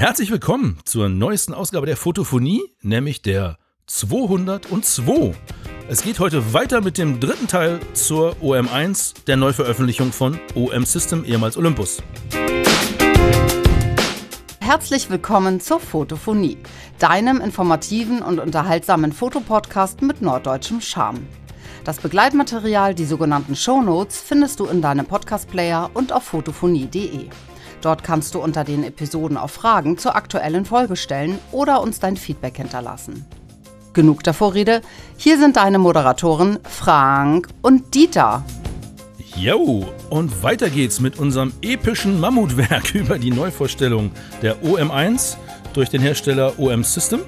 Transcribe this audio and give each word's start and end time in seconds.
Herzlich 0.00 0.30
willkommen 0.30 0.78
zur 0.86 1.10
neuesten 1.10 1.52
Ausgabe 1.52 1.84
der 1.84 1.94
Fotophonie, 1.94 2.62
nämlich 2.80 3.20
der 3.20 3.58
202. 3.86 5.34
Es 5.90 6.02
geht 6.02 6.20
heute 6.20 6.54
weiter 6.54 6.80
mit 6.80 6.96
dem 6.96 7.20
dritten 7.20 7.48
Teil 7.48 7.80
zur 7.92 8.34
OM1, 8.36 9.26
der 9.26 9.36
Neuveröffentlichung 9.36 10.10
von 10.10 10.40
OM 10.54 10.86
System, 10.86 11.22
ehemals 11.26 11.58
Olympus. 11.58 12.02
Herzlich 14.60 15.10
willkommen 15.10 15.60
zur 15.60 15.80
Fotophonie, 15.80 16.56
deinem 16.98 17.42
informativen 17.42 18.22
und 18.22 18.38
unterhaltsamen 18.38 19.12
Fotopodcast 19.12 20.00
mit 20.00 20.22
norddeutschem 20.22 20.80
Charme. 20.80 21.26
Das 21.84 21.98
Begleitmaterial, 21.98 22.94
die 22.94 23.04
sogenannten 23.04 23.54
Shownotes, 23.54 24.18
findest 24.18 24.60
du 24.60 24.64
in 24.64 24.80
deinem 24.80 25.04
Podcast-Player 25.04 25.90
und 25.92 26.14
auf 26.14 26.22
fotophonie.de. 26.22 27.28
Dort 27.80 28.04
kannst 28.04 28.34
du 28.34 28.40
unter 28.40 28.64
den 28.64 28.84
Episoden 28.84 29.36
auch 29.36 29.50
Fragen 29.50 29.96
zur 29.96 30.16
aktuellen 30.16 30.64
Folge 30.64 30.96
stellen 30.96 31.38
oder 31.50 31.80
uns 31.80 31.98
dein 31.98 32.16
Feedback 32.16 32.56
hinterlassen. 32.56 33.24
Genug 33.92 34.22
der 34.22 34.34
Vorrede, 34.34 34.82
hier 35.16 35.38
sind 35.38 35.56
deine 35.56 35.78
Moderatoren 35.78 36.58
Frank 36.62 37.48
und 37.62 37.94
Dieter. 37.94 38.44
Jo, 39.36 39.86
und 40.10 40.42
weiter 40.42 40.70
geht's 40.70 41.00
mit 41.00 41.18
unserem 41.18 41.52
epischen 41.62 42.20
Mammutwerk 42.20 42.94
über 42.94 43.18
die 43.18 43.30
Neuvorstellung 43.30 44.10
der 44.42 44.62
OM1 44.62 45.36
durch 45.72 45.88
den 45.88 46.02
Hersteller 46.02 46.58
OM 46.58 46.84
System 46.84 47.20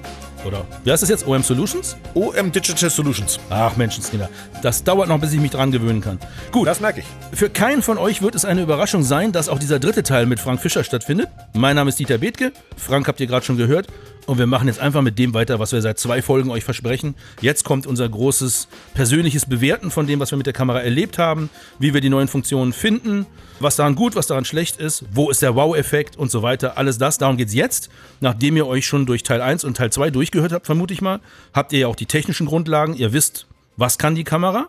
oder 0.45 0.65
wie 0.83 0.91
heißt 0.91 1.03
das 1.03 1.09
jetzt? 1.09 1.27
OM 1.27 1.43
Solutions? 1.43 1.95
OM 2.13 2.51
Digital 2.51 2.89
Solutions. 2.89 3.39
Ach 3.49 3.75
Menschenskinder, 3.75 4.29
das 4.61 4.83
dauert 4.83 5.09
noch, 5.09 5.19
bis 5.19 5.33
ich 5.33 5.39
mich 5.39 5.51
dran 5.51 5.71
gewöhnen 5.71 6.01
kann. 6.01 6.19
Gut. 6.51 6.67
Das 6.67 6.79
merke 6.79 7.01
ich. 7.01 7.37
Für 7.37 7.49
keinen 7.49 7.81
von 7.81 7.97
euch 7.97 8.21
wird 8.21 8.35
es 8.35 8.45
eine 8.45 8.61
Überraschung 8.61 9.03
sein, 9.03 9.31
dass 9.31 9.49
auch 9.49 9.59
dieser 9.59 9.79
dritte 9.79 10.03
Teil 10.03 10.25
mit 10.25 10.39
Frank 10.39 10.61
Fischer 10.61 10.83
stattfindet. 10.83 11.29
Mein 11.53 11.75
Name 11.75 11.89
ist 11.89 11.99
Dieter 11.99 12.17
Bethke. 12.17 12.51
Frank 12.77 13.07
habt 13.07 13.19
ihr 13.19 13.27
gerade 13.27 13.45
schon 13.45 13.57
gehört. 13.57 13.87
Und 14.25 14.37
wir 14.37 14.47
machen 14.47 14.67
jetzt 14.67 14.79
einfach 14.79 15.01
mit 15.01 15.19
dem 15.19 15.33
weiter, 15.33 15.59
was 15.59 15.73
wir 15.73 15.81
seit 15.81 15.99
zwei 15.99 16.21
Folgen 16.21 16.49
euch 16.49 16.63
versprechen. 16.63 17.15
Jetzt 17.41 17.65
kommt 17.65 17.85
unser 17.85 18.07
großes 18.07 18.69
persönliches 18.93 19.45
Bewerten 19.45 19.91
von 19.91 20.07
dem, 20.07 20.19
was 20.19 20.31
wir 20.31 20.37
mit 20.37 20.45
der 20.45 20.53
Kamera 20.53 20.79
erlebt 20.79 21.17
haben, 21.17 21.49
wie 21.77 21.93
wir 21.93 21.99
die 21.99 22.09
neuen 22.09 22.29
Funktionen 22.29 22.71
finden, 22.71 23.25
was 23.59 23.75
daran 23.75 23.95
gut, 23.95 24.15
was 24.15 24.27
daran 24.27 24.45
schlecht 24.45 24.77
ist, 24.77 25.03
wo 25.11 25.29
ist 25.29 25.41
der 25.41 25.55
Wow-Effekt 25.55 26.15
und 26.15 26.31
so 26.31 26.41
weiter. 26.41 26.77
Alles 26.77 26.97
das, 26.97 27.17
darum 27.17 27.35
geht's 27.35 27.53
jetzt. 27.53 27.89
Nachdem 28.21 28.55
ihr 28.55 28.65
euch 28.65 28.85
schon 28.85 29.05
durch 29.05 29.23
Teil 29.23 29.41
1 29.41 29.65
und 29.65 29.75
Teil 29.75 29.91
2 29.91 30.09
durchgehört 30.09 30.53
habt, 30.53 30.65
vermute 30.65 30.93
ich 30.93 31.01
mal, 31.01 31.19
habt 31.53 31.73
ihr 31.73 31.79
ja 31.79 31.87
auch 31.87 31.95
die 31.95 32.05
technischen 32.05 32.47
Grundlagen. 32.47 32.93
Ihr 32.93 33.11
wisst, 33.11 33.45
was 33.75 33.97
kann 33.97 34.15
die 34.15 34.23
Kamera. 34.23 34.67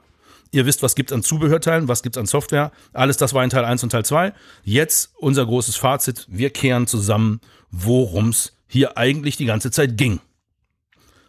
Ihr 0.50 0.66
wisst, 0.66 0.82
was 0.82 0.94
gibt's 0.94 1.12
an 1.12 1.22
Zubehörteilen, 1.22 1.88
was 1.88 2.02
gibt's 2.02 2.18
an 2.18 2.26
Software. 2.26 2.72
Alles 2.92 3.16
das 3.16 3.34
war 3.34 3.44
in 3.44 3.50
Teil 3.50 3.64
1 3.64 3.82
und 3.84 3.90
Teil 3.90 4.04
2. 4.04 4.32
Jetzt 4.64 5.12
unser 5.16 5.46
großes 5.46 5.76
Fazit. 5.76 6.26
Wir 6.28 6.50
kehren 6.50 6.86
zusammen, 6.86 7.40
worum's 7.70 8.52
hier 8.66 8.96
eigentlich 8.98 9.36
die 9.36 9.44
ganze 9.46 9.70
Zeit 9.70 9.96
ging. 9.96 10.20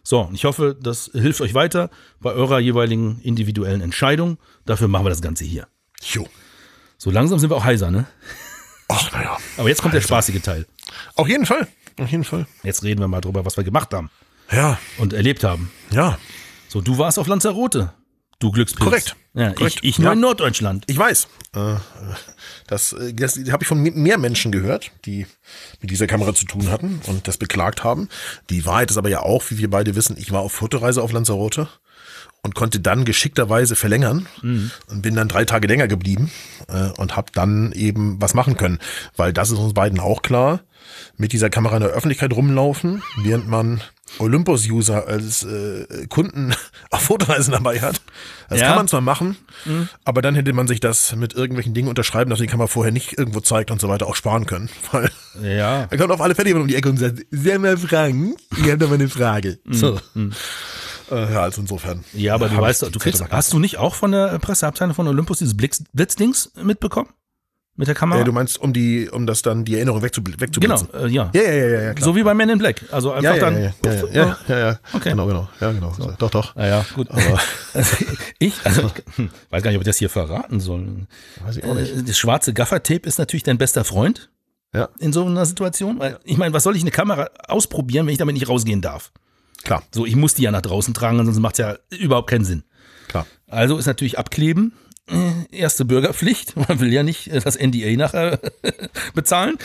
So, 0.02 0.30
ich 0.32 0.44
hoffe, 0.44 0.76
das 0.80 1.10
hilft 1.12 1.40
euch 1.40 1.54
weiter 1.54 1.90
bei 2.20 2.32
eurer 2.32 2.60
jeweiligen 2.60 3.20
individuellen 3.22 3.80
Entscheidung. 3.80 4.38
Dafür 4.64 4.86
machen 4.88 5.04
wir 5.04 5.10
das 5.10 5.20
Ganze 5.22 5.44
hier. 5.44 5.66
Jo. 6.00 6.28
So 6.96 7.10
langsam 7.10 7.38
sind 7.38 7.50
wir 7.50 7.56
auch 7.56 7.64
heiser, 7.64 7.90
ne? 7.90 8.06
Ach, 8.88 9.10
naja. 9.12 9.36
Aber 9.56 9.68
jetzt 9.68 9.82
kommt 9.82 9.94
der 9.94 10.00
spaßige 10.00 10.40
Teil. 10.42 10.66
Auf 11.16 11.28
jeden 11.28 11.44
Fall. 11.44 11.66
Auf 11.98 12.08
jeden 12.10 12.22
Fall. 12.24 12.46
Jetzt 12.62 12.84
reden 12.84 13.00
wir 13.00 13.08
mal 13.08 13.20
drüber, 13.20 13.44
was 13.44 13.56
wir 13.56 13.64
gemacht 13.64 13.92
haben 13.92 14.10
Ja. 14.52 14.78
und 14.98 15.12
erlebt 15.12 15.42
haben. 15.42 15.72
Ja. 15.90 16.18
So, 16.68 16.80
du 16.80 16.98
warst 16.98 17.18
auf 17.18 17.26
Lanzarote. 17.26 17.92
Du 18.38 18.52
Glückspilz. 18.52 18.84
Korrekt. 18.84 19.16
Ja, 19.34 19.52
Korrekt. 19.54 19.78
Ich, 19.82 19.88
ich 19.90 19.98
nur 19.98 20.08
Ja. 20.08 20.12
in 20.12 20.20
Norddeutschland. 20.20 20.84
Ich 20.88 20.98
weiß. 20.98 21.26
Äh, 21.54 21.76
Das, 22.66 22.92
äh, 22.92 23.12
das 23.12 23.38
habe 23.50 23.62
ich 23.62 23.68
von 23.68 23.82
mehr 23.82 24.18
Menschen 24.18 24.52
gehört, 24.52 24.90
die 25.04 25.26
mit 25.80 25.90
dieser 25.90 26.06
Kamera 26.06 26.34
zu 26.34 26.46
tun 26.46 26.70
hatten 26.70 27.00
und 27.06 27.28
das 27.28 27.38
beklagt 27.38 27.84
haben. 27.84 28.08
Die 28.50 28.66
Wahrheit 28.66 28.90
ist 28.90 28.96
aber 28.96 29.08
ja 29.08 29.20
auch, 29.20 29.44
wie 29.50 29.58
wir 29.58 29.70
beide 29.70 29.94
wissen, 29.94 30.16
ich 30.18 30.32
war 30.32 30.40
auf 30.40 30.52
Fotoreise 30.52 31.02
auf 31.02 31.12
Lanzarote 31.12 31.68
und 32.46 32.54
konnte 32.54 32.80
dann 32.80 33.04
geschickterweise 33.04 33.76
verlängern 33.76 34.26
und 34.88 35.02
bin 35.02 35.14
dann 35.14 35.28
drei 35.28 35.44
Tage 35.44 35.66
länger 35.68 35.88
geblieben 35.88 36.30
äh, 36.68 36.88
und 36.96 37.14
habe 37.16 37.30
dann 37.34 37.72
eben 37.72 38.20
was 38.22 38.32
machen 38.32 38.56
können, 38.56 38.78
weil 39.16 39.32
das 39.34 39.50
ist 39.50 39.58
uns 39.58 39.74
beiden 39.74 40.00
auch 40.00 40.22
klar. 40.22 40.60
Mit 41.18 41.32
dieser 41.32 41.50
Kamera 41.50 41.76
in 41.76 41.82
der 41.82 41.90
Öffentlichkeit 41.90 42.32
rumlaufen, 42.32 43.02
während 43.22 43.48
man 43.48 43.80
Olympus-User 44.20 45.06
als 45.08 45.42
äh, 45.42 46.06
Kunden 46.08 46.54
auf 46.90 47.00
Fotoreisen 47.02 47.52
dabei 47.52 47.80
hat. 47.80 48.00
Das 48.48 48.60
Ja. 48.60 48.68
kann 48.68 48.76
man 48.76 48.88
zwar 48.88 49.00
machen, 49.00 49.36
aber 50.04 50.22
dann 50.22 50.34
hätte 50.36 50.52
man 50.52 50.68
sich 50.68 50.78
das 50.80 51.14
mit 51.16 51.34
irgendwelchen 51.34 51.74
Dingen 51.74 51.88
unterschreiben, 51.88 52.30
dass 52.30 52.38
die 52.38 52.46
Kamera 52.46 52.68
vorher 52.68 52.92
nicht 52.92 53.18
irgendwo 53.18 53.40
zeigt 53.40 53.70
und 53.72 53.80
so 53.80 53.88
weiter 53.88 54.06
auch 54.06 54.14
sparen 54.14 54.46
können. 54.46 54.68
Weil 54.92 55.10
Ja. 55.42 55.86
er 55.90 55.98
kommt 55.98 56.12
auf 56.12 56.20
alle 56.20 56.34
Fälle 56.36 56.48
jemand 56.48 56.62
um 56.64 56.68
die 56.68 56.76
Ecke 56.76 56.88
und 56.88 56.98
sagt, 56.98 57.18
sehr 57.30 57.58
mal 57.58 57.76
Frank, 57.76 58.36
ich 58.56 58.62
habe 58.64 58.78
da 58.78 58.86
mal 58.86 58.94
eine 58.94 59.08
Frage. 59.08 59.58
So. 59.68 59.98
Äh, 61.10 61.32
ja, 61.32 61.42
also 61.42 61.60
insofern. 61.60 62.04
Ja, 62.12 62.34
aber 62.34 62.48
du 62.48 62.56
hab 62.56 62.62
weißt, 62.62 62.82
du 62.94 62.98
kriegst, 62.98 63.22
hast 63.30 63.52
du 63.52 63.58
nicht 63.58 63.78
auch 63.78 63.94
von 63.94 64.12
der 64.12 64.38
Presseabteilung 64.38 64.94
von 64.94 65.06
Olympus 65.08 65.38
dieses 65.38 65.56
Blitz, 65.56 65.82
Blitzdings 65.92 66.50
mitbekommen? 66.62 67.10
Mit 67.78 67.88
der 67.88 67.94
Kamera? 67.94 68.22
äh, 68.22 68.24
du 68.24 68.32
meinst, 68.32 68.58
um 68.58 68.72
die, 68.72 69.10
um 69.10 69.26
das 69.26 69.42
dann 69.42 69.66
die 69.66 69.74
Erinnerung 69.74 70.00
wegzubl 70.00 70.32
wegzublitzen. 70.40 70.88
genau, 70.90 71.04
äh, 71.04 71.08
ja. 71.10 71.30
Ja, 71.34 71.42
ja, 71.42 71.52
ja, 71.52 71.66
ja, 71.66 71.80
ja, 71.82 71.94
klar. 71.94 72.04
So 72.06 72.16
wie 72.16 72.22
bei 72.22 72.32
Men 72.32 72.48
in 72.48 72.58
Black. 72.58 72.82
Also 72.90 73.12
einfach 73.12 73.22
ja, 73.22 73.34
ja, 73.34 73.40
dann. 73.40 73.62
ja, 73.62 73.74
ja, 73.84 73.92
ja, 73.92 74.02
ja, 74.12 74.38
ja, 74.48 74.58
ja, 74.58 74.78
Okay. 74.94 75.10
Genau, 75.10 75.26
genau. 75.26 75.48
Ja, 75.60 75.72
genau. 75.72 75.92
Doch, 76.18 76.30
doch. 76.30 76.56
Ah 76.56 76.66
ja, 76.66 76.86
gut. 76.94 77.10
Aber- 77.10 77.38
ich, 78.38 78.54
also, 78.64 78.90
ich 79.10 79.16
hm, 79.18 79.30
weiß 79.50 79.62
gar 79.62 79.70
nicht, 79.70 79.76
ob 79.76 79.82
ich 79.82 79.86
das 79.86 79.98
hier 79.98 80.08
verraten 80.08 80.58
soll. 80.58 81.06
Weiß 81.44 81.58
ich 81.58 81.64
auch 81.64 81.74
nicht. 81.74 81.94
Äh, 81.94 82.02
Das 82.04 82.16
schwarze 82.16 82.54
Gaffertape 82.54 83.06
ist 83.06 83.18
natürlich 83.18 83.42
dein 83.42 83.58
bester 83.58 83.84
Freund 83.84 84.30
Ja, 84.72 84.88
in 84.98 85.12
so 85.12 85.26
einer 85.26 85.44
Situation. 85.44 85.98
Weil, 85.98 86.18
ich 86.24 86.38
meine, 86.38 86.54
was 86.54 86.62
soll 86.62 86.76
ich 86.76 86.82
eine 86.82 86.90
Kamera 86.92 87.28
ausprobieren, 87.46 88.06
wenn 88.06 88.12
ich 88.12 88.18
damit 88.18 88.32
nicht 88.36 88.48
rausgehen 88.48 88.80
darf? 88.80 89.12
Klar, 89.64 89.82
So, 89.92 90.06
ich 90.06 90.16
muss 90.16 90.34
die 90.34 90.42
ja 90.42 90.50
nach 90.50 90.62
draußen 90.62 90.94
tragen, 90.94 91.24
sonst 91.24 91.38
macht 91.40 91.58
ja 91.58 91.76
überhaupt 91.90 92.30
keinen 92.30 92.44
Sinn. 92.44 92.62
klar. 93.08 93.26
Also 93.48 93.78
ist 93.78 93.86
natürlich 93.86 94.18
abkleben. 94.18 94.72
äh, 95.08 95.32
Erste 95.56 95.84
Bürgerpflicht. 95.84 96.56
Man 96.68 96.80
will 96.80 96.92
ja 96.92 97.02
nicht 97.02 97.28
äh, 97.28 97.40
das 97.40 97.56
NDA 97.56 97.96
nachher 97.96 98.40
bezahlen. 99.14 99.56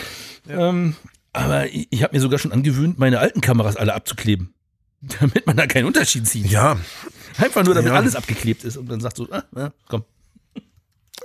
Ähm, 0.47 0.95
aber 1.33 1.67
ich, 1.67 1.87
ich 1.91 2.03
habe 2.03 2.15
mir 2.15 2.21
sogar 2.21 2.37
schon 2.39 2.51
angewöhnt, 2.51 2.99
meine 2.99 3.19
alten 3.19 3.41
Kameras 3.41 3.75
alle 3.77 3.93
abzukleben. 3.93 4.53
Damit 5.19 5.47
man 5.47 5.57
da 5.57 5.65
keinen 5.65 5.85
Unterschied 5.85 6.27
sieht. 6.27 6.47
Ja, 6.47 6.77
Einfach 7.37 7.63
nur, 7.63 7.73
damit 7.73 7.91
Ja. 7.91 7.97
alles 7.97 8.15
abgeklebt 8.15 8.63
ist 8.65 8.75
und 8.77 8.91
dann 8.91 8.99
sagt 8.99 9.15
so, 9.17 9.27
ah, 9.31 9.43
ja, 9.55 9.71
komm. 9.87 10.03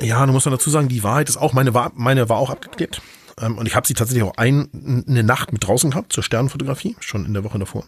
Ja, 0.00 0.24
du 0.24 0.32
musst 0.32 0.46
dann 0.46 0.52
dazu 0.52 0.70
sagen, 0.70 0.88
die 0.88 1.02
Wahrheit 1.02 1.28
ist 1.28 1.36
auch, 1.36 1.52
meine 1.52 1.74
war, 1.74 1.90
meine 1.94 2.28
war 2.28 2.36
auch 2.38 2.50
abgeklebt. 2.50 3.02
Ähm, 3.40 3.58
und 3.58 3.66
ich 3.66 3.74
habe 3.74 3.86
sie 3.86 3.94
tatsächlich 3.94 4.22
auch 4.22 4.36
ein, 4.36 5.04
eine 5.08 5.22
Nacht 5.24 5.52
mit 5.52 5.66
draußen 5.66 5.90
gehabt 5.90 6.12
zur 6.12 6.22
Sternenfotografie, 6.22 6.96
schon 7.00 7.26
in 7.26 7.34
der 7.34 7.44
Woche 7.44 7.58
davor. 7.58 7.84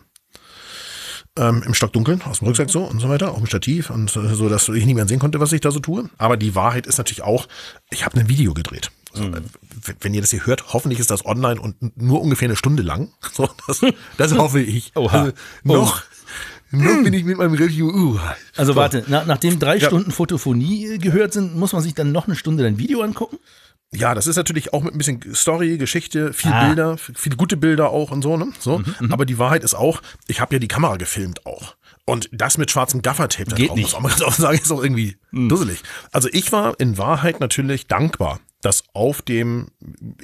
Ähm, 1.38 1.62
Im 1.64 1.72
Stockdunkeln, 1.74 2.20
aus 2.22 2.40
dem 2.40 2.48
Rucksack 2.48 2.68
so 2.68 2.82
und 2.84 2.98
so 3.00 3.08
weiter, 3.08 3.30
auch 3.32 3.38
im 3.38 3.46
Stativ 3.46 3.90
und 3.90 4.10
so, 4.10 4.26
so, 4.34 4.48
dass 4.48 4.68
ich 4.68 4.84
nicht 4.84 4.96
mehr 4.96 5.06
sehen 5.06 5.20
konnte, 5.20 5.38
was 5.38 5.52
ich 5.52 5.60
da 5.60 5.70
so 5.70 5.78
tue. 5.78 6.10
Aber 6.18 6.36
die 6.36 6.54
Wahrheit 6.56 6.86
ist 6.88 6.98
natürlich 6.98 7.22
auch, 7.22 7.46
ich 7.90 8.04
habe 8.04 8.18
ein 8.18 8.28
Video 8.28 8.54
gedreht. 8.54 8.90
Also, 9.14 9.28
äh, 9.28 9.40
w- 9.84 9.92
Wenn 10.00 10.14
ihr 10.14 10.20
das 10.20 10.30
hier 10.30 10.44
hört, 10.46 10.72
hoffentlich 10.72 10.98
ist 10.98 11.10
das 11.10 11.24
online 11.24 11.60
und 11.60 11.76
nur 11.96 12.20
ungefähr 12.20 12.48
eine 12.48 12.56
Stunde 12.56 12.82
lang. 12.82 13.10
So, 13.32 13.48
das, 13.68 13.80
das 14.16 14.34
hoffe 14.36 14.60
ich. 14.60 14.92
Oha. 14.96 15.20
Also, 15.20 15.32
noch, 15.62 16.02
noch 16.72 17.02
bin 17.04 17.12
ich 17.14 17.24
mit 17.24 17.38
meinem 17.38 17.54
Review. 17.54 17.88
Uh, 17.88 18.18
Also 18.56 18.72
so. 18.72 18.76
warte, 18.76 19.04
na, 19.06 19.24
nachdem 19.24 19.58
drei 19.60 19.76
Ja. 19.76 19.86
Stunden 19.86 20.10
Fotophonie 20.10 20.94
äh, 20.94 20.98
gehört 20.98 21.32
sind, 21.32 21.56
muss 21.56 21.72
man 21.72 21.82
sich 21.82 21.94
dann 21.94 22.10
noch 22.12 22.26
eine 22.26 22.36
Stunde 22.36 22.64
dein 22.64 22.78
Video 22.78 23.00
angucken? 23.02 23.38
Ja, 23.92 24.14
das 24.14 24.26
ist 24.26 24.36
natürlich 24.36 24.72
auch 24.74 24.82
mit 24.82 24.94
ein 24.94 24.98
bisschen 24.98 25.20
Story, 25.34 25.78
Geschichte, 25.78 26.32
viel 26.34 26.52
Ah. 26.52 26.62
Mhm, 26.64 26.66
Bilder, 26.68 26.98
viele 26.98 27.36
gute 27.36 27.56
Bilder 27.56 27.90
auch 27.90 28.10
und 28.10 28.22
so, 28.22 28.36
ne? 28.36 28.52
So. 28.58 28.82
Aber 29.10 29.24
die 29.24 29.38
Wahrheit 29.38 29.64
ist 29.64 29.74
auch, 29.74 30.02
ich 30.26 30.40
habe 30.40 30.54
ja 30.54 30.58
die 30.58 30.68
Kamera 30.68 30.96
gefilmt 30.96 31.46
auch. 31.46 31.74
Und 32.04 32.28
das 32.32 32.58
mit 32.58 32.70
schwarzem 32.70 33.02
Gaffertape 33.02 33.50
da 33.50 33.56
Geht 33.56 33.68
drauf, 33.70 33.76
nicht. 33.76 33.92
muss 33.92 34.00
mal 34.02 34.08
ganz 34.08 34.22
offen 34.22 34.42
sagen, 34.42 34.58
ist 34.58 34.70
auch 34.70 34.82
irgendwie 34.82 35.16
dusselig. 35.32 35.82
Also 36.12 36.28
ich 36.32 36.52
war 36.52 36.78
in 36.78 36.98
Wahrheit 36.98 37.40
natürlich 37.40 37.86
dankbar, 37.86 38.40
dass 38.60 38.82
auf 38.92 39.22
dem 39.22 39.68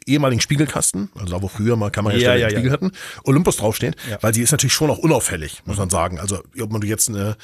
ehemaligen 0.07 0.41
Spiegelkasten, 0.41 1.09
also 1.15 1.37
da 1.37 1.43
wo 1.43 1.49
früher 1.49 1.77
mal 1.77 1.91
Kamerahersteller 1.91 2.35
Ja, 2.37 2.41
ja, 2.49 2.51
Spiegel 2.51 2.67
ja. 2.67 2.73
hatten, 2.73 2.91
Olympus 3.23 3.57
draufsteht, 3.59 3.95
Ja. 4.11 4.19
weil 4.23 4.35
sie 4.35 4.43
ist 4.43 4.51
natürlich 4.51 4.73
schon 4.73 4.91
auch 4.91 4.99
unauffällig, 4.99 5.63
muss 5.67 5.77
man 5.79 5.89
sagen. 5.89 6.19
Also 6.19 6.43
ob 6.61 6.73
man 6.73 6.81
du 6.81 6.87
jetzt 6.89 7.09
eine 7.09 7.37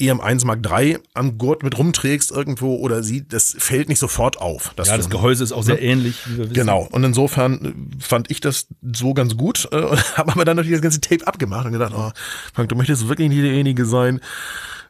EM1 0.00 0.46
Mark 0.46 0.60
III 0.66 0.98
am 1.12 1.36
Gurt 1.36 1.62
mit 1.62 1.76
rumträgst 1.76 2.30
irgendwo 2.30 2.76
oder 2.76 3.02
sie, 3.02 3.28
das 3.28 3.54
fällt 3.58 3.88
nicht 3.90 3.98
sofort 3.98 4.40
auf. 4.40 4.72
Ja, 4.78 4.96
das 4.96 5.10
Gehäuse 5.10 5.44
ist 5.44 5.52
auch 5.52 5.62
sehr 5.62 5.82
ähnlich, 5.82 6.16
wie 6.26 6.32
wir 6.38 6.44
wissen. 6.44 6.54
Genau. 6.54 6.88
Und 6.90 7.04
insofern 7.04 7.64
äh, 7.98 8.02
fand 8.02 8.30
ich 8.30 8.40
das 8.40 8.68
so 8.94 9.12
ganz 9.12 9.36
gut, 9.36 9.68
äh, 9.70 9.76
und 9.82 10.16
habe 10.16 10.32
aber 10.32 10.44
dann 10.46 10.56
natürlich 10.56 10.78
das 10.80 10.82
ganze 10.82 11.00
Tape 11.02 11.26
abgemacht 11.26 11.66
und 11.66 11.72
gedacht, 11.72 11.92
oh, 11.94 12.10
Frank, 12.54 12.70
du 12.70 12.74
möchtest 12.74 13.06
wirklich 13.08 13.28
nicht 13.28 13.42
derjenige 13.42 13.84
sein. 13.84 14.20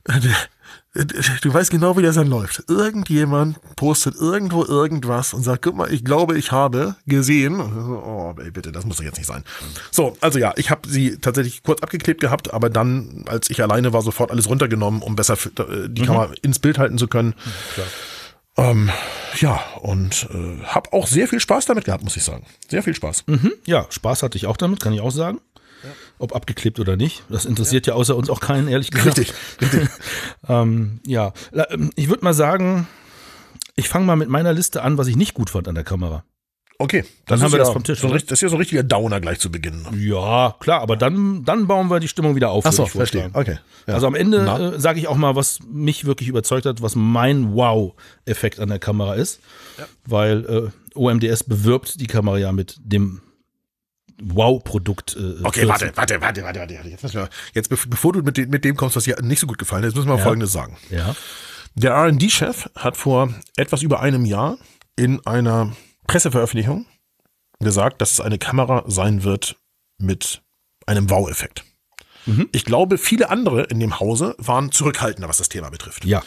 Du 1.42 1.54
weißt 1.54 1.70
genau, 1.70 1.96
wie 1.96 2.02
das 2.02 2.16
dann 2.16 2.26
läuft. 2.26 2.64
Irgendjemand 2.68 3.58
postet 3.76 4.16
irgendwo 4.16 4.64
irgendwas 4.64 5.32
und 5.32 5.42
sagt, 5.42 5.62
guck 5.62 5.76
mal, 5.76 5.92
ich 5.92 6.04
glaube, 6.04 6.36
ich 6.36 6.50
habe 6.50 6.96
gesehen. 7.06 7.60
Oh, 7.60 8.34
ey, 8.42 8.50
bitte, 8.50 8.72
das 8.72 8.84
muss 8.84 8.96
doch 8.96 9.04
jetzt 9.04 9.18
nicht 9.18 9.26
sein. 9.26 9.44
So, 9.92 10.16
also 10.20 10.38
ja, 10.38 10.52
ich 10.56 10.70
habe 10.70 10.88
sie 10.88 11.18
tatsächlich 11.18 11.62
kurz 11.62 11.82
abgeklebt 11.82 12.20
gehabt, 12.20 12.52
aber 12.52 12.68
dann, 12.68 13.24
als 13.28 13.48
ich 13.50 13.62
alleine 13.62 13.92
war, 13.92 14.02
sofort 14.02 14.30
alles 14.30 14.48
runtergenommen, 14.48 15.02
um 15.02 15.14
besser 15.14 15.34
äh, 15.34 15.88
die 15.88 16.02
Kamera 16.02 16.30
ins 16.42 16.58
Bild 16.58 16.78
halten 16.78 16.98
zu 16.98 17.06
können. 17.06 17.34
Klar. 17.74 17.86
Ähm, 18.58 18.90
ja, 19.36 19.60
und 19.82 20.28
äh, 20.34 20.64
habe 20.64 20.92
auch 20.92 21.06
sehr 21.06 21.28
viel 21.28 21.38
Spaß 21.38 21.66
damit 21.66 21.84
gehabt, 21.84 22.02
muss 22.02 22.16
ich 22.16 22.24
sagen. 22.24 22.44
Sehr 22.68 22.82
viel 22.82 22.94
Spaß. 22.94 23.22
Mhm, 23.28 23.52
ja, 23.66 23.86
Spaß 23.88 24.24
hatte 24.24 24.36
ich 24.36 24.46
auch 24.46 24.56
damit, 24.56 24.80
kann 24.80 24.92
ich 24.92 25.00
auch 25.00 25.12
sagen. 25.12 25.40
Ob 26.18 26.34
abgeklebt 26.34 26.80
oder 26.80 26.96
nicht. 26.96 27.22
Das 27.28 27.44
interessiert 27.44 27.86
ja, 27.86 27.94
außer 27.94 28.16
uns 28.16 28.30
auch 28.30 28.40
keinen, 28.40 28.68
ehrlich 28.68 28.90
gesagt. 28.90 29.18
Richtig, 29.18 29.34
richtig. 29.60 29.88
Ähm, 30.48 31.00
ja, 31.06 31.32
ähm, 31.70 31.90
ich 31.94 32.08
würde 32.08 32.24
mal 32.24 32.32
sagen, 32.32 32.86
ich 33.76 33.88
fange 33.88 34.06
mal 34.06 34.16
mit 34.16 34.28
meiner 34.28 34.52
Liste 34.52 34.82
an, 34.82 34.96
was 34.96 35.06
ich 35.08 35.16
nicht 35.16 35.34
gut 35.34 35.50
fand 35.50 35.68
an 35.68 35.74
der 35.74 35.84
Kamera. 35.84 36.24
Okay, 36.80 37.04
Dann 37.26 37.42
haben 37.42 37.50
wir 37.50 37.58
ja 37.58 37.64
das 37.64 37.72
vom 37.72 37.82
Tisch, 37.82 37.98
So, 37.98 38.06
ein 38.06 38.12
das 38.12 38.22
ist 38.22 38.40
ja 38.40 38.48
so 38.48 38.54
ein 38.54 38.60
richtiger 38.60 38.84
Downer 38.84 39.20
gleich 39.20 39.40
zu 39.40 39.50
Beginn. 39.50 39.84
Ja, 39.98 40.54
klar, 40.60 40.80
aber 40.80 40.96
dann, 40.96 41.44
dann 41.44 41.66
bauen 41.66 41.90
wir 41.90 41.98
die 41.98 42.06
Stimmung 42.06 42.36
wieder 42.36 42.50
auf. 42.50 42.64
Ach 42.64 42.72
so, 42.72 42.78
würde 42.78 42.86
ich 42.86 42.92
vorschlagen. 42.92 43.32
verstehe. 43.32 43.54
Okay. 43.54 43.60
Ja. 43.88 43.94
Also 43.94 44.06
am 44.06 44.14
Ende 44.14 44.74
äh, 44.76 44.78
sage 44.80 45.00
ich 45.00 45.08
auch 45.08 45.16
mal, 45.16 45.34
was 45.34 45.58
mich 45.68 46.04
wirklich 46.04 46.28
überzeugt 46.28 46.66
hat, 46.66 46.80
was 46.80 46.94
mein 46.94 47.52
Wow-Effekt 47.52 48.60
an 48.60 48.68
der 48.68 48.78
Kamera 48.78 49.14
ist. 49.14 49.40
Weil 50.06 50.44
äh, 50.94 50.96
OMDS 50.96 51.42
bewirbt 51.44 52.00
die 52.00 52.06
Kamera 52.06 52.38
ja 52.38 52.52
mit 52.52 52.76
dem 52.80 53.22
Wow-Produkt. 54.22 55.16
Äh, 55.16 55.44
Okay, 55.44 55.60
14. 55.66 55.68
warte, 55.68 55.92
warte, 55.96 56.20
warte, 56.20 56.42
warte, 56.42 56.60
warte. 56.60 56.88
Jetzt, 56.88 57.02
müssen 57.02 57.16
wir, 57.20 57.28
jetzt 57.54 57.70
bev- 57.72 57.88
bevor 57.88 58.12
du 58.12 58.20
mit, 58.22 58.36
dem- 58.36 58.50
mit 58.50 58.64
dem 58.64 58.76
kommst, 58.76 58.96
was 58.96 59.04
dir 59.04 59.16
nicht 59.22 59.40
so 59.40 59.46
gut 59.46 59.58
gefallen 59.58 59.84
ist, 59.84 59.94
müssen 59.96 60.08
wir 60.08 60.16
Ja. 60.16 60.22
Folgendes 60.22 60.52
sagen. 60.52 60.76
Ja. 60.90 61.14
Der 61.74 61.92
R&D-Chef 61.92 62.68
hat 62.74 62.96
vor 62.96 63.32
etwas 63.56 63.82
über 63.82 64.00
einem 64.00 64.24
Jahr 64.24 64.58
in 64.96 65.24
einer 65.26 65.72
Presseveröffentlichung 66.06 66.86
gesagt, 67.60 68.00
dass 68.00 68.12
es 68.12 68.20
eine 68.20 68.38
Kamera 68.38 68.84
sein 68.88 69.22
wird 69.24 69.56
mit 69.98 70.42
einem 70.86 71.10
Wow-Effekt. 71.10 71.64
Mhm. 72.26 72.48
Ich 72.52 72.64
glaube, 72.64 72.98
viele 72.98 73.30
andere 73.30 73.64
in 73.64 73.78
dem 73.80 74.00
Hause 74.00 74.34
waren 74.38 74.72
zurückhaltender, 74.72 75.28
was 75.28 75.38
das 75.38 75.48
Thema 75.48 75.70
betrifft. 75.70 76.04
Ja. 76.04 76.22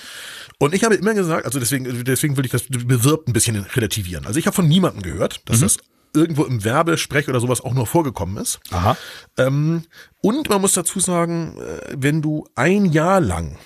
Und 0.60 0.74
ich 0.74 0.84
habe 0.84 0.96
immer 0.96 1.14
gesagt, 1.14 1.46
also 1.46 1.60
deswegen, 1.60 2.04
deswegen 2.06 2.38
will 2.38 2.46
ich 2.46 2.52
das 2.52 2.64
bewirbt 2.68 3.28
ein 3.28 3.34
bisschen 3.34 3.56
relativieren. 3.58 4.26
Also 4.26 4.40
ich 4.40 4.46
habe 4.46 4.56
von 4.56 4.68
niemandem 4.68 5.02
gehört, 5.04 5.42
dass 5.50 5.60
das 5.60 5.78
irgendwo 6.14 6.44
im 6.46 6.64
Werbesprech 6.64 7.28
oder 7.30 7.40
sowas 7.40 7.62
auch 7.62 7.74
nur 7.74 7.88
vorgekommen 7.88 8.38
ist. 8.38 8.60
Aha. 8.72 8.98
Ähm, 9.38 9.86
und 10.22 10.50
man 10.50 10.62
muss 10.62 10.74
dazu 10.74 11.00
sagen, 11.00 11.58
äh, 11.60 11.96
wenn 11.98 12.22
du 12.22 12.48
ein 12.56 12.86
Jahr 12.86 13.22
lang 13.22 13.58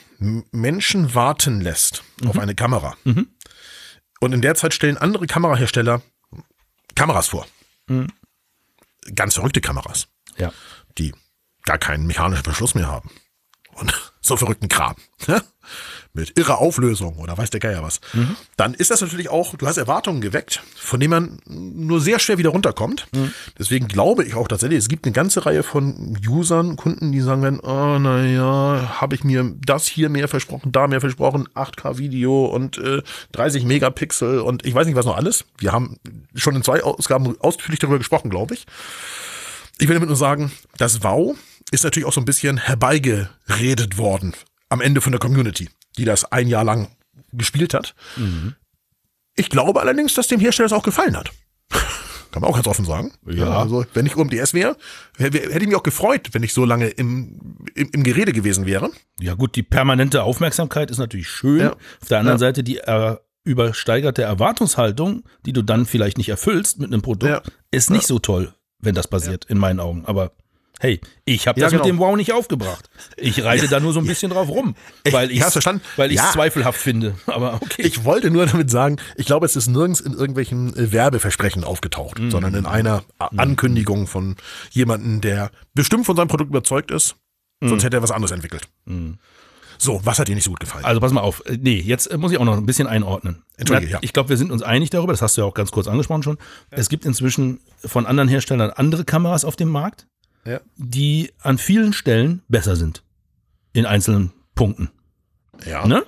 Menschen 0.52 1.14
warten 1.14 1.60
lässt 1.62 2.04
auf 2.26 2.40
eine 2.40 2.56
Kamera 2.56 2.96
und 4.22 4.34
in 4.34 4.42
der 4.42 4.56
Zeit 4.56 4.74
stellen 4.74 4.98
andere 4.98 5.28
Kamerahersteller 5.28 6.02
Kameras 6.96 7.28
vor. 7.28 7.46
Ganz 9.14 9.34
verrückte 9.36 9.60
Kameras, 9.62 10.08
Ja. 10.38 10.52
die 10.98 11.14
gar 11.64 11.78
keinen 11.78 12.08
mechanischen 12.08 12.44
Verschluss 12.46 12.76
mehr 12.76 12.88
haben. 12.88 13.12
Und 13.74 13.94
so 14.22 14.38
verrückten 14.38 14.70
Kram. 14.70 14.96
Mit 16.16 16.40
irrer 16.40 16.60
Auflösung 16.60 17.18
oder 17.18 17.38
weiß 17.38 17.50
der 17.50 17.60
Geier 17.60 17.84
was. 17.84 18.00
Dann 18.56 18.74
ist 18.74 18.90
das 18.90 19.02
natürlich 19.02 19.30
auch, 19.30 19.54
du 19.56 19.68
hast 19.68 19.76
Erwartungen 19.78 20.22
geweckt, 20.22 20.64
von 20.76 21.00
denen 21.00 21.12
man 21.12 21.40
nur 21.46 22.00
sehr 22.00 22.20
schwer 22.20 22.38
wieder 22.38 22.52
runterkommt. 22.52 23.08
Deswegen 23.60 23.90
glaube 23.90 24.24
ich 24.24 24.34
auch 24.34 24.48
tatsächlich, 24.48 24.80
es 24.80 24.88
gibt 24.88 25.06
eine 25.06 25.12
ganze 25.14 25.46
Reihe 25.46 25.62
von 25.62 26.18
Usern, 26.26 26.78
Kunden, 26.78 27.12
die 27.12 27.20
sagen 27.20 27.42
werden, 27.42 27.60
oh, 27.60 28.00
naja, 28.00 28.96
habe 29.02 29.16
ich 29.16 29.26
mir 29.26 29.54
das 29.66 29.86
hier 29.88 30.08
mehr 30.10 30.30
versprochen, 30.30 30.72
da 30.72 30.88
mehr 30.88 31.02
versprochen, 31.02 31.50
8K 31.54 31.98
Video 31.98 32.46
und 32.46 32.78
äh, 32.78 33.02
30 33.34 33.66
Megapixel 33.66 34.40
und 34.40 34.66
ich 34.66 34.74
weiß 34.74 34.88
nicht 34.88 34.96
was 34.96 35.06
noch 35.06 35.18
alles. 35.18 35.46
Wir 35.58 35.74
haben 35.74 35.98
schon 36.34 36.56
in 36.56 36.64
zwei 36.64 36.82
Ausgaben 36.82 37.36
ausführlich 37.42 37.80
darüber 37.80 37.98
gesprochen, 37.98 38.30
glaube 38.30 38.54
ich. 38.54 38.66
Ich 39.80 39.90
will 39.90 39.96
damit 39.96 40.08
nur 40.08 40.18
sagen, 40.18 40.52
das 40.78 41.04
Wow 41.04 41.36
ist 41.72 41.84
natürlich 41.84 42.08
auch 42.08 42.14
so 42.14 42.22
ein 42.22 42.26
bisschen 42.26 42.58
herbeigeredet 42.58 43.98
worden 43.98 44.34
am 44.70 44.82
Ende 44.82 45.02
von 45.02 45.12
der 45.12 45.20
Community, 45.20 45.70
die 45.98 46.06
das 46.06 46.32
ein 46.32 46.48
Jahr 46.48 46.64
lang 46.64 46.90
gespielt 47.32 47.74
hat. 47.74 47.96
Ich 49.36 49.50
glaube 49.50 49.82
allerdings, 49.82 50.14
dass 50.14 50.28
dem 50.28 50.40
Hersteller 50.40 50.70
das 50.70 50.78
auch 50.78 50.84
gefallen 50.84 51.18
hat. 51.18 51.32
Kann 52.32 52.42
man 52.42 52.50
auch 52.52 52.56
ganz 52.56 52.68
offen 52.68 52.84
sagen. 52.86 53.14
Ja. 53.26 53.50
Also, 53.60 53.86
wenn 53.94 54.06
ich 54.06 54.16
UMDS 54.18 54.54
wäre, 54.54 54.76
hätte 55.18 55.40
hätte 55.40 55.60
ich 55.60 55.68
mich 55.68 55.76
auch 55.76 55.84
gefreut, 55.84 56.30
wenn 56.34 56.44
ich 56.44 56.54
so 56.54 56.66
lange 56.66 56.88
im, 56.90 57.58
im, 57.76 57.90
im 57.92 58.04
Gerede 58.04 58.34
gewesen 58.34 58.66
wäre. 58.66 58.90
Ja 59.20 59.36
gut, 59.36 59.56
die 59.56 59.64
permanente 59.64 60.24
Aufmerksamkeit 60.24 60.92
ist 60.92 60.98
natürlich 60.98 61.30
schön. 61.30 61.60
Ja. 61.62 61.72
Auf 62.02 62.08
der 62.10 62.20
anderen 62.20 62.36
Ja. 62.36 62.40
Seite 62.40 62.62
die 62.64 62.78
äh, 62.80 63.16
übersteigerte 63.46 64.24
Erwartungshaltung, 64.24 65.24
die 65.46 65.54
du 65.54 65.62
dann 65.62 65.86
vielleicht 65.86 66.18
nicht 66.18 66.28
erfüllst 66.30 66.80
mit 66.80 66.92
einem 66.92 67.02
Produkt, 67.02 67.32
Ja. 67.32 67.42
ist 67.72 67.90
nicht 67.90 68.08
so 68.08 68.20
toll, 68.20 68.54
wenn 68.80 68.96
das 68.96 69.08
passiert, 69.08 69.46
in 69.46 69.58
meinen 69.58 69.80
Augen. 69.80 70.04
Aber 70.06 70.32
hey, 70.80 71.00
ich 71.26 71.48
habe 71.48 71.60
Ja, 71.60 71.66
das 71.68 71.72
genau. 71.72 71.84
mit 71.84 71.90
dem 71.94 72.00
Wow 72.00 72.16
nicht 72.16 72.34
aufgebracht. 72.34 72.90
Ich 73.18 73.44
reite 73.44 73.68
da 73.68 73.80
nur 73.80 73.94
so 73.94 74.00
ein 74.00 74.06
bisschen 74.06 74.32
drauf 74.32 74.50
rum, 74.50 74.76
weil 75.12 75.32
ich 75.32 75.38
ich 75.38 76.14
Ja. 76.16 76.32
zweifelhaft 76.32 76.80
finde. 76.80 77.16
Aber 77.28 77.56
okay. 77.62 77.82
Ich 77.84 78.04
wollte 78.04 78.30
nur 78.32 78.46
damit 78.46 78.70
sagen, 78.70 78.98
ich 79.16 79.26
glaube, 79.26 79.46
es 79.46 79.56
ist 79.56 79.68
nirgends 79.68 80.00
in 80.00 80.14
irgendwelchen 80.14 80.76
äh, 80.76 80.92
Werbeversprechen 80.92 81.64
aufgetaucht, 81.64 82.20
Mhm. 82.20 82.32
sondern 82.32 82.54
in 82.56 82.66
einer 82.66 83.04
A- 83.20 83.28
Ankündigung 83.38 84.08
von 84.08 84.36
jemandem, 84.72 85.22
der 85.22 85.52
bestimmt 85.74 86.06
von 86.06 86.16
seinem 86.16 86.28
Produkt 86.28 86.50
überzeugt 86.50 86.92
ist, 86.92 87.16
sonst 87.62 87.84
hätte 87.84 87.98
er 87.98 88.04
was 88.04 88.12
anderes 88.12 88.32
entwickelt. 88.32 88.68
So, 89.78 90.00
was 90.06 90.20
hat 90.20 90.30
dir 90.30 90.36
nicht 90.36 90.46
so 90.46 90.52
gut 90.52 90.62
gefallen? 90.62 90.84
Mhm. 90.84 90.88
Also 90.88 91.02
pass 91.02 91.12
mal 91.12 91.22
auf. 91.22 91.44
Äh, 91.46 91.58
Nee, 91.60 91.80
jetzt 91.82 92.08
äh, 92.08 92.18
muss 92.18 92.32
ich 92.32 92.38
auch 92.38 92.46
noch 92.46 92.56
ein 92.56 92.66
bisschen 92.66 92.88
einordnen. 92.88 93.44
Entschuldige, 93.58 93.92
ja. 93.92 94.00
Ich 94.02 94.14
glaube, 94.14 94.30
wir 94.30 94.38
sind 94.38 94.52
uns 94.52 94.64
einig 94.64 94.90
darüber, 94.90 95.12
das 95.12 95.22
hast 95.22 95.36
du 95.36 95.42
ja 95.42 95.48
auch 95.48 95.54
ganz 95.54 95.72
kurz 95.72 95.88
angesprochen 95.88 96.24
schon. 96.24 96.38
Es 96.72 96.88
gibt 96.88 97.06
inzwischen 97.06 97.60
von 97.84 98.06
anderen 98.06 98.30
Herstellern 98.30 98.72
andere 98.72 99.04
Kameras 99.04 99.44
auf 99.44 99.56
dem 99.58 99.68
Markt, 99.70 100.08
ja. 100.46 100.60
die 100.78 101.32
an 101.42 101.58
vielen 101.58 101.94
Stellen 101.94 102.42
besser 102.48 102.76
sind. 102.76 103.04
In 103.74 103.86
einzelnen 103.86 104.32
Punkten. 104.56 104.90
Ja. 105.66 105.86
Ne? 105.88 106.04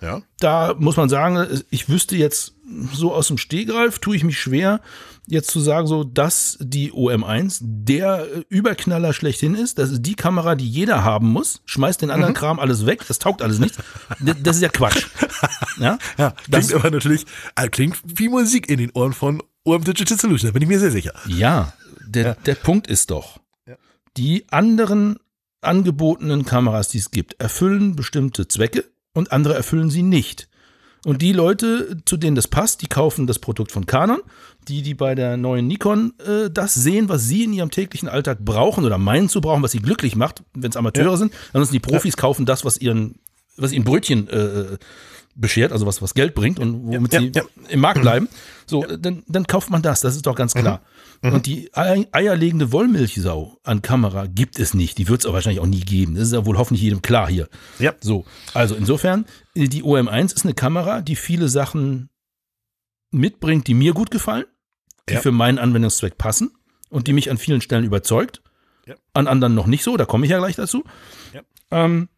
ja. 0.00 0.22
Da 0.40 0.74
muss 0.78 0.96
man 0.96 1.08
sagen, 1.08 1.62
ich 1.70 1.88
wüsste 1.88 2.16
jetzt 2.16 2.54
so 2.94 3.12
aus 3.12 3.28
dem 3.28 3.38
Stehgreif, 3.38 3.98
tue 3.98 4.16
ich 4.16 4.24
mich 4.24 4.40
schwer, 4.40 4.80
jetzt 5.26 5.50
zu 5.50 5.60
sagen, 5.60 5.86
so, 5.86 6.04
dass 6.04 6.56
die 6.60 6.90
OM1 6.92 7.58
der 7.62 8.26
Überknaller 8.48 9.12
schlechthin 9.12 9.54
ist. 9.54 9.78
Das 9.78 9.90
ist 9.90 10.02
die 10.02 10.14
Kamera, 10.14 10.54
die 10.54 10.66
jeder 10.68 11.04
haben 11.04 11.28
muss. 11.28 11.60
Schmeißt 11.66 12.00
den 12.02 12.08
Mhm. 12.08 12.14
anderen 12.14 12.34
Kram 12.34 12.58
alles 12.58 12.86
weg. 12.86 13.04
Das 13.06 13.18
taugt 13.18 13.42
alles 13.42 13.58
nichts. 13.58 13.78
D- 14.20 14.34
Das 14.42 14.56
ist 14.56 14.62
ja 14.62 14.68
Quatsch. 14.68 15.06
Ja? 15.78 15.98
Ja, 16.18 16.34
Das- 16.48 16.66
klingt 16.68 16.80
aber 16.84 16.90
natürlich, 16.90 17.24
äh, 17.56 17.68
klingt 17.68 17.98
wie 18.04 18.28
Musik 18.28 18.68
in 18.68 18.78
den 18.78 18.90
Ohren 18.92 19.12
von 19.12 19.42
OM 19.64 19.82
Digital 19.84 20.18
Solution, 20.18 20.48
da 20.48 20.52
bin 20.52 20.62
ich 20.62 20.68
mir 20.68 20.78
sehr 20.78 20.90
sicher. 20.90 21.12
Ja, 21.26 21.72
der, 22.06 22.34
der 22.34 22.54
Punkt 22.56 22.86
ist 22.88 23.10
doch, 23.10 23.40
die 24.16 24.46
anderen 24.50 25.16
angebotenen 25.60 26.44
Kameras, 26.44 26.88
die 26.88 26.98
es 26.98 27.10
gibt, 27.10 27.40
erfüllen 27.40 27.96
bestimmte 27.96 28.48
Zwecke 28.48 28.84
und 29.14 29.32
andere 29.32 29.54
erfüllen 29.54 29.90
sie 29.90 30.02
nicht. 30.02 30.48
Und 31.04 31.20
die 31.20 31.32
Leute, 31.32 31.96
zu 32.04 32.16
denen 32.16 32.36
das 32.36 32.46
passt, 32.46 32.80
die 32.82 32.86
kaufen 32.86 33.26
das 33.26 33.40
Produkt 33.40 33.72
von 33.72 33.86
Canon. 33.86 34.20
Die, 34.68 34.82
die 34.82 34.94
bei 34.94 35.16
der 35.16 35.36
neuen 35.36 35.66
Nikon 35.66 36.12
äh, 36.24 36.48
das 36.48 36.74
sehen, 36.74 37.08
was 37.08 37.24
sie 37.24 37.42
in 37.42 37.52
ihrem 37.52 37.72
täglichen 37.72 38.08
Alltag 38.08 38.38
brauchen 38.44 38.84
oder 38.84 38.98
meinen 38.98 39.28
zu 39.28 39.40
brauchen, 39.40 39.64
was 39.64 39.72
sie 39.72 39.80
glücklich 39.80 40.14
macht, 40.14 40.44
wenn 40.54 40.70
es 40.70 40.76
Amateure 40.76 41.16
sind. 41.16 41.32
Ansonsten 41.48 41.72
die 41.74 41.80
Profis 41.80 42.16
kaufen 42.16 42.46
das, 42.46 42.64
was 42.64 42.78
ihren, 42.78 43.16
was 43.56 43.72
ihnen 43.72 43.84
Brötchen 43.84 44.28
äh, 44.28 44.78
beschert, 45.34 45.72
also 45.72 45.86
was, 45.86 46.00
was 46.02 46.14
Geld 46.14 46.36
bringt 46.36 46.60
und 46.60 46.86
womit 46.86 47.12
Ja, 47.12 47.20
sie 47.20 47.32
ja. 47.34 47.42
im 47.68 47.80
Markt 47.80 48.02
bleiben. 48.02 48.28
So, 48.66 48.84
dann, 48.84 49.24
dann 49.26 49.46
kauft 49.48 49.70
man 49.70 49.82
das, 49.82 50.02
das 50.02 50.14
ist 50.14 50.26
doch 50.26 50.36
ganz 50.36 50.54
klar. 50.54 50.82
Und 51.24 51.46
die 51.46 51.70
Ei- 51.74 52.08
eierlegende 52.10 52.72
Wollmilchsau 52.72 53.56
an 53.62 53.80
Kamera 53.80 54.26
gibt 54.26 54.58
es 54.58 54.74
nicht. 54.74 54.98
Die 54.98 55.06
wird 55.06 55.20
es 55.20 55.26
auch 55.26 55.32
wahrscheinlich 55.32 55.60
auch 55.60 55.66
nie 55.66 55.80
geben. 55.80 56.16
Das 56.16 56.24
ist 56.24 56.32
ja 56.32 56.44
wohl 56.46 56.58
hoffentlich 56.58 56.82
jedem 56.82 57.00
klar 57.00 57.28
hier. 57.30 57.48
Ja. 57.78 57.94
So, 58.00 58.24
also 58.54 58.74
insofern, 58.74 59.24
die 59.54 59.84
OM1 59.84 60.34
ist 60.34 60.44
eine 60.44 60.54
Kamera, 60.54 61.00
die 61.00 61.14
viele 61.14 61.48
Sachen 61.48 62.08
mitbringt, 63.12 63.66
die 63.68 63.74
mir 63.74 63.92
gut 63.92 64.10
gefallen, 64.10 64.46
die 65.08 65.14
Ja. 65.14 65.20
für 65.20 65.30
meinen 65.32 65.58
Anwendungszweck 65.58 66.18
passen 66.18 66.50
und 66.90 67.06
die 67.06 67.12
mich 67.12 67.30
an 67.30 67.38
vielen 67.38 67.60
Stellen 67.60 67.84
überzeugt. 67.84 68.42
Ja. 68.86 68.94
An 69.14 69.28
anderen 69.28 69.54
noch 69.54 69.66
nicht 69.68 69.84
so, 69.84 69.96
da 69.96 70.04
komme 70.06 70.26
ich 70.26 70.30
ja 70.32 70.38
gleich 70.38 70.56
dazu. 70.56 70.82
Ja. 71.32 71.42
Ähm, 71.70 72.08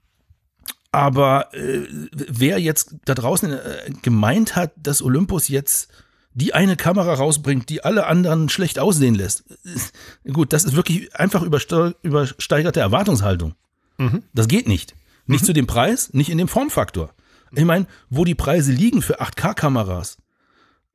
aber 0.92 1.52
äh, 1.52 1.82
wer 2.12 2.58
jetzt 2.58 2.94
da 3.04 3.14
draußen 3.14 3.52
äh, 3.52 3.90
gemeint 4.02 4.56
hat, 4.56 4.72
dass 4.76 5.02
Olympus 5.02 5.48
jetzt 5.48 5.88
die 6.34 6.52
eine 6.52 6.76
Kamera 6.76 7.14
rausbringt, 7.14 7.68
die 7.68 7.84
alle 7.84 8.06
anderen 8.06 8.48
schlecht 8.48 8.78
aussehen 8.78 9.14
lässt, 9.14 9.44
gut, 10.32 10.52
das 10.52 10.64
ist 10.64 10.76
wirklich 10.76 11.14
einfach 11.16 11.42
überste 11.42 11.96
übersteigerte 12.02 12.80
Erwartungshaltung. 12.80 13.54
Das 14.34 14.48
geht 14.48 14.68
nicht. 14.68 14.94
Nicht 15.26 15.46
zu 15.46 15.52
dem 15.52 15.66
Preis, 15.66 16.12
nicht 16.12 16.30
in 16.30 16.38
dem 16.38 16.48
Formfaktor. 16.48 17.10
Ich 17.52 17.64
meine, 17.64 17.86
wo 18.10 18.24
die 18.24 18.34
Preise 18.34 18.72
liegen 18.72 19.00
für 19.00 19.22
8K-Kameras 19.22 20.18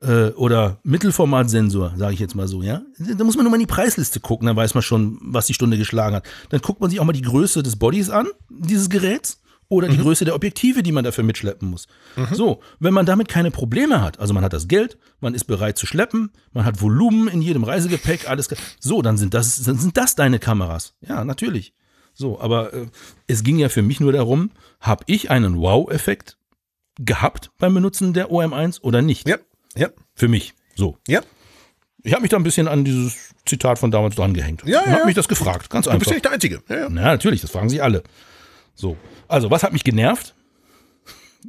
äh, 0.02 0.30
oder 0.32 0.80
Mittelformatsensor, 0.84 1.94
sage 1.96 2.14
ich 2.14 2.20
jetzt 2.20 2.36
mal 2.36 2.48
so, 2.48 2.62
ja, 2.62 2.82
da 3.00 3.24
muss 3.24 3.36
man 3.36 3.46
nur 3.46 3.52
mal 3.52 3.56
in 3.56 3.62
die 3.62 3.74
Preisliste 3.74 4.20
gucken, 4.20 4.48
dann 4.48 4.56
weiß 4.56 4.74
man 4.74 4.84
schon, 4.84 5.18
was 5.22 5.48
die 5.48 5.54
Stunde 5.54 5.78
geschlagen 5.78 6.18
hat. 6.18 6.26
Dann 6.50 6.62
guckt 6.62 6.82
man 6.82 6.90
sich 6.90 7.00
auch 7.00 7.06
mal 7.06 7.14
die 7.14 7.22
Größe 7.22 7.64
des 7.64 7.78
Bodies 7.78 8.10
an, 8.10 8.28
dieses 8.50 8.90
Geräts, 8.90 9.42
oder 9.70 9.88
die 9.88 9.98
Größe 9.98 10.26
der 10.26 10.36
Objektive, 10.36 10.82
die 10.84 10.92
man 10.92 11.04
dafür 11.04 11.24
mitschleppen 11.24 11.70
muss. 11.70 11.88
So, 12.32 12.60
wenn 12.80 12.94
man 12.94 13.06
damit 13.06 13.28
keine 13.30 13.52
Probleme 13.52 14.02
hat, 14.02 14.20
also 14.20 14.34
man 14.34 14.44
hat 14.44 14.52
das 14.52 14.68
Geld, 14.68 14.98
man 15.22 15.36
ist 15.36 15.46
bereit 15.46 15.78
zu 15.78 15.86
schleppen, 15.86 16.32
man 16.54 16.66
hat 16.66 16.82
Volumen 16.82 17.28
in 17.28 17.42
jedem 17.42 17.64
Reisegepäck, 17.64 18.28
alles, 18.30 18.50
so, 18.80 19.02
dann 19.04 19.18
sind 19.18 19.34
das, 19.36 19.62
dann 19.64 19.78
sind 19.78 19.96
das 19.96 20.16
deine 20.16 20.40
Kameras. 20.40 20.96
Ja, 21.08 21.24
natürlich. 21.24 21.74
So, 22.16 22.42
aber 22.42 22.74
äh, 22.74 22.88
es 23.28 23.44
ging 23.44 23.60
ja 23.60 23.70
für 23.70 23.84
mich 23.84 24.00
nur 24.00 24.12
darum, 24.12 24.52
habe 24.82 25.04
ich 25.08 25.30
einen 25.30 25.58
Wow-Effekt 25.60 26.38
gehabt 27.00 27.52
beim 27.60 27.74
Benutzen 27.74 28.14
der 28.14 28.30
OM1 28.32 28.82
oder 28.82 29.02
nicht? 29.02 29.28
Ja, 29.30 29.38
ja, 29.78 29.90
Für 30.16 30.28
mich. 30.28 30.54
So. 30.76 30.98
ja. 31.08 31.22
Ich 32.02 32.14
habe 32.14 32.22
mich 32.22 32.32
da 32.32 32.38
ein 32.38 32.44
bisschen 32.44 32.70
an 32.70 32.86
dieses 32.86 33.36
Zitat 33.46 33.78
von 33.78 33.92
damals 33.92 34.16
dran 34.16 34.34
gehängt. 34.34 34.64
Ja, 34.66 34.80
und 34.80 34.88
ja, 34.88 34.94
habe 34.94 35.06
mich 35.06 35.16
das 35.16 35.28
gefragt. 35.28 35.70
Ganz 35.70 35.86
Du 35.86 35.92
bist 35.92 35.96
einfach. 35.96 36.08
ja 36.08 36.14
nicht 36.16 36.26
der 36.26 36.32
Einzige. 36.32 36.64
Ja, 36.70 36.76
ja. 36.78 36.90
Na, 36.90 37.02
natürlich, 37.02 37.42
das 37.42 37.52
fragen 37.52 37.68
sich 37.70 37.84
alle. 37.84 38.04
So. 38.80 38.96
Also, 39.28 39.52
was 39.52 39.64
hat 39.64 39.74
mich 39.74 39.84
genervt? 39.84 40.36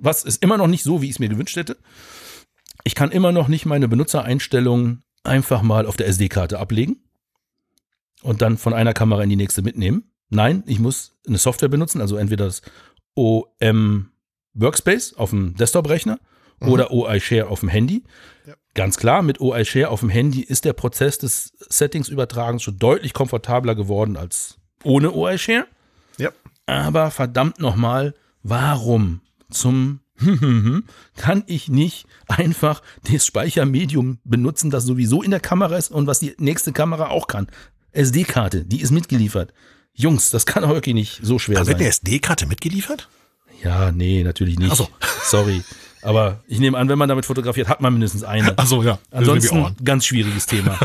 Was 0.01 0.25
ist 0.25 0.43
immer 0.43 0.57
noch 0.57 0.67
nicht 0.67 0.83
so, 0.83 1.01
wie 1.01 1.07
ich 1.07 1.13
es 1.13 1.19
mir 1.21 1.29
gewünscht 1.29 1.57
hätte? 1.57 1.77
Ich 2.83 2.95
kann 2.95 3.13
immer 3.13 3.31
noch 3.31 3.47
nicht 3.47 3.67
meine 3.67 3.87
Benutzereinstellungen 3.87 5.05
einfach 5.23 5.63
mal 5.63 5.87
auf 5.87 5.97
der 5.97 6.09
SD-Karte 6.09 6.59
ablegen 6.59 7.05
und 8.23 8.43
dann 8.43 8.59
von 8.59 8.75
einer 8.75 8.95
Kamera 8.95 9.23
in 9.23 9.31
die 9.31 9.37
nächste 9.37 9.63
mitnehmen. 9.63 10.11
Nein, 10.29 10.65
ich 10.67 10.81
muss 10.81 11.17
eine 11.27 11.39
Software 11.39 11.69
benutzen, 11.69 12.01
also 12.01 12.17
entweder 12.17 12.47
das 12.47 12.63
OM 13.15 14.11
Workspace 14.55 15.15
auf 15.15 15.31
dem 15.31 15.55
Desktop-Rechner 15.57 16.19
oder 16.61 16.91
OI 16.91 17.21
Share 17.21 17.47
auf 17.49 17.61
dem 17.61 17.69
Handy. 17.69 18.05
Ja. 18.47 18.55
Ganz 18.75 18.97
klar, 18.97 19.23
mit 19.23 19.41
OI 19.41 19.65
Share 19.65 19.89
auf 19.89 20.01
dem 20.01 20.09
Handy 20.09 20.43
ist 20.43 20.65
der 20.65 20.73
Prozess 20.73 21.19
des 21.19 21.53
Settings-Übertragens 21.69 22.63
schon 22.63 22.79
deutlich 22.79 23.13
komfortabler 23.13 23.75
geworden 23.75 24.17
als 24.17 24.59
ohne 24.83 25.13
OI 25.13 25.39
Share. 25.39 25.67
ja. 26.19 26.31
Aber 26.71 27.11
verdammt 27.11 27.59
nochmal, 27.59 28.15
warum 28.45 29.21
zum 29.51 30.01
kann 31.17 31.43
ich 31.47 31.69
nicht 31.69 32.07
einfach 32.29 32.83
das 33.11 33.27
Speichermedium 33.27 34.19
benutzen, 34.23 34.71
das 34.71 34.85
sowieso 34.85 35.23
in 35.23 35.31
der 35.33 35.41
Kamera 35.41 35.77
ist 35.77 35.91
und 35.91 36.07
was 36.07 36.21
die 36.21 36.35
nächste 36.39 36.73
Kamera 36.73 37.09
auch 37.09 37.27
kann? 37.27 37.49
SD-Karte, 37.93 38.65
die 38.65 38.83
ist 38.83 38.93
mitgeliefert. 38.93 39.53
Jungs, 39.95 40.31
das 40.31 40.47
kann 40.47 40.69
wirklich 40.69 40.95
nicht 40.95 41.21
so 41.23 41.39
schwer 41.39 41.57
Da 41.57 41.61
wird 41.67 41.79
sein. 41.79 41.81
eine 41.81 41.89
SD-Karte 41.89 42.47
mitgeliefert? 42.47 43.09
Ja, 43.65 43.91
nee, 43.91 44.23
natürlich 44.23 44.59
nicht. 44.59 44.71
Ach 44.73 44.77
so. 44.77 44.89
Sorry. 45.25 45.63
Aber 46.03 46.43
ich 46.47 46.61
nehme 46.61 46.79
an, 46.79 46.89
wenn 46.89 46.99
man 46.99 47.09
damit 47.09 47.27
fotografiert, 47.27 47.69
hat 47.69 47.81
man 47.81 47.93
mindestens 47.93 48.25
eine. 48.25 48.55
so, 48.65 48.83
ja. 48.83 48.99
Ansonsten 49.11 49.77
ganz 49.85 50.07
schwieriges 50.07 50.47
Thema. 50.47 50.79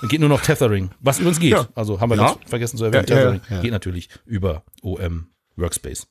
Dann 0.00 0.08
geht 0.08 0.20
nur 0.20 0.28
noch 0.28 0.40
Tethering. 0.42 0.90
Was 1.00 1.18
übrigens 1.20 1.38
geht. 1.40 1.52
Ja. 1.52 1.68
Also 1.74 2.00
haben 2.00 2.10
wir 2.10 2.16
Ja. 2.16 2.36
vergessen 2.46 2.76
zu 2.76 2.84
erwähnen. 2.84 3.06
Ja, 3.08 3.14
Tethering 3.38 3.62
geht 3.62 3.70
natürlich 3.70 4.08
über 4.26 4.62
OM 4.82 5.28
Workspace. 5.56 6.08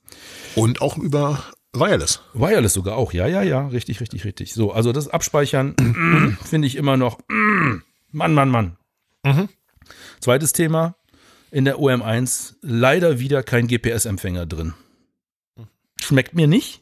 Und 0.56 0.82
auch 0.82 0.98
über 0.98 1.44
Wireless. 1.74 2.22
Wireless 2.34 2.74
sogar 2.74 2.96
auch. 2.98 3.14
Ja, 3.14 3.28
ja, 3.28 3.42
ja. 3.44 3.68
Richtig, 3.68 4.00
richtig, 4.02 4.26
richtig. 4.26 4.54
So, 4.54 4.72
also 4.72 4.92
das 4.92 5.08
Abspeichern 5.10 5.76
finde 6.44 6.68
ich 6.68 6.76
immer 6.78 6.98
noch. 6.98 7.20
Mann, 8.12 8.34
Mann, 8.34 8.50
Mann. 8.50 8.78
Zweites 10.20 10.54
Thema. 10.54 10.96
In 11.52 11.66
der 11.66 11.78
OM1 11.78 12.56
leider 12.62 13.20
wieder 13.20 13.44
kein 13.44 13.68
GPS-Empfänger 13.68 14.46
drin. 14.46 14.74
Schmeckt 16.02 16.34
mir 16.36 16.48
nicht. 16.48 16.82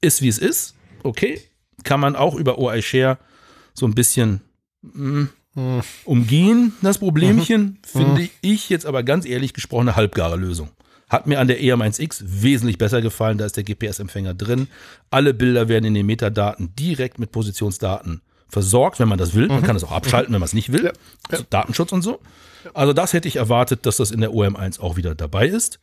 Ist 0.00 0.22
wie 0.22 0.28
es 0.28 0.38
ist. 0.38 0.74
Okay. 1.02 1.40
Kann 1.84 2.00
man 2.00 2.16
auch 2.16 2.34
über 2.34 2.58
OI 2.58 2.82
Share 2.82 3.18
so 3.74 3.86
ein 3.86 3.94
bisschen 3.94 4.40
mm, 4.82 5.24
umgehen, 6.04 6.72
das 6.82 6.98
Problemchen. 6.98 7.78
Finde 7.84 8.28
ich 8.40 8.68
jetzt 8.68 8.86
aber 8.86 9.02
ganz 9.02 9.26
ehrlich 9.26 9.54
gesprochen 9.54 9.88
eine 9.88 9.96
halbgare 9.96 10.36
Lösung. 10.36 10.70
Hat 11.08 11.26
mir 11.26 11.40
an 11.40 11.48
der 11.48 11.60
EM1X 11.60 12.22
wesentlich 12.24 12.78
besser 12.78 13.02
gefallen. 13.02 13.36
Da 13.36 13.44
ist 13.44 13.56
der 13.56 13.64
GPS-Empfänger 13.64 14.34
drin. 14.34 14.68
Alle 15.10 15.34
Bilder 15.34 15.68
werden 15.68 15.84
in 15.84 15.94
den 15.94 16.06
Metadaten 16.06 16.74
direkt 16.76 17.18
mit 17.18 17.32
Positionsdaten 17.32 18.22
versorgt, 18.48 19.00
wenn 19.00 19.08
man 19.08 19.18
das 19.18 19.34
will. 19.34 19.48
Man 19.48 19.62
kann 19.62 19.76
es 19.76 19.84
auch 19.84 19.92
abschalten, 19.92 20.32
wenn 20.32 20.40
man 20.40 20.46
es 20.46 20.54
nicht 20.54 20.72
will. 20.72 20.84
Ja. 20.84 20.92
Also 21.28 21.44
Datenschutz 21.50 21.92
und 21.92 22.02
so. 22.02 22.20
Also 22.74 22.92
das 22.92 23.12
hätte 23.12 23.28
ich 23.28 23.36
erwartet, 23.36 23.86
dass 23.86 23.96
das 23.96 24.10
in 24.10 24.20
der 24.20 24.30
OM1 24.30 24.80
auch 24.80 24.96
wieder 24.96 25.14
dabei 25.14 25.48
ist. 25.48 25.80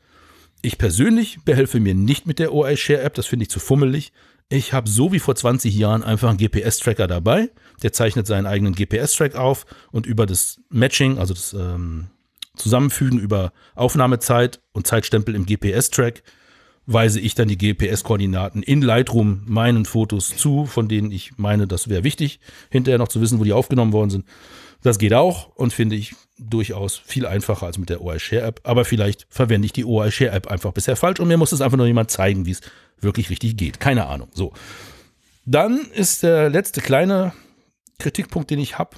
Ich 0.62 0.78
persönlich 0.78 1.40
behelfe 1.46 1.80
mir 1.80 1.96
nicht 1.96 2.26
mit 2.26 2.40
der 2.40 2.54
OI 2.54 2.76
Share 2.78 3.02
App, 3.02 3.14
das 3.14 3.28
finde 3.28 3.44
ich 3.44 3.50
zu 3.50 3.60
fummelig. 3.60 4.12
Ich 4.50 4.74
habe 4.74 4.90
so 4.90 5.12
wie 5.12 5.20
vor 5.20 5.36
20 5.36 5.76
Jahren 5.76 6.04
einfach 6.04 6.30
einen 6.30 6.38
GPS-Tracker 6.38 7.08
dabei. 7.08 7.50
Der 7.84 7.92
zeichnet 7.94 8.28
seinen 8.28 8.46
eigenen 8.46 8.74
GPS-Track 8.74 9.36
auf 9.36 9.66
und 9.92 10.06
über 10.06 10.26
das 10.26 10.62
Matching, 10.70 11.20
also 11.20 11.34
das 11.34 11.54
ähm, 11.54 12.08
Zusammenfügen 12.56 13.20
über 13.20 13.52
Aufnahmezeit 13.76 14.62
und 14.72 14.88
Zeitstempel 14.88 15.36
im 15.36 15.46
GPS-Track, 15.46 16.24
weise 16.86 17.20
ich 17.20 17.36
dann 17.36 17.50
die 17.50 17.58
GPS-Koordinaten 17.58 18.64
in 18.64 18.82
Lightroom 18.82 19.44
meinen 19.46 19.86
Fotos 19.86 20.36
zu, 20.36 20.66
von 20.66 20.88
denen 20.88 21.12
ich 21.12 21.38
meine, 21.38 21.68
das 21.68 21.90
wäre 21.90 22.06
wichtig, 22.06 22.40
hinterher 22.70 22.98
noch 22.98 23.10
zu 23.10 23.20
wissen, 23.20 23.40
wo 23.40 23.44
die 23.44 23.54
aufgenommen 23.54 23.92
worden 23.92 24.10
sind. 24.10 24.26
Das 24.88 25.00
geht 25.00 25.13
auch 25.13 25.53
und 25.58 25.74
finde 25.74 25.98
ich 25.98 26.15
durchaus 26.39 26.96
viel 26.96 27.25
einfacher 27.25 27.65
als 27.65 27.77
mit 27.77 27.89
der 27.89 28.01
OI 28.01 28.20
Share 28.20 28.44
App. 28.44 28.62
Aber 28.63 28.86
vielleicht 28.86 29.27
verwende 29.29 29.65
ich 29.65 29.74
die 29.74 29.84
OI 29.84 30.12
Share 30.12 30.32
App 30.32 30.48
einfach 30.48 30.72
bisher 30.72 30.96
falsch 30.96 31.20
und 31.20 31.27
mir 31.27 31.36
muss 31.36 31.51
es 31.51 31.60
einfach 31.60 31.75
nur 31.75 31.88
jemand 31.88 32.10
zeigen, 32.10 32.46
wie 32.46 32.51
es 32.51 32.62
wirklich 33.01 33.29
richtig 33.29 33.58
geht. 33.58 33.82
Keine 33.82 34.06
Ahnung. 34.06 34.29
So. 34.34 34.53
Dann 35.46 35.79
ist 35.94 36.24
der 36.24 36.50
letzte 36.50 36.79
kleine 36.79 37.34
Kritikpunkt, 38.00 38.50
den 38.50 38.60
ich 38.60 38.77
habe, 38.79 38.96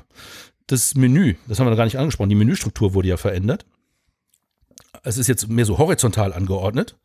das 0.67 0.93
Menü. 0.93 1.37
Das 1.47 1.59
haben 1.59 1.65
wir 1.65 1.71
noch 1.71 1.77
gar 1.77 1.85
nicht 1.85 1.97
angesprochen. 1.97 2.29
Die 2.29 2.35
Menüstruktur 2.35 2.93
wurde 2.93 3.07
ja 3.07 3.17
verändert. 3.17 3.65
Es 5.01 5.17
ist 5.17 5.25
jetzt 5.25 5.49
mehr 5.49 5.65
so 5.65 5.79
horizontal 5.79 6.33
angeordnet 6.33 6.97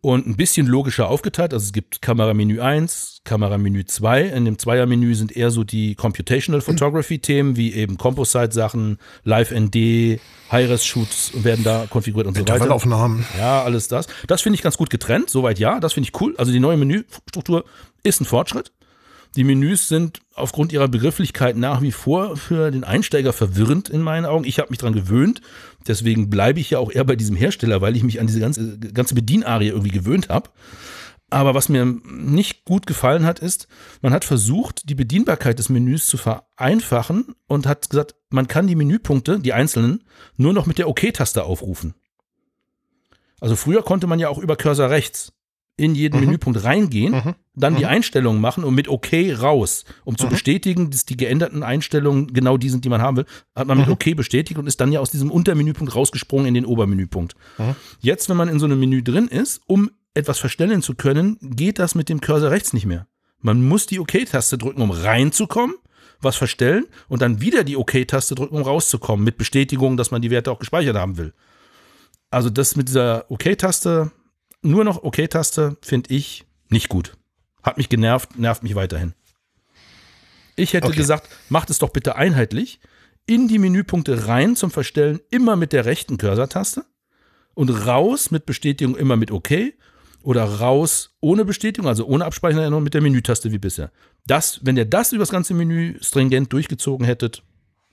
und 0.00 0.26
ein 0.26 0.36
bisschen 0.36 0.66
logischer 0.66 1.08
aufgeteilt. 1.08 1.52
Also 1.52 1.64
es 1.64 1.72
gibt 1.72 2.02
Kameramenü 2.02 2.60
1, 2.60 3.22
Kameramenü 3.24 3.84
2. 3.84 4.22
In 4.22 4.44
dem 4.44 4.58
Zweiermenü 4.58 5.14
sind 5.14 5.36
eher 5.36 5.50
so 5.50 5.64
die 5.64 5.94
Computational 5.94 6.60
Photography 6.60 7.18
Themen 7.18 7.56
wie 7.56 7.72
eben 7.74 7.98
Composite-Sachen, 7.98 8.98
Live-ND, 9.24 10.20
High-Res-Shoots 10.50 11.44
werden 11.44 11.64
da 11.64 11.86
konfiguriert 11.88 12.26
und 12.26 12.34
so 12.34 12.40
weiter. 12.40 12.54
Intervallaufnahmen. 12.54 13.24
Ja, 13.38 13.62
alles 13.62 13.88
das. 13.88 14.06
Das 14.26 14.42
finde 14.42 14.56
ich 14.56 14.62
ganz 14.62 14.76
gut 14.76 14.90
getrennt. 14.90 15.30
Soweit 15.30 15.58
ja, 15.58 15.80
das 15.80 15.92
finde 15.92 16.08
ich 16.08 16.20
cool. 16.20 16.34
Also 16.38 16.52
die 16.52 16.60
neue 16.60 16.76
Menüstruktur 16.76 17.64
ist 18.02 18.20
ein 18.20 18.24
Fortschritt. 18.24 18.72
Die 19.36 19.44
Menüs 19.44 19.86
sind 19.86 20.18
aufgrund 20.34 20.72
ihrer 20.72 20.88
Begrifflichkeit 20.88 21.56
nach 21.56 21.82
wie 21.82 21.92
vor 21.92 22.36
für 22.36 22.72
den 22.72 22.82
Einsteiger 22.82 23.32
verwirrend 23.32 23.88
in 23.88 24.02
meinen 24.02 24.26
Augen. 24.26 24.44
Ich 24.44 24.58
habe 24.58 24.70
mich 24.70 24.78
dran 24.78 24.92
gewöhnt. 24.92 25.40
Deswegen 25.86 26.30
bleibe 26.30 26.60
ich 26.60 26.70
ja 26.70 26.78
auch 26.78 26.92
eher 26.92 27.04
bei 27.04 27.16
diesem 27.16 27.36
Hersteller, 27.36 27.80
weil 27.80 27.96
ich 27.96 28.02
mich 28.02 28.20
an 28.20 28.26
diese 28.26 28.40
ganze, 28.40 28.78
ganze 28.78 29.14
Bedianarie 29.14 29.68
irgendwie 29.68 29.90
gewöhnt 29.90 30.28
habe. 30.28 30.50
Aber 31.30 31.54
was 31.54 31.68
mir 31.68 31.84
nicht 31.84 32.64
gut 32.64 32.86
gefallen 32.86 33.24
hat, 33.24 33.38
ist, 33.38 33.68
man 34.02 34.12
hat 34.12 34.24
versucht, 34.24 34.88
die 34.88 34.96
Bedienbarkeit 34.96 35.58
des 35.60 35.68
Menüs 35.68 36.06
zu 36.06 36.16
vereinfachen 36.16 37.36
und 37.46 37.66
hat 37.66 37.88
gesagt, 37.88 38.16
man 38.30 38.48
kann 38.48 38.66
die 38.66 38.74
Menüpunkte, 38.74 39.38
die 39.38 39.52
einzelnen, 39.52 40.02
nur 40.36 40.52
noch 40.52 40.66
mit 40.66 40.78
der 40.78 40.88
OK-Taste 40.88 41.44
aufrufen. 41.44 41.94
Also 43.40 43.54
früher 43.54 43.82
konnte 43.82 44.08
man 44.08 44.18
ja 44.18 44.28
auch 44.28 44.38
über 44.38 44.56
Cursor 44.56 44.90
rechts 44.90 45.32
in 45.80 45.94
jeden 45.94 46.20
Menüpunkt 46.20 46.62
reingehen, 46.62 47.34
dann 47.54 47.76
die 47.76 47.86
Einstellungen 47.86 48.40
machen 48.40 48.64
und 48.64 48.74
mit 48.74 48.88
OK 48.88 49.08
raus, 49.40 49.84
um 50.04 50.18
zu 50.18 50.28
bestätigen, 50.28 50.90
dass 50.90 51.06
die 51.06 51.16
geänderten 51.16 51.62
Einstellungen 51.62 52.32
genau 52.32 52.58
die 52.58 52.68
sind, 52.68 52.84
die 52.84 52.90
man 52.90 53.00
haben 53.00 53.16
will, 53.16 53.26
hat 53.56 53.66
man 53.66 53.78
mit 53.78 53.88
OK 53.88 54.14
bestätigt 54.14 54.58
und 54.58 54.66
ist 54.66 54.80
dann 54.80 54.92
ja 54.92 55.00
aus 55.00 55.10
diesem 55.10 55.30
Untermenüpunkt 55.30 55.94
rausgesprungen 55.94 56.46
in 56.46 56.54
den 56.54 56.66
Obermenüpunkt. 56.66 57.34
Jetzt, 58.00 58.28
wenn 58.28 58.36
man 58.36 58.48
in 58.48 58.58
so 58.58 58.66
einem 58.66 58.78
Menü 58.78 59.02
drin 59.02 59.26
ist, 59.26 59.62
um 59.66 59.90
etwas 60.12 60.38
verstellen 60.38 60.82
zu 60.82 60.94
können, 60.94 61.38
geht 61.40 61.78
das 61.78 61.94
mit 61.94 62.08
dem 62.08 62.20
Cursor 62.20 62.50
rechts 62.50 62.72
nicht 62.72 62.86
mehr. 62.86 63.06
Man 63.40 63.66
muss 63.66 63.86
die 63.86 64.00
OK-Taste 64.00 64.58
drücken, 64.58 64.82
um 64.82 64.90
reinzukommen, 64.90 65.76
was 66.20 66.36
verstellen 66.36 66.84
und 67.08 67.22
dann 67.22 67.40
wieder 67.40 67.64
die 67.64 67.76
OK-Taste 67.76 68.34
drücken, 68.34 68.56
um 68.56 68.62
rauszukommen, 68.62 69.24
mit 69.24 69.38
Bestätigung, 69.38 69.96
dass 69.96 70.10
man 70.10 70.20
die 70.20 70.30
Werte 70.30 70.52
auch 70.52 70.58
gespeichert 70.58 70.96
haben 70.96 71.16
will. 71.16 71.32
Also 72.28 72.50
das 72.50 72.76
mit 72.76 72.88
dieser 72.88 73.30
OK-Taste, 73.30 74.10
nur 74.62 74.84
noch 74.84 75.02
OK-Taste, 75.02 75.76
finde 75.82 76.14
ich 76.14 76.44
nicht 76.68 76.88
gut. 76.88 77.16
Hat 77.62 77.76
mich 77.78 77.88
genervt, 77.88 78.38
nervt 78.38 78.62
mich 78.62 78.74
weiterhin. 78.74 79.14
Ich 80.56 80.72
hätte 80.72 80.88
Okay. 80.88 80.96
gesagt, 80.96 81.28
macht 81.48 81.70
es 81.70 81.78
doch 81.78 81.90
bitte 81.90 82.16
einheitlich. 82.16 82.80
In 83.26 83.48
die 83.48 83.58
Menüpunkte 83.58 84.26
rein 84.26 84.56
zum 84.56 84.70
Verstellen 84.70 85.20
immer 85.30 85.56
mit 85.56 85.72
der 85.72 85.84
rechten 85.84 86.18
Cursor-Taste 86.18 86.84
und 87.54 87.70
raus 87.70 88.30
mit 88.30 88.46
Bestätigung 88.46 88.96
immer 88.96 89.16
mit 89.16 89.30
OK 89.30 89.50
oder 90.22 90.44
raus 90.44 91.16
ohne 91.20 91.44
Bestätigung, 91.44 91.88
also 91.88 92.06
ohne 92.06 92.24
Abspeicherung 92.24 92.82
mit 92.82 92.94
der 92.94 93.00
Menütaste 93.02 93.52
wie 93.52 93.58
bisher. 93.58 93.90
Das, 94.26 94.60
wenn 94.64 94.76
ihr 94.76 94.84
das 94.84 95.12
über 95.12 95.22
das 95.22 95.30
ganze 95.30 95.54
Menü 95.54 95.96
stringent 96.02 96.52
durchgezogen 96.52 97.06
hättet, 97.06 97.42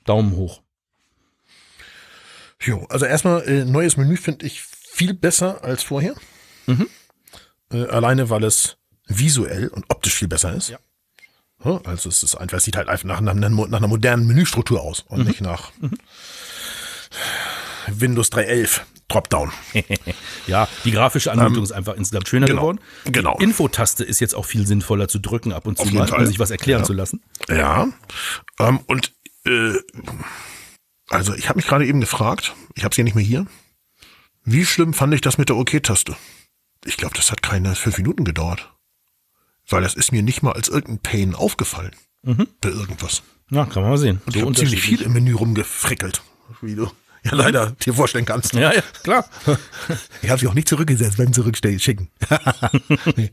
Daumen 0.06 0.36
hoch. 0.36 0.62
Jo, 2.62 2.86
also 2.90 3.06
erstmal, 3.06 3.44
äh, 3.48 3.66
neues 3.66 3.98
Menü 3.98 4.18
finde 4.18 4.46
ich 4.46 4.62
viel 4.62 5.14
besser 5.14 5.64
als 5.64 5.84
vorher. 5.84 6.16
Äh, 7.72 7.86
alleine, 7.88 8.30
weil 8.30 8.44
es 8.44 8.78
visuell 9.08 9.68
und 9.70 9.86
optisch 9.90 10.14
viel 10.16 10.28
besser 10.28 10.54
ist. 10.54 10.70
Ja. 10.70 10.80
Also 11.86 12.10
es 12.10 12.22
ist 12.24 12.36
einfach, 12.36 12.58
es 12.58 12.64
sieht 12.66 12.78
halt 12.78 12.88
einfach 12.88 13.06
nach, 13.06 13.20
nach, 13.22 13.34
einer- 13.36 13.50
nach 13.50 13.78
einer 13.80 13.88
modernen 13.88 14.28
Menüstruktur 14.28 14.82
aus 14.82 15.02
und 15.08 15.26
nicht 15.26 15.42
nach 15.42 15.72
Windows 17.88 18.32
3.11 18.32 18.82
Dropdown. 19.08 19.52
Ja, 20.48 20.68
die 20.86 20.92
grafische 20.92 21.30
Anmutung 21.32 21.62
ist 21.64 21.74
einfach 21.74 21.96
insgesamt 21.96 22.30
schöner 22.30 22.48
genau, 22.48 22.62
geworden. 22.62 22.80
genau. 23.06 23.36
Die 23.38 23.44
Infotaste 23.44 24.06
ist 24.06 24.22
jetzt 24.22 24.34
auch 24.34 24.46
viel 24.46 24.66
sinnvoller 24.66 25.10
zu 25.10 25.20
drücken 25.20 25.52
ab 25.52 25.68
und 25.68 25.78
zu 25.78 25.86
mal, 25.88 26.10
um 26.10 26.26
sich 26.26 26.40
was 26.40 26.52
erklären 26.52 26.82
Ja. 26.82 26.86
zu 26.86 26.94
lassen. 26.94 27.22
Ja. 27.50 27.90
Ähm, 28.60 28.80
und 28.88 29.14
äh, 29.46 29.74
also 31.10 31.34
ich 31.34 31.50
habe 31.50 31.58
mich 31.58 31.68
gerade 31.68 31.86
eben 31.86 32.00
gefragt, 32.00 32.54
ich 32.76 32.86
habe 32.86 32.92
es 32.94 32.98
ja 32.98 33.04
nicht 33.04 33.16
mehr 33.16 33.26
hier. 33.26 33.46
Wie 34.46 34.66
schlimm 34.66 34.94
fand 34.94 35.14
ich 35.14 35.20
das 35.22 35.38
mit 35.38 35.50
der 35.50 35.58
OK-Taste? 35.58 36.16
Ich 36.88 36.96
glaube, 36.96 37.16
das 37.16 37.32
hat 37.32 37.44
keine 37.44 37.76
fünf 37.76 37.98
Minuten 37.98 38.24
gedauert. 38.24 38.74
Weil 39.68 39.82
das 39.82 39.94
ist 39.94 40.14
mir 40.14 40.24
nicht 40.24 40.42
mal 40.42 40.54
als 40.54 40.70
irgendein 40.70 41.00
Pain 41.00 41.36
aufgefallen. 41.36 41.92
Mhm. 42.24 42.48
Bei 42.62 42.70
irgendwas. 42.70 43.24
Na, 43.50 43.66
kann 43.66 43.82
man 43.82 43.92
mal 43.92 43.98
sehen. 43.98 44.22
Und 44.26 44.36
ich 44.36 44.42
habe 44.42 44.54
ziemlich 44.54 44.82
viel 44.82 45.02
im 45.02 45.12
Menü 45.12 45.34
rumgefrickelt. 45.34 46.22
Wie 46.62 46.76
du 46.76 46.90
ja 47.24 47.36
leider 47.36 47.72
dir 47.72 47.94
vorstellen 47.94 48.24
kannst. 48.26 48.54
Ja, 48.54 48.74
ja, 48.74 48.82
klar. 49.04 49.26
Ich 50.22 50.30
habe 50.30 50.40
sie 50.40 50.48
auch 50.48 50.54
nicht 50.54 50.70
zurückgesetzt 50.70 51.18
beim 51.18 51.34
Zurückstellen 51.34 51.80
schicken. 51.80 52.10
nee. 53.18 53.32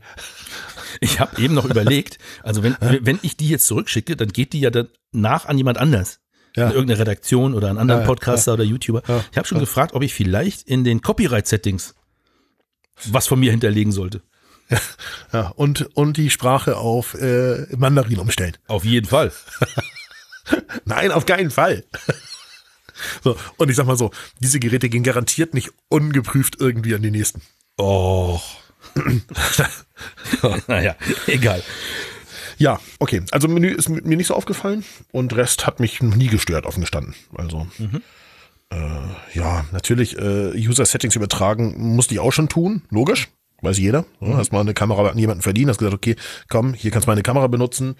Ich 0.99 1.19
habe 1.21 1.41
eben 1.41 1.53
noch 1.53 1.65
überlegt, 1.65 2.19
also 2.43 2.61
wenn, 2.63 2.75
wenn 2.79 3.19
ich 3.21 3.37
die 3.37 3.47
jetzt 3.47 3.67
zurückschicke, 3.67 4.15
dann 4.17 4.29
geht 4.29 4.51
die 4.53 4.59
ja 4.59 4.69
dann 4.69 4.89
nach 5.11 5.45
an 5.45 5.57
jemand 5.57 5.77
anders. 5.77 6.19
Ja. 6.55 6.67
In 6.67 6.73
irgendeine 6.73 6.99
Redaktion 6.99 7.53
oder 7.53 7.69
an 7.69 7.77
anderen 7.77 8.01
Ja, 8.01 8.07
Podcaster 8.07 8.53
oder 8.53 8.63
YouTuber. 8.63 9.01
ich 9.31 9.37
habe 9.37 9.47
schon 9.47 9.59
gefragt, 9.59 9.93
ob 9.93 10.03
ich 10.03 10.13
vielleicht 10.13 10.63
in 10.67 10.83
den 10.83 11.01
Copyright-Settings 11.01 11.95
was 13.05 13.27
von 13.27 13.39
mir 13.39 13.51
hinterlegen 13.51 13.91
sollte. 13.91 14.21
Ja, 15.31 15.49
und, 15.49 15.95
und 15.95 16.17
die 16.17 16.29
Sprache 16.29 16.77
auf 16.77 17.13
äh, 17.15 17.67
Mandarin 17.75 18.19
umstellen. 18.19 18.57
Auf 18.67 18.83
jeden 18.83 19.07
Fall. 19.07 19.31
Nein, 20.85 21.11
auf 21.11 21.25
keinen 21.25 21.51
Fall. 21.51 21.83
So, 23.25 23.35
und 23.57 23.69
ich 23.69 23.75
sag 23.75 23.87
mal 23.87 23.97
so, 23.97 24.11
diese 24.39 24.57
Geräte 24.57 24.87
gehen 24.87 25.03
garantiert 25.03 25.53
nicht 25.53 25.69
ungeprüft 25.89 26.61
irgendwie 26.61 26.95
an 26.95 27.01
die 27.01 27.11
nächsten. 27.11 27.41
Oh. 27.77 28.39
naja, 30.67 30.95
egal. 31.27 31.61
Ja, 32.57 32.79
okay. 32.99 33.21
Also 33.31 33.49
Menü 33.49 33.67
ist 33.67 33.89
mir 33.89 34.15
nicht 34.15 34.27
so 34.27 34.33
aufgefallen 34.33 34.85
und 35.11 35.35
Rest 35.35 35.67
hat 35.67 35.81
mich 35.81 36.01
noch 36.01 36.15
nie 36.15 36.27
gestört 36.27 36.65
offen 36.65 36.79
gestanden. 36.79 37.15
Also 37.35 37.67
äh, 38.75 39.37
ja, 39.37 39.65
natürlich 39.71 40.17
äh, 40.17 40.51
User 40.55 40.85
Settings 40.85 41.15
übertragen 41.15 41.75
musste 41.95 42.13
ich 42.13 42.19
auch 42.19 42.31
schon 42.33 42.49
tun, 42.49 42.83
logisch. 42.89 43.29
Weiß 43.61 43.77
jeder. 43.79 44.05
Ja, 44.19 44.37
hast 44.37 44.51
mal 44.51 44.59
eine 44.59 44.73
Kamera 44.73 45.09
an 45.09 45.17
jemanden 45.17 45.41
verdient, 45.41 45.69
hast 45.69 45.77
gesagt, 45.77 45.95
okay, 45.95 46.15
komm, 46.49 46.73
hier 46.73 46.91
kannst 46.91 47.07
du 47.07 47.11
meine 47.11 47.23
Kamera 47.23 47.47
benutzen. 47.47 47.95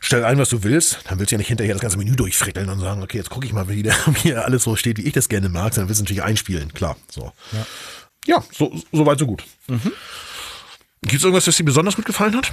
Stell 0.00 0.24
ein, 0.24 0.36
was 0.38 0.50
du 0.50 0.62
willst. 0.62 1.00
Dann 1.08 1.18
willst 1.18 1.32
du 1.32 1.36
ja 1.36 1.38
nicht 1.38 1.48
hinterher 1.48 1.72
das 1.74 1.80
ganze 1.80 1.96
Menü 1.96 2.14
durchfrickeln 2.14 2.68
und 2.68 2.78
sagen, 2.80 3.02
okay, 3.02 3.16
jetzt 3.16 3.30
gucke 3.30 3.46
ich 3.46 3.54
mal, 3.54 3.68
wie, 3.68 3.82
der, 3.82 3.94
wie 4.22 4.34
alles 4.34 4.62
so 4.64 4.76
steht, 4.76 4.98
wie 4.98 5.02
ich 5.02 5.14
das 5.14 5.30
gerne 5.30 5.48
mag. 5.48 5.72
Dann 5.74 5.88
willst 5.88 6.00
du 6.00 6.04
natürlich 6.04 6.22
einspielen, 6.22 6.72
klar. 6.74 6.96
So. 7.10 7.32
Ja. 7.52 7.66
Ja, 8.26 8.44
so, 8.52 8.74
so 8.92 9.06
weit, 9.06 9.18
so 9.18 9.26
gut. 9.26 9.44
Gibt 11.02 11.14
es 11.14 11.22
irgendwas, 11.22 11.44
das 11.44 11.56
dir 11.56 11.64
besonders 11.64 11.96
gut 11.96 12.06
gefallen 12.06 12.34
hat? 12.36 12.52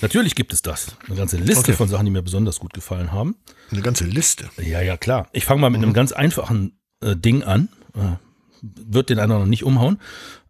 Natürlich 0.00 0.34
gibt 0.34 0.52
es 0.52 0.62
das. 0.62 0.96
Eine 1.06 1.16
ganze 1.16 1.36
Liste 1.36 1.60
Okay. 1.60 1.72
von 1.74 1.88
Sachen, 1.88 2.04
die 2.04 2.10
mir 2.10 2.22
besonders 2.22 2.58
gut 2.58 2.72
gefallen 2.72 3.12
haben. 3.12 3.36
Eine 3.70 3.82
ganze 3.82 4.04
Liste. 4.04 4.50
Ja, 4.60 4.80
ja, 4.80 4.96
klar. 4.96 5.28
Ich 5.32 5.44
fange 5.44 5.60
mal 5.60 5.70
mit 5.70 5.82
einem 5.82 5.92
ganz 5.92 6.12
einfachen 6.12 6.78
äh, 7.04 7.16
Ding 7.16 7.42
an. 7.42 7.68
Äh, 7.94 8.16
wird 8.62 9.10
den 9.10 9.18
anderen 9.18 9.42
noch 9.42 9.48
nicht 9.48 9.64
umhauen. 9.64 9.98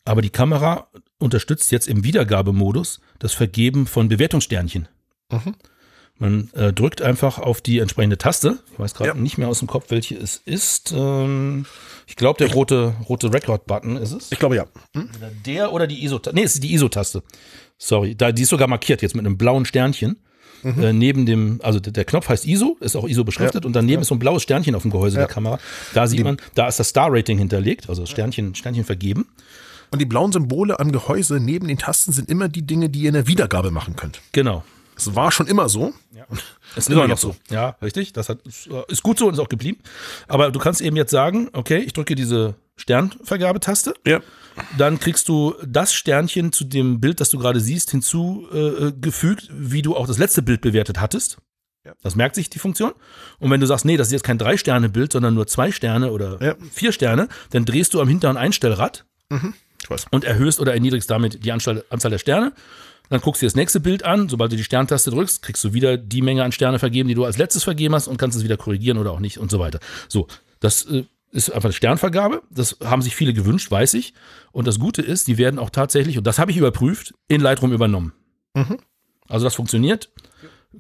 Aber 0.05 0.23
die 0.23 0.31
Kamera 0.31 0.87
unterstützt 1.19 1.73
jetzt 1.73 1.89
im 1.89 2.05
Wiedergabemodus 2.05 3.01
das 3.19 3.33
Vergeben 3.33 3.87
von 3.87 4.09
Bewertungssternchen. 4.09 4.89
Mhm. 5.33 5.55
Man 6.19 6.51
äh, 6.55 6.73
drückt 6.73 7.03
einfach 7.03 7.39
auf 7.39 7.61
die 7.61 7.81
entsprechende 7.81 8.17
Taste. 8.19 8.59
Ich 8.73 8.79
weiß 8.79 8.95
gerade 8.95 9.09
Ja. 9.09 9.15
nicht 9.15 9.37
mehr 9.37 9.49
aus 9.49 9.59
dem 9.59 9.67
Kopf, 9.67 9.87
welche 9.91 10.15
es 10.17 10.37
ist. 10.45 10.93
Ähm, 10.97 11.67
ich 12.07 12.15
glaube, 12.15 12.39
der 12.39 12.53
rote, 12.55 12.95
rote 13.09 13.33
Record-Button 13.33 13.97
ist 13.97 14.13
es. 14.13 14.31
Ich 14.31 14.39
glaube 14.39 14.55
ja. 14.57 14.67
Hm? 14.95 15.09
Der 15.45 15.73
oder 15.73 15.89
die 15.89 16.05
ISO-Taste. 16.05 16.35
Nee, 16.37 16.45
es 16.45 16.55
ist 16.55 16.63
die 16.63 16.73
ISO-Taste. 16.73 17.25
Sorry, 17.79 18.15
da, 18.15 18.31
die 18.31 18.43
ist 18.43 18.51
sogar 18.51 18.69
markiert 18.69 19.03
jetzt 19.03 19.17
mit 19.17 19.27
einem 19.27 19.37
blauen 19.37 19.65
Sternchen. 19.65 20.19
Äh, 20.65 20.93
neben 20.93 21.27
dem, 21.27 21.61
also 21.63 21.79
der, 21.81 22.05
Knopf 22.05 22.29
heißt 22.29 22.47
ISO, 22.47 22.77
ist 22.81 22.97
auch 22.97 23.07
ISO 23.07 23.23
beschriftet 23.25 23.65
Ja. 23.65 23.67
und 23.67 23.75
daneben 23.75 24.03
ist 24.03 24.09
so 24.09 24.15
ein 24.15 24.19
blaues 24.19 24.43
Sternchen 24.43 24.75
auf 24.75 24.83
dem 24.83 24.91
Gehäuse 24.91 25.17
Ja. 25.17 25.27
der 25.27 25.33
Kamera. 25.35 25.59
Da 25.93 26.07
sieht 26.07 26.25
man, 26.25 26.39
da 26.55 26.67
ist 26.69 26.79
das 26.79 26.89
Star-Rating 26.89 27.39
hinterlegt, 27.39 27.89
also 27.89 28.03
das 28.03 28.11
Sternchen, 28.11 28.55
Sternchen 28.55 28.85
vergeben. 28.85 29.27
Und 29.91 30.01
die 30.01 30.07
blauen 30.07 30.33
Symbole 30.33 30.81
am 30.81 30.91
Gehäuse 30.91 31.39
neben 31.39 31.69
den 31.69 31.79
Tasten 31.79 32.13
sind 32.13 32.29
immer 32.29 32.49
die 32.49 32.63
Dinge, 32.67 32.89
die 32.89 33.01
ihr 33.03 33.09
in 33.09 33.15
der 33.15 33.27
Wiedergabe 33.29 33.71
machen 33.71 33.95
könnt. 33.97 34.21
Genau. 34.33 34.65
Es 34.97 35.15
war 35.15 35.31
schon 35.33 35.47
immer 35.47 35.69
so. 35.69 35.93
Ist 36.77 36.89
Immer 36.89 37.03
noch 37.03 37.09
jetzt 37.11 37.21
so. 37.21 37.37
Ja, 37.51 37.77
richtig. 37.83 38.13
Das 38.15 38.29
hat, 38.29 38.39
ist 38.89 39.03
gut 39.03 39.19
so 39.19 39.27
und 39.29 39.35
ist 39.35 39.39
auch 39.41 39.49
geblieben. 39.49 39.79
Aber 40.27 40.51
du 40.51 40.59
kannst 40.59 40.81
eben 40.81 40.97
jetzt 40.97 41.11
sagen, 41.13 41.49
okay, 41.53 41.79
ich 41.79 41.93
drücke 41.93 42.15
diese 42.17 42.55
Sternvergabetaste. 42.77 43.95
Ja. 44.07 44.21
Dann 44.79 44.99
kriegst 45.01 45.29
du 45.29 45.55
das 45.67 45.93
Sternchen 45.95 46.53
zu 46.53 46.65
dem 46.65 47.01
Bild, 47.01 47.21
das 47.21 47.31
du 47.31 47.39
gerade 47.39 47.61
siehst, 47.61 47.91
hinzugefügt, 47.91 49.49
wie 49.53 49.83
du 49.83 49.97
auch 49.97 50.07
das 50.07 50.19
letzte 50.19 50.43
Bild 50.43 50.61
bewertet 50.61 51.01
hattest. 51.01 51.39
Ja. 51.85 51.93
Das 52.03 52.17
merkt 52.17 52.35
sich 52.35 52.49
die 52.51 52.59
Funktion. 52.59 52.93
Und 53.39 53.51
wenn 53.51 53.61
du 53.61 53.67
sagst, 53.67 53.85
nee, 53.85 53.97
das 53.97 54.09
ist 54.09 54.13
jetzt 54.13 54.25
kein 54.25 54.39
Drei-Sterne-Bild, 54.39 55.13
sondern 55.13 55.35
nur 55.35 55.47
zwei 55.47 55.71
Sterne 55.71 56.13
oder 56.13 56.43
Ja. 56.43 56.55
vier 56.73 56.93
Sterne, 56.93 57.29
dann 57.51 57.65
drehst 57.67 57.93
du 57.95 58.01
am 58.01 58.09
hinteren 58.09 58.37
Einstellrad 58.39 59.05
weiß. 59.89 60.07
und 60.11 60.25
erhöhst 60.25 60.61
oder 60.61 60.73
erniedrigst 60.73 61.11
damit 61.11 61.45
die 61.45 61.53
Anzahl, 61.53 61.85
Anzahl 61.91 62.11
der 62.11 62.19
Sterne. 62.19 62.53
Dann 63.11 63.21
guckst 63.21 63.43
du 63.43 63.45
dir 63.45 63.49
das 63.49 63.55
nächste 63.57 63.81
Bild 63.81 64.03
an. 64.03 64.31
Sobald 64.31 64.51
du 64.51 64.57
die 64.57 64.65
Sterntaste 64.65 65.11
drückst, 65.11 65.43
kriegst 65.43 65.63
du 65.63 65.75
wieder 65.75 65.99
die 65.99 66.23
Menge 66.23 66.43
an 66.43 66.53
Sterne 66.53 66.79
vergeben, 66.79 67.07
die 67.09 67.15
du 67.15 67.27
als 67.27 67.37
letztes 67.37 67.63
vergeben 67.65 67.95
hast 67.95 68.09
und 68.09 68.17
kannst 68.17 68.37
es 68.39 68.45
wieder 68.45 68.57
korrigieren 68.57 68.97
oder 68.97 69.11
auch 69.13 69.21
nicht 69.21 69.37
und 69.39 69.51
so 69.51 69.59
weiter. 69.59 69.79
So, 70.09 70.27
das 70.61 70.87
äh, 70.87 71.05
ist 71.35 71.51
einfach 71.51 71.67
eine 71.69 71.73
Sternvergabe. 71.75 72.43
Das 72.51 72.79
haben 72.85 73.03
sich 73.03 73.15
viele 73.17 73.35
gewünscht, 73.35 73.71
weiß 73.71 73.95
ich. 73.95 74.15
Und 74.53 74.67
das 74.67 74.79
Gute 74.79 75.03
ist, 75.03 75.27
die 75.27 75.37
werden 75.37 75.59
auch 75.59 75.71
tatsächlich, 75.71 76.17
und 76.17 76.27
das 76.27 76.39
habe 76.39 76.51
ich 76.51 76.57
überprüft, 76.57 77.13
in 77.29 77.41
Lightroom 77.41 77.73
übernommen. 77.73 78.13
Also 79.29 79.45
das 79.45 79.55
funktioniert. 79.57 80.11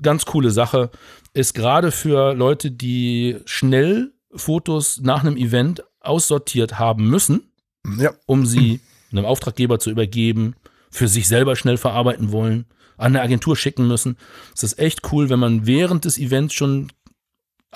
Ganz 0.00 0.24
coole 0.26 0.50
Sache. 0.50 0.90
Ist 1.32 1.54
gerade 1.54 1.90
für 1.90 2.34
Leute, 2.34 2.70
die 2.70 3.38
schnell 3.46 4.12
Fotos 4.34 5.00
nach 5.00 5.20
einem 5.24 5.36
Event 5.36 5.82
aussortiert 6.00 6.78
haben 6.78 7.08
müssen, 7.08 7.50
Ja. 7.98 8.12
um 8.26 8.46
sie 8.46 8.80
einem 9.12 9.24
Auftraggeber 9.24 9.78
zu 9.78 9.90
übergeben, 9.90 10.54
für 10.90 11.08
sich 11.08 11.26
selber 11.28 11.56
schnell 11.56 11.76
verarbeiten 11.76 12.30
wollen, 12.32 12.66
an 12.96 13.06
eine 13.06 13.22
Agentur 13.22 13.56
schicken 13.56 13.88
müssen. 13.88 14.16
Es 14.54 14.62
ist 14.62 14.78
echt 14.78 15.00
cool, 15.12 15.28
wenn 15.30 15.40
man 15.40 15.66
während 15.66 16.04
des 16.04 16.18
Events 16.18 16.54
schon 16.54 16.92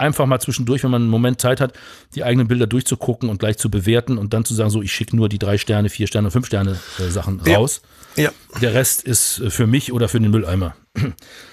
einfach 0.00 0.26
mal 0.26 0.40
zwischendurch, 0.40 0.82
wenn 0.84 0.90
man 0.90 1.02
einen 1.02 1.10
Moment 1.10 1.40
Zeit 1.40 1.60
hat, 1.60 1.72
die 2.14 2.24
eigenen 2.24 2.48
Bilder 2.48 2.66
durchzugucken 2.66 3.28
und 3.28 3.38
gleich 3.38 3.58
zu 3.58 3.70
bewerten 3.70 4.18
und 4.18 4.32
dann 4.34 4.44
zu 4.44 4.54
sagen, 4.54 4.70
so, 4.70 4.82
ich 4.82 4.92
schicke 4.92 5.16
nur 5.16 5.28
die 5.28 5.38
drei 5.38 5.58
Sterne, 5.58 5.88
vier 5.88 6.06
Sterne, 6.06 6.30
fünf 6.30 6.46
Sterne 6.46 6.78
äh, 6.98 7.08
Sachen 7.10 7.40
Ja. 7.46 7.56
raus. 7.58 7.82
Ja. 8.16 8.30
Der 8.60 8.74
Rest 8.74 9.02
ist 9.02 9.38
äh, 9.40 9.50
für 9.50 9.66
mich 9.66 9.92
oder 9.92 10.08
für 10.08 10.20
den 10.20 10.30
Mülleimer. 10.30 10.74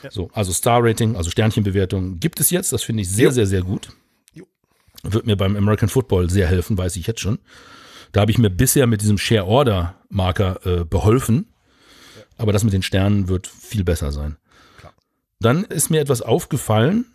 So, 0.10 0.30
also 0.34 0.52
Star-Rating, 0.54 1.16
also 1.16 1.30
Sternchenbewertung 1.30 2.20
gibt 2.20 2.40
es 2.40 2.50
jetzt. 2.52 2.72
Das 2.74 2.84
finde 2.84 3.02
ich 3.02 3.10
sehr, 3.10 3.26
Jo. 3.26 3.32
sehr, 3.32 3.48
sehr 3.48 3.62
gut. 3.62 3.90
Jo. 4.34 4.46
Wird 5.04 5.26
mir 5.26 5.36
beim 5.36 5.56
American 5.56 5.90
Football 5.90 6.30
sehr 6.30 6.48
helfen, 6.48 6.78
weiß 6.78 6.96
ich 6.96 7.08
jetzt 7.08 7.20
schon. 7.22 7.40
Da 8.12 8.22
habe 8.22 8.32
ich 8.32 8.38
mir 8.38 8.50
bisher 8.50 8.88
mit 8.88 9.02
diesem 9.02 9.18
Share-Order-Marker 9.18 10.60
äh, 10.66 10.86
beholfen. 10.86 11.48
Aber 12.38 12.54
das 12.54 12.64
mit 12.64 12.74
den 12.74 12.82
Sternen 12.84 13.28
wird 13.28 13.48
viel 13.48 13.84
besser 13.84 14.12
sein. 14.12 14.38
Klar. 14.80 14.94
Dann 15.40 15.64
ist 15.64 15.90
mir 15.90 16.02
etwas 16.02 16.22
aufgefallen. 16.22 17.06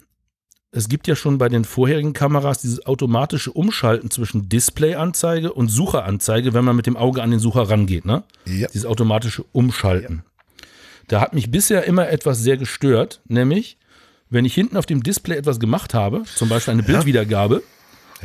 Es 0.73 0.89
gibt 0.89 1.09
ja 1.09 1.17
schon 1.17 1.39
bei 1.39 1.49
den 1.49 1.65
vorherigen 1.65 2.13
Kameras 2.13 2.61
dieses 2.61 2.87
automatische 2.87 3.51
Umschalten 3.51 4.09
zwischen 4.11 4.49
Displayanzeige 4.49 5.53
und 5.53 5.69
Sucheranzeige, 5.69 6.55
wenn 6.55 6.65
man 6.65 6.77
mit 6.77 6.87
dem 6.87 6.97
Auge 6.97 7.23
an 7.23 7.33
den 7.33 7.41
Sucher 7.41 7.69
rangeht. 7.69 8.05
Ne? 8.05 8.23
Ja. 8.47 8.69
Dieses 8.69 8.87
automatische 8.87 9.45
Umschalten. 9.51 10.23
Da 11.09 11.21
hat 11.21 11.35
mich 11.35 11.51
bisher 11.51 11.85
immer 11.85 12.09
etwas 12.09 12.39
sehr 12.39 12.57
gestört, 12.57 13.21
nämlich 13.27 13.79
wenn 14.29 14.45
ich 14.45 14.55
hinten 14.55 14.77
auf 14.77 14.87
dem 14.87 15.03
Display 15.03 15.37
etwas 15.37 15.59
gemacht 15.59 15.93
habe, 15.93 16.23
zum 16.37 16.49
Beispiel 16.49 16.73
eine 16.73 16.85
Bildwiedergabe, 16.85 17.65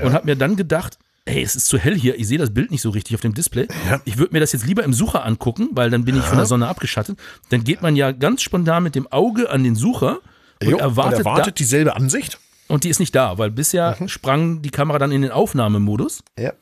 und 0.03 0.13
habe 0.13 0.25
mir 0.25 0.35
dann 0.35 0.55
gedacht, 0.55 0.99
hey, 1.25 1.41
es 1.41 1.55
ist 1.55 1.65
zu 1.65 1.79
hell 1.79 1.97
hier, 1.97 2.19
ich 2.19 2.27
sehe 2.27 2.37
das 2.37 2.53
Bild 2.53 2.69
nicht 2.69 2.81
so 2.81 2.91
richtig 2.91 3.15
auf 3.15 3.21
dem 3.21 3.33
Display. 3.33 3.67
Ja. 3.89 4.01
Ich 4.05 4.19
würde 4.19 4.33
mir 4.33 4.39
das 4.39 4.51
jetzt 4.51 4.67
lieber 4.67 4.83
im 4.83 4.93
Sucher 4.93 5.25
angucken, 5.25 5.69
weil 5.71 5.89
dann 5.89 6.05
bin 6.05 6.15
ich 6.15 6.23
von 6.23 6.37
der 6.37 6.45
Sonne 6.45 6.67
abgeschattet. 6.67 7.17
Dann 7.49 7.63
geht 7.63 7.81
man 7.81 7.95
ja 7.95 8.11
ganz 8.11 8.43
spontan 8.43 8.83
mit 8.83 8.93
dem 8.93 9.07
Auge 9.11 9.49
an 9.49 9.63
den 9.63 9.75
Sucher 9.75 10.19
und 10.61 10.69
Jo, 10.69 10.77
erwartet, 10.77 11.19
und 11.19 11.25
erwartet 11.25 11.59
dieselbe 11.59 11.95
Ansicht. 11.95 12.39
da, 12.67 12.73
und 12.73 12.83
die 12.83 12.89
ist 12.89 12.99
nicht 12.99 13.13
da, 13.15 13.37
weil 13.37 13.51
bisher 13.51 13.97
sprang 14.07 14.61
die 14.61 14.69
Kamera 14.71 14.97
dann 14.99 15.11
in 15.11 15.21
den 15.21 15.31
Aufnahmemodus, 15.31 16.23
Ja. 16.39 16.53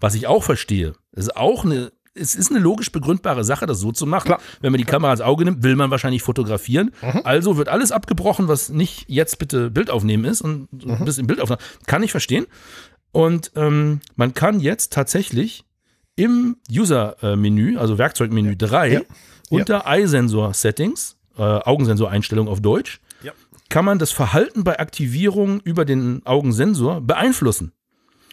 was 0.00 0.14
ich 0.14 0.26
auch 0.26 0.42
verstehe. 0.42 0.94
Es 1.12 1.24
ist 1.26 1.36
auch 1.36 1.64
eine, 1.64 1.92
es 2.14 2.34
ist 2.34 2.50
eine 2.50 2.60
logisch 2.60 2.92
begründbare 2.92 3.44
Sache, 3.44 3.66
das 3.66 3.78
so 3.78 3.92
zu 3.92 4.06
machen. 4.06 4.26
Klar. 4.26 4.40
Wenn 4.60 4.72
man 4.72 4.78
die 4.78 4.84
Kamera 4.86 5.12
ins 5.12 5.20
Auge 5.20 5.44
nimmt, 5.44 5.62
will 5.62 5.76
man 5.76 5.90
wahrscheinlich 5.90 6.22
fotografieren. 6.22 6.92
Also 7.24 7.56
wird 7.58 7.68
alles 7.68 7.92
abgebrochen, 7.92 8.48
was 8.48 8.70
nicht 8.70 9.04
jetzt 9.08 9.38
bitte 9.38 9.70
Bild 9.70 9.90
aufnehmen 9.90 10.24
ist 10.24 10.40
und 10.42 10.68
ein 10.86 11.04
bisschen 11.04 11.26
Bild 11.26 11.40
aufnehmen. 11.40 11.60
Kann 11.86 12.02
ich 12.02 12.10
verstehen. 12.10 12.46
Und 13.12 13.52
ähm, 13.54 14.00
man 14.16 14.32
kann 14.34 14.60
jetzt 14.60 14.92
tatsächlich 14.94 15.64
im 16.16 16.56
User-Menü, 16.70 17.76
also 17.78 17.98
Werkzeugmenü 17.98 18.56
3, 18.56 18.92
Ja. 18.92 19.00
unter 19.50 19.84
Eye-Sensor-Settings, 19.86 21.16
äh, 21.38 21.42
Augensensor-Einstellung 21.42 22.48
auf 22.48 22.60
Deutsch, 22.60 23.00
Ja. 23.02 23.05
Kann 23.68 23.84
man 23.84 23.98
das 23.98 24.12
Verhalten 24.12 24.64
bei 24.64 24.78
Aktivierung 24.78 25.60
über 25.60 25.84
den 25.84 26.24
Augensensor 26.24 27.00
beeinflussen. 27.00 27.72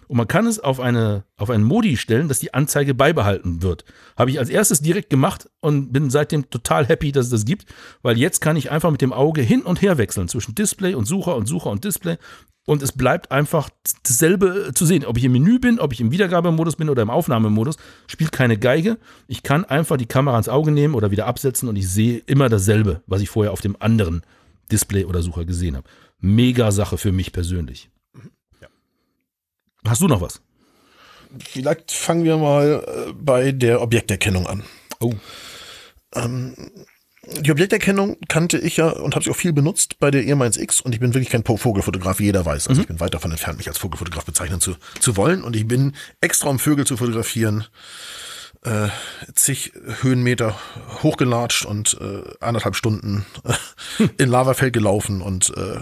Und 0.07 0.17
man 0.17 0.27
kann 0.27 0.45
es 0.45 0.59
auf 0.59 0.79
eine, 0.79 1.23
auf 1.37 1.49
einen 1.49 1.63
Modi 1.63 1.97
stellen, 1.97 2.27
dass 2.27 2.39
die 2.39 2.53
Anzeige 2.53 2.93
beibehalten 2.93 3.61
wird. 3.61 3.85
Habe 4.17 4.31
ich 4.31 4.39
als 4.39 4.49
erstes 4.49 4.81
direkt 4.81 5.09
gemacht 5.09 5.49
und 5.59 5.91
bin 5.91 6.09
seitdem 6.09 6.49
total 6.49 6.85
happy, 6.85 7.11
dass 7.11 7.25
es 7.25 7.31
das 7.31 7.45
gibt, 7.45 7.65
weil 8.01 8.17
jetzt 8.17 8.41
kann 8.41 8.55
ich 8.55 8.69
einfach 8.69 8.91
mit 8.91 9.01
dem 9.01 9.13
Auge 9.13 9.41
hin 9.41 9.61
und 9.61 9.81
her 9.81 9.97
wechseln 9.97 10.27
zwischen 10.27 10.55
Display 10.55 10.93
und 10.93 11.05
Sucher 11.05 11.35
und 11.35 11.47
Sucher 11.47 11.71
und 11.71 11.83
Display. 11.83 12.17
Und 12.65 12.81
es 12.81 12.93
bleibt 12.93 13.31
einfach 13.31 13.69
dasselbe 14.03 14.71
zu 14.73 14.85
sehen. 14.85 15.03
Ob 15.05 15.17
ich 15.17 15.25
im 15.25 15.33
Menü 15.33 15.59
bin, 15.59 15.79
ob 15.79 15.91
ich 15.91 15.99
im 15.99 16.11
Wiedergabemodus 16.11 16.77
bin 16.77 16.89
oder 16.89 17.01
im 17.01 17.09
Aufnahmemodus, 17.09 17.77
spielt 18.07 18.31
keine 18.31 18.57
Geige. 18.57 18.97
Ich 19.27 19.43
kann 19.43 19.65
einfach 19.65 19.97
die 19.97 20.05
Kamera 20.05 20.35
ans 20.35 20.47
Auge 20.47 20.71
nehmen 20.71 20.93
oder 20.93 21.11
wieder 21.11 21.25
absetzen 21.25 21.67
und 21.67 21.75
ich 21.75 21.89
sehe 21.89 22.21
immer 22.25 22.47
dasselbe, 22.47 23.01
was 23.05 23.21
ich 23.21 23.29
vorher 23.29 23.51
auf 23.51 23.61
dem 23.61 23.75
anderen 23.79 24.21
Display 24.71 25.05
oder 25.05 25.21
Sucher 25.21 25.45
gesehen 25.45 25.75
habe. 25.75 25.87
Mega 26.19 26.71
Sache 26.71 26.97
für 26.97 27.11
mich 27.11 27.31
persönlich. 27.31 27.89
Ja. 28.61 28.67
Hast 29.85 30.01
du 30.01 30.07
noch 30.07 30.21
was? 30.21 30.41
Vielleicht 31.39 31.91
fangen 31.91 32.23
wir 32.23 32.37
mal 32.37 32.83
äh, 32.85 33.13
bei 33.13 33.51
der 33.51 33.81
Objekterkennung 33.81 34.47
an. 34.47 34.63
Oh. 34.99 35.13
Ähm, 36.15 36.55
die 37.39 37.51
Objekterkennung 37.51 38.17
kannte 38.27 38.57
ich 38.57 38.77
ja 38.77 38.89
und 38.89 39.15
habe 39.15 39.23
sie 39.23 39.31
auch 39.31 39.35
viel 39.35 39.53
benutzt 39.53 39.97
bei 39.99 40.11
der 40.11 40.23
EM1 40.23 40.59
X 40.59 40.81
und 40.81 40.93
ich 40.93 40.99
bin 40.99 41.13
wirklich 41.13 41.29
kein 41.29 41.43
Vogelfotograf, 41.43 42.19
wie 42.19 42.25
jeder 42.25 42.45
weiß. 42.45 42.67
Also 42.67 42.79
mhm. 42.79 42.81
ich 42.81 42.87
bin 42.87 42.99
weit 42.99 43.13
davon 43.13 43.31
entfernt, 43.31 43.57
mich 43.57 43.69
als 43.69 43.77
Vogelfotograf 43.77 44.25
bezeichnen 44.25 44.59
zu, 44.59 44.75
zu 44.99 45.15
wollen 45.15 45.43
und 45.43 45.55
ich 45.55 45.65
bin 45.65 45.93
extra 46.19 46.49
um 46.49 46.59
Vögel 46.59 46.85
zu 46.85 46.97
fotografieren 46.97 47.65
äh, 48.63 48.89
zig 49.33 49.73
Höhenmeter 50.01 50.57
hochgelatscht 51.01 51.65
und 51.65 51.97
äh, 51.99 52.23
anderthalb 52.39 52.75
Stunden 52.75 53.25
äh, 53.43 54.07
in 54.17 54.29
Lavafeld 54.29 54.73
gelaufen 54.73 55.21
und 55.21 55.55
äh, 55.55 55.79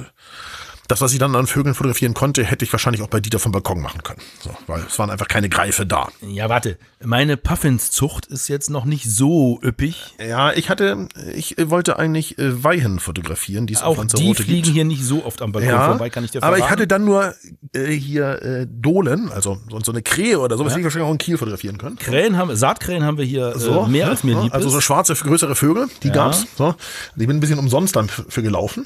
das, 0.91 0.99
was 0.99 1.13
ich 1.13 1.19
dann 1.19 1.35
an 1.37 1.47
Vögeln 1.47 1.73
fotografieren 1.73 2.13
konnte, 2.13 2.43
hätte 2.43 2.65
ich 2.65 2.73
wahrscheinlich 2.73 3.01
auch 3.01 3.07
bei 3.07 3.21
Dieter 3.21 3.39
vom 3.39 3.53
Balkon 3.53 3.81
machen 3.81 4.03
können. 4.03 4.19
So, 4.41 4.51
weil 4.67 4.83
es 4.85 4.99
waren 4.99 5.09
einfach 5.09 5.29
keine 5.29 5.47
Greife 5.47 5.85
da. 5.85 6.09
Ja, 6.21 6.49
warte. 6.49 6.77
Meine 7.01 7.37
Puffinszucht 7.37 8.25
ist 8.25 8.49
jetzt 8.49 8.69
noch 8.69 8.83
nicht 8.83 9.09
so 9.09 9.59
üppig. 9.63 10.15
Ja, 10.19 10.51
ich 10.51 10.69
hatte, 10.69 11.07
ich 11.33 11.55
wollte 11.57 11.97
eigentlich 11.97 12.37
äh, 12.37 12.63
Weihen 12.63 12.99
fotografieren, 12.99 13.67
die 13.67 13.73
es 13.73 13.81
auch 13.81 13.97
auf 13.97 14.05
die 14.07 14.35
fliegen 14.35 14.63
gibt. 14.63 14.67
hier 14.67 14.83
nicht 14.83 15.03
so 15.03 15.23
oft 15.23 15.41
am 15.41 15.53
Balkon 15.53 15.71
ja, 15.71 15.87
vorbei, 15.87 16.09
kann 16.09 16.25
ich 16.25 16.31
dir 16.31 16.41
verraten. 16.41 16.61
Aber 16.61 16.65
ich 16.65 16.69
hatte 16.69 16.87
dann 16.87 17.05
nur 17.05 17.33
äh, 17.73 17.85
hier 17.87 18.41
äh, 18.41 18.67
Dohlen, 18.69 19.31
also 19.31 19.59
so 19.83 19.91
eine 19.93 20.01
Krähe 20.01 20.39
oder 20.39 20.57
sowas, 20.57 20.73
ja. 20.73 20.75
die 20.75 20.81
ich 20.81 20.85
wahrscheinlich 20.85 21.07
auch 21.07 21.13
in 21.13 21.17
Kiel 21.19 21.37
fotografieren 21.37 21.77
können. 21.77 21.97
Krähen 21.97 22.37
haben, 22.37 22.53
Saatkrähen 22.53 23.05
haben 23.05 23.17
wir 23.17 23.25
hier 23.25 23.55
äh, 23.55 23.59
so, 23.59 23.85
mehr 23.85 24.09
als 24.09 24.25
mir 24.25 24.39
lieb 24.41 24.53
Also 24.53 24.69
so 24.69 24.81
schwarze, 24.81 25.15
größere 25.15 25.55
Vögel, 25.55 25.87
die 26.03 26.09
ja. 26.09 26.13
gab's. 26.13 26.45
So. 26.57 26.75
Ich 27.15 27.27
bin 27.27 27.37
ein 27.37 27.39
bisschen 27.39 27.59
umsonst 27.59 27.95
dann 27.95 28.09
für 28.09 28.43
gelaufen 28.43 28.85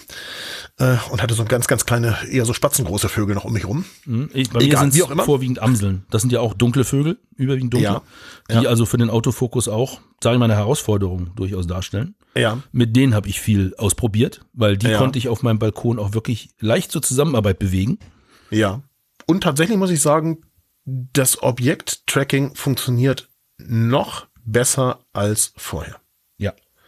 äh, 0.77 0.95
und 1.09 1.21
hatte 1.21 1.33
so 1.33 1.45
ganz, 1.45 1.67
ganz 1.67 1.85
kleine, 1.99 2.17
eher 2.29 2.45
so 2.45 2.53
spatzengroße 2.53 3.09
Vögel 3.09 3.35
noch 3.35 3.45
um 3.45 3.53
mich 3.53 3.65
rum. 3.65 3.85
Mhm. 4.05 4.29
Bei 4.51 4.63
mir 4.63 4.77
sind 4.77 4.95
es 4.95 5.25
vorwiegend 5.25 5.61
Amseln. 5.61 6.05
Das 6.09 6.21
sind 6.21 6.31
ja 6.31 6.39
auch 6.39 6.53
dunkle 6.53 6.83
Vögel, 6.83 7.17
überwiegend 7.35 7.73
dunkle, 7.73 7.89
ja. 7.89 8.01
die 8.49 8.63
ja. 8.63 8.69
also 8.69 8.85
für 8.85 8.97
den 8.97 9.09
Autofokus 9.09 9.67
auch, 9.67 10.01
sage 10.21 10.35
ich 10.35 10.39
mal, 10.39 10.45
eine 10.45 10.55
Herausforderung 10.55 11.31
durchaus 11.35 11.67
darstellen. 11.67 12.15
Ja. 12.35 12.59
Mit 12.71 12.95
denen 12.95 13.13
habe 13.13 13.29
ich 13.29 13.39
viel 13.39 13.73
ausprobiert, 13.77 14.41
weil 14.53 14.77
die 14.77 14.87
ja. 14.87 14.97
konnte 14.97 15.17
ich 15.19 15.29
auf 15.29 15.43
meinem 15.43 15.59
Balkon 15.59 15.99
auch 15.99 16.13
wirklich 16.13 16.49
leicht 16.59 16.91
zur 16.91 17.01
Zusammenarbeit 17.01 17.59
bewegen. 17.59 17.99
Ja. 18.49 18.81
Und 19.25 19.41
tatsächlich 19.41 19.77
muss 19.77 19.91
ich 19.91 20.01
sagen, 20.01 20.41
das 20.85 21.41
Objekt-Tracking 21.41 22.55
funktioniert 22.55 23.29
noch 23.57 24.27
besser 24.43 24.99
als 25.13 25.53
vorher. 25.55 25.95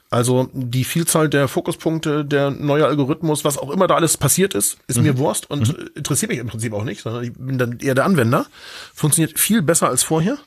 Also 0.10 0.50
die 0.54 0.86
Vielzahl 0.86 1.28
der 1.28 1.48
Fokuspunkte, 1.48 2.24
der 2.24 2.50
neue 2.50 2.86
Algorithmus, 2.86 3.44
was 3.44 3.58
auch 3.58 3.70
immer 3.70 3.88
da 3.88 3.96
alles 3.96 4.18
passiert 4.18 4.54
ist, 4.54 4.78
ist 4.88 4.98
mhm. 4.98 5.04
mir 5.04 5.18
Wurst 5.18 5.50
und 5.50 5.68
mhm. 5.68 5.90
interessiert 5.96 6.32
mich 6.32 6.40
im 6.40 6.48
Prinzip 6.48 6.74
auch 6.74 6.86
nicht, 6.86 7.02
sondern 7.02 7.24
ich 7.24 7.34
bin 7.34 7.58
dann 7.58 7.80
eher 7.80 7.96
der 7.96 8.06
Anwender. 8.06 8.46
Funktioniert 8.94 9.38
viel 9.38 9.62
besser 9.62 9.90
als 9.90 10.04
vorher. 10.04 10.38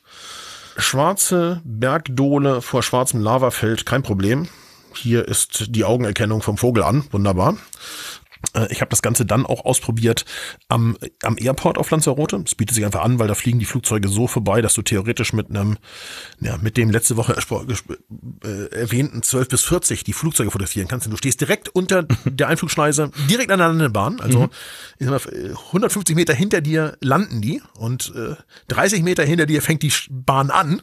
Schwarze 0.77 1.61
Bergdole 1.65 2.63
vor 2.63 2.83
schwarzem 2.83 3.21
Lavafeld, 3.21 3.85
kein 3.85 4.03
Problem. 4.03 4.49
Hier 4.95 5.29
ist 5.29 5.67
die 5.69 5.85
Augenerkennung 5.85 6.43
vom 6.43 6.57
Vogel 6.57 6.83
an, 6.83 7.05
wunderbar. 7.11 7.57
Äh, 8.55 8.73
ich 8.73 8.81
habe 8.81 8.91
das 8.91 9.03
Ganze 9.03 9.25
dann 9.27 9.47
auch 9.47 9.65
ausprobiert 9.65 10.25
am, 10.69 10.97
am 11.23 11.37
Airport 11.39 11.79
auf 11.79 11.91
Lanzarote. 11.91 12.43
Es 12.45 12.55
bietet 12.55 12.75
sich 12.75 12.85
einfach 12.85 13.03
an, 13.03 13.19
weil 13.19 13.29
da 13.29 13.35
fliegen 13.35 13.59
die 13.59 13.65
Flugzeuge 13.65 14.09
so 14.09 14.27
vorbei, 14.27 14.63
dass 14.63 14.75
du 14.75 14.83
theoretisch 14.83 15.33
mit 15.33 15.51
einem, 15.51 15.79
ja, 16.41 16.57
mit 16.59 16.77
dem 16.77 16.91
letzte 16.91 17.17
Woche 17.17 17.35
äh, 17.35 18.75
erwähnten 18.75 19.23
12 19.23 19.49
bis 19.49 19.63
40 19.65 20.05
die 20.05 20.13
Flugzeuge 20.13 20.51
fotografieren 20.51 20.89
kannst. 20.89 21.07
Und 21.07 21.13
du 21.13 21.17
stehst 21.17 21.41
direkt 21.41 21.69
unter 21.69 22.03
der 22.25 22.49
Einflugschneise, 22.49 23.11
direkt 23.29 23.51
an 23.51 23.59
der 23.59 23.69
Landebahn. 23.69 24.21
Also 24.21 24.41
mhm. 24.41 24.51
ich 24.99 25.07
sag 25.07 25.27
mal, 25.27 25.55
150 25.67 26.17
Meter 26.17 26.35
hinter 26.35 26.61
dir 26.61 26.97
landen 27.01 27.41
die 27.41 27.63
und 27.75 28.13
äh, 28.15 28.37
30 28.69 29.03
Meter 29.03 29.25
hinter 29.25 29.47
dir 29.47 29.63
fängt 29.63 29.83
die 29.83 29.93
Bahn 30.11 30.51
an. 30.51 30.83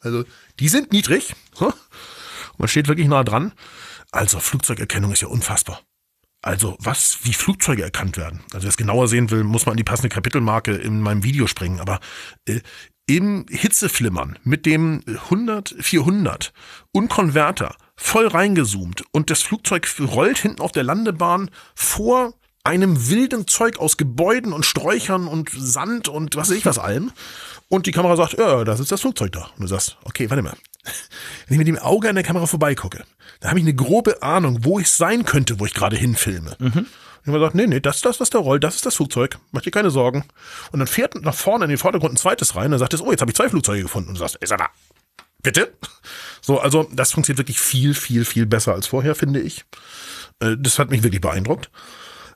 Also 0.00 0.24
die 0.60 0.68
sind 0.68 0.92
niedrig. 0.92 1.34
Man 2.56 2.68
steht 2.68 2.88
wirklich 2.88 3.08
nah 3.08 3.24
dran. 3.24 3.52
Also 4.10 4.38
Flugzeugerkennung 4.40 5.12
ist 5.12 5.22
ja 5.22 5.28
unfassbar. 5.28 5.80
Also 6.42 6.76
was, 6.78 7.18
wie 7.24 7.32
Flugzeuge 7.32 7.82
erkannt 7.82 8.16
werden. 8.16 8.40
Also 8.52 8.64
wer 8.64 8.70
es 8.70 8.76
genauer 8.76 9.08
sehen 9.08 9.30
will, 9.30 9.44
muss 9.44 9.66
man 9.66 9.72
an 9.72 9.76
die 9.76 9.84
passende 9.84 10.08
Kapitelmarke 10.08 10.72
in 10.72 11.00
meinem 11.00 11.24
Video 11.24 11.46
springen. 11.46 11.80
Aber 11.80 12.00
äh, 12.46 12.60
im 13.06 13.46
Hitzeflimmern 13.48 14.38
mit 14.44 14.66
dem 14.66 15.02
100, 15.06 15.74
400 15.80 16.52
und 16.92 17.08
Konverter 17.08 17.74
voll 17.96 18.28
reingezoomt 18.28 19.02
und 19.12 19.30
das 19.30 19.42
Flugzeug 19.42 19.88
rollt 19.98 20.38
hinten 20.38 20.60
auf 20.60 20.72
der 20.72 20.84
Landebahn 20.84 21.50
vor 21.74 22.34
einem 22.68 23.08
wilden 23.08 23.46
Zeug 23.46 23.78
aus 23.78 23.96
Gebäuden 23.96 24.52
und 24.52 24.66
Sträuchern 24.66 25.26
und 25.26 25.50
Sand 25.50 26.08
und 26.08 26.36
was 26.36 26.50
weiß 26.50 26.56
ich 26.56 26.66
was 26.66 26.78
allem. 26.78 27.12
Und 27.68 27.86
die 27.86 27.92
Kamera 27.92 28.14
sagt, 28.16 28.34
ja, 28.34 28.62
das 28.64 28.78
ist 28.78 28.92
das 28.92 29.00
Flugzeug 29.00 29.32
da. 29.32 29.50
Und 29.56 29.62
du 29.62 29.66
sagst, 29.66 29.96
okay, 30.04 30.28
warte 30.28 30.42
mal. 30.42 30.54
Wenn 31.46 31.54
ich 31.54 31.58
mit 31.58 31.66
dem 31.66 31.78
Auge 31.78 32.08
an 32.08 32.14
der 32.14 32.24
Kamera 32.24 32.46
vorbeigucke, 32.46 33.04
dann 33.40 33.50
habe 33.50 33.58
ich 33.58 33.64
eine 33.64 33.74
grobe 33.74 34.22
Ahnung, 34.22 34.64
wo 34.64 34.78
ich 34.78 34.90
sein 34.90 35.24
könnte, 35.24 35.58
wo 35.60 35.66
ich 35.66 35.74
gerade 35.74 35.96
hinfilme. 35.96 36.56
Mhm. 36.58 36.86
Und 37.26 37.32
man 37.32 37.40
sagt, 37.40 37.54
nee, 37.54 37.66
nee, 37.66 37.80
das 37.80 37.96
ist 37.96 38.04
das, 38.04 38.20
was 38.20 38.30
da 38.30 38.38
rollt, 38.38 38.64
das 38.64 38.76
ist 38.76 38.86
das 38.86 38.96
Flugzeug, 38.96 39.38
mach 39.50 39.62
dir 39.62 39.70
keine 39.70 39.90
Sorgen. 39.90 40.24
Und 40.70 40.78
dann 40.78 40.88
fährt 40.88 41.14
nach 41.22 41.34
vorne 41.34 41.64
in 41.64 41.70
den 41.70 41.78
Vordergrund 41.78 42.14
ein 42.14 42.16
zweites 42.16 42.54
rein, 42.54 42.70
dann 42.70 42.80
sagt 42.80 42.94
es, 42.94 43.00
oh, 43.00 43.10
jetzt 43.10 43.20
habe 43.20 43.30
ich 43.30 43.36
zwei 43.36 43.48
Flugzeuge 43.48 43.82
gefunden. 43.82 44.10
Und 44.10 44.14
du 44.14 44.20
sagst, 44.20 44.36
ist 44.36 44.50
er 44.50 44.58
da? 44.58 44.68
Bitte? 45.42 45.72
So, 46.40 46.58
also 46.58 46.88
das 46.92 47.12
funktioniert 47.12 47.38
wirklich 47.38 47.60
viel, 47.60 47.94
viel, 47.94 48.24
viel 48.24 48.46
besser 48.46 48.74
als 48.74 48.86
vorher, 48.86 49.14
finde 49.14 49.40
ich. 49.40 49.64
Äh, 50.40 50.56
das 50.58 50.78
hat 50.78 50.90
mich 50.90 51.02
wirklich 51.02 51.20
beeindruckt. 51.20 51.70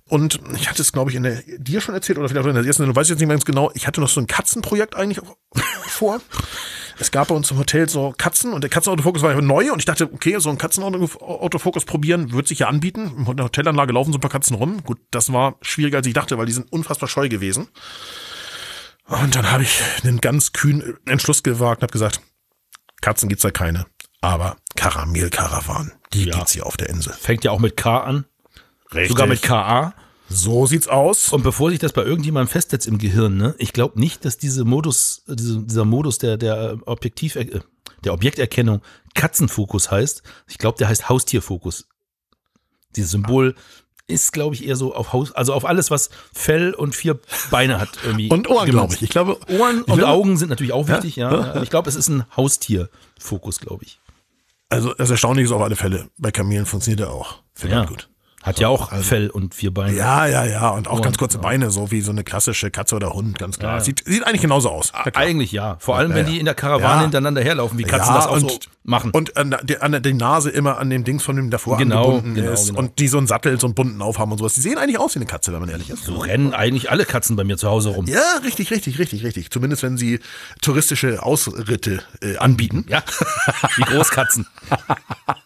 Und 0.09 0.41
ich 0.55 0.69
hatte 0.69 0.83
es, 0.83 0.93
glaube 0.93 1.11
ich, 1.11 1.17
in 1.17 1.23
der, 1.23 1.43
dir 1.59 1.81
schon 1.81 1.95
erzählt 1.95 2.19
oder 2.19 2.29
vielleicht 2.29 2.47
in 2.47 2.55
der 2.55 2.65
ersten, 2.65 2.87
du 2.87 2.95
weißt 2.95 3.11
jetzt 3.11 3.21
nicht 3.21 3.29
mehr 3.29 3.37
ganz 3.37 3.45
genau, 3.45 3.71
ich 3.75 3.87
hatte 3.87 4.01
noch 4.01 4.09
so 4.09 4.21
ein 4.21 4.27
Katzenprojekt 4.27 4.95
eigentlich 4.95 5.21
vor. 5.87 6.21
Es 6.99 7.11
gab 7.11 7.29
bei 7.29 7.35
uns 7.35 7.51
im 7.51 7.59
Hotel 7.59 7.89
so 7.89 8.15
Katzen 8.17 8.53
und 8.53 8.61
der 8.61 8.71
Katzenautofokus 8.71 9.23
war 9.23 9.33
ja 9.33 9.41
neu 9.41 9.73
und 9.73 9.79
ich 9.79 9.87
dachte, 9.87 10.13
okay, 10.13 10.39
so 10.39 10.51
ein 10.51 10.59
Katzenautofokus 10.59 11.85
probieren 11.85 12.33
wird 12.33 12.47
sich 12.47 12.61
ja 12.61 12.69
anbieten. 12.69 13.27
In 13.27 13.37
der 13.37 13.47
Hotelanlage 13.47 13.93
laufen 13.93 14.13
so 14.13 14.19
ein 14.19 14.21
paar 14.21 14.31
Katzen 14.31 14.55
rum. 14.55 14.85
Gut, 14.85 14.99
das 15.11 15.33
war 15.33 15.57
schwieriger 15.63 15.99
als 15.99 16.07
ich 16.07 16.13
dachte, 16.13 16.37
weil 16.39 16.47
die 16.47 16.53
sind 16.53 16.71
unfassbar 16.71 17.09
scheu 17.09 17.29
gewesen. 17.29 17.69
Und 19.07 19.35
dann 19.35 19.51
habe 19.51 19.63
ich 19.63 19.81
einen 20.03 20.21
ganz 20.21 20.53
kühnen 20.53 20.99
Entschluss 21.07 21.43
gewagt 21.43 21.81
und 21.81 21.83
habe 21.83 21.93
gesagt, 21.93 22.21
Katzen 23.01 23.29
gibt's 23.29 23.43
ja 23.43 23.51
keine, 23.51 23.87
aber 24.21 24.57
Karamellkarawan, 24.77 25.93
die 26.13 26.27
ja. 26.27 26.37
gibt's 26.37 26.53
hier 26.53 26.67
auf 26.67 26.77
der 26.77 26.89
Insel. 26.89 27.13
Fängt 27.13 27.45
ja 27.45 27.51
auch 27.51 27.59
mit 27.59 27.77
K 27.77 27.99
an. 27.99 28.27
Richtig. 28.95 29.09
Sogar 29.09 29.27
mit 29.27 29.43
KA. 29.43 29.95
So 30.29 30.67
sieht's 30.67 30.89
aus. 30.89 31.33
Und 31.33 31.43
bevor 31.43 31.71
sich 31.71 31.79
das 31.79 31.93
bei 31.93 32.03
irgendjemandem 32.03 32.51
festsetzt 32.51 32.87
im 32.87 32.99
Gehirn, 32.99 33.37
ne, 33.37 33.55
ich 33.59 33.73
glaube 33.73 34.01
nicht, 34.01 34.25
dass 34.25 34.39
diese 34.39 34.65
Modus, 34.65 35.25
diese, 35.27 35.61
dieser 35.63 35.85
Modus 35.85 36.19
der, 36.19 36.37
der 36.39 36.79
Objektiv, 36.87 37.37
äh, 37.37 37.61
der 38.05 38.15
Objekterkennung 38.15 38.81
Katzenfokus 39.15 39.91
heißt. 39.91 40.23
Ich 40.49 40.59
glaube, 40.59 40.79
der 40.79 40.89
heißt 40.89 41.09
Haustierfokus. 41.09 41.87
Dieses 42.97 43.11
Symbol 43.11 43.55
ist, 44.07 44.33
glaube 44.33 44.55
ich, 44.55 44.67
eher 44.67 44.77
so 44.77 44.95
auf 44.95 45.13
Haus, 45.13 45.33
also 45.33 45.55
auf 45.55 45.65
alles, 45.65 45.91
was 45.91 46.11
Fell 46.33 46.75
und 46.75 46.95
vier 46.95 47.21
Beine 47.51 47.81
hat 47.81 47.91
irgendwie. 48.05 48.29
Und 48.31 48.49
Ohren, 48.49 48.69
glaube 48.71 48.95
ich. 48.95 49.03
Ich 49.03 49.11
glaube, 49.11 49.39
Ohren 49.49 49.83
und 49.83 50.03
Augen 50.03 50.37
sind 50.37 50.49
natürlich 50.49 50.73
auch 50.73 50.89
wichtig, 50.89 51.17
ja. 51.17 51.55
ja. 51.55 51.63
Ich 51.63 51.71
glaube, 51.71 51.89
es 51.89 51.97
ist 51.97 52.09
ein 52.09 52.25
Haustierfokus, 52.37 53.61
glaube 53.61 53.85
ich. 53.85 54.01
Also 54.69 54.95
das 54.95 55.11
Erstaunliche 55.11 55.47
ist 55.47 55.53
auf 55.53 55.63
alle 55.63 55.77
Fälle, 55.77 56.09
bei 56.17 56.31
Kamelen 56.31 56.67
funktioniert 56.67 57.01
er 57.01 57.13
auch. 57.13 57.43
Finde 57.55 57.77
ja. 57.77 57.85
gut. 57.85 58.09
Hat 58.43 58.59
ja 58.59 58.69
auch 58.69 58.91
also, 58.91 59.05
Fell 59.05 59.31
und 59.31 59.55
vier 59.55 59.73
Beine. 59.73 59.97
Ja, 59.97 60.27
ja, 60.27 60.45
ja. 60.45 60.71
Und 60.71 60.89
auch 60.89 60.97
und, 60.97 61.03
ganz 61.03 61.17
kurze 61.17 61.39
ja. 61.39 61.43
Beine, 61.43 61.71
so 61.71 61.91
wie 61.93 62.01
so 62.01 62.11
eine 62.11 62.25
klassische 62.25 62.71
Katze 62.71 62.97
oder 62.97 63.13
Hund, 63.13 63.39
ganz 63.39 63.59
klar. 63.59 63.77
Ja. 63.77 63.81
Sieht, 63.81 64.03
sieht 64.05 64.27
eigentlich 64.27 64.43
genauso 64.43 64.71
aus. 64.71 64.93
Ja, 64.93 65.13
eigentlich 65.15 65.53
ja. 65.53 65.77
Vor 65.79 65.97
allem, 65.97 66.13
wenn 66.15 66.27
die 66.27 66.39
in 66.41 66.45
der 66.45 66.55
Karawane 66.55 67.03
hintereinander 67.03 67.43
herlaufen, 67.43 67.79
wie 67.79 67.85
Katzen 67.85 68.15
das 68.15 68.27
auch 68.27 68.35
und, 68.35 68.51
so 68.51 68.59
machen. 68.85 69.13
Und 69.13 69.37
an 69.37 69.57
der, 69.63 69.83
an 69.83 70.03
der 70.03 70.15
Nase 70.15 70.51
immer 70.51 70.79
an 70.79 70.91
dem 70.91 71.05
Dings 71.05 71.23
von 71.23 71.37
dem 71.37 71.51
davor 71.51 71.77
genau, 71.77 72.05
angebunden 72.05 72.35
genau, 72.35 72.53
ist. 72.53 72.69
Genau. 72.69 72.81
Und 72.81 72.99
die 72.99 73.09
so 73.09 73.19
einen 73.19 73.29
Sattel, 73.29 73.61
so 73.61 73.69
einen 73.69 73.75
bunten 73.75 74.03
aufhaben 74.03 74.33
und 74.33 74.39
sowas. 74.39 74.55
Die 74.55 74.61
sehen 74.61 74.77
eigentlich 74.77 74.99
aus 74.99 75.15
wie 75.15 75.21
eine 75.21 75.27
Katze, 75.27 75.53
wenn 75.53 75.61
man 75.61 75.69
ehrlich 75.69 75.91
ist. 75.91 76.05
So 76.05 76.17
rennen 76.17 76.53
eigentlich 76.53 76.91
alle 76.91 77.05
Katzen 77.05 77.37
bei 77.37 77.45
mir 77.45 77.57
zu 77.57 77.69
Hause 77.69 77.91
rum. 77.91 78.07
Ja, 78.07 78.23
richtig, 78.45 78.71
richtig, 78.73 78.99
richtig, 78.99 79.25
richtig. 79.25 79.51
Zumindest 79.51 79.83
wenn 79.85 79.97
sie 79.97 80.19
touristische 80.61 81.23
Ausritte 81.23 82.03
äh, 82.21 82.37
anbieten. 82.39 82.87
Ja, 82.89 83.03
wie 83.77 83.83
Großkatzen. 83.83 84.47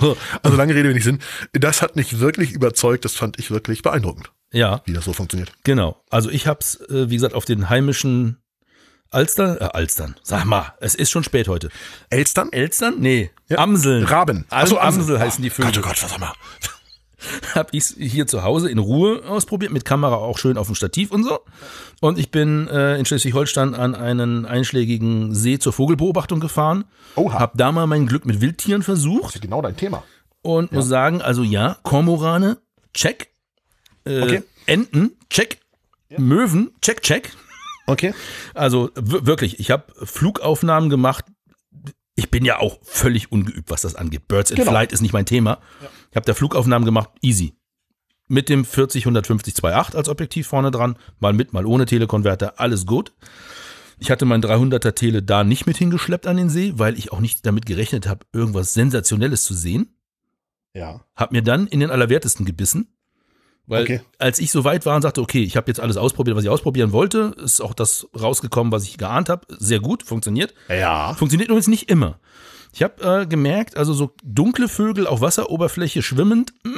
So, 0.00 0.16
also 0.42 0.56
lange 0.56 0.74
Rede, 0.74 0.88
wenig 0.88 1.04
Sinn. 1.04 1.18
Das 1.52 1.82
hat 1.82 1.96
mich 1.96 2.18
wirklich 2.20 2.52
überzeugt. 2.52 3.04
Das 3.04 3.14
fand 3.14 3.38
ich 3.38 3.50
wirklich 3.50 3.82
beeindruckend, 3.82 4.30
Ja, 4.52 4.82
wie 4.84 4.92
das 4.92 5.04
so 5.04 5.12
funktioniert. 5.12 5.52
genau. 5.64 6.02
Also 6.10 6.30
ich 6.30 6.46
hab's, 6.46 6.76
äh, 6.88 7.10
wie 7.10 7.14
gesagt, 7.14 7.34
auf 7.34 7.44
den 7.44 7.68
heimischen 7.70 8.38
Alstern, 9.10 9.56
äh, 9.58 9.64
Alstern, 9.64 10.14
sag 10.22 10.44
mal, 10.44 10.72
es 10.80 10.94
ist 10.94 11.10
schon 11.10 11.24
spät 11.24 11.48
heute. 11.48 11.68
Elstern? 12.10 12.52
Elstern? 12.52 12.94
Nee, 12.98 13.30
Ja. 13.48 13.58
Amseln. 13.58 14.04
Raben. 14.04 14.46
Also 14.50 14.76
so, 14.76 14.80
Amsel, 14.80 15.00
Amsel. 15.02 15.18
heißen 15.18 15.42
die 15.42 15.50
Vögel. 15.50 15.72
Gott, 15.72 15.84
oh 15.84 15.88
Gott, 15.88 16.02
was 16.02 16.10
sag 16.10 16.20
mal. 16.20 16.32
Hab 17.54 17.72
ich's 17.74 17.94
hier 17.98 18.26
zu 18.26 18.42
Hause 18.42 18.70
in 18.70 18.78
Ruhe 18.78 19.22
ausprobiert, 19.26 19.72
mit 19.72 19.84
Kamera 19.84 20.16
auch 20.16 20.38
schön 20.38 20.56
auf 20.58 20.66
dem 20.66 20.74
Stativ 20.74 21.10
und 21.10 21.24
so. 21.24 21.40
Und 22.00 22.18
ich 22.18 22.30
bin 22.30 22.68
äh, 22.68 22.96
in 22.98 23.04
Schleswig-Holstein 23.04 23.74
an 23.74 23.94
einen 23.94 24.46
einschlägigen 24.46 25.34
See 25.34 25.58
zur 25.58 25.72
Vogelbeobachtung 25.72 26.40
gefahren. 26.40 26.84
Oha. 27.16 27.38
Hab 27.38 27.56
da 27.56 27.72
mal 27.72 27.86
mein 27.86 28.06
Glück 28.06 28.24
mit 28.26 28.40
Wildtieren 28.40 28.82
versucht. 28.82 29.24
Das 29.24 29.34
ist 29.36 29.42
genau 29.42 29.60
dein 29.62 29.76
Thema. 29.76 30.02
und 30.42 30.72
muss 30.72 30.86
sagen, 30.88 31.20
also 31.22 31.42
ja, 31.42 31.76
Kormorane, 31.82 32.58
check. 32.94 33.28
Äh, 34.04 34.20
Okay. 34.22 34.42
Enten, 34.66 35.12
check. 35.28 35.58
Möwen, 36.16 36.70
check, 36.82 37.02
check. 37.02 37.30
Okay. 37.86 38.14
Also 38.54 38.90
wirklich, 38.94 39.58
ich 39.60 39.70
habe 39.70 39.84
Flugaufnahmen 40.04 40.90
gemacht. 40.90 41.24
Ich 42.16 42.30
bin 42.30 42.44
ja 42.44 42.58
auch 42.58 42.78
völlig 42.82 43.32
ungeübt, 43.32 43.70
was 43.70 43.82
das 43.82 43.94
angeht. 43.94 44.28
Birds 44.28 44.50
in 44.50 44.56
Genau. 44.56 44.70
Flight 44.70 44.92
ist 44.92 45.00
nicht 45.00 45.12
mein 45.12 45.26
Thema. 45.26 45.58
Ich 46.10 46.16
habe 46.16 46.26
da 46.26 46.34
Flugaufnahmen 46.34 46.84
gemacht, 46.84 47.10
easy. 47.22 47.54
Mit 48.28 48.48
dem 48.48 48.64
40 48.64 49.04
150 49.04 49.54
2.8 49.54 49.96
als 49.96 50.08
Objektiv 50.08 50.46
vorne 50.46 50.70
dran, 50.70 50.96
mal 51.18 51.32
mit, 51.32 51.52
mal 51.52 51.66
ohne 51.66 51.86
Telekonverter, 51.86 52.60
alles 52.60 52.86
gut. 52.86 53.12
Ich 53.98 54.10
hatte 54.10 54.24
mein 54.24 54.42
300er 54.42 54.94
Tele 54.94 55.22
da 55.22 55.44
nicht 55.44 55.66
mit 55.66 55.76
hingeschleppt 55.76 56.26
an 56.26 56.36
den 56.36 56.48
See, 56.48 56.72
weil 56.76 56.98
ich 56.98 57.12
auch 57.12 57.20
nicht 57.20 57.44
damit 57.44 57.66
gerechnet 57.66 58.06
habe, 58.06 58.24
irgendwas 58.32 58.72
Sensationelles 58.72 59.44
zu 59.44 59.54
sehen. 59.54 59.94
Ja. 60.74 61.00
Hab 61.16 61.32
mir 61.32 61.42
dann 61.42 61.66
in 61.66 61.80
den 61.80 61.90
Allerwertesten 61.90 62.46
gebissen. 62.46 62.88
Weil 63.70 63.84
Okay. 63.84 64.00
als 64.18 64.38
ich 64.38 64.50
so 64.50 64.64
weit 64.64 64.84
war 64.84 64.96
und 64.96 65.02
sagte, 65.02 65.20
okay, 65.22 65.42
ich 65.42 65.56
habe 65.56 65.68
jetzt 65.68 65.80
alles 65.80 65.96
ausprobiert, 65.96 66.36
was 66.36 66.44
ich 66.44 66.50
ausprobieren 66.50 66.92
wollte, 66.92 67.34
ist 67.42 67.60
auch 67.60 67.72
das 67.72 68.06
rausgekommen, 68.20 68.72
was 68.72 68.84
ich 68.84 68.98
geahnt 68.98 69.28
habe. 69.28 69.46
Sehr 69.58 69.80
gut, 69.80 70.02
funktioniert. 70.02 70.52
Ja. 70.68 71.14
Funktioniert 71.14 71.48
übrigens 71.48 71.68
nicht 71.68 71.88
immer. 71.90 72.18
Ich 72.72 72.82
habe 72.82 73.22
äh, 73.22 73.26
gemerkt, 73.26 73.76
also 73.76 73.92
so 73.94 74.12
dunkle 74.22 74.68
Vögel 74.68 75.06
auf 75.06 75.20
Wasseroberfläche 75.20 76.02
schwimmend, 76.02 76.52
mh, 76.64 76.72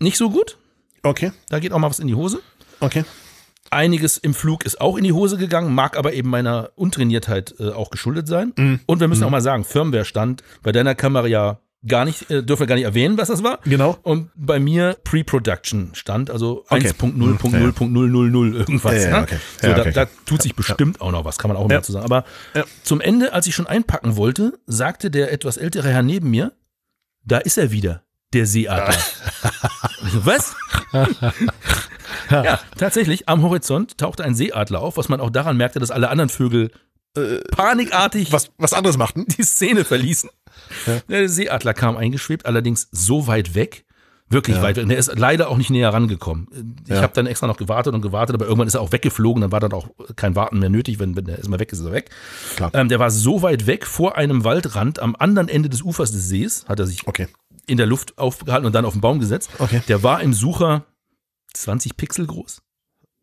nicht 0.00 0.16
so 0.16 0.30
gut. 0.30 0.56
Okay. 1.02 1.32
Da 1.48 1.58
geht 1.60 1.72
auch 1.72 1.78
mal 1.78 1.90
was 1.90 1.98
in 2.00 2.06
die 2.08 2.14
Hose. 2.14 2.40
Okay. 2.80 3.04
Einiges 3.72 4.16
im 4.16 4.34
Flug 4.34 4.64
ist 4.64 4.80
auch 4.80 4.96
in 4.96 5.04
die 5.04 5.12
Hose 5.12 5.36
gegangen, 5.36 5.72
mag 5.72 5.96
aber 5.96 6.12
eben 6.14 6.28
meiner 6.28 6.70
Untrainiertheit 6.74 7.54
äh, 7.60 7.68
auch 7.70 7.90
geschuldet 7.90 8.26
sein. 8.26 8.52
Mhm. 8.56 8.80
Und 8.86 8.98
wir 8.98 9.06
müssen 9.06 9.22
auch 9.22 9.30
mal 9.30 9.40
sagen, 9.40 9.62
Firmware-Stand 9.64 10.42
bei 10.64 10.72
deiner 10.72 10.96
Kamera 10.96 11.28
ja 11.28 11.60
gar 11.86 12.04
nicht, 12.04 12.30
äh, 12.30 12.42
dürfen 12.42 12.60
wir 12.60 12.66
gar 12.66 12.74
nicht 12.74 12.84
erwähnen, 12.84 13.16
was 13.16 13.28
das 13.28 13.42
war. 13.42 13.58
Genau. 13.64 13.96
Und 14.02 14.30
bei 14.34 14.58
mir 14.60 14.96
Pre-Production 15.04 15.90
stand, 15.94 16.30
also 16.30 16.64
Okay. 16.68 16.92
Mhm. 17.02 17.22
1.0.0.000 17.38 18.54
irgendwas. 18.54 18.92
Ja, 18.94 19.00
ja, 19.00 19.10
ne? 19.18 19.22
okay. 19.22 19.36
So, 19.60 19.66
Ja, 19.68 19.74
da, 19.74 19.80
okay. 19.82 19.92
da 19.92 20.06
tut 20.26 20.42
sich 20.42 20.54
bestimmt 20.54 21.00
auch 21.00 21.10
noch 21.10 21.24
was, 21.24 21.38
kann 21.38 21.48
man 21.48 21.56
auch 21.56 21.64
immer 21.64 21.74
Ja. 21.74 21.78
dazu 21.80 21.92
sagen. 21.92 22.04
Aber 22.04 22.24
zum 22.82 23.00
Ende, 23.00 23.32
als 23.32 23.46
ich 23.46 23.54
schon 23.54 23.66
einpacken 23.66 24.16
wollte, 24.16 24.58
sagte 24.66 25.10
der 25.10 25.32
etwas 25.32 25.56
ältere 25.56 25.88
Herr 25.88 26.02
neben 26.02 26.30
mir, 26.30 26.52
da 27.24 27.38
ist 27.38 27.56
er 27.58 27.70
wieder, 27.70 28.02
der 28.34 28.46
Seeadler. 28.46 28.94
Was? 30.24 30.54
ja, 32.30 32.60
tatsächlich, 32.76 33.28
am 33.28 33.42
Horizont 33.42 33.98
tauchte 33.98 34.24
ein 34.24 34.34
Seeadler 34.34 34.80
auf, 34.80 34.96
was 34.96 35.08
man 35.08 35.20
auch 35.20 35.30
daran 35.30 35.56
merkte, 35.56 35.78
dass 35.80 35.90
alle 35.90 36.08
anderen 36.10 36.30
Vögel 36.30 36.70
panikartig 37.50 38.32
Was, 38.32 38.50
was 38.56 38.72
anderes 38.72 38.96
machten? 38.96 39.26
die 39.26 39.42
Szene 39.42 39.84
verließen. 39.84 40.30
Der 41.08 41.28
Seeadler 41.28 41.74
kam 41.74 41.96
eingeschwebt, 41.96 42.46
allerdings 42.46 42.88
so 42.92 43.26
weit 43.26 43.54
weg, 43.54 43.84
wirklich 44.28 44.60
weit 44.62 44.76
weg. 44.76 44.84
Und 44.84 44.90
er 44.90 44.98
ist 44.98 45.18
leider 45.18 45.48
auch 45.48 45.56
nicht 45.56 45.70
näher 45.70 45.92
rangekommen. 45.92 46.46
Ich 46.84 46.90
Ja. 46.90 47.02
habe 47.02 47.12
dann 47.14 47.26
extra 47.26 47.46
noch 47.46 47.56
gewartet 47.56 47.94
und 47.94 48.00
gewartet, 48.02 48.34
aber 48.34 48.44
irgendwann 48.46 48.68
ist 48.68 48.74
er 48.74 48.80
auch 48.80 48.92
weggeflogen. 48.92 49.40
Dann 49.40 49.52
war 49.52 49.60
dann 49.60 49.72
auch 49.72 49.88
kein 50.16 50.36
Warten 50.36 50.58
mehr 50.60 50.70
nötig. 50.70 50.98
Wenn, 50.98 51.16
wenn 51.16 51.26
er 51.28 51.38
erstmal 51.38 51.58
weg 51.60 51.72
ist, 51.72 51.80
ist 51.80 51.86
er 51.86 51.92
weg. 51.92 52.10
Ähm, 52.72 52.88
der 52.88 52.98
war 52.98 53.10
so 53.10 53.42
weit 53.42 53.66
weg 53.66 53.86
vor 53.86 54.16
einem 54.16 54.44
Waldrand 54.44 55.00
am 55.00 55.16
anderen 55.18 55.48
Ende 55.48 55.68
des 55.68 55.82
Ufers 55.82 56.12
des 56.12 56.28
Sees, 56.28 56.64
hat 56.68 56.78
er 56.78 56.86
sich 56.86 57.06
Okay. 57.08 57.26
in 57.66 57.76
der 57.76 57.86
Luft 57.86 58.18
aufgehalten 58.18 58.66
und 58.66 58.72
dann 58.74 58.84
auf 58.84 58.92
den 58.92 59.00
Baum 59.00 59.18
gesetzt. 59.20 59.50
Okay. 59.58 59.82
Der 59.88 60.02
war 60.02 60.22
im 60.22 60.32
Sucher 60.32 60.84
20 61.54 61.96
Pixel 61.96 62.26
groß. 62.26 62.62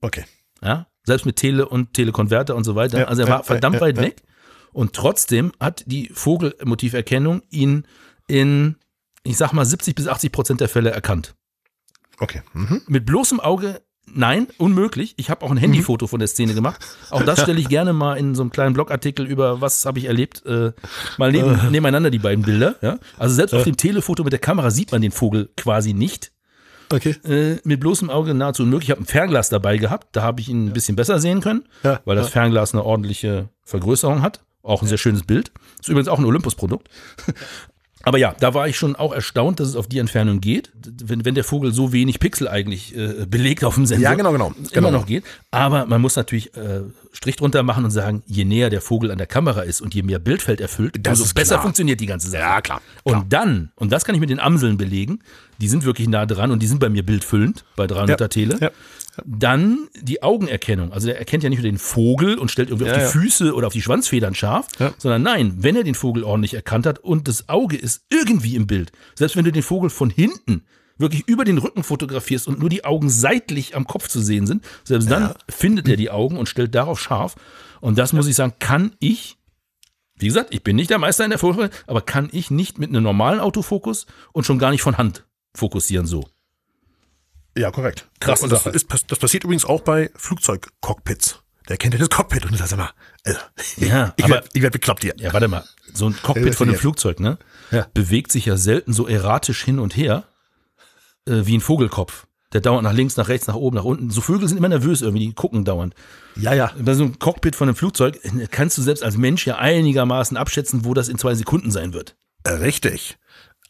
Okay. 0.01 0.25
Ja, 0.61 0.87
selbst 1.05 1.25
mit 1.25 1.37
Tele 1.37 1.67
und 1.69 1.93
Telekonverter 1.93 2.55
und 2.55 2.63
so 2.65 2.75
weiter. 2.75 2.99
Ja, 2.99 3.05
also 3.05 3.21
er 3.21 3.27
ja, 3.29 3.33
war 3.35 3.43
verdammt 3.43 3.75
ja, 3.77 3.81
weit 3.81 3.97
ja. 3.97 4.03
weg. 4.03 4.23
Und 4.73 4.93
trotzdem 4.93 5.51
hat 5.59 5.83
die 5.87 6.09
Vogelmotiverkennung 6.13 7.41
ihn 7.49 7.85
in, 8.27 8.75
ich 9.23 9.37
sag 9.37 9.53
mal, 9.53 9.65
70 9.65 9.95
bis 9.95 10.07
80 10.07 10.31
Prozent 10.31 10.61
der 10.61 10.69
Fälle 10.69 10.91
erkannt. 10.91 11.35
Okay. 12.19 12.41
Mhm. 12.53 12.81
Mit 12.87 13.05
bloßem 13.05 13.39
Auge, 13.39 13.81
nein, 14.05 14.47
unmöglich. 14.57 15.13
Ich 15.17 15.29
habe 15.29 15.45
auch 15.45 15.51
ein 15.51 15.57
Handyfoto 15.57 16.07
von 16.07 16.19
der 16.19 16.27
Szene 16.27 16.53
gemacht. 16.53 16.81
Auch 17.09 17.23
das 17.23 17.41
stelle 17.41 17.59
ich 17.59 17.69
gerne 17.69 17.93
mal 17.93 18.15
in 18.17 18.35
so 18.35 18.41
einem 18.41 18.51
kleinen 18.51 18.73
Blogartikel 18.73 19.25
über, 19.25 19.61
was 19.61 19.85
habe 19.85 19.99
ich 19.99 20.05
erlebt, 20.05 20.45
äh, 20.45 20.71
mal 21.17 21.31
neben, 21.31 21.71
nebeneinander 21.71 22.09
die 22.09 22.19
beiden 22.19 22.43
Bilder. 22.43 22.75
Ja? 22.81 22.99
Also 23.17 23.35
selbst 23.35 23.53
auf 23.53 23.63
dem 23.63 23.77
Telefoto 23.77 24.23
mit 24.23 24.33
der 24.33 24.39
Kamera 24.39 24.71
sieht 24.71 24.91
man 24.91 25.01
den 25.01 25.11
Vogel 25.11 25.49
quasi 25.55 25.93
nicht 25.93 26.31
Okay. 26.91 27.15
äh, 27.25 27.59
mit 27.65 27.81
bloßem 27.81 28.09
Auge 28.09 28.33
nahezu 28.33 28.63
unmöglich. 28.63 28.87
Ich 28.87 28.91
habe 28.91 29.01
ein 29.01 29.05
Fernglas 29.05 29.49
dabei 29.49 29.77
gehabt, 29.77 30.15
da 30.15 30.21
habe 30.23 30.39
ich 30.39 30.47
ihn 30.47 30.67
ein 30.67 30.73
bisschen 30.73 30.95
besser 30.95 31.19
sehen 31.19 31.41
können, 31.41 31.65
Ja, 31.83 31.99
weil 32.05 32.15
das 32.15 32.29
Fernglas 32.29 32.73
eine 32.73 32.83
ordentliche 32.83 33.49
Vergrößerung 33.65 34.21
hat. 34.21 34.39
Auch 34.67 34.81
ein 34.81 34.87
sehr 34.87 34.97
schönes 34.97 35.23
Bild. 35.23 35.51
Ist 35.79 35.89
übrigens 35.89 36.07
auch 36.09 36.19
ein 36.19 36.25
Olympus-Produkt. 36.25 36.89
Aber 38.03 38.17
ja, 38.19 38.33
da 38.39 38.53
war 38.53 38.69
ich 38.69 38.77
schon 38.77 38.95
auch 38.95 39.11
erstaunt, 39.11 39.59
dass 39.59 39.67
es 39.67 39.75
auf 39.75 39.87
die 39.87 39.97
Entfernung 39.97 40.39
geht. 40.39 40.71
Wenn, 41.03 41.25
wenn 41.25 41.35
der 41.35 41.43
Vogel 41.43 41.73
so 41.73 41.91
wenig 41.91 42.19
Pixel 42.19 42.47
eigentlich 42.47 42.95
äh, 42.95 43.25
belegt 43.27 43.65
auf 43.65 43.75
dem 43.75 43.85
Sensor. 43.85 44.03
Ja, 44.03 44.13
genau, 44.13 44.31
genau. 44.31 44.53
Immer 44.55 44.69
Genau. 44.71 44.91
noch 44.91 45.05
geht. 45.07 45.25
Aber 45.51 45.85
man 45.87 45.99
muss 45.99 46.15
natürlich 46.15 46.55
äh, 46.55 46.81
Strich 47.11 47.35
drunter 47.35 47.63
machen 47.63 47.83
und 47.83 47.91
sagen, 47.91 48.23
je 48.25 48.45
näher 48.45 48.69
der 48.69 48.79
Vogel 48.79 49.11
an 49.11 49.17
der 49.17 49.27
Kamera 49.27 49.61
ist 49.61 49.81
und 49.81 49.93
je 49.93 50.03
mehr 50.03 50.19
Bildfeld 50.19 50.61
erfüllt, 50.61 50.95
Das 51.01 51.19
umso 51.19 51.33
besser 51.33 51.55
klar. 51.55 51.63
funktioniert 51.63 51.99
die 51.99 52.05
ganze 52.05 52.29
Sache. 52.29 52.41
Ja, 52.43 52.61
klar. 52.61 52.81
Und 53.03 53.33
dann, 53.33 53.71
und 53.75 53.91
das 53.91 54.05
kann 54.05 54.15
ich 54.15 54.21
mit 54.21 54.29
den 54.29 54.39
Amseln 54.39 54.77
belegen, 54.77 55.19
die 55.59 55.67
sind 55.67 55.83
wirklich 55.83 56.07
nah 56.07 56.25
dran 56.25 56.51
und 56.51 56.61
die 56.61 56.67
sind 56.67 56.79
bei 56.79 56.89
mir 56.89 57.03
bildfüllend 57.03 57.65
bei 57.75 57.85
300er 57.85 58.19
Ja, 58.21 58.27
Tele. 58.29 58.57
ja. 58.61 58.71
Dann 59.25 59.87
die 60.01 60.23
Augenerkennung. 60.23 60.91
Also 60.93 61.07
der 61.07 61.17
erkennt 61.17 61.43
ja 61.43 61.49
nicht 61.49 61.59
nur 61.59 61.69
den 61.71 61.77
Vogel 61.77 62.37
und 62.37 62.51
stellt 62.51 62.69
irgendwie 62.69 62.89
auf 62.89 62.95
Ja, 62.95 62.97
die 62.97 63.03
ja. 63.05 63.09
Füße 63.21 63.53
oder 63.53 63.67
auf 63.67 63.73
die 63.73 63.81
Schwanzfedern 63.81 64.35
scharf, 64.35 64.67
Ja. 64.79 64.93
sondern 64.97 65.23
nein, 65.23 65.55
wenn 65.57 65.75
er 65.75 65.83
den 65.83 65.95
Vogel 65.95 66.23
ordentlich 66.23 66.53
erkannt 66.53 66.85
hat 66.85 66.99
und 66.99 67.27
das 67.27 67.49
Auge 67.49 67.77
ist 67.77 68.05
irgendwie 68.11 68.55
im 68.55 68.67
Bild, 68.67 68.91
selbst 69.15 69.35
wenn 69.35 69.45
du 69.45 69.51
den 69.51 69.63
Vogel 69.63 69.89
von 69.89 70.09
hinten 70.09 70.63
wirklich 70.97 71.27
über 71.27 71.43
den 71.45 71.57
Rücken 71.59 71.83
fotografierst 71.83 72.47
und 72.47 72.59
nur 72.59 72.69
die 72.69 72.83
Augen 72.85 73.09
seitlich 73.09 73.75
am 73.75 73.85
Kopf 73.85 74.07
zu 74.07 74.19
sehen 74.19 74.47
sind, 74.47 74.63
selbst 74.83 75.09
dann 75.11 75.33
findet 75.49 75.87
er 75.87 75.95
die 75.95 76.09
Augen 76.09 76.37
und 76.37 76.49
stellt 76.49 76.73
darauf 76.73 76.99
scharf. 76.99 77.35
Und 77.81 77.97
das 77.99 78.13
muss 78.13 78.27
ich 78.27 78.35
sagen, 78.35 78.53
kann 78.59 78.95
ich 78.99 79.37
wie 80.19 80.25
gesagt, 80.25 80.51
ich 80.51 80.63
bin 80.63 80.75
nicht 80.75 80.89
der 80.89 80.97
Meister 80.97 81.23
in 81.25 81.29
der 81.29 81.37
Folie, 81.37 81.69
aber 81.85 82.01
kann 82.01 82.29
ich 82.31 82.49
nicht 82.49 82.79
mit 82.79 82.89
einem 82.89 83.03
normalen 83.03 83.39
Autofokus 83.39 84.07
und 84.33 84.47
schon 84.47 84.57
gar 84.57 84.71
nicht 84.71 84.81
von 84.81 84.97
Hand 84.97 85.27
fokussieren 85.55 86.07
so. 86.07 86.27
Ja, 87.57 87.71
korrekt. 87.71 88.07
Krasse 88.19 88.43
und 88.43 88.51
das, 88.51 88.65
ist, 88.65 88.87
das 89.07 89.19
passiert 89.19 89.43
übrigens 89.43 89.65
auch 89.65 89.81
bei 89.81 90.09
Flugzeugcockpits. 90.15 91.39
Der 91.69 91.77
kennt 91.77 91.93
ja 91.93 91.99
das 91.99 92.09
Cockpit 92.09 92.45
und 92.45 92.55
sagt 92.57 92.71
immer, 92.71 92.91
also, 93.25 93.39
Ja, 93.77 94.13
ich 94.15 94.23
aber- 94.25 94.35
werd, 94.35 94.49
ich 94.53 94.61
werd 94.61 94.71
bekloppt 94.73 95.03
hier. 95.03 95.13
Ja, 95.17 95.33
warte 95.33 95.47
mal, 95.47 95.65
so 95.93 96.07
ein 96.07 96.15
Cockpit 96.21 96.55
von 96.55 96.69
einem. 96.69 96.77
Flugzeug, 96.77 97.19
ne, 97.19 97.37
Ja. 97.71 97.87
bewegt 97.93 98.31
sich 98.31 98.45
ja 98.45 98.55
selten 98.57 98.93
so 98.93 99.07
erratisch 99.07 99.63
hin 99.65 99.79
und 99.79 99.95
her 99.97 100.23
äh, 101.27 101.41
wie 101.45 101.57
ein 101.57 101.61
Vogelkopf. 101.61 102.25
Der 102.53 102.61
dauernd 102.61 102.83
nach 102.83 102.93
links, 102.93 103.17
nach 103.17 103.27
rechts, 103.27 103.47
nach 103.47 103.55
oben, 103.55 103.75
nach 103.75 103.83
unten. 103.83 104.09
So 104.09 104.21
Vögel 104.21 104.47
sind 104.47 104.57
immer 104.57 104.69
nervös 104.69 105.01
irgendwie, 105.01 105.27
die 105.27 105.33
gucken 105.33 105.65
dauernd. 105.65 105.93
Ja, 106.37 106.53
ja. 106.53 106.71
Bei 106.79 106.93
so 106.93 107.03
einem 107.03 107.19
Cockpit 107.19 107.57
von 107.57 107.67
einem 107.67 107.75
Flugzeug 107.75 108.17
äh, 108.23 108.47
kannst 108.49 108.77
du 108.77 108.81
selbst 108.81 109.03
als 109.03 109.17
Mensch 109.17 109.45
ja 109.45 109.57
einigermaßen 109.57 110.37
abschätzen, 110.37 110.85
wo 110.85 110.93
das 110.93 111.09
in 111.09 111.17
zwei 111.17 111.35
Sekunden 111.35 111.71
sein 111.71 111.91
wird. 111.91 112.15
Äh, 112.45 112.51
Richtig. 112.51 113.17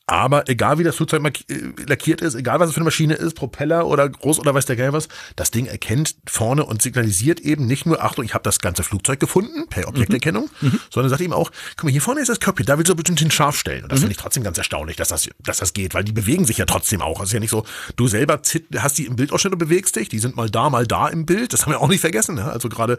Aber 0.09 0.47
egal 0.47 0.79
wie 0.79 0.85
das 0.85 0.95
Flugzeug 0.95 1.21
äh, 1.49 1.55
lackiert 1.85 2.21
ist, 2.21 2.33
egal 2.35 2.61
was 2.61 2.69
es 2.69 2.73
für 2.73 2.79
eine 2.79 2.85
Maschine 2.85 3.15
ist, 3.15 3.33
Propeller 3.35 3.85
oder 3.85 4.07
groß 4.07 4.39
oder 4.39 4.53
weiß 4.53 4.65
der 4.65 4.77
Geil 4.77 4.93
was, 4.93 5.09
das 5.35 5.51
Ding 5.51 5.65
erkennt 5.65 6.15
vorne 6.25 6.63
und 6.63 6.81
signalisiert 6.81 7.41
eben 7.41 7.67
nicht 7.67 7.85
nur, 7.85 8.01
Achtung, 8.01 8.23
ich 8.23 8.33
habe 8.33 8.43
das 8.43 8.59
ganze 8.59 8.83
Flugzeug 8.83 9.19
gefunden, 9.19 9.67
per 9.69 9.85
Objekterkennung, 9.89 10.49
sondern 10.89 11.09
sagt 11.09 11.21
eben 11.21 11.33
auch, 11.33 11.51
guck 11.75 11.83
mal, 11.83 11.91
hier 11.91 12.01
vorne 12.01 12.21
ist 12.21 12.29
das 12.29 12.39
Cockpit, 12.39 12.69
da 12.69 12.77
willst 12.77 12.89
du 12.89 12.95
bestimmt 12.95 13.19
den 13.19 13.31
scharf 13.31 13.57
stellen. 13.57 13.83
Und 13.83 13.91
das 13.91 13.99
finde 13.99 14.13
ich 14.13 14.17
trotzdem 14.17 14.43
ganz 14.43 14.57
erstaunlich, 14.57 14.95
dass 14.95 15.09
das, 15.09 15.27
dass 15.43 15.57
das 15.57 15.73
geht, 15.73 15.93
weil 15.93 16.05
die 16.05 16.13
bewegen 16.13 16.45
sich 16.45 16.57
ja 16.57 16.65
trotzdem 16.65 17.01
auch. 17.01 17.19
Es 17.19 17.27
ist 17.29 17.33
ja 17.33 17.41
nicht 17.41 17.51
so, 17.51 17.65
du 17.97 18.07
selber 18.07 18.41
zit- 18.43 18.67
hast 18.77 18.97
die 18.97 19.07
im 19.07 19.17
Bildausschnitt 19.17 19.51
und 19.53 19.59
bewegst 19.59 19.97
dich, 19.97 20.07
die 20.07 20.19
sind 20.19 20.37
mal 20.37 20.49
da, 20.49 20.69
mal 20.69 20.87
da 20.87 21.09
im 21.09 21.25
Bild, 21.25 21.51
das 21.51 21.63
haben 21.65 21.73
wir 21.73 21.81
auch 21.81 21.89
nicht 21.89 21.99
vergessen. 22.01 22.35
Ne? 22.35 22.45
Also 22.49 22.69
gerade 22.69 22.97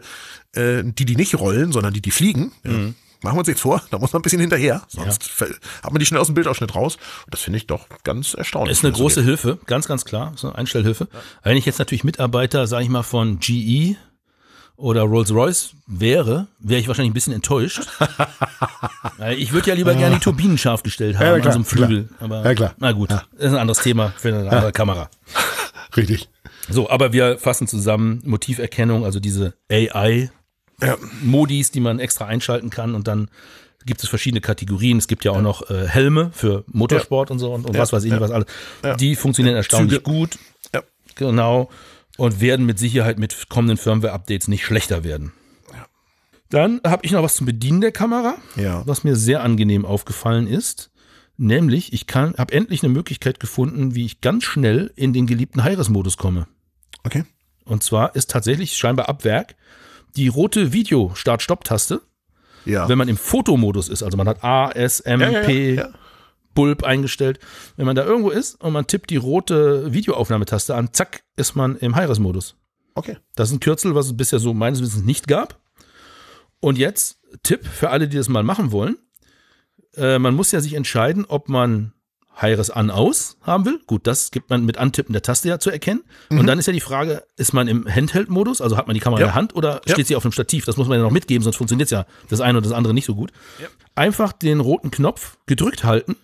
äh, 0.53 0.83
die, 0.83 1.05
die 1.05 1.15
nicht 1.15 1.33
rollen, 1.39 1.71
sondern 1.71 1.91
die, 1.91 2.01
die 2.01 2.11
fliegen. 2.11 2.51
Ja. 2.63 2.71
Machen 3.21 3.35
wir 3.35 3.39
uns 3.39 3.47
nichts 3.47 3.61
vor, 3.61 3.81
da 3.91 3.97
muss 3.99 4.13
man 4.13 4.19
ein 4.19 4.23
bisschen 4.23 4.39
hinterher, 4.39 4.81
sonst 4.87 5.23
fäll- 5.23 5.55
hat 5.83 5.91
man 5.91 5.99
die 5.99 6.05
schnell 6.05 6.21
aus 6.21 6.27
dem 6.27 6.35
Bildausschnitt 6.35 6.73
raus. 6.73 6.95
Und 7.25 7.33
das 7.33 7.41
finde 7.41 7.57
ich 7.57 7.67
doch 7.67 7.87
ganz 8.03 8.33
erstaunlich. 8.33 8.71
Ist 8.77 8.85
eine 8.85 8.93
große 8.93 9.19
geht. 9.21 9.25
Hilfe, 9.25 9.59
ganz, 9.65 9.87
ganz 9.87 10.05
klar. 10.05 10.31
Ist 10.35 10.45
eine 10.45 10.55
Einstellhilfe. 10.55 11.07
Wenn 11.43 11.57
ich 11.57 11.65
jetzt 11.65 11.79
natürlich 11.79 12.03
Mitarbeiter, 12.05 12.65
sage 12.67 12.83
ich 12.83 12.89
mal, 12.89 13.03
von 13.03 13.39
GE 13.39 13.97
oder 14.77 15.01
Rolls-Royce 15.01 15.71
wäre, 15.87 16.47
wäre 16.59 16.79
ich 16.79 16.87
wahrscheinlich 16.87 17.11
ein 17.11 17.13
bisschen 17.13 17.33
enttäuscht. 17.33 17.81
Ich 19.37 19.51
würde 19.51 19.69
ja 19.69 19.75
lieber 19.75 19.93
gerne 19.95 20.15
die 20.15 20.21
Turbinen 20.21 20.57
scharf 20.57 20.81
gestellt 20.83 21.17
haben 21.17 21.25
Ja, 21.25 21.33
an 21.33 21.41
klar, 21.41 21.53
so 21.53 21.57
einem 21.57 21.65
Flügel. 21.65 22.03
klar. 22.05 22.21
Aber, 22.21 22.43
Ja, 22.45 22.55
klar. 22.55 22.73
Na 22.77 22.91
gut, 22.93 23.09
ist 23.11 23.51
ein 23.51 23.57
anderes 23.57 23.79
Thema 23.83 24.13
für 24.17 24.29
eine 24.29 24.49
andere 24.49 24.71
Kamera. 24.71 25.09
Richtig. 25.97 26.29
So, 26.69 26.89
aber 26.89 27.11
wir 27.13 27.37
fassen 27.37 27.67
zusammen 27.67 28.21
Motiverkennung, 28.25 29.03
also 29.03 29.19
diese 29.19 29.53
AI 29.69 30.31
Ja. 30.81 30.97
Modis, 31.23 31.71
die 31.71 31.79
man 31.79 31.99
extra 31.99 32.25
einschalten 32.25 32.69
kann 32.69 32.95
und 32.95 33.07
dann 33.07 33.29
gibt 33.85 34.03
es 34.03 34.09
verschiedene 34.09 34.41
Kategorien. 34.41 34.97
Es 34.97 35.07
gibt 35.07 35.23
ja 35.25 35.31
auch 35.31 35.41
noch 35.41 35.69
äh, 35.69 35.87
Helme 35.87 36.31
für 36.33 36.63
Motorsport 36.67 37.31
und 37.31 37.39
so 37.39 37.53
und, 37.53 37.65
und 37.65 37.75
Ja, 37.75 37.81
was 37.81 37.93
weiß 37.93 38.03
ich, 38.03 38.11
ja. 38.11 38.19
was 38.19 38.31
alles. 38.31 38.47
Ja. 38.83 38.95
Die 38.95 39.15
funktionieren 39.15 39.55
erstaunlich 39.55 39.91
Züge. 39.91 40.01
gut. 40.03 40.37
Ja. 40.73 40.83
Genau. 41.15 41.69
Und 42.17 42.41
werden 42.41 42.65
mit 42.65 42.77
Sicherheit 42.77 43.17
mit 43.17 43.47
kommenden 43.49 43.77
Firmware-Updates 43.77 44.47
nicht 44.49 44.65
schlechter 44.65 45.03
werden. 45.05 45.31
Dann 46.49 46.81
habe 46.85 47.05
ich 47.05 47.11
noch 47.11 47.21
was 47.21 47.35
zum 47.35 47.45
Bedienen 47.45 47.79
der 47.81 47.91
Kamera, 47.91 48.35
Ja. 48.55 48.81
was 48.87 49.03
mir 49.03 49.15
sehr 49.15 49.43
angenehm 49.43 49.85
aufgefallen 49.85 50.47
ist. 50.47 50.89
Nämlich, 51.37 51.93
ich 51.93 52.07
kann, 52.07 52.33
habe 52.37 52.53
endlich 52.53 52.83
eine 52.83 52.91
Möglichkeit 52.91 53.39
gefunden, 53.39 53.93
wie 53.95 54.05
ich 54.05 54.19
ganz 54.19 54.43
schnell 54.43 54.91
in 54.95 55.13
den 55.13 55.27
geliebten 55.27 55.63
Heires-Modus 55.63 56.17
komme. 56.17 56.47
Okay. 57.03 57.23
Und 57.65 57.83
zwar 57.83 58.15
ist 58.15 58.31
tatsächlich 58.31 58.75
scheinbar 58.75 59.07
ab 59.07 59.23
Werk 59.23 59.55
die 60.15 60.27
rote 60.27 60.73
Video-Start-Stopp-Taste, 60.73 62.01
Ja. 62.65 62.87
wenn 62.89 62.97
man 62.97 63.07
im 63.07 63.17
Fotomodus 63.17 63.89
ist. 63.89 64.03
Also 64.03 64.17
man 64.17 64.27
hat 64.27 64.43
A, 64.43 64.71
S, 64.71 64.99
M, 64.99 65.21
ja, 65.21 65.41
P, 65.41 65.75
ja. 65.75 65.89
Bulb 66.55 66.83
eingestellt. 66.83 67.39
Wenn 67.77 67.85
man 67.85 67.95
da 67.95 68.03
irgendwo 68.03 68.29
ist 68.29 68.59
und 68.61 68.73
man 68.73 68.87
tippt 68.87 69.09
die 69.11 69.17
rote 69.17 69.93
Videoaufnahmetaste 69.93 70.75
an, 70.75 70.89
zack, 70.93 71.21
ist 71.35 71.55
man 71.55 71.77
im 71.77 71.95
Hi-Res-Modus. 71.95 72.55
Okay. 72.95 73.17
Das 73.35 73.49
ist 73.49 73.55
ein 73.55 73.59
Kürzel, 73.59 73.95
was 73.95 74.07
es 74.07 74.17
bisher 74.17 74.39
so 74.39 74.53
meines 74.53 74.81
Wissens 74.81 75.03
nicht 75.05 75.27
gab. 75.27 75.59
Und 76.59 76.77
jetzt 76.77 77.19
Tipp 77.43 77.65
für 77.65 77.89
alle, 77.91 78.07
die 78.09 78.17
das 78.17 78.27
mal 78.27 78.43
machen 78.43 78.71
wollen. 78.71 78.97
Äh, 79.95 80.19
man 80.19 80.33
muss 80.35 80.51
ja 80.51 80.59
sich 80.59 80.73
entscheiden, 80.73 81.25
ob 81.25 81.47
man 81.47 81.93
Hi-Res 82.41 82.69
an 82.69 82.89
aus 82.89 83.37
haben 83.41 83.65
will. 83.65 83.79
Gut, 83.85 84.07
das 84.07 84.31
gibt 84.31 84.49
man 84.49 84.65
mit 84.65 84.77
Antippen 84.77 85.13
der 85.13 85.21
Taste 85.21 85.49
ja 85.49 85.59
zu 85.59 85.69
erkennen. 85.69 86.03
Und 86.29 86.47
dann 86.47 86.57
ist 86.59 86.65
ja 86.67 86.73
die 86.73 86.79
Frage, 86.79 87.23
ist 87.37 87.53
man 87.53 87.67
im 87.67 87.85
Handheld-Modus, 87.87 88.61
also 88.61 88.77
hat 88.77 88.87
man 88.87 88.93
die 88.93 88.99
Kamera 88.99 89.19
Mhm. 89.19 89.21
Ja. 89.21 89.25
in 89.27 89.31
der 89.31 89.35
Hand 89.35 89.55
oder 89.55 89.81
Ja. 89.85 89.93
steht 89.93 90.07
sie 90.07 90.15
auf 90.15 90.23
dem 90.23 90.31
Stativ? 90.31 90.65
Das 90.65 90.77
muss 90.77 90.87
man 90.87 90.97
ja 90.97 91.03
noch 91.03 91.11
mitgeben, 91.11 91.43
sonst 91.43 91.57
funktioniert 91.57 91.91
ja 91.91 92.05
das 92.29 92.39
eine 92.41 92.57
oder 92.57 92.67
das 92.69 92.75
andere 92.77 92.93
nicht 92.93 93.05
so 93.05 93.15
gut. 93.15 93.31
Einfach 93.95 94.31
den 94.31 94.59
roten 94.61 94.89
Knopf 94.91 95.37
gedrückt 95.47 95.83
halten, 95.83 96.15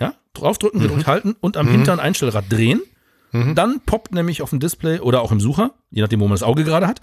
ja, 0.00 0.14
draufdrücken, 0.34 0.80
gedrückt 0.80 1.02
Mhm. 1.02 1.10
halten 1.10 1.36
und 1.40 1.56
am 1.56 1.68
hinteren 1.68 2.00
Einstellrad 2.00 2.44
drehen. 2.50 2.80
Dann 3.32 3.80
poppt 3.84 4.12
nämlich 4.14 4.40
auf 4.40 4.48
dem 4.50 4.58
Display 4.60 5.00
oder 5.00 5.20
auch 5.20 5.30
im 5.32 5.40
Sucher, 5.40 5.72
je 5.90 6.00
nachdem, 6.00 6.20
wo 6.20 6.24
man 6.24 6.32
das 6.32 6.42
Auge 6.42 6.64
gerade 6.64 6.86
hat, 6.86 7.02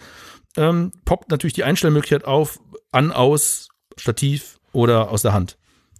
ähm, 0.57 0.91
poppt 1.05 1.29
natürlich 1.29 1.53
die 1.53 1.63
Einstellmöglichkeit 1.63 2.25
auf, 2.25 2.59
an, 2.91 3.11
aus, 3.11 3.69
Stativ 3.97 4.57
oder 4.71 5.11
aus 5.11 5.21
der 5.21 5.33
Hand. 5.33 5.57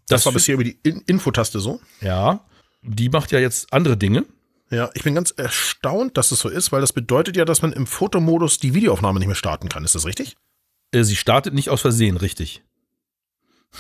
Das, 0.08 0.26
war 0.26 0.32
fü- 0.32 0.36
bisher 0.36 0.54
über 0.56 0.64
die 0.64 0.78
In 0.84 1.02
Infotaste 1.08 1.60
so. 1.60 1.80
Ja, 2.02 2.46
die 2.82 3.10
macht 3.10 3.32
ja 3.32 3.40
jetzt 3.40 3.72
andere 3.74 3.98
Dinge. 3.98 4.26
Ja, 4.72 4.90
ich 4.94 5.04
bin 5.04 5.16
ganz 5.16 5.32
erstaunt, 5.32 6.18
dass 6.18 6.32
es 6.32 6.40
so 6.40 6.50
ist, 6.50 6.72
weil 6.72 6.82
das 6.82 6.94
bedeutet 6.94 7.38
ja, 7.38 7.46
dass 7.46 7.62
man 7.62 7.72
im 7.74 7.86
Fotomodus 7.88 8.58
die 8.60 8.74
Videoaufnahme 8.74 9.20
nicht 9.20 9.28
mehr 9.28 9.36
starten 9.36 9.70
kann. 9.70 9.84
Ist 9.84 9.96
das 9.96 10.06
richtig? 10.06 10.38
Äh, 10.92 11.04
Sie 11.04 11.16
startet 11.16 11.54
nicht 11.54 11.70
aus 11.70 11.82
Versehen, 11.82 12.18
richtig. 12.18 12.64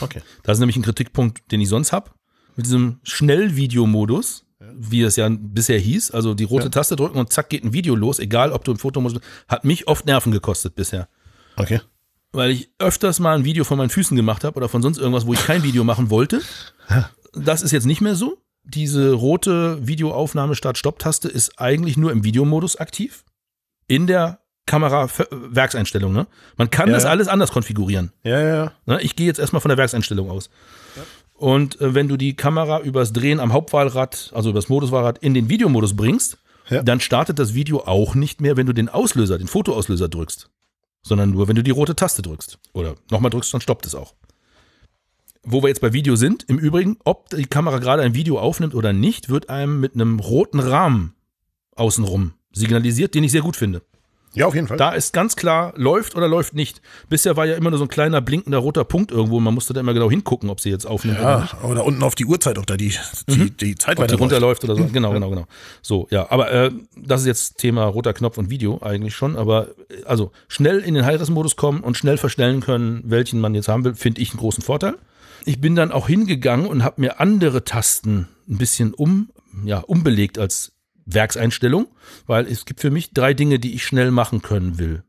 Okay. 0.01 0.21
Das 0.43 0.57
ist 0.57 0.59
nämlich 0.59 0.75
ein 0.77 0.83
Kritikpunkt, 0.83 1.51
den 1.51 1.61
ich 1.61 1.69
sonst 1.69 1.91
habe. 1.91 2.11
Mit 2.55 2.65
diesem 2.65 2.99
Schnellvideomodus, 3.03 4.45
wie 4.59 5.01
es 5.01 5.15
ja 5.15 5.27
bisher 5.29 5.79
hieß, 5.79 6.11
also 6.11 6.33
die 6.33 6.43
rote 6.43 6.65
Ja. 6.65 6.69
Taste 6.69 6.95
drücken 6.95 7.17
und 7.17 7.31
zack 7.33 7.49
geht 7.49 7.63
ein 7.63 7.73
Video 7.73 7.95
los, 7.95 8.19
egal 8.19 8.51
ob 8.51 8.63
du 8.63 8.71
im 8.71 8.77
Fotomodus 8.77 9.19
bist, 9.19 9.25
hat 9.47 9.65
mich 9.65 9.87
oft 9.87 10.05
Nerven 10.05 10.31
gekostet 10.31 10.75
bisher. 10.75 11.07
Okay. 11.57 11.81
Weil 12.35 12.51
ich 12.51 12.69
öfters 12.79 13.19
mal 13.19 13.35
ein 13.35 13.45
Video 13.45 13.63
von 13.63 13.77
meinen 13.77 13.89
Füßen 13.89 14.15
gemacht 14.15 14.43
habe 14.43 14.57
oder 14.57 14.69
von 14.69 14.81
sonst 14.81 14.97
irgendwas, 14.97 15.25
wo 15.25 15.33
ich 15.33 15.45
kein 15.45 15.63
Video 15.63 15.83
machen 15.83 16.09
wollte. 16.09 16.41
Das 17.33 17.61
ist 17.61 17.71
jetzt 17.71 17.85
nicht 17.85 18.01
mehr 18.01 18.15
so. 18.15 18.37
Diese 18.63 19.13
rote 19.13 19.85
Videoaufnahme 19.87 20.55
Start-Stopp-Taste 20.55 21.29
ist 21.29 21.59
eigentlich 21.59 21.97
nur 21.97 22.11
im 22.11 22.23
Videomodus 22.23 22.77
aktiv. 22.77 23.23
In 23.87 24.07
der 24.07 24.39
Kamera-Werkseinstellung. 24.65 26.11
Ne? 26.11 26.27
Man 26.57 26.71
kann 26.71 26.89
Ja, 26.89 26.95
das 26.95 27.03
ja. 27.03 27.09
alles 27.09 27.27
anders 27.27 27.51
konfigurieren. 27.51 28.11
Ja, 28.23 28.39
ja, 28.39 28.55
ja. 28.55 28.71
Ne? 28.85 29.01
Ich 29.01 29.15
gehe 29.15 29.27
jetzt 29.27 29.39
erstmal 29.39 29.61
von 29.61 29.69
der 29.69 29.77
Werkseinstellung 29.77 30.29
aus. 30.31 30.49
Und 31.33 31.79
äh, 31.81 31.93
wenn 31.93 32.07
du 32.07 32.17
die 32.17 32.35
Kamera 32.35 32.79
übers 32.79 33.13
Drehen 33.13 33.39
am 33.39 33.53
Hauptwahlrad, 33.53 34.31
also 34.33 34.49
übers 34.49 34.69
Moduswahlrad, 34.69 35.19
in 35.19 35.33
den 35.33 35.49
Videomodus 35.49 35.95
bringst, 35.95 36.39
dann 36.83 36.99
startet 36.99 37.37
das 37.37 37.53
Video 37.53 37.81
auch 37.85 38.15
nicht 38.15 38.41
mehr, 38.41 38.57
wenn 38.57 38.65
du 38.65 38.73
den 38.73 38.89
Auslöser, 38.89 39.37
den 39.37 39.47
Fotoauslöser 39.47 40.09
drückst, 40.09 40.49
sondern 41.05 41.29
nur, 41.29 41.47
wenn 41.47 41.55
du 41.55 41.63
die 41.63 41.71
rote 41.71 41.95
Taste 41.95 42.23
drückst. 42.23 42.57
Oder 42.73 42.95
nochmal 43.11 43.29
drückst, 43.29 43.53
dann 43.53 43.61
stoppt 43.61 43.85
es 43.85 43.93
auch. 43.93 44.15
Wo 45.43 45.61
wir 45.61 45.69
jetzt 45.69 45.81
bei 45.81 45.93
Video 45.93 46.15
sind, 46.15 46.43
im 46.49 46.57
Übrigen, 46.57 46.97
ob 47.05 47.29
die 47.29 47.45
Kamera 47.45 47.77
gerade 47.77 48.01
ein 48.01 48.15
Video 48.15 48.39
aufnimmt 48.39 48.73
oder 48.73 48.91
nicht, 48.91 49.29
wird 49.29 49.49
einem 49.49 49.79
mit 49.79 49.93
einem 49.93 50.19
roten 50.19 50.59
Rahmen 50.59 51.13
außenrum 51.75 52.33
signalisiert, 52.51 53.13
den 53.13 53.23
ich 53.23 53.31
sehr 53.31 53.43
gut 53.43 53.55
finde. 53.55 53.83
Ja, 54.35 54.45
auf 54.47 54.55
jeden 54.55 54.67
Fall. 54.67 54.77
Da 54.77 54.91
ist 54.91 55.13
ganz 55.13 55.35
klar, 55.35 55.73
läuft 55.75 56.15
oder 56.15 56.27
läuft 56.27 56.53
nicht. 56.53 56.81
Bisher 57.09 57.35
war 57.37 57.45
ja 57.45 57.55
immer 57.55 57.69
nur 57.69 57.79
so 57.79 57.85
ein 57.85 57.89
kleiner 57.89 58.21
blinkender 58.21 58.57
roter 58.57 58.83
Punkt 58.83 59.11
irgendwo. 59.11 59.39
Man 59.39 59.53
musste 59.53 59.73
da 59.73 59.79
immer 59.79 59.93
genau 59.93 60.09
hingucken, 60.09 60.49
ob 60.49 60.59
sie 60.59 60.69
jetzt 60.69 60.85
aufnimmt 60.85 61.19
oder 61.19 61.41
nicht. 61.41 61.53
ja, 61.53 61.67
oder 61.69 61.85
unten 61.85 62.03
auf 62.03 62.15
die 62.15 62.25
Uhrzeit, 62.25 62.57
ob 62.57 62.67
da 62.67 62.77
die, 62.77 62.93
die, 63.27 63.49
die 63.51 63.75
Zeit 63.75 63.97
Mhm. 63.97 64.01
Die 64.01 64.03
weiterläuft. 64.03 64.21
runterläuft 64.21 64.63
oder 64.65 64.75
so. 64.75 64.85
Genau, 64.85 65.11
genau, 65.13 65.29
genau. 65.29 65.45
So, 65.81 66.07
ja, 66.11 66.29
aber 66.29 66.51
äh, 66.51 66.71
das 66.95 67.21
ist 67.21 67.27
jetzt 67.27 67.57
Thema 67.57 67.85
roter 67.85 68.13
Knopf 68.13 68.37
und 68.37 68.49
Video 68.49 68.79
eigentlich 68.81 69.15
schon. 69.15 69.35
Aber 69.37 69.69
äh, 69.89 70.03
also 70.05 70.31
schnell 70.47 70.79
in 70.79 70.93
den 70.93 71.05
High-Res-Modus 71.05 71.55
kommen 71.55 71.81
und 71.81 71.97
schnell 71.97 72.17
verstellen 72.17 72.61
können, 72.61 73.01
welchen 73.05 73.39
man 73.39 73.55
jetzt 73.55 73.67
haben 73.67 73.83
will, 73.85 73.95
finde 73.95 74.21
ich 74.21 74.31
einen 74.31 74.39
großen 74.39 74.63
Vorteil. 74.63 74.95
Ich 75.45 75.61
bin 75.61 75.75
dann 75.75 75.91
auch 75.91 76.07
hingegangen 76.07 76.65
und 76.67 76.83
habe 76.83 77.01
mir 77.01 77.19
andere 77.19 77.63
Tasten 77.63 78.27
ein 78.49 78.57
bisschen 78.57 78.93
um, 78.93 79.29
ja, 79.63 79.79
umbelegt 79.79 80.37
als 80.39 80.71
Werkseinstellung, 81.05 81.87
weil 82.25 82.47
es 82.47 82.65
gibt 82.65 82.81
für 82.81 82.91
mich 82.91 83.11
drei 83.11 83.33
Dinge, 83.33 83.59
die 83.59 83.73
ich 83.75 83.85
schnell 83.85 84.11
machen 84.11 84.41
können 84.41 84.77
will. 84.79 85.03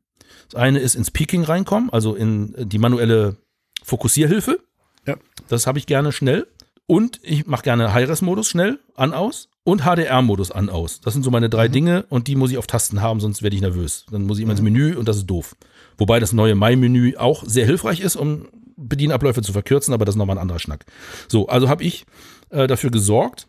Das 0.48 0.61
eine 0.61 0.78
ist 0.78 0.94
ins 0.94 1.11
Peaking 1.11 1.44
reinkommen, 1.44 1.90
also 1.90 2.14
in 2.14 2.54
die 2.59 2.78
manuelle 2.78 3.37
Fokussierhilfe. 3.82 4.61
Ja. 5.06 5.16
Das 5.48 5.66
habe 5.66 5.78
ich 5.78 5.87
gerne 5.87 6.12
schnell. 6.12 6.46
Und 6.87 7.18
ich 7.22 7.46
mache 7.46 7.62
gerne 7.62 7.92
High-Res-Modus 7.92 8.48
schnell, 8.48 8.78
an, 8.94 9.12
aus. 9.12 9.48
Und 9.64 9.82
HDR-Modus 9.82 10.52
an, 10.52 10.68
aus. 10.70 11.00
Das 11.00 11.14
sind 11.14 11.24
so 11.24 11.32
meine 11.32 11.50
drei 11.50 11.66
Dinge 11.66 12.04
und 12.09 12.28
die 12.28 12.37
muss 12.37 12.52
ich 12.52 12.59
auf 12.59 12.68
Tasten 12.68 13.02
haben, 13.02 13.18
sonst 13.18 13.42
werde 13.42 13.56
ich 13.56 13.62
nervös. 13.62 14.06
Dann 14.12 14.22
muss 14.22 14.38
ich 14.38 14.44
immer 14.44 14.52
ins 14.52 14.62
Menü 14.62 14.94
und 14.94 15.09
das 15.09 15.16
ist 15.16 15.26
doof. 15.26 15.56
Wobei 15.98 16.20
das 16.20 16.32
neue 16.32 16.54
My-Menü 16.54 17.16
auch 17.16 17.42
sehr 17.44 17.66
hilfreich 17.66 17.98
ist, 17.98 18.14
um 18.14 18.46
Bedienabläufe 18.76 19.42
zu 19.42 19.52
verkürzen, 19.52 19.92
aber 19.92 20.04
das 20.04 20.14
ist 20.14 20.18
nochmal 20.18 20.37
ein 20.37 20.42
anderer 20.42 20.61
Schnack. 20.61 20.85
So, 21.26 21.48
also 21.48 21.68
habe 21.68 21.82
ich 21.82 22.06
äh, 22.50 22.68
dafür 22.68 22.90
gesorgt, 22.90 23.48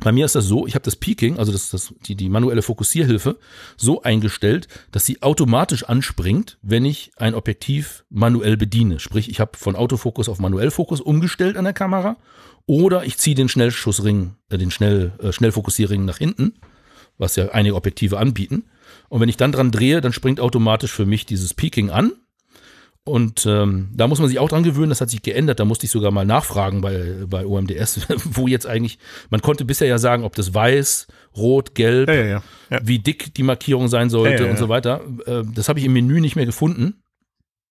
bei 0.00 0.12
mir 0.12 0.24
ist 0.24 0.34
das 0.34 0.44
so, 0.44 0.66
ich 0.66 0.74
habe 0.74 0.84
das 0.84 0.96
Peaking, 0.96 1.38
also 1.38 1.52
das, 1.52 1.70
das, 1.70 1.94
die, 2.06 2.14
die 2.14 2.28
manuelle 2.28 2.62
Fokussierhilfe, 2.62 3.38
so 3.76 4.02
eingestellt, 4.02 4.68
dass 4.92 5.06
sie 5.06 5.22
automatisch 5.22 5.84
anspringt, 5.84 6.58
wenn 6.62 6.84
ich 6.84 7.10
ein 7.16 7.34
Objektiv 7.34 8.04
manuell 8.10 8.56
bediene. 8.56 9.00
Sprich, 9.00 9.28
ich 9.28 9.40
habe 9.40 9.56
von 9.56 9.76
Autofokus 9.76 10.28
auf 10.28 10.38
Manuellfokus 10.38 11.00
umgestellt 11.00 11.56
an 11.56 11.64
der 11.64 11.72
Kamera 11.72 12.16
oder 12.66 13.04
ich 13.04 13.16
ziehe 13.16 13.34
den 13.34 13.48
Schnellschussring, 13.48 14.34
äh, 14.50 14.58
den 14.58 14.70
Schnell, 14.70 15.12
äh, 15.22 15.32
Schnellfokussierring 15.32 16.04
nach 16.04 16.18
hinten, 16.18 16.54
was 17.16 17.36
ja 17.36 17.48
einige 17.50 17.74
Objektive 17.74 18.18
anbieten. 18.18 18.64
Und 19.08 19.20
wenn 19.20 19.28
ich 19.28 19.36
dann 19.36 19.52
dran 19.52 19.70
drehe, 19.70 20.00
dann 20.00 20.12
springt 20.12 20.40
automatisch 20.40 20.92
für 20.92 21.06
mich 21.06 21.26
dieses 21.26 21.54
Peaking 21.54 21.90
an. 21.90 22.12
Und 23.04 23.46
ähm, 23.46 23.88
da 23.94 24.06
muss 24.06 24.18
man 24.18 24.28
sich 24.28 24.38
auch 24.38 24.50
dran 24.50 24.62
gewöhnen, 24.64 24.90
das 24.90 25.00
hat 25.00 25.08
sich 25.08 25.22
geändert. 25.22 25.60
Da 25.60 25.64
musste 25.64 25.86
ich 25.86 25.90
sogar 25.90 26.10
mal 26.10 26.26
nachfragen 26.26 26.82
bei, 26.82 27.14
bei 27.26 27.46
OMDS, 27.46 28.06
wo 28.24 28.46
jetzt 28.46 28.66
eigentlich, 28.66 28.98
man 29.30 29.40
konnte 29.40 29.64
bisher 29.64 29.88
ja 29.88 29.96
sagen, 29.98 30.24
ob 30.24 30.34
das 30.34 30.52
weiß, 30.52 31.06
rot, 31.36 31.74
gelb, 31.74 32.08
Ja, 32.08 32.14
ja, 32.14 32.42
ja. 32.70 32.80
wie 32.82 32.98
dick 32.98 33.32
die 33.34 33.42
Markierung 33.42 33.88
sein 33.88 34.10
sollte 34.10 34.44
und 34.50 34.58
so 34.58 34.68
weiter. 34.68 35.00
Äh, 35.26 35.42
Das 35.54 35.70
habe 35.70 35.78
ich 35.78 35.86
im 35.86 35.94
Menü 35.94 36.20
nicht 36.20 36.36
mehr 36.36 36.44
gefunden, 36.44 37.02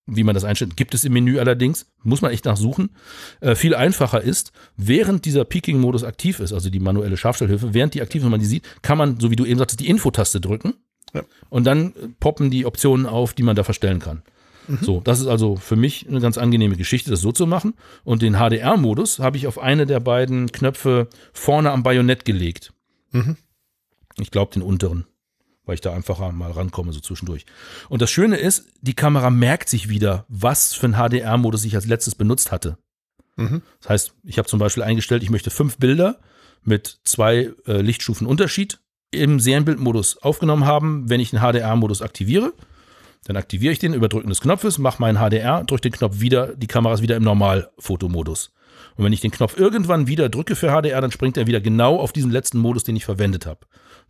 wie 0.06 0.24
man 0.24 0.34
das 0.34 0.42
einstellt. 0.42 0.76
Gibt 0.76 0.94
es 0.94 1.04
im 1.04 1.12
Menü 1.12 1.38
allerdings, 1.38 1.86
muss 2.02 2.20
man 2.20 2.32
echt 2.32 2.44
nachsuchen. 2.44 2.90
Äh, 3.40 3.54
viel 3.54 3.76
einfacher 3.76 4.20
ist, 4.20 4.50
während 4.76 5.24
dieser 5.24 5.44
Peaking-Modus 5.44 6.02
aktiv 6.02 6.40
ist, 6.40 6.52
also 6.52 6.68
die 6.68 6.80
manuelle 6.80 7.16
Scharfstellhilfe, 7.16 7.74
während 7.74 7.94
die 7.94 8.02
aktiv 8.02 8.22
ist, 8.22 8.24
wenn 8.24 8.30
man 8.32 8.40
die 8.40 8.46
sieht, 8.46 8.64
kann 8.82 8.98
man, 8.98 9.20
so 9.20 9.30
wie 9.30 9.36
du 9.36 9.44
eben 9.44 9.58
sagtest, 9.58 9.78
die 9.78 9.88
Infotaste 9.88 10.40
drücken 10.40 10.74
und 11.48 11.64
dann 11.64 11.92
poppen 12.18 12.50
die 12.50 12.66
Optionen 12.66 13.06
auf, 13.06 13.34
die 13.34 13.42
man 13.44 13.54
da 13.54 13.62
verstellen 13.62 14.00
kann. 14.00 14.22
So, 14.82 15.00
das 15.00 15.20
ist 15.20 15.26
also 15.26 15.56
für 15.56 15.76
mich 15.76 16.06
eine 16.08 16.20
ganz 16.20 16.38
angenehme 16.38 16.76
Geschichte, 16.76 17.10
das 17.10 17.20
so 17.20 17.32
zu 17.32 17.46
machen. 17.46 17.74
Und 18.04 18.22
den 18.22 18.34
HDR-Modus 18.34 19.18
habe 19.18 19.36
ich 19.36 19.46
auf 19.46 19.58
eine 19.58 19.86
der 19.86 20.00
beiden 20.00 20.52
Knöpfe 20.52 21.08
vorne 21.32 21.70
am 21.70 21.82
Bajonett 21.82 22.24
gelegt. 22.24 22.72
Ich 24.18 24.30
glaube 24.30 24.52
den 24.52 24.62
unteren, 24.62 25.06
weil 25.64 25.74
ich 25.74 25.80
da 25.80 25.92
einfacher 25.92 26.32
mal 26.32 26.50
rankomme, 26.50 26.92
so 26.92 27.00
zwischendurch. 27.00 27.46
Und 27.88 28.02
das 28.02 28.10
Schöne 28.10 28.36
ist, 28.36 28.66
die 28.80 28.94
Kamera 28.94 29.30
merkt 29.30 29.68
sich 29.68 29.88
wieder, 29.88 30.26
was 30.28 30.74
für 30.74 30.86
ein 30.86 30.94
HDR-Modus 30.94 31.64
ich 31.64 31.74
als 31.74 31.86
letztes 31.86 32.14
benutzt 32.14 32.52
hatte. 32.52 32.78
Mhm. 33.36 33.62
Das 33.80 33.88
heißt, 33.88 34.14
ich 34.24 34.38
habe 34.38 34.48
zum 34.48 34.58
Beispiel 34.58 34.82
eingestellt, 34.82 35.22
ich 35.22 35.30
möchte 35.30 35.50
fünf 35.50 35.78
Bilder 35.78 36.18
mit 36.62 37.00
zwei 37.04 37.52
äh, 37.66 37.80
Lichtstufen 37.80 38.26
Unterschied 38.26 38.80
im 39.10 39.40
Serienbildmodus 39.40 40.18
aufgenommen 40.18 40.66
haben, 40.66 41.08
wenn 41.08 41.20
ich 41.20 41.30
den 41.30 41.40
HDR-Modus 41.40 42.02
aktiviere. 42.02 42.52
Dann 43.24 43.36
aktiviere 43.36 43.72
ich 43.72 43.78
den 43.78 43.94
über 43.94 44.08
Drücken 44.08 44.28
des 44.28 44.40
Knopfes, 44.40 44.78
mache 44.78 45.00
meinen 45.00 45.18
HDR, 45.18 45.64
drücke 45.64 45.82
den 45.82 45.92
Knopf 45.92 46.20
wieder, 46.20 46.54
die 46.56 46.66
Kamera 46.66 46.94
ist 46.94 47.02
wieder 47.02 47.16
im 47.16 47.24
Normalfotomodus. 47.24 48.52
Und 48.96 49.04
wenn 49.04 49.12
ich 49.12 49.20
den 49.20 49.30
Knopf 49.30 49.56
irgendwann 49.56 50.08
wieder 50.08 50.28
drücke 50.28 50.56
für 50.56 50.70
HDR, 50.70 51.00
dann 51.00 51.12
springt 51.12 51.36
er 51.36 51.46
wieder 51.46 51.60
genau 51.60 51.98
auf 51.98 52.12
diesen 52.12 52.30
letzten 52.30 52.58
Modus, 52.58 52.84
den 52.84 52.96
ich 52.96 53.04
verwendet 53.04 53.46
habe. 53.46 53.60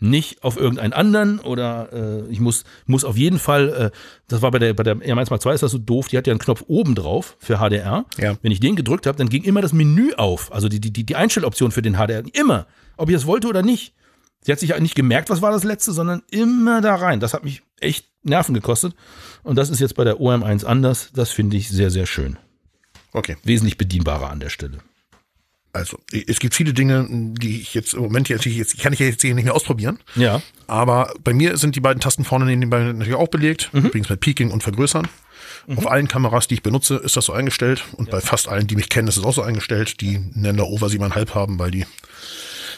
Nicht 0.00 0.44
auf 0.44 0.56
irgendeinen 0.56 0.92
anderen 0.92 1.40
oder 1.40 1.92
äh, 1.92 2.30
ich 2.30 2.40
muss, 2.40 2.64
muss 2.86 3.04
auf 3.04 3.16
jeden 3.16 3.38
Fall, 3.38 3.68
äh, 3.68 3.90
das 4.28 4.42
war 4.42 4.50
bei 4.50 4.58
der, 4.58 4.72
bei 4.72 4.84
der 4.84 4.96
R1 4.96 5.30
Mark 5.30 5.44
II 5.44 5.52
ist 5.52 5.62
das 5.62 5.72
so 5.72 5.78
doof, 5.78 6.08
die 6.08 6.16
hat 6.16 6.26
ja 6.26 6.32
einen 6.32 6.38
Knopf 6.38 6.64
oben 6.68 6.94
drauf 6.94 7.36
für 7.40 7.58
HDR. 7.58 8.04
Ja. 8.16 8.36
Wenn 8.40 8.52
ich 8.52 8.60
den 8.60 8.76
gedrückt 8.76 9.06
habe, 9.06 9.18
dann 9.18 9.28
ging 9.28 9.42
immer 9.42 9.60
das 9.60 9.72
Menü 9.72 10.12
auf, 10.14 10.52
also 10.52 10.68
die, 10.68 10.80
die, 10.80 10.92
die 10.92 11.16
Einstelloption 11.16 11.72
für 11.72 11.82
den 11.82 11.94
HDR. 11.94 12.22
Immer, 12.32 12.66
ob 12.96 13.08
ich 13.08 13.14
das 13.14 13.26
wollte 13.26 13.48
oder 13.48 13.62
nicht. 13.62 13.92
Sie 14.42 14.52
hat 14.52 14.60
sich 14.60 14.70
ja 14.70 14.80
nicht 14.80 14.94
gemerkt, 14.94 15.30
was 15.30 15.42
war 15.42 15.50
das 15.50 15.64
letzte, 15.64 15.92
sondern 15.92 16.22
immer 16.30 16.80
da 16.80 16.94
rein. 16.94 17.20
Das 17.20 17.34
hat 17.34 17.44
mich 17.44 17.62
echt 17.80 18.06
Nerven 18.22 18.54
gekostet. 18.54 18.94
Und 19.42 19.56
das 19.56 19.70
ist 19.70 19.80
jetzt 19.80 19.94
bei 19.94 20.04
der 20.04 20.16
OM1 20.16 20.64
anders. 20.64 21.10
Das 21.12 21.30
finde 21.30 21.56
ich 21.56 21.68
sehr, 21.68 21.90
sehr 21.90 22.06
schön. 22.06 22.38
Okay. 23.12 23.36
Wesentlich 23.44 23.78
bedienbarer 23.78 24.30
an 24.30 24.40
der 24.40 24.50
Stelle. 24.50 24.78
Also, 25.72 25.98
es 26.10 26.40
gibt 26.40 26.54
viele 26.54 26.72
Dinge, 26.72 27.06
die 27.10 27.60
ich 27.60 27.74
jetzt 27.74 27.92
im 27.92 28.00
Moment 28.00 28.28
jetzt, 28.28 28.46
jetzt 28.46 28.78
kann 28.78 28.92
ich 28.92 28.98
jetzt 28.98 29.20
hier 29.20 29.34
nicht 29.34 29.44
mehr 29.44 29.54
ausprobieren. 29.54 29.98
Ja. 30.16 30.42
Aber 30.66 31.12
bei 31.22 31.34
mir 31.34 31.56
sind 31.56 31.76
die 31.76 31.80
beiden 31.80 32.00
Tasten 32.00 32.24
vorne 32.24 32.46
nebenbei 32.46 32.82
natürlich 32.82 33.14
auch 33.14 33.28
belegt. 33.28 33.70
Übrigens 33.72 34.08
mit 34.08 34.20
Peaking 34.20 34.50
und 34.50 34.62
Vergrößern. 34.62 35.06
Auf 35.76 35.86
allen 35.86 36.08
Kameras, 36.08 36.48
die 36.48 36.54
ich 36.54 36.62
benutze, 36.62 36.96
ist 36.96 37.16
das 37.16 37.26
so 37.26 37.34
eingestellt. 37.34 37.84
Und 37.92 38.10
bei 38.10 38.20
fast 38.20 38.48
allen, 38.48 38.66
die 38.66 38.76
mich 38.76 38.88
kennen, 38.88 39.08
ist 39.08 39.18
es 39.18 39.24
auch 39.24 39.34
so 39.34 39.42
eingestellt. 39.42 40.00
Die 40.00 40.18
nennen 40.32 40.58
da 40.58 40.64
Over 40.64 40.86
7,5 40.86 41.34
haben, 41.34 41.58
weil 41.58 41.70
die 41.70 41.84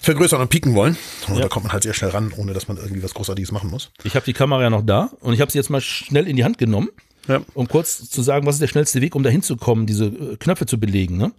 vergrößern 0.00 0.40
und 0.40 0.48
pieken 0.48 0.74
wollen. 0.74 0.96
Und 1.28 1.36
Ja. 1.36 1.42
da 1.42 1.48
kommt 1.48 1.64
man 1.64 1.72
halt 1.72 1.82
sehr 1.82 1.94
schnell 1.94 2.10
ran, 2.10 2.32
ohne 2.36 2.52
dass 2.52 2.68
man 2.68 2.76
irgendwie 2.76 3.02
was 3.02 3.14
Großartiges 3.14 3.52
machen 3.52 3.70
muss. 3.70 3.90
Ich 4.04 4.14
habe 4.14 4.24
die 4.24 4.32
Kamera 4.32 4.62
ja 4.62 4.70
noch 4.70 4.84
da 4.84 5.10
und 5.20 5.34
ich 5.34 5.40
habe 5.40 5.50
sie 5.50 5.58
jetzt 5.58 5.70
mal 5.70 5.80
schnell 5.80 6.26
in 6.26 6.36
die 6.36 6.44
Hand 6.44 6.58
genommen, 6.58 6.88
Ja. 7.28 7.40
um 7.54 7.68
kurz 7.68 8.08
zu 8.08 8.22
sagen, 8.22 8.46
was 8.46 8.56
ist 8.56 8.60
der 8.62 8.68
schnellste 8.68 9.00
Weg, 9.00 9.14
um 9.14 9.22
da 9.22 9.30
hinzukommen, 9.30 9.86
diese 9.86 10.06
äh, 10.06 10.36
Knöpfe 10.38 10.66
zu 10.66 10.78
belegen. 10.80 11.16
Ne? 11.16 11.32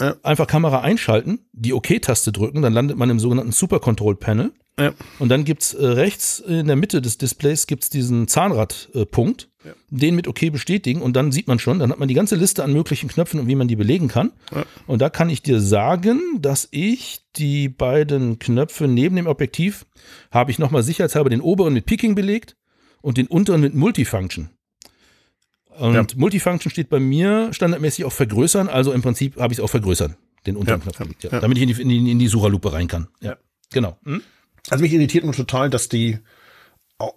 Ja. 0.00 0.14
Einfach 0.22 0.46
Kamera 0.46 0.80
einschalten, 0.80 1.40
die 1.52 1.72
OK-Taste 1.72 2.32
drücken, 2.32 2.62
dann 2.62 2.72
landet 2.72 2.96
man 2.96 3.08
im 3.10 3.18
sogenannten 3.20 3.52
Super 3.52 3.78
Control 3.80 4.16
Panel. 4.16 4.52
Ja. 4.78 4.94
Und 5.18 5.28
dann 5.28 5.44
gibt's 5.44 5.74
äh, 5.74 5.84
rechts 5.86 6.38
in 6.40 6.66
der 6.66 6.76
Mitte 6.76 7.02
des 7.02 7.18
Displays 7.18 7.66
gibt's 7.66 7.90
diesen 7.90 8.26
Zahnradpunkt, 8.26 9.50
Ja. 9.64 9.72
den 9.90 10.14
mit 10.16 10.26
OK 10.26 10.50
bestätigen 10.50 11.02
und 11.02 11.14
dann 11.14 11.30
sieht 11.30 11.46
man 11.46 11.58
schon, 11.58 11.78
dann 11.78 11.90
hat 11.90 11.98
man 11.98 12.08
die 12.08 12.14
ganze 12.14 12.36
Liste 12.36 12.64
an 12.64 12.72
möglichen 12.72 13.08
Knöpfen 13.08 13.38
und 13.38 13.48
wie 13.48 13.54
man 13.54 13.68
die 13.68 13.76
belegen 13.76 14.08
kann. 14.08 14.32
Ja. 14.50 14.64
Und 14.86 15.02
da 15.02 15.10
kann 15.10 15.28
ich 15.28 15.42
dir 15.42 15.60
sagen, 15.60 16.20
dass 16.40 16.68
ich 16.70 17.20
die 17.36 17.68
beiden 17.68 18.38
Knöpfe 18.38 18.88
neben 18.88 19.14
dem 19.16 19.26
Objektiv 19.26 19.84
habe 20.30 20.50
ich 20.50 20.58
nochmal 20.58 20.82
sicherheitshalber 20.82 21.28
den 21.28 21.42
oberen 21.42 21.74
mit 21.74 21.84
Peaking 21.84 22.14
belegt 22.14 22.56
und 23.02 23.18
den 23.18 23.26
unteren 23.26 23.60
mit 23.60 23.74
Multifunction. 23.74 24.48
Und. 25.78 26.16
Multifunction 26.16 26.70
steht 26.70 26.88
bei 26.88 27.00
mir 27.00 27.52
standardmäßig 27.52 28.04
auf 28.04 28.12
Vergrößern, 28.14 28.68
also 28.68 28.92
im 28.92 29.02
Prinzip 29.02 29.36
habe 29.36 29.52
ich 29.52 29.58
es 29.58 29.62
auf 29.64 29.70
Vergrößern, 29.70 30.16
den 30.46 30.56
unteren 30.56 30.80
Knopf 30.82 30.98
ja. 31.22 31.40
damit 31.40 31.56
ich 31.58 31.62
in 31.62 31.68
die, 31.68 31.82
in 31.82 31.88
die, 31.88 32.10
in 32.12 32.18
die 32.18 32.28
Sucherlupe 32.28 32.72
rein 32.72 32.88
kann. 32.88 33.08
Ja, 33.20 33.30
Ja. 33.32 33.36
genau. 33.70 33.98
Hm? 34.04 34.22
Also 34.70 34.82
mich 34.82 34.92
irritiert 34.92 35.24
nur 35.24 35.34
total, 35.34 35.70
dass 35.70 35.88
die, 35.88 36.18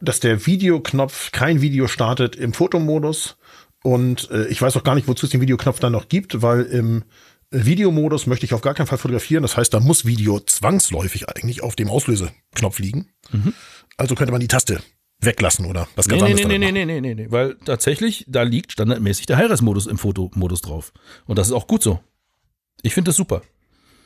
dass 0.02 0.20
der 0.20 0.46
Videoknopf 0.46 1.32
kein 1.32 1.62
Video 1.62 1.88
startet 1.88 2.36
im 2.36 2.54
Fotomodus. 2.54 3.38
Und 3.84 4.30
äh, 4.32 4.48
ich 4.48 4.62
weiß 4.62 4.76
auch 4.78 4.84
gar 4.84 4.96
nicht, 4.96 5.08
wozu 5.08 5.26
es 5.26 5.32
den 5.32 5.41
Videoknopf 5.41 5.80
dann 5.80 5.91
noch 5.91 6.10
gibt, 6.10 6.41
weil 6.41 6.64
im 6.64 7.04
Videomodus 7.52 8.26
möchte 8.26 8.46
ich 8.46 8.54
auf 8.54 8.62
gar 8.62 8.74
keinen 8.74 8.88
Fall 8.88 8.98
fotografieren. 8.98 9.43
Das 9.43 9.56
heißt, 9.56 9.74
da 9.74 9.80
muss 9.80 10.06
Video 10.06 10.39
zwangsläufig 10.39 11.30
eigentlich 11.30 11.62
auf 11.62 11.76
dem 11.76 11.89
Auslöseknopf 11.89 12.80
liegen. 12.80 13.10
Also 13.98 14.16
könnte 14.16 14.32
man 14.32 14.41
die 14.41 14.48
Taste 14.48 14.82
weglassen 15.20 15.66
oder 15.66 15.88
was 15.96 16.08
ganz 16.08 16.22
Nee, 16.22 16.34
nee, 16.34 16.43
anderes 16.43 16.60
nee, 16.60 16.72
nee, 16.72 16.72
nee, 16.72 16.86
nee, 16.86 17.02
nee, 17.02 17.16
nee, 17.16 17.32
weil 17.32 17.56
tatsächlich, 17.64 18.26
da 18.28 18.43
liegt 18.43 18.72
standardmäßig 18.72 19.28
der 19.28 19.38
High-Res-Modus 19.38 19.88
im 19.88 19.98
Fotomodus 19.98 20.62
drauf. 20.62 20.91
Und 21.26 21.38
das 21.38 21.48
ist 21.48 21.54
auch 21.54 21.68
gut 21.68 21.84
so. 21.84 22.00
Ich 22.82 22.93
finde 22.93 23.10
das 23.10 23.16
super. 23.16 23.41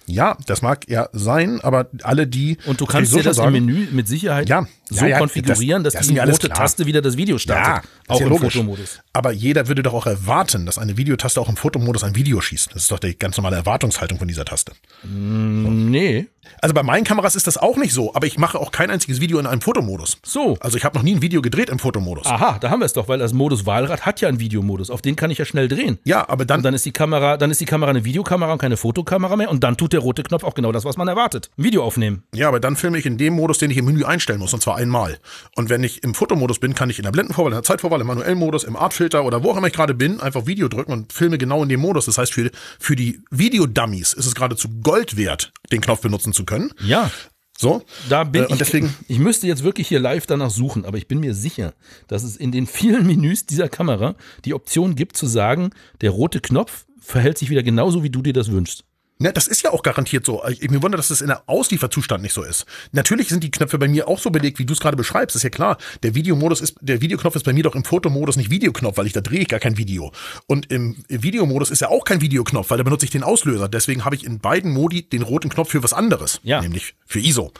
Ja, 0.10 0.38
das 0.48 0.62
mag 0.62 0.90
ja 0.90 1.08
sein, 1.14 1.62
aber 1.62 1.88
alle 2.04 2.28
die. 2.28 2.58
Und 2.66 2.82
du 2.82 2.86
kannst 2.86 3.14
dir 3.16 3.24
das 3.24 3.38
schon 3.38 3.54
im 3.56 3.66
Menü 3.66 3.88
mit 3.92 4.08
Sicherheit 4.08 4.50
Ja, 4.50 4.66
so 4.90 5.02
ja, 5.02 5.08
ja, 5.08 5.18
konfigurieren, 5.20 5.84
das- 5.84 5.94
dass 5.94 6.08
das 6.08 6.14
die 6.14 6.20
rote 6.20 6.48
klar. 6.48 6.58
Taste 6.58 6.86
wieder 6.86 7.02
das 7.02 7.16
Video 7.18 7.36
Ja, 7.36 7.40
startet. 7.40 7.84
ist 7.92 8.10
auch 8.10 8.20
ja 8.20 8.26
im 8.26 8.30
logisch. 8.32 8.54
Fotomodus. 8.54 9.00
Aber 9.14 9.32
jeder 9.32 9.68
würde 9.68 9.84
doch 9.84 9.94
auch 9.94 10.06
erwarten, 10.08 10.66
dass 10.66 10.78
eine 10.78 10.98
Videotaste 10.98 11.40
auch 11.40 11.50
im 11.50 11.56
Fotomodus 11.58 12.04
ein 12.04 12.16
Video 12.16 12.42
schießt. 12.42 12.70
Das 12.74 12.84
ist 12.84 12.92
doch 12.92 13.00
die 13.00 13.18
ganz 13.18 13.38
normale 13.38 13.56
Erwartungshaltung 13.58 14.18
von 14.20 14.28
dieser 14.28 14.46
Taste. 14.46 14.72
Nee. 15.04 16.28
Also 16.62 16.74
bei 16.74 16.84
meinen 16.84 17.04
Kameras 17.04 17.36
ist 17.36 17.48
das 17.48 17.58
auch 17.58 17.78
nicht 17.78 17.94
so, 17.94 18.14
aber 18.16 18.28
ich 18.28 18.38
mache 18.38 18.60
auch 18.60 18.72
kein 18.72 18.90
einziges 18.90 19.20
Video 19.22 19.40
in 19.40 19.46
einem 19.46 19.62
Fotomodus. 19.62 20.18
So. 20.24 20.58
Also 20.60 20.78
ich 20.78 20.86
habe 20.86 20.98
noch 20.98 21.04
nie 21.04 21.16
ein 21.16 21.22
Video 21.22 21.42
gedreht 21.42 21.70
im 21.70 21.80
Fotomodus. 21.80 22.26
Aha, 22.28 22.58
da 22.60 22.70
haben 22.70 22.80
wir 22.80 22.86
es 22.86 22.94
doch, 22.94 23.08
weil 23.08 23.20
das 23.20 23.34
Modus 23.34 23.66
Wahlrad 23.66 24.06
hat 24.06 24.22
ja 24.22 24.28
einen 24.28 24.40
Videomodus. 24.40 24.90
Auf 24.90 25.02
den 25.02 25.16
kann 25.16 25.32
ich 25.32 25.38
ja 25.38 25.46
schnell 25.46 25.68
drehen. 25.68 26.00
Ja, 26.04 26.28
aber 26.30 26.46
dann, 26.46 26.60
Und 26.60 26.64
dann 26.64 26.74
ist 26.74 26.86
die 26.86 26.92
Kamera, 26.92 27.38
dann 27.38 27.52
ist 27.52 27.62
die 27.62 27.66
Kamera 27.66 27.90
eine 27.90 28.06
Videokamera 28.06 28.52
und 28.54 28.60
keine 28.60 28.78
Fotokamera 28.78 29.36
mehr. 29.36 29.50
Und 29.50 29.64
dann 29.64 29.78
tut 29.78 29.94
der 29.94 30.00
rote 30.00 30.24
Knopf 30.24 30.44
auch 30.44 30.54
genau 30.56 30.72
das, 30.72 30.86
was 30.86 30.98
man 30.98 31.08
erwartet. 31.08 31.50
Ein 31.58 31.64
Video 31.64 31.84
aufnehmen. 31.84 32.24
ja, 32.34 32.48
aber 32.48 32.60
dann 32.60 32.76
filme 32.76 32.98
ich 32.98 33.06
in 33.06 33.18
dem 33.18 33.34
Modus, 33.34 33.58
den 33.58 33.72
ich 33.72 33.78
im 33.78 33.86
Menü 33.86 34.04
einstellen 34.04 34.40
muss, 34.40 34.54
und 34.54 34.62
zwar 34.62 34.76
einmal. 34.78 35.18
Und 35.56 35.70
wenn 35.70 35.84
ich 35.84 36.04
im 36.04 36.14
Fotomodus 36.14 36.60
bin, 36.60 36.76
kann 36.76 36.90
ich 36.90 37.00
in 37.00 37.04
der 37.04 37.12
Blendenvorwahl, 37.12 37.52
in 37.52 37.58
der 37.58 37.64
Zeitvorwahl, 37.64 38.02
im 38.02 38.08
manuellen 38.08 38.38
Modus, 38.38 38.64
im 38.64 38.76
Artfilter 38.76 39.24
oder 39.24 39.44
wo 39.44 39.52
auch 39.52 39.58
immer 39.58 39.68
ich 39.68 39.74
gerade 39.74 39.94
bin, 39.94 40.20
einfach 40.20 40.46
Video 40.46 40.68
drücken 40.68 40.92
und 40.92 41.14
filme 41.14 41.38
genau 41.38 41.64
in 41.64 41.70
dem 41.70 41.80
Modus. 41.80 42.06
Das 42.06 42.18
heißt, 42.18 42.34
für, 42.34 42.50
für 42.80 42.96
die 42.96 43.22
Videodummies 43.32 44.14
ist 44.14 44.26
es 44.26 44.36
geradezu 44.36 44.70
Gold 44.82 45.18
wert, 45.18 45.52
den 45.72 45.82
Knopf 45.82 46.02
benutzen 46.02 46.34
zu 46.34 46.39
können. 46.46 46.72
Ja. 46.84 47.12
So. 47.58 47.84
Da 48.08 48.24
bin 48.24 48.44
Äh, 48.44 48.46
und 48.46 48.54
ich. 48.54 48.58
deswegen- 48.60 48.96
ich 49.08 49.20
müsste 49.20 49.46
jetzt 49.48 49.64
wirklich 49.64 49.88
hier 49.90 50.00
live 50.00 50.26
danach 50.26 50.50
suchen, 50.50 50.86
aber 50.86 50.98
ich 50.98 51.08
bin 51.10 51.20
mir 51.20 51.34
sicher, 51.36 51.74
dass 52.08 52.24
es 52.24 52.38
in 52.38 52.52
den 52.54 52.68
vielen 52.68 53.06
Menüs 53.06 53.46
dieser 53.46 53.68
Kamera 53.68 54.16
die 54.46 54.54
Option 54.54 54.96
gibt 54.96 55.18
zu 55.18 55.26
sagen, 55.28 55.72
der 56.02 56.12
rote 56.12 56.40
Knopf 56.40 56.86
verhält 57.02 57.38
sich 57.38 57.50
wieder 57.50 57.64
genauso, 57.64 58.02
wie 58.04 58.10
du 58.10 58.22
dir 58.22 58.34
das 58.34 58.50
wünschst. 58.52 58.86
Ne, 59.22 59.34
das 59.34 59.48
ist 59.48 59.64
ja 59.64 59.72
auch 59.72 59.84
garantiert 59.84 60.26
so. 60.26 60.42
Ich, 60.48 60.72
mir 60.72 60.82
wundert, 60.82 60.98
dass 60.98 61.10
das 61.10 61.20
in 61.20 61.28
der 61.28 61.44
Auslieferzustand 61.46 62.24
nicht 62.24 62.32
so 62.32 62.42
ist. 62.42 62.66
Natürlich 62.94 63.28
sind 63.28 63.44
die 63.44 63.52
Knöpfe 63.52 63.78
bei 63.78 63.90
mir 63.90 64.08
auch 64.08 64.18
so 64.18 64.30
belegt, 64.30 64.60
wie 64.60 64.66
du 64.66 64.72
es 64.72 64.80
gerade 64.80 64.96
beschreibst. 64.96 65.36
Ist 65.36 65.44
ja 65.44 65.50
klar. 65.50 65.78
Der 66.04 66.16
Videomodus 66.16 66.62
ist, 66.62 66.78
der 66.80 67.02
Videoknopf 67.02 67.36
ist 67.36 67.44
bei 67.44 67.52
mir 67.52 67.64
doch 67.64 67.76
im 67.76 67.84
Fotomodus 67.84 68.38
nicht 68.38 68.50
Videoknopf, 68.50 68.96
weil 68.96 69.08
ich 69.08 69.14
da 69.14 69.20
drehe 69.20 69.42
ich 69.42 69.50
gar 69.50 69.60
kein 69.60 69.78
Video. 69.78 70.14
Und 70.48 70.72
im 70.72 70.96
Videomodus 71.10 71.70
ist 71.70 71.82
ja 71.82 71.90
auch 71.90 72.06
kein 72.06 72.22
Videoknopf, 72.22 72.70
weil 72.70 72.78
da 72.78 72.86
benutze 72.86 73.04
ich 73.04 73.12
den 73.12 73.24
Auslöser. 73.24 73.68
Deswegen 73.68 74.06
habe 74.06 74.16
ich 74.16 74.24
in 74.24 74.40
beiden 74.40 74.72
Modi 74.72 75.04
den 75.04 75.22
roten 75.22 75.50
Knopf 75.50 75.72
für 75.72 75.84
was 75.84 75.92
anderes. 75.92 76.40
Ja. 76.44 76.62
Nämlich 76.62 76.96
für 77.06 77.20
ISO. 77.20 77.52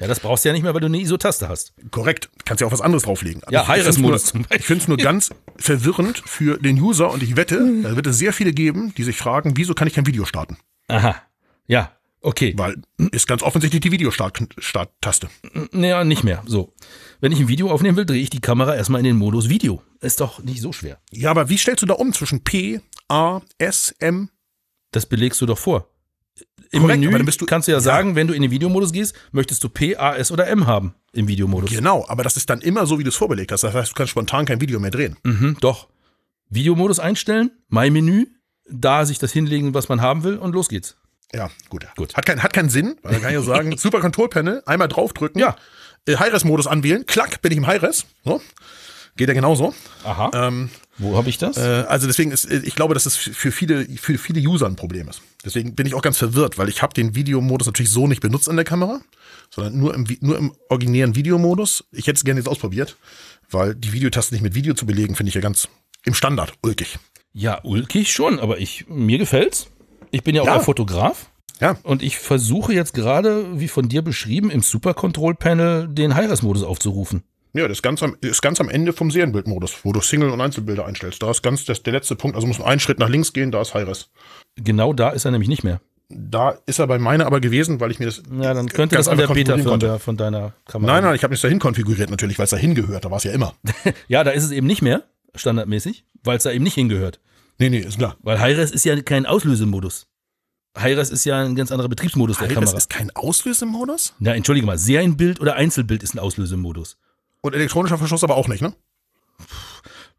Ja, 0.00 0.06
das 0.06 0.20
brauchst 0.20 0.44
du 0.44 0.48
ja 0.48 0.52
nicht 0.54 0.62
mehr, 0.62 0.72
weil 0.74 0.80
du 0.80 0.86
eine 0.86 0.98
ISO-Taste 0.98 1.48
hast. 1.48 1.74
Korrekt. 1.90 2.30
Kannst 2.44 2.60
ja 2.62 2.66
auch 2.66 2.72
was 2.72 2.80
anderes 2.80 3.02
drauflegen. 3.02 3.42
Ja, 3.50 3.60
ich 3.60 3.66
find's 3.66 3.68
High-Res-Modus 3.86 4.24
nur- 4.24 4.30
zum 4.32 4.42
Beispiel. 4.42 4.58
Ich 4.60 4.66
finde 4.66 4.82
es 4.82 4.88
nur 4.88 4.96
ganz 4.96 5.30
verwirrend 5.56 6.22
für 6.24 6.58
den 6.58 6.80
User 6.80 7.10
und 7.10 7.22
ich 7.22 7.36
wette, 7.36 7.82
da 7.82 7.94
wird 7.94 8.06
es 8.06 8.18
sehr 8.18 8.32
viele 8.32 8.52
geben, 8.52 8.94
die 8.96 9.04
sich 9.04 9.16
fragen, 9.18 9.56
wieso 9.56 9.74
kann 9.74 9.86
ich 9.86 9.94
kein 9.94 10.06
Video 10.06 10.24
starten? 10.24 10.56
Aha. 10.88 11.16
Ja. 11.66 11.92
Okay. 12.20 12.52
Weil 12.56 12.82
ist 13.12 13.28
ganz 13.28 13.42
offensichtlich 13.42 13.80
die 13.80 13.92
Videostart-Taste. 13.92 15.28
Naja, 15.70 16.02
nicht 16.04 16.24
mehr. 16.24 16.42
So. 16.46 16.72
Wenn 17.20 17.30
ich 17.32 17.38
ein 17.38 17.48
Video 17.48 17.70
aufnehmen 17.70 17.96
will, 17.96 18.06
drehe 18.06 18.20
ich 18.22 18.30
die 18.30 18.40
Kamera 18.40 18.74
erstmal 18.74 19.00
in 19.00 19.04
den 19.04 19.16
Modus 19.16 19.48
Video. 19.48 19.82
Ist 20.00 20.20
doch 20.20 20.42
nicht 20.42 20.60
so 20.60 20.72
schwer. 20.72 20.98
Ja, 21.12 21.30
aber 21.30 21.48
wie 21.48 21.58
stellst 21.58 21.82
du 21.82 21.86
da 21.86 21.94
um 21.94 22.12
zwischen 22.12 22.42
P, 22.42 22.80
A, 23.08 23.40
S, 23.58 23.94
M? 24.00 24.30
Das 24.92 25.06
belegst 25.06 25.40
du 25.40 25.46
doch 25.46 25.58
vor. 25.58 25.88
Im 26.70 26.82
Korrekt, 26.82 27.00
Menü 27.00 27.24
bist 27.24 27.40
du- 27.40 27.46
kannst 27.46 27.66
du 27.68 27.72
ja, 27.72 27.78
ja. 27.78 27.80
sagen, 27.82 28.14
wenn 28.14 28.26
du 28.26 28.34
in 28.34 28.42
den 28.42 28.50
Videomodus 28.50 28.92
gehst, 28.92 29.14
möchtest 29.32 29.64
du 29.64 29.68
P, 29.68 29.96
A, 29.96 30.14
S 30.16 30.30
oder 30.30 30.46
M 30.48 30.66
haben 30.66 30.94
im 31.12 31.26
Videomodus. 31.28 31.70
Genau, 31.70 32.04
aber 32.08 32.22
das 32.24 32.36
ist 32.36 32.50
dann 32.50 32.60
immer 32.60 32.86
so, 32.86 32.98
wie 32.98 33.04
du 33.04 33.08
es 33.08 33.16
vorbelegt 33.16 33.52
hast. 33.52 33.62
Das 33.62 33.72
heißt, 33.74 33.90
du 33.92 33.94
kannst 33.94 34.10
spontan 34.10 34.44
kein 34.44 34.60
Video 34.60 34.78
mehr 34.78 34.90
drehen. 34.90 35.16
Mhm, 35.24 35.56
doch. 35.60 35.88
Videomodus 36.50 36.98
einstellen, 36.98 37.50
mein 37.68 37.92
Menü, 37.92 38.26
da 38.70 39.04
sich 39.06 39.18
das 39.18 39.32
hinlegen, 39.32 39.72
was 39.74 39.88
man 39.88 40.00
haben 40.02 40.24
will 40.24 40.36
und 40.36 40.52
los 40.54 40.68
geht's. 40.68 40.96
Ja, 41.34 41.50
gut. 41.68 41.86
Gut. 41.96 42.16
Hat, 42.16 42.24
kein, 42.26 42.42
hat 42.42 42.52
keinen 42.52 42.70
Sinn, 42.70 42.96
weil 43.02 43.12
dann 43.12 43.20
kann 43.22 43.30
ich 43.30 43.36
ja 43.36 43.42
sagen, 43.42 43.76
Super 43.78 44.00
Control 44.00 44.28
Panel, 44.28 44.62
einmal 44.66 44.88
draufdrücken, 44.88 45.40
Ja. 45.40 45.56
High-Res-Modus 46.08 46.66
anwählen, 46.66 47.04
klack, 47.04 47.42
bin 47.42 47.52
ich 47.52 47.58
im 47.58 47.66
High-Res. 47.66 48.06
So. 48.24 48.40
Geht 49.16 49.28
ja 49.28 49.34
genauso. 49.34 49.74
Aha. 50.04 50.30
Ähm, 50.32 50.70
Wo 50.98 51.16
habe 51.16 51.28
ich 51.30 51.38
das? 51.38 51.56
Äh, 51.56 51.84
also 51.88 52.06
deswegen 52.06 52.32
ist, 52.32 52.50
ich 52.50 52.74
glaube, 52.74 52.94
dass 52.94 53.06
es 53.06 53.16
für 53.16 53.52
viele, 53.52 53.84
für 53.86 54.18
viele 54.18 54.40
User 54.40 54.66
ein 54.66 54.76
Problem 54.76 55.08
ist. 55.08 55.22
Deswegen 55.44 55.74
bin 55.74 55.86
ich 55.86 55.94
auch 55.94 56.02
ganz 56.02 56.18
verwirrt, 56.18 56.58
weil 56.58 56.68
ich 56.68 56.82
habe 56.82 56.92
den 56.94 57.14
Videomodus 57.14 57.66
natürlich 57.66 57.90
so 57.90 58.06
nicht 58.08 58.20
benutzt 58.20 58.48
an 58.48 58.56
der 58.56 58.64
Kamera, 58.64 59.00
sondern 59.50 59.78
nur 59.78 59.94
im, 59.94 60.06
nur 60.20 60.36
im 60.36 60.52
originären 60.68 61.14
Videomodus. 61.14 61.84
Ich 61.92 62.06
hätte 62.08 62.16
es 62.16 62.24
gerne 62.24 62.40
jetzt 62.40 62.48
ausprobiert, 62.48 62.96
weil 63.50 63.74
die 63.74 63.92
Videotaste 63.92 64.34
nicht 64.34 64.42
mit 64.42 64.54
Video 64.54 64.74
zu 64.74 64.86
belegen, 64.86 65.14
finde 65.14 65.28
ich 65.28 65.34
ja 65.34 65.40
ganz 65.40 65.68
im 66.04 66.14
Standard 66.14 66.52
ulkig. 66.62 66.98
ja, 67.32 67.60
ulkig 67.62 68.12
schon, 68.12 68.40
aber 68.40 68.58
ich, 68.58 68.86
mir 68.88 69.18
gefällt's. 69.18 69.68
Ich 70.10 70.22
bin 70.24 70.34
ja 70.34 70.42
auch 70.42 70.46
Ja. 70.46 70.54
ein 70.54 70.62
Fotograf 70.62 71.30
Ja, 71.60 71.76
und 71.82 72.02
ich 72.02 72.18
versuche 72.18 72.72
jetzt 72.72 72.94
gerade, 72.94 73.60
wie 73.60 73.68
von 73.68 73.88
dir 73.88 74.02
beschrieben, 74.02 74.50
im 74.50 74.62
Super 74.62 74.94
Control 74.94 75.34
Panel 75.34 75.86
den 75.88 76.14
High-Res-Modus 76.14 76.62
aufzurufen. 76.62 77.22
Ja, 77.54 77.66
das 77.66 77.78
ist 77.78 77.82
ganz 77.82 78.02
am, 78.02 78.16
ist 78.20 78.42
ganz 78.42 78.60
am 78.60 78.68
Ende 78.68 78.92
vom 78.92 79.10
Serienbildmodus, 79.10 79.84
wo 79.84 79.92
du 79.92 80.00
Single- 80.00 80.30
und 80.30 80.40
Einzelbilder 80.40 80.86
einstellst. 80.86 81.22
Da 81.22 81.30
ist 81.30 81.42
ganz 81.42 81.64
das, 81.64 81.82
der 81.82 81.92
letzte 81.92 82.16
Punkt, 82.16 82.36
also 82.36 82.46
muss 82.46 82.58
man 82.58 82.68
einen 82.68 82.80
Schritt 82.80 82.98
nach 82.98 83.08
links 83.08 83.32
gehen, 83.32 83.50
da 83.50 83.60
ist 83.60 83.74
High-Res. 83.74 84.10
Genau 84.56 84.92
da 84.92 85.10
ist 85.10 85.24
er 85.24 85.30
nämlich 85.30 85.48
nicht 85.48 85.64
mehr. 85.64 85.80
Da 86.10 86.56
ist 86.64 86.78
er 86.78 86.86
bei 86.86 86.98
meiner 86.98 87.26
aber 87.26 87.40
gewesen, 87.40 87.80
weil 87.80 87.90
ich 87.90 87.98
mir 87.98 88.06
das. 88.06 88.22
Ja, 88.40 88.54
dann 88.54 88.68
könnte 88.68 88.96
das 88.96 89.08
an 89.08 89.18
der 89.18 89.26
konfigurieren 89.26 89.62
Beta-Firmware 89.62 89.90
konnte. 89.90 90.04
von 90.04 90.16
deiner 90.16 90.54
Kamera. 90.66 90.94
Nein, 90.94 91.04
nein, 91.04 91.14
ich 91.14 91.22
habe 91.22 91.34
es 91.34 91.42
dahin 91.42 91.58
konfiguriert 91.58 92.08
natürlich, 92.08 92.38
weil 92.38 92.44
es 92.44 92.50
dahin 92.50 92.74
gehört. 92.74 93.04
Da 93.04 93.10
war 93.10 93.18
es 93.18 93.24
ja 93.24 93.32
immer. 93.32 93.54
Ja, 94.08 94.24
da 94.24 94.30
ist 94.30 94.44
es 94.44 94.50
eben 94.50 94.66
nicht 94.66 94.80
mehr, 94.80 95.04
standardmäßig, 95.34 96.04
weil 96.24 96.38
es 96.38 96.44
da 96.44 96.50
eben 96.50 96.64
nicht 96.64 96.74
hingehört. 96.74 97.20
Nee, 97.58 97.68
nee, 97.68 97.78
ist 97.80 97.98
klar. 97.98 98.16
Weil 98.22 98.40
Hi-Res 98.40 98.70
ist 98.70 98.84
ja 98.84 98.98
kein 99.02 99.26
Auslösemodus. 99.26 100.06
Hi-Res 100.78 101.10
ist 101.10 101.24
ja 101.24 101.42
ein 101.42 101.56
ganz 101.56 101.72
anderer 101.72 101.88
Betriebsmodus 101.88 102.38
der 102.38 102.48
Kamera. 102.48 102.76
ist 102.76 102.88
kein 102.88 103.10
Auslösemodus? 103.14 104.14
Na, 104.18 104.34
entschuldige 104.34 104.66
mal, 104.66 104.78
Serienbild 104.78 105.40
oder 105.40 105.56
Einzelbild 105.56 106.02
ist 106.02 106.14
ein 106.14 106.20
Auslösemodus. 106.20 106.96
Und 107.40 107.54
elektronischer 107.54 107.98
Verschluss 107.98 108.24
aber 108.24 108.36
auch 108.36 108.48
nicht, 108.48 108.62
ne? 108.62 108.74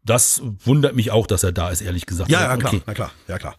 Das 0.04 0.40
wundert 0.64 0.96
mich 0.96 1.10
auch, 1.10 1.26
dass 1.26 1.42
er 1.42 1.52
da 1.52 1.70
ist, 1.70 1.82
ehrlich 1.82 2.06
gesagt. 2.06 2.30
Ja, 2.30 2.40
ja, 2.40 2.56
klar. 2.56 2.72
Okay. 2.72 2.82
Na 2.86 2.94
klar, 2.94 3.12
ja 3.28 3.38
klar. 3.38 3.56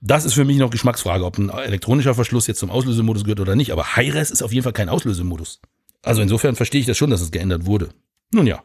Das 0.00 0.24
ist 0.24 0.34
für 0.34 0.44
mich 0.44 0.58
noch 0.58 0.70
Geschmacksfrage, 0.70 1.24
ob 1.24 1.38
ein 1.38 1.48
elektronischer 1.48 2.14
Verschluss 2.14 2.46
jetzt 2.46 2.60
zum 2.60 2.70
Auslösemodus 2.70 3.24
gehört 3.24 3.40
oder 3.40 3.56
nicht. 3.56 3.72
Aber 3.72 3.96
Hi-Res 3.96 4.30
ist 4.30 4.42
auf 4.42 4.52
jeden 4.52 4.62
Fall 4.62 4.72
kein 4.72 4.88
Auslösemodus. 4.88 5.60
Also 6.02 6.22
insofern 6.22 6.54
verstehe 6.54 6.80
ich 6.80 6.86
das 6.86 6.96
schon, 6.96 7.10
dass 7.10 7.20
es 7.20 7.32
geändert 7.32 7.66
wurde. 7.66 7.88
Nun 8.32 8.46
ja. 8.46 8.62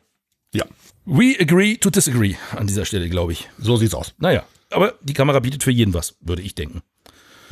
Ja, 0.54 0.66
We 1.06 1.36
agree 1.40 1.78
to 1.78 1.90
disagree 1.90 2.36
an 2.56 2.68
dieser 2.68 2.86
Stelle, 2.86 3.10
glaube 3.10 3.32
ich. 3.32 3.50
so 3.58 3.78
sieht's 3.78 3.96
aus. 3.96 4.14
Naja, 4.20 4.44
aber 4.70 4.94
die 5.02 5.14
Kamera 5.14 5.40
bietet 5.40 5.64
für 5.64 5.72
jeden 5.72 5.94
was, 5.94 6.16
würde 6.22 6.42
ich 6.42 6.54
denken. 6.54 6.82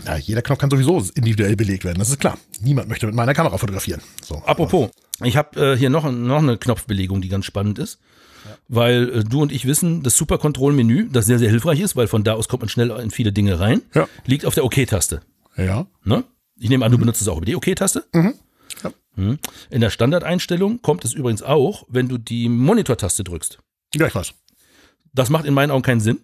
Ja, 0.06 0.18
jeder 0.18 0.42
Knopf 0.42 0.60
kann 0.60 0.70
sowieso 0.70 1.04
individuell 1.16 1.56
belegt 1.56 1.84
werden, 1.84 1.98
das 2.00 2.10
ist 2.10 2.20
klar. 2.20 2.38
Niemand 2.62 2.90
möchte 2.90 3.06
mit 3.08 3.16
meiner 3.16 3.34
Kamera 3.34 3.58
fotografieren. 3.58 4.02
So. 4.24 4.36
Apropos, 4.46 4.92
ich 5.24 5.36
habe 5.38 5.74
äh, 5.74 5.78
hier 5.78 5.90
noch, 5.90 6.10
noch 6.12 6.38
eine 6.40 6.58
Knopfbelegung, 6.58 7.22
die 7.22 7.30
ganz 7.30 7.46
spannend 7.46 7.80
ist. 7.80 8.00
Weil 8.68 9.10
äh, 9.10 9.24
du 9.24 9.42
und 9.42 9.52
ich 9.52 9.66
wissen, 9.66 10.02
das 10.04 10.16
Super-Control-Menü, 10.18 11.10
das 11.12 11.26
sehr, 11.26 11.40
sehr 11.40 11.50
hilfreich 11.50 11.80
ist, 11.82 11.96
weil 11.96 12.08
von 12.08 12.24
da 12.24 12.34
aus 12.34 12.48
kommt 12.48 12.64
man 12.64 12.70
schnell 12.70 12.90
in 12.92 13.12
viele 13.12 13.32
Dinge 13.32 13.60
rein, 13.60 13.82
Ja. 13.94 14.08
liegt 14.26 14.46
auf 14.46 14.54
der 14.56 14.64
OK-Taste. 14.66 15.22
Ja. 15.58 15.88
Ne? 16.04 16.24
Ich 16.58 16.70
nehme 16.70 16.86
an, 16.86 16.92
du 16.92 16.98
benutzt 16.98 17.22
es 17.22 17.28
auch 17.28 17.38
über 17.38 17.46
die 17.46 17.56
OK-Taste. 17.56 18.06
Mhm. 18.14 18.34
Ja. 18.84 18.92
Mhm. 19.16 19.40
In 19.70 19.82
der 19.82 19.90
Standardeinstellung 19.90 20.82
kommt 20.82 21.04
es 21.06 21.14
übrigens 21.14 21.42
auch, 21.44 21.86
wenn 21.90 22.08
du 22.08 22.18
die 22.18 22.48
Monitor-Taste 22.50 23.24
drückst. 23.24 23.60
Ja, 23.96 24.08
ich 24.08 24.16
weiß. 24.16 24.34
Das 25.14 25.30
macht 25.30 25.46
in 25.46 25.54
meinen 25.54 25.72
Augen 25.72 25.82
keinen 25.84 26.00
Sinn, 26.02 26.20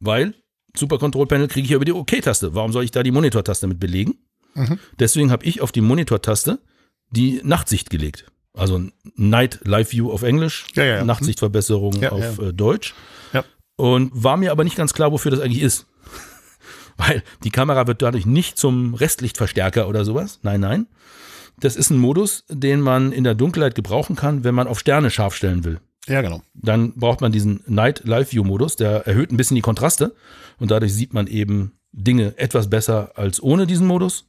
weil 0.00 0.34
Super 0.76 0.98
Control 0.98 1.26
Panel 1.26 1.48
kriege 1.48 1.64
ich 1.64 1.70
ja 1.70 1.76
über 1.76 1.84
die 1.86 1.92
OK-Taste. 1.92 2.54
Warum 2.54 2.72
soll 2.72 2.84
ich 2.84 2.90
da 2.90 3.02
die 3.02 3.12
Monitor-Taste 3.12 3.66
mit 3.66 3.80
belegen? 3.80 4.16
Mhm. 4.54 4.78
Deswegen 4.98 5.30
habe 5.30 5.44
ich 5.46 5.60
auf 5.62 5.72
die 5.72 5.80
Monitor-Taste 5.80 6.58
die 7.10 7.40
Nachtsicht 7.44 7.90
gelegt. 7.90 8.26
Also 8.54 8.80
Night 9.16 9.60
Live 9.64 9.92
View 9.92 10.10
auf 10.10 10.22
Englisch, 10.22 10.66
Ja, 10.74 10.84
ja, 10.84 10.96
ja. 10.96 11.04
Nachtsichtverbesserung 11.04 12.00
Ja, 12.00 12.12
auf. 12.12 12.38
Äh, 12.38 12.52
Deutsch. 12.52 12.94
Und 13.78 14.10
war 14.14 14.38
mir 14.38 14.52
aber 14.52 14.64
nicht 14.64 14.76
ganz 14.76 14.94
klar, 14.94 15.12
wofür 15.12 15.30
das 15.30 15.40
eigentlich 15.40 15.60
ist. 15.60 15.84
Weil 16.96 17.22
die 17.44 17.50
Kamera 17.50 17.86
wird 17.86 18.00
dadurch 18.00 18.24
nicht 18.24 18.56
zum 18.56 18.94
Restlichtverstärker 18.94 19.86
oder 19.86 20.06
sowas. 20.06 20.38
Nein, 20.42 20.60
nein. 20.60 20.86
Das 21.60 21.76
ist 21.76 21.90
ein 21.90 21.98
Modus, 21.98 22.44
den 22.48 22.80
man 22.80 23.12
in 23.12 23.22
der 23.22 23.34
Dunkelheit 23.34 23.74
gebrauchen 23.74 24.16
kann, 24.16 24.44
wenn 24.44 24.54
man 24.54 24.66
auf 24.66 24.78
Sterne 24.80 25.10
scharf 25.10 25.34
stellen 25.34 25.64
will 25.64 25.80
Ja, 26.08 26.22
genau. 26.22 26.40
dann 26.54 26.94
braucht 26.94 27.20
man 27.20 27.32
diesen 27.32 27.60
Night 27.66 28.02
Live 28.06 28.32
View 28.32 28.44
Modus, 28.44 28.76
der 28.76 29.06
erhöht 29.06 29.30
ein 29.30 29.36
bisschen 29.36 29.56
die 29.56 29.60
Kontraste 29.62 30.14
und 30.58 30.70
dadurch 30.70 30.94
sieht 30.94 31.12
man 31.12 31.26
eben 31.26 31.72
Dinge 31.92 32.32
etwas 32.38 32.70
besser 32.70 33.12
als 33.16 33.42
ohne 33.42 33.66
diesen 33.66 33.86
Modus. 33.86 34.26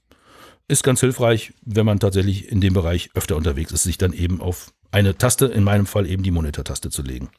Ist 0.67 0.83
ganz 0.83 0.99
hilfreich, 0.99 1.53
wenn 1.63 1.85
man 1.85 1.99
tatsächlich 1.99 2.51
in 2.51 2.59
dem 2.61 2.73
Bereich 2.73 3.09
öfter 3.13 3.35
unterwegs 3.37 3.71
ist, 3.71 3.83
sich 3.83 3.97
dann 3.97 4.11
eben 4.13 4.41
auf 4.41 4.73
eine 4.91 5.17
Taste, 5.17 5.45
in 5.45 5.63
meinem 5.63 5.85
Fall 5.85 6.05
eben 6.05 6.23
die 6.23 6.31
Monitor-Taste 6.31 6.89
zu 6.89 7.01
legen. 7.03 7.29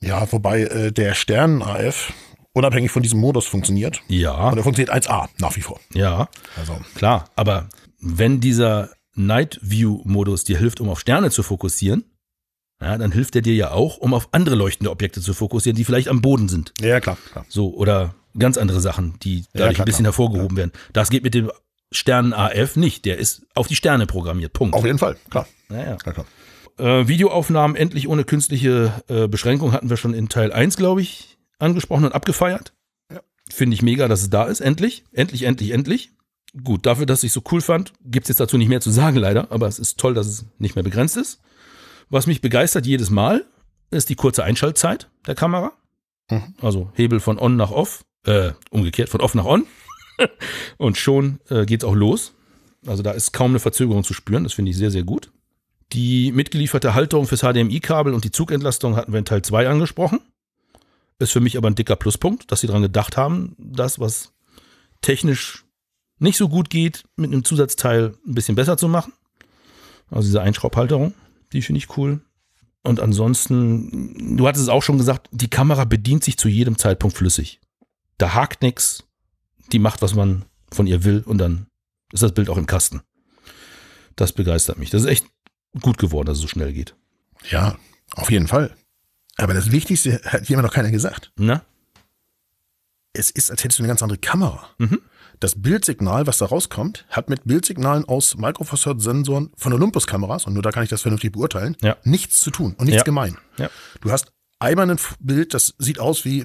Ja, 0.00 0.30
wobei 0.32 0.62
äh, 0.62 0.92
der 0.92 1.14
Stern-AF 1.14 2.12
unabhängig 2.52 2.90
von 2.90 3.02
diesem 3.02 3.20
Modus 3.20 3.46
funktioniert. 3.46 4.00
Ja, 4.08 4.48
Und 4.50 4.58
er 4.58 4.62
funktioniert 4.64 4.92
1A 4.94 5.28
nach 5.38 5.56
wie 5.56 5.60
vor. 5.60 5.80
ja, 5.92 6.28
Also, 6.56 6.78
klar. 6.94 7.30
Aber 7.36 7.68
wenn 8.00 8.40
dieser 8.40 8.90
Night 9.14 9.58
View 9.62 10.00
Modus 10.04 10.44
dir 10.44 10.58
hilft, 10.58 10.80
um 10.80 10.88
auf 10.88 11.00
Sterne 11.00 11.30
zu 11.30 11.42
fokussieren, 11.42 12.04
ja, 12.80 12.98
dann 12.98 13.12
hilft 13.12 13.36
er 13.36 13.42
dir 13.42 13.54
ja 13.54 13.70
auch, 13.70 13.98
um 13.98 14.12
auf 14.14 14.28
andere 14.32 14.56
leuchtende 14.56 14.90
Objekte 14.90 15.20
zu 15.20 15.32
fokussieren, 15.32 15.76
die 15.76 15.84
vielleicht 15.84 16.08
am 16.08 16.20
Boden 16.20 16.48
sind. 16.48 16.72
ja, 16.80 17.00
klar, 17.00 17.16
klar. 17.32 17.46
So, 17.48 17.72
oder 17.74 18.14
ganz 18.36 18.58
andere 18.58 18.80
Sachen, 18.80 19.14
die 19.22 19.44
dadurch 19.52 19.76
klar, 19.76 19.84
ein 19.84 19.86
bisschen 19.86 20.02
klar. 20.04 20.12
hervorgehoben 20.12 20.56
werden. 20.56 20.72
Das 20.92 21.08
geht 21.10 21.22
mit 21.22 21.34
dem 21.34 21.50
Sternen 21.94 22.32
AF 22.32 22.76
nicht. 22.76 23.04
Der 23.04 23.18
ist 23.18 23.46
auf 23.54 23.68
die 23.68 23.76
Sterne 23.76 24.06
programmiert. 24.06 24.52
Punkt. 24.52 24.74
Auf 24.74 24.84
jeden 24.84 24.98
Fall, 24.98 25.16
klar. 25.30 25.46
Naja. 25.68 25.96
klar, 25.96 26.14
klar. 26.14 26.26
Äh, 26.76 27.08
Videoaufnahmen 27.08 27.76
endlich 27.76 28.08
ohne 28.08 28.24
künstliche 28.24 28.92
äh, 29.08 29.28
Beschränkung 29.28 29.72
hatten 29.72 29.90
wir 29.90 29.96
schon 29.96 30.14
in 30.14 30.28
Teil 30.28 30.52
1, 30.52 30.76
glaube 30.76 31.02
ich, 31.02 31.38
angesprochen 31.58 32.04
und 32.04 32.14
abgefeiert. 32.14 32.72
Ja. 33.12 33.20
Finde 33.48 33.74
ich 33.74 33.82
mega, 33.82 34.08
dass 34.08 34.22
es 34.22 34.30
da 34.30 34.44
ist. 34.44 34.60
Endlich. 34.60 35.04
Endlich, 35.12 35.44
endlich, 35.44 35.70
endlich. 35.70 36.10
Gut, 36.62 36.86
dafür, 36.86 37.06
dass 37.06 37.22
ich 37.24 37.32
so 37.32 37.42
cool 37.50 37.60
fand, 37.60 37.92
gibt 38.04 38.24
es 38.24 38.28
jetzt 38.28 38.40
dazu 38.40 38.58
nicht 38.58 38.68
mehr 38.68 38.80
zu 38.80 38.90
sagen, 38.90 39.16
leider. 39.16 39.50
Aber 39.50 39.66
es 39.68 39.78
ist 39.78 39.98
toll, 39.98 40.14
dass 40.14 40.26
es 40.26 40.46
nicht 40.58 40.76
mehr 40.76 40.84
begrenzt 40.84 41.16
ist. 41.16 41.40
Was 42.10 42.26
mich 42.26 42.40
begeistert 42.40 42.86
jedes 42.86 43.10
Mal, 43.10 43.44
ist 43.90 44.08
die 44.08 44.14
kurze 44.14 44.44
Einschaltzeit 44.44 45.08
der 45.26 45.34
Kamera. 45.34 45.72
Mhm. 46.30 46.54
Also 46.60 46.90
Hebel 46.94 47.20
von 47.20 47.38
on 47.38 47.56
nach 47.56 47.70
off, 47.70 48.04
äh, 48.26 48.52
umgekehrt, 48.70 49.08
von 49.08 49.20
off 49.20 49.34
nach 49.34 49.44
on. 49.44 49.66
Und 50.78 50.96
schon 50.96 51.40
äh, 51.48 51.66
geht's 51.66 51.84
auch 51.84 51.94
los. 51.94 52.32
Also 52.86 53.02
da 53.02 53.12
ist 53.12 53.32
kaum 53.32 53.52
eine 53.52 53.60
Verzögerung 53.60 54.04
zu 54.04 54.14
spüren. 54.14 54.44
Das 54.44 54.52
finde 54.52 54.70
ich 54.70 54.76
sehr, 54.76 54.90
sehr 54.90 55.04
gut. 55.04 55.30
Die 55.92 56.32
mitgelieferte 56.32 56.94
Halterung 56.94 57.26
fürs 57.26 57.40
HDMI-Kabel 57.40 58.12
und 58.14 58.24
die 58.24 58.30
Zugentlastung 58.30 58.96
hatten 58.96 59.12
wir 59.12 59.18
in 59.18 59.24
Teil 59.24 59.42
2 59.42 59.68
angesprochen. 59.68 60.20
Ist 61.18 61.32
für 61.32 61.40
mich 61.40 61.56
aber 61.56 61.68
ein 61.68 61.76
dicker 61.76 61.96
Pluspunkt, 61.96 62.50
dass 62.50 62.60
sie 62.60 62.66
daran 62.66 62.82
gedacht 62.82 63.16
haben, 63.16 63.54
das, 63.58 64.00
was 64.00 64.32
technisch 65.00 65.64
nicht 66.18 66.36
so 66.36 66.48
gut 66.48 66.70
geht, 66.70 67.04
mit 67.16 67.32
einem 67.32 67.44
Zusatzteil 67.44 68.14
ein 68.26 68.34
bisschen 68.34 68.56
besser 68.56 68.76
zu 68.76 68.88
machen. 68.88 69.12
Also 70.10 70.26
diese 70.26 70.42
Einschraubhalterung, 70.42 71.14
die 71.52 71.62
finde 71.62 71.78
ich 71.78 71.96
cool. 71.96 72.20
Und 72.82 73.00
ansonsten, 73.00 74.36
du 74.36 74.46
hattest 74.46 74.64
es 74.64 74.68
auch 74.68 74.82
schon 74.82 74.98
gesagt, 74.98 75.28
die 75.30 75.48
Kamera 75.48 75.84
bedient 75.84 76.24
sich 76.24 76.36
zu 76.36 76.48
jedem 76.48 76.76
Zeitpunkt 76.76 77.16
flüssig. 77.16 77.60
Da 78.18 78.34
hakt 78.34 78.62
nix, 78.62 79.04
die 79.72 79.78
macht, 79.78 80.02
was 80.02 80.14
man 80.14 80.44
von 80.72 80.86
ihr 80.86 81.04
will 81.04 81.22
und 81.26 81.38
dann 81.38 81.66
ist 82.12 82.22
das 82.22 82.32
Bild 82.32 82.48
auch 82.48 82.56
im 82.58 82.66
Kasten. 82.66 83.02
Das 84.16 84.32
begeistert 84.32 84.78
mich. 84.78 84.90
Das 84.90 85.02
ist 85.02 85.08
echt 85.08 85.26
gut 85.80 85.98
geworden, 85.98 86.26
dass 86.26 86.36
es 86.38 86.42
so 86.42 86.48
schnell 86.48 86.72
geht. 86.72 86.94
Ja, 87.50 87.76
auf 88.14 88.30
jeden 88.30 88.46
Fall. 88.46 88.74
Aber 89.36 89.54
das 89.54 89.72
Wichtigste 89.72 90.20
hat 90.24 90.48
immer 90.48 90.62
noch 90.62 90.72
keiner 90.72 90.90
gesagt. 90.90 91.32
Na? 91.36 91.64
Es 93.12 93.30
ist, 93.30 93.50
als 93.50 93.62
hättest 93.62 93.78
du 93.78 93.82
eine 93.82 93.88
ganz 93.88 94.02
andere 94.02 94.18
Kamera. 94.18 94.68
Mhm. 94.78 95.00
Das 95.40 95.60
Bildsignal, 95.60 96.26
was 96.26 96.38
da 96.38 96.46
rauskommt, 96.46 97.04
hat 97.10 97.28
mit 97.28 97.44
Bildsignalen 97.44 98.04
aus 98.04 98.36
Micro 98.36 98.64
Four 98.64 98.78
Thirds 98.78 99.04
Sensoren 99.04 99.50
von 99.56 99.72
Olympus-Kameras, 99.72 100.46
und 100.46 100.54
nur 100.54 100.62
da 100.62 100.70
kann 100.70 100.84
ich 100.84 100.90
das 100.90 101.02
vernünftig 101.02 101.32
beurteilen, 101.32 101.76
Ja. 101.82 101.96
nichts 102.04 102.40
zu 102.40 102.50
tun 102.50 102.74
und 102.78 102.86
nichts 102.86 103.00
Ja. 103.00 103.04
gemein. 103.04 103.36
Ja. 103.58 103.68
Du 104.00 104.10
hast 104.12 104.32
einmal 104.60 104.88
ein 104.90 104.98
Bild, 105.20 105.54
das 105.54 105.74
sieht 105.78 105.98
aus 105.98 106.24
wie 106.24 106.44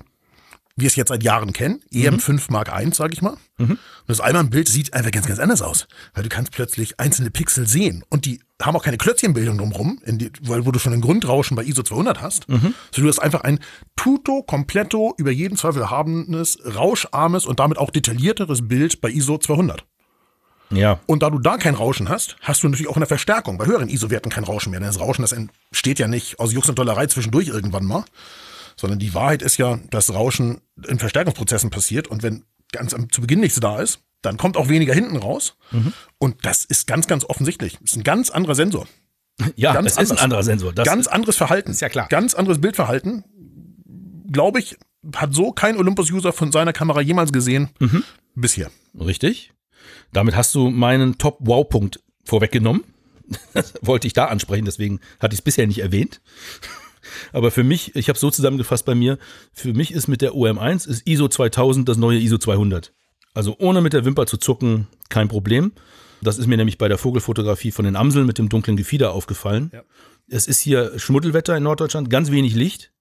wir 0.80 0.88
es 0.88 0.96
jetzt 0.96 1.10
seit 1.10 1.24
Jahren 1.24 1.54
kennen, 1.54 1.82
EM5 1.94 2.52
Mark 2.52 2.70
I, 2.70 2.90
sag 2.94 3.14
ich 3.14 3.22
mal. 3.22 3.38
Mhm. 3.58 3.72
Und 3.72 3.80
das 4.08 4.22
einmal 4.22 4.44
ein 4.44 4.50
Bild 4.50 4.68
sieht 4.68 4.94
einfach 4.94 5.12
ganz, 5.12 5.28
ganz 5.28 5.40
anders 5.40 5.62
aus, 5.62 5.88
weil 6.14 6.24
du 6.24 6.30
kannst 6.30 6.52
plötzlich 6.52 7.00
einzelne 7.00 7.30
Pixel 7.32 7.68
sehen 7.68 8.04
und 8.10 8.26
die 8.26 8.40
haben 8.62 8.76
auch 8.76 8.84
keine 8.84 8.98
Klötzchenbildung 8.98 9.58
drumherum, 9.58 10.02
die, 10.06 10.32
weil, 10.42 10.66
wo 10.66 10.72
du 10.72 10.80
schon 10.80 10.94
ein 10.94 11.02
Grundrauschen 11.02 11.56
bei 11.56 11.64
ISO 11.64 11.82
200 11.82 12.22
hast. 12.22 12.50
Mhm. 12.50 12.74
So, 12.92 13.02
du 13.02 13.08
hast 13.08 13.20
einfach 13.20 13.42
ein 13.42 13.60
tuto, 13.96 14.44
completo, 14.44 15.14
über 15.18 15.32
jeden 15.32 15.58
Zweifel 15.58 15.90
habendes, 15.90 16.60
rauscharmes 16.66 17.46
und 17.46 17.60
damit 17.60 17.78
auch 17.78 17.90
detaillierteres 17.90 18.68
Bild 18.68 19.00
bei 19.02 19.10
ISO 19.10 19.38
200. 19.38 19.86
Ja. 20.72 21.00
Und 21.08 21.24
da 21.24 21.30
du 21.30 21.40
da 21.40 21.58
kein 21.58 21.74
Rauschen 21.74 22.10
hast, 22.10 22.36
hast 22.42 22.64
du 22.64 22.68
natürlich 22.68 22.90
auch 22.90 22.96
in 22.96 23.02
der 23.02 23.08
Verstärkung 23.08 23.58
bei 23.58 23.66
höheren 23.66 23.90
ISO-Werten 23.90 24.30
kein 24.30 24.44
Rauschen 24.44 24.72
mehr. 24.72 24.80
Denn 24.80 24.88
das 24.88 25.00
Rauschen, 25.00 25.24
das 25.24 25.32
entsteht 25.32 26.00
ja 26.00 26.08
nicht 26.08 26.40
aus 26.40 26.54
Jux 26.54 26.70
und 26.70 26.78
Dollerei 26.78 27.08
zwischendurch 27.08 27.48
irgendwann 27.48 27.86
mal, 27.86 28.06
sondern 28.80 29.00
die 29.00 29.14
Wahrheit 29.14 29.42
ist 29.42 29.58
ja, 29.58 29.80
dass 29.90 30.14
Rauschen 30.14 30.62
in 30.88 31.00
Verstärkungsprozessen 31.00 31.70
passiert 31.70 32.08
und 32.08 32.24
wenn 32.24 32.46
ganz 32.72 32.94
am, 32.94 33.12
zu 33.12 33.22
Beginn 33.22 33.42
nichts 33.42 33.60
da 33.60 33.80
ist, 33.82 34.00
dann 34.22 34.38
kommt 34.38 34.56
auch 34.58 34.70
weniger 34.70 34.94
hinten 34.94 35.18
raus. 35.18 35.56
Und 36.18 36.46
das 36.46 36.66
ist 36.66 36.88
ganz, 36.88 37.08
ganz 37.08 37.26
offensichtlich. 37.26 37.74
Das 37.82 37.92
ist 37.92 37.98
ein 37.98 38.04
ganz 38.04 38.30
anderer 38.30 38.56
Sensor. 38.56 38.88
Ja, 39.56 39.72
Ganz 39.74 39.92
es 39.92 39.94
ist 39.94 39.98
ein 40.00 40.02
anders. 40.12 40.22
anderer 40.24 40.44
Sensor. 40.44 40.74
Das 40.74 40.86
ganz 40.86 41.08
anderes 41.08 41.38
Verhalten. 41.38 41.72
ist 41.72 41.80
ja 41.80 41.88
klar. 41.88 42.08
Ganz 42.10 42.34
anderes 42.34 42.60
Bildverhalten. 42.60 43.24
Glaube 44.30 44.60
ich, 44.60 44.78
hat 45.16 45.34
so 45.34 45.54
kein 45.54 45.78
Olympus-User 45.78 46.34
von 46.34 46.52
seiner 46.52 46.74
Kamera 46.74 47.00
jemals 47.00 47.32
gesehen 47.32 47.70
Mhm. 47.80 48.04
bisher. 48.36 48.70
Richtig. 49.00 49.54
Damit 50.12 50.36
hast 50.36 50.54
du 50.56 50.70
meinen 50.70 51.18
Top-Wow-Punkt 51.18 52.02
vorweggenommen. 52.26 52.84
Das 53.54 53.74
wollte 53.82 54.08
ich 54.08 54.14
da 54.14 54.26
ansprechen, 54.26 54.66
deswegen 54.66 55.00
hatte 55.20 55.34
ich 55.36 55.40
es 55.40 55.44
bisher 55.44 55.68
nicht 55.68 55.80
erwähnt. 55.80 56.20
Aber 57.34 57.52
für 57.52 57.64
mich, 57.64 57.96
ich 57.96 58.10
habe 58.10 58.16
es 58.16 58.22
so 58.22 58.32
zusammengefasst 58.32 58.86
bei 58.86 58.96
mir, 58.96 59.18
für 59.54 59.74
mich 59.74 59.92
ist 59.92 60.08
mit 60.08 60.22
der 60.22 60.32
OM1 60.32 60.88
ist 60.88 61.08
ISO 61.08 61.28
2000 61.28 61.88
das 61.88 61.98
neue 61.98 62.20
ISO 62.20 62.38
200. 62.38 62.94
Also 63.34 63.56
ohne 63.60 63.82
mit 63.82 63.94
der 63.94 64.06
Wimper 64.06 64.26
zu 64.26 64.38
zucken, 64.38 64.88
kein 65.10 65.28
Problem. 65.28 65.72
Das 66.22 66.38
ist 66.38 66.48
mir 66.48 66.58
nämlich 66.58 66.78
bei 66.78 66.88
der 66.88 66.98
Vogelfotografie 66.98 67.72
von 67.72 67.86
den 67.86 67.96
Amseln 67.96 68.26
mit 68.26 68.38
dem 68.38 68.50
dunklen 68.50 68.76
Gefieder 68.76 69.14
aufgefallen. 69.14 69.72
Ja. 69.74 69.84
Es 70.28 70.48
ist 70.48 70.60
hier 70.60 70.98
Schmuddelwetter 71.00 71.56
in 71.56 71.64
Norddeutschland, 71.64 72.10
ganz 72.10 72.32
wenig 72.32 72.56
Licht. 72.56 72.92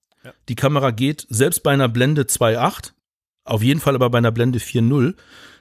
Die 0.47 0.55
Kamera 0.55 0.91
geht 0.91 1.25
selbst 1.29 1.63
bei 1.63 1.71
einer 1.71 1.87
Blende 1.87 2.23
2.8, 2.23 2.91
auf 3.45 3.63
jeden 3.63 3.79
Fall 3.79 3.95
aber 3.95 4.09
bei 4.09 4.17
einer 4.17 4.31
Blende 4.31 4.59
4.0, 4.59 5.15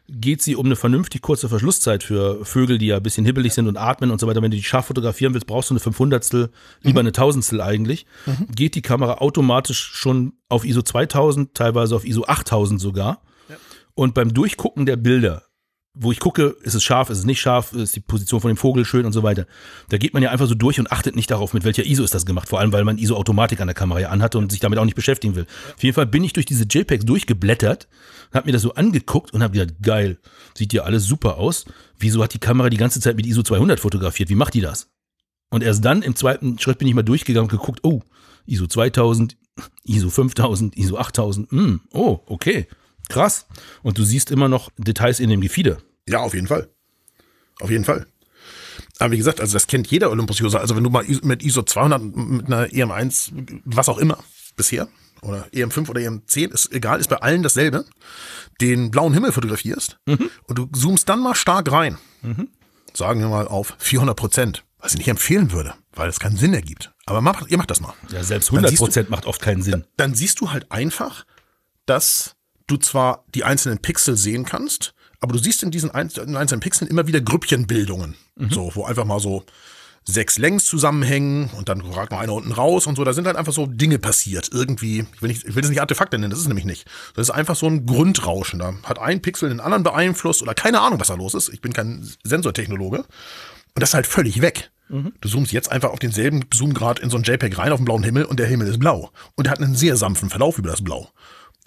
geht 0.08 0.42
sie 0.42 0.56
um 0.56 0.66
eine 0.66 0.76
vernünftig 0.76 1.20
kurze 1.20 1.48
Verschlusszeit 1.48 2.02
für 2.02 2.44
Vögel, 2.44 2.78
die 2.78 2.86
ja 2.86 2.96
ein 2.96 3.02
bisschen 3.02 3.26
hibbelig 3.26 3.52
sind 3.52 3.68
und 3.68 3.76
atmen 3.76 4.10
und 4.10 4.20
so 4.20 4.26
weiter. 4.26 4.42
Wenn 4.42 4.50
du 4.50 4.56
die 4.56 4.62
scharf 4.62 4.86
fotografieren 4.86 5.34
willst, 5.34 5.46
brauchst 5.46 5.70
du 5.70 5.74
eine 5.74 5.80
500stel, 5.80 6.48
lieber 6.82 7.00
eine 7.00 7.12
Tausendstel 7.12 7.60
eigentlich. 7.60 8.06
Geht 8.54 8.74
die 8.74 8.82
Kamera 8.82 9.18
automatisch 9.18 9.78
schon 9.78 10.32
auf 10.48 10.64
ISO 10.64 10.82
2000, 10.82 11.54
teilweise 11.54 11.94
auf 11.94 12.04
ISO 12.04 12.24
8000 12.24 12.80
sogar. 12.80 13.22
Und 13.94 14.14
beim 14.14 14.32
Durchgucken 14.32 14.86
der 14.86 14.96
Bilder, 14.96 15.42
wo 15.92 16.12
ich 16.12 16.20
gucke, 16.20 16.56
ist 16.62 16.74
es 16.74 16.84
scharf, 16.84 17.10
ist 17.10 17.18
es 17.18 17.24
nicht 17.24 17.40
scharf, 17.40 17.72
ist 17.72 17.96
die 17.96 18.00
Position 18.00 18.40
von 18.40 18.50
dem 18.50 18.56
Vogel 18.56 18.84
schön 18.84 19.04
und 19.04 19.12
so 19.12 19.24
weiter. 19.24 19.46
Da 19.88 19.98
geht 19.98 20.14
man 20.14 20.22
ja 20.22 20.30
einfach 20.30 20.46
so 20.46 20.54
durch 20.54 20.78
und 20.78 20.92
achtet 20.92 21.16
nicht 21.16 21.30
darauf, 21.30 21.52
mit 21.52 21.64
welcher 21.64 21.84
ISO 21.84 22.04
ist 22.04 22.14
das 22.14 22.24
gemacht. 22.24 22.48
Vor 22.48 22.60
allem, 22.60 22.72
weil 22.72 22.84
man 22.84 22.98
ISO-Automatik 22.98 23.60
an 23.60 23.66
der 23.66 23.74
Kamera 23.74 23.98
ja 23.98 24.08
anhatte 24.10 24.38
und 24.38 24.52
sich 24.52 24.60
damit 24.60 24.78
auch 24.78 24.84
nicht 24.84 24.94
beschäftigen 24.94 25.34
will. 25.34 25.46
Auf 25.74 25.82
jeden 25.82 25.94
Fall 25.94 26.06
bin 26.06 26.22
ich 26.22 26.32
durch 26.32 26.46
diese 26.46 26.64
JPEGs 26.64 27.04
durchgeblättert, 27.04 27.88
habe 28.32 28.46
mir 28.46 28.52
das 28.52 28.62
so 28.62 28.74
angeguckt 28.74 29.32
und 29.32 29.42
habe 29.42 29.58
gedacht, 29.58 29.78
geil, 29.82 30.18
sieht 30.56 30.72
ja 30.72 30.82
alles 30.82 31.04
super 31.04 31.38
aus. 31.38 31.64
Wieso 31.98 32.22
hat 32.22 32.34
die 32.34 32.38
Kamera 32.38 32.70
die 32.70 32.76
ganze 32.76 33.00
Zeit 33.00 33.16
mit 33.16 33.26
ISO 33.26 33.42
200 33.42 33.80
fotografiert? 33.80 34.28
Wie 34.28 34.34
macht 34.34 34.54
die 34.54 34.60
das? 34.60 34.90
Und 35.50 35.62
erst 35.62 35.84
dann 35.84 36.02
im 36.02 36.14
zweiten 36.14 36.58
Schritt 36.58 36.78
bin 36.78 36.88
ich 36.88 36.94
mal 36.94 37.02
durchgegangen 37.02 37.50
und 37.50 37.56
geguckt, 37.56 37.80
oh, 37.82 38.02
ISO 38.46 38.66
2000, 38.66 39.36
ISO 39.84 40.10
5000, 40.10 40.76
ISO 40.76 40.96
8000, 40.98 41.50
hm, 41.50 41.80
oh, 41.92 42.20
okay, 42.26 42.66
krass. 43.08 43.46
Und 43.82 43.98
du 43.98 44.04
siehst 44.04 44.30
immer 44.30 44.48
noch 44.48 44.70
Details 44.76 45.20
in 45.20 45.30
dem 45.30 45.40
Gefieder. 45.40 45.78
Ja, 46.06 46.20
auf 46.20 46.34
jeden 46.34 46.46
Fall. 46.46 46.68
Auf 47.60 47.70
jeden 47.70 47.84
Fall. 47.84 48.06
Aber 48.98 49.12
wie 49.12 49.18
gesagt, 49.18 49.40
also 49.40 49.52
das 49.54 49.66
kennt 49.66 49.90
jeder 49.90 50.10
Olympus-User. 50.10 50.60
Also 50.60 50.76
wenn 50.76 50.84
du 50.84 50.90
mal 50.90 51.04
mit 51.22 51.42
ISO 51.42 51.62
200 51.62 52.02
mit 52.02 52.46
einer 52.46 52.66
EM1, 52.66 53.60
was 53.64 53.88
auch 53.88 53.98
immer, 53.98 54.18
bisher, 54.56 54.88
oder 55.22 55.46
EM5 55.52 55.88
oder 55.88 56.00
EM10, 56.00 56.52
ist 56.52 56.72
egal, 56.72 57.00
ist 57.00 57.08
bei 57.08 57.16
allen 57.16 57.42
dasselbe, 57.42 57.84
den 58.60 58.90
blauen 58.90 59.14
Himmel 59.14 59.32
fotografierst 59.32 59.98
und 60.06 60.58
du 60.58 60.66
zoomst 60.66 61.08
dann 61.08 61.20
mal 61.20 61.34
stark 61.34 61.70
rein, 61.72 61.98
sagen 62.94 63.20
wir 63.20 63.28
mal 63.28 63.46
auf 63.48 63.74
400 63.78 64.16
Prozent, 64.16 64.64
was 64.78 64.92
ich 64.92 64.98
nicht 64.98 65.08
empfehlen 65.08 65.52
würde, 65.52 65.74
weil 65.94 66.08
es 66.08 66.20
keinen 66.20 66.36
Sinn 66.36 66.54
ergibt. 66.54 66.92
Aber 67.06 67.20
macht, 67.20 67.50
ihr 67.50 67.56
macht 67.58 67.70
das 67.70 67.80
mal. 67.80 67.94
Ja, 68.10 68.22
selbst 68.22 68.48
Dann 68.50 68.56
100 68.58 68.70
siehst 68.70 68.80
du- 68.80 68.84
Prozent 68.86 69.10
macht 69.10 69.26
oft 69.26 69.40
keinen 69.40 69.62
Sinn. 69.62 69.84
Dann 69.96 70.14
siehst 70.14 70.40
du 70.40 70.50
halt 70.50 70.70
einfach, 70.70 71.24
dass 71.86 72.36
du 72.66 72.76
zwar 72.76 73.24
die 73.34 73.44
einzelnen 73.44 73.78
Pixel 73.78 74.16
sehen 74.16 74.44
kannst, 74.44 74.94
aber 75.20 75.32
du 75.32 75.38
siehst 75.38 75.62
in 75.62 75.70
diesen 75.70 75.90
einz- 75.90 76.18
in 76.18 76.36
einzelnen 76.36 76.60
Pixeln 76.60 76.90
immer 76.90 77.06
wieder 77.06 77.20
Grüppchenbildungen. 77.20 78.14
So, 78.50 78.70
wo 78.74 78.84
einfach 78.84 79.04
mal 79.04 79.18
so 79.20 79.44
sechs 80.08 80.38
Längs 80.38 80.64
zusammenhängen 80.64 81.50
und 81.56 81.68
dann 81.68 81.82
ragt 81.82 82.12
mal 82.12 82.20
einer 82.20 82.32
unten 82.32 82.52
raus 82.52 82.86
und 82.86 82.96
so. 82.96 83.04
Da 83.04 83.12
sind 83.12 83.26
halt 83.26 83.36
einfach 83.36 83.52
so 83.52 83.66
Dinge 83.66 83.98
passiert. 83.98 84.48
Irgendwie, 84.52 85.06
ich 85.14 85.22
will, 85.22 85.28
nicht, 85.28 85.44
ich 85.44 85.54
will 85.54 85.60
das 85.60 85.68
nicht 85.70 85.82
Artefakte 85.82 86.18
nennen, 86.18 86.30
das 86.30 86.40
ist 86.40 86.48
nämlich 86.48 86.64
nicht. 86.64 86.86
Das 87.14 87.28
ist 87.28 87.34
einfach 87.34 87.54
so 87.54 87.66
ein 87.66 87.84
Grundrauschen. 87.84 88.58
Da 88.58 88.72
hat 88.84 88.98
ein 88.98 89.20
Pixel 89.20 89.50
den 89.50 89.60
anderen 89.60 89.82
beeinflusst 89.82 90.40
oder 90.40 90.54
keine 90.54 90.80
Ahnung, 90.80 90.98
was 90.98 91.08
da 91.08 91.14
los 91.14 91.34
ist. 91.34 91.50
Ich 91.50 91.60
bin 91.60 91.74
kein 91.74 92.08
Sensortechnologe. 92.24 92.98
Und 92.98 93.82
das 93.82 93.90
ist 93.90 93.94
halt 93.94 94.06
völlig 94.06 94.40
weg. 94.40 94.70
Du 95.20 95.28
zoomst 95.28 95.52
jetzt 95.52 95.70
einfach 95.70 95.90
auf 95.90 95.98
denselben 95.98 96.46
Zoomgrad 96.50 96.98
in 97.00 97.10
so 97.10 97.18
ein 97.18 97.22
JPEG 97.22 97.58
rein 97.58 97.72
auf 97.72 97.78
den 97.78 97.84
blauen 97.84 98.02
Himmel 98.02 98.24
und 98.24 98.40
der 98.40 98.46
Himmel 98.46 98.68
ist 98.68 98.78
blau. 98.78 99.10
Und 99.34 99.44
der 99.46 99.52
hat 99.52 99.60
einen 99.60 99.74
sehr 99.74 99.96
sanften 99.96 100.30
Verlauf 100.30 100.56
über 100.56 100.70
das 100.70 100.82
Blau. 100.82 101.10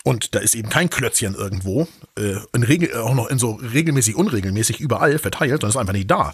Und 0.04 0.34
da 0.34 0.40
ist 0.40 0.56
eben 0.56 0.70
kein 0.70 0.90
Klötzchen 0.90 1.36
irgendwo, 1.36 1.88
äh, 2.18 2.38
in 2.54 2.64
Regel, 2.64 2.96
auch 2.98 3.14
noch 3.14 3.28
in 3.28 3.38
so 3.38 3.52
regelmäßig, 3.52 4.16
unregelmäßig 4.16 4.80
überall 4.80 5.20
verteilt, 5.20 5.62
sondern 5.62 5.70
ist 5.70 5.78
einfach 5.78 5.94
nicht 5.94 6.10
da. 6.10 6.34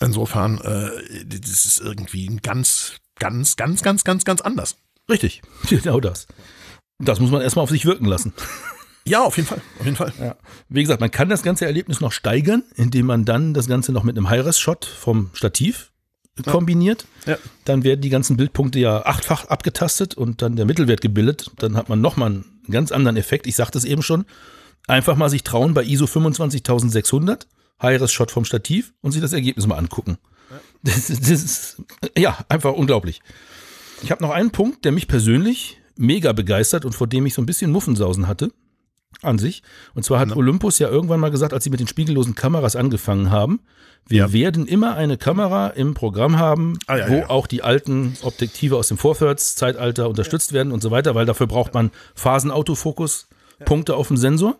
Insofern, 0.00 0.60
äh, 0.60 0.90
das 1.24 1.64
ist 1.64 1.80
irgendwie 1.80 2.28
ein 2.28 2.42
ganz, 2.42 2.94
ganz, 3.18 3.56
ganz, 3.56 3.82
ganz, 3.82 4.02
ganz, 4.04 4.24
ganz 4.24 4.40
anders. 4.40 4.76
Richtig, 5.08 5.42
genau 5.68 6.00
das. 6.00 6.26
Das 6.98 7.20
muss 7.20 7.30
man 7.30 7.40
erstmal 7.40 7.62
auf 7.62 7.70
sich 7.70 7.86
wirken 7.86 8.06
lassen. 8.06 8.32
Ja, 9.04 9.22
auf 9.22 9.38
jeden 9.38 9.48
Fall, 9.48 9.62
auf 9.78 9.86
jeden 9.86 9.96
Fall. 9.96 10.12
Ja. 10.20 10.36
Wie 10.68 10.82
gesagt, 10.82 11.00
man 11.00 11.10
kann 11.10 11.30
das 11.30 11.42
ganze 11.42 11.64
Erlebnis 11.64 12.02
noch 12.02 12.12
steigern, 12.12 12.62
indem 12.74 13.06
man 13.06 13.24
dann 13.24 13.54
das 13.54 13.66
Ganze 13.66 13.90
noch 13.90 14.02
mit 14.02 14.18
einem 14.18 14.28
High-Res-Shot 14.28 14.84
vom 14.84 15.30
Stativ 15.32 15.92
kombiniert. 16.44 17.06
Ja. 17.26 17.38
Dann 17.64 17.84
werden 17.84 18.02
die 18.02 18.10
ganzen 18.10 18.36
Bildpunkte 18.36 18.78
ja 18.78 19.06
achtfach 19.06 19.46
abgetastet 19.46 20.14
und 20.14 20.42
dann 20.42 20.56
der 20.56 20.66
Mittelwert 20.66 21.00
gebildet. 21.00 21.50
Dann 21.56 21.74
hat 21.74 21.88
man 21.88 22.02
nochmal 22.02 22.30
einen 22.30 22.57
ganz 22.72 22.92
anderen 22.92 23.16
Effekt. 23.16 23.46
Ich 23.46 23.56
sagte 23.56 23.78
es 23.78 23.84
eben 23.84 24.02
schon. 24.02 24.24
Einfach 24.86 25.16
mal 25.16 25.28
sich 25.28 25.42
trauen 25.42 25.74
bei 25.74 25.84
ISO 25.84 26.06
25600, 26.06 27.46
High-Res-Shot 27.82 28.30
vom 28.30 28.44
Stativ 28.44 28.94
und 29.02 29.12
sich 29.12 29.20
das 29.20 29.32
Ergebnis 29.32 29.66
mal 29.66 29.76
angucken. 29.76 30.18
Das, 30.82 31.08
das 31.08 31.28
ist, 31.28 31.82
ja, 32.16 32.38
einfach 32.48 32.72
unglaublich. 32.72 33.20
Ich 34.02 34.10
habe 34.10 34.22
noch 34.22 34.30
einen 34.30 34.50
Punkt, 34.50 34.84
der 34.84 34.92
mich 34.92 35.08
persönlich 35.08 35.80
mega 35.96 36.32
begeistert 36.32 36.84
und 36.84 36.94
vor 36.94 37.06
dem 37.06 37.26
ich 37.26 37.34
so 37.34 37.42
ein 37.42 37.46
bisschen 37.46 37.70
Muffensausen 37.70 38.28
hatte 38.28 38.52
an 39.22 39.38
sich. 39.38 39.62
Und 39.94 40.04
zwar 40.04 40.20
hat 40.20 40.34
Olympus 40.34 40.78
ja 40.78 40.88
irgendwann 40.88 41.20
mal 41.20 41.30
gesagt, 41.30 41.52
als 41.52 41.64
sie 41.64 41.70
mit 41.70 41.80
den 41.80 41.88
spiegellosen 41.88 42.34
Kameras 42.34 42.76
angefangen 42.76 43.30
haben, 43.30 43.60
wir 44.08 44.18
Ja. 44.18 44.32
werden 44.32 44.66
immer 44.66 44.94
eine 44.96 45.16
Kamera 45.18 45.68
im 45.68 45.94
Programm 45.94 46.38
haben, 46.38 46.78
Ah, 46.86 46.96
ja, 46.96 47.08
wo 47.08 47.14
ja. 47.14 47.30
auch 47.30 47.46
die 47.46 47.62
alten 47.62 48.16
Objektive 48.22 48.76
aus 48.76 48.88
dem 48.88 48.98
Vorwärtszeitalter 48.98 50.08
unterstützt 50.08 50.52
werden 50.52 50.72
und 50.72 50.82
so 50.82 50.90
weiter, 50.90 51.14
weil 51.14 51.26
dafür 51.26 51.46
braucht 51.46 51.74
man 51.74 51.90
Phasenautofokus, 52.14 53.28
Punkte 53.64 53.96
auf 53.96 54.08
dem 54.08 54.16
Sensor. 54.16 54.56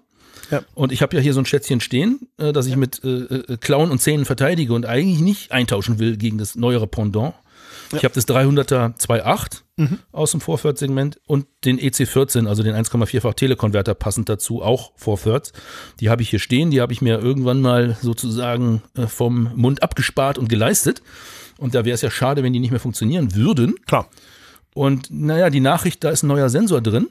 Und 0.74 0.92
ich 0.92 1.03
habe 1.03 1.14
ja 1.14 1.22
hier 1.22 1.34
so 1.34 1.40
ein 1.40 1.44
Schätzchen 1.46 1.80
stehen, 1.80 2.20
äh, 2.38 2.53
das 2.55 2.66
ich 2.66 2.76
mit 2.76 3.05
äh, 3.05 3.09
äh, 3.09 3.57
Klauen 3.59 3.90
und 3.90 4.01
Zähnen 4.01 4.24
verteidige 4.24 4.72
und 4.72 4.86
eigentlich 4.86 5.20
nicht 5.20 5.53
eintauschen 5.53 5.99
will 5.99 6.16
gegen 6.16 6.38
das 6.38 6.55
neuere 6.57 6.86
Pendant. 6.86 7.34
Ich 7.93 8.05
habe 8.05 8.14
das 8.14 8.26
300er 8.28 8.97
2.8 8.99 9.62
Mhm. 9.78 10.01
aus 10.11 10.32
dem 10.32 10.41
Vorwärtssegment 10.41 11.20
und 11.28 11.47
den 11.64 11.78
EC14, 11.78 12.49
also 12.49 12.64
den 12.64 12.74
1,4-fach 12.74 13.34
Telekonverter 13.34 13.95
passend 13.95 14.28
dazu, 14.28 14.61
auch 14.61 14.91
vorwärts. 14.97 15.53
Die 16.01 16.11
habe 16.11 16.20
ich 16.22 16.30
hier 16.30 16.41
stehen, 16.41 16.72
die 16.72 16.80
habe 16.80 16.93
ich 16.93 17.01
mir 17.01 17.20
irgendwann 17.20 17.61
mal 17.61 17.97
sozusagen 18.03 18.82
äh, 18.97 19.07
vom 19.07 19.53
Mund 19.55 19.84
abgespart 19.84 20.36
und 20.36 20.49
geleistet. 20.49 21.01
Und 21.59 21.76
da 21.76 21.84
wäre 21.84 21.95
es 21.95 22.03
ja 22.03 22.11
schade, 22.11 22.43
wenn 22.43 22.53
die 22.53 22.59
nicht 22.59 22.72
mehr 22.72 22.80
funktionieren 22.80 23.36
würden. 23.36 23.76
Klar. 23.86 24.09
Und 24.74 25.11
naja, 25.12 25.49
die 25.49 25.61
Nachricht, 25.61 26.03
da 26.03 26.11
ist 26.11 26.24
ein 26.24 26.28
neuer 26.28 26.49
Sensor 26.51 26.80
drin. 26.80 27.09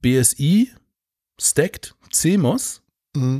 BSI, 0.00 0.70
Stacked, 1.38 1.94
CMOS. 2.10 2.80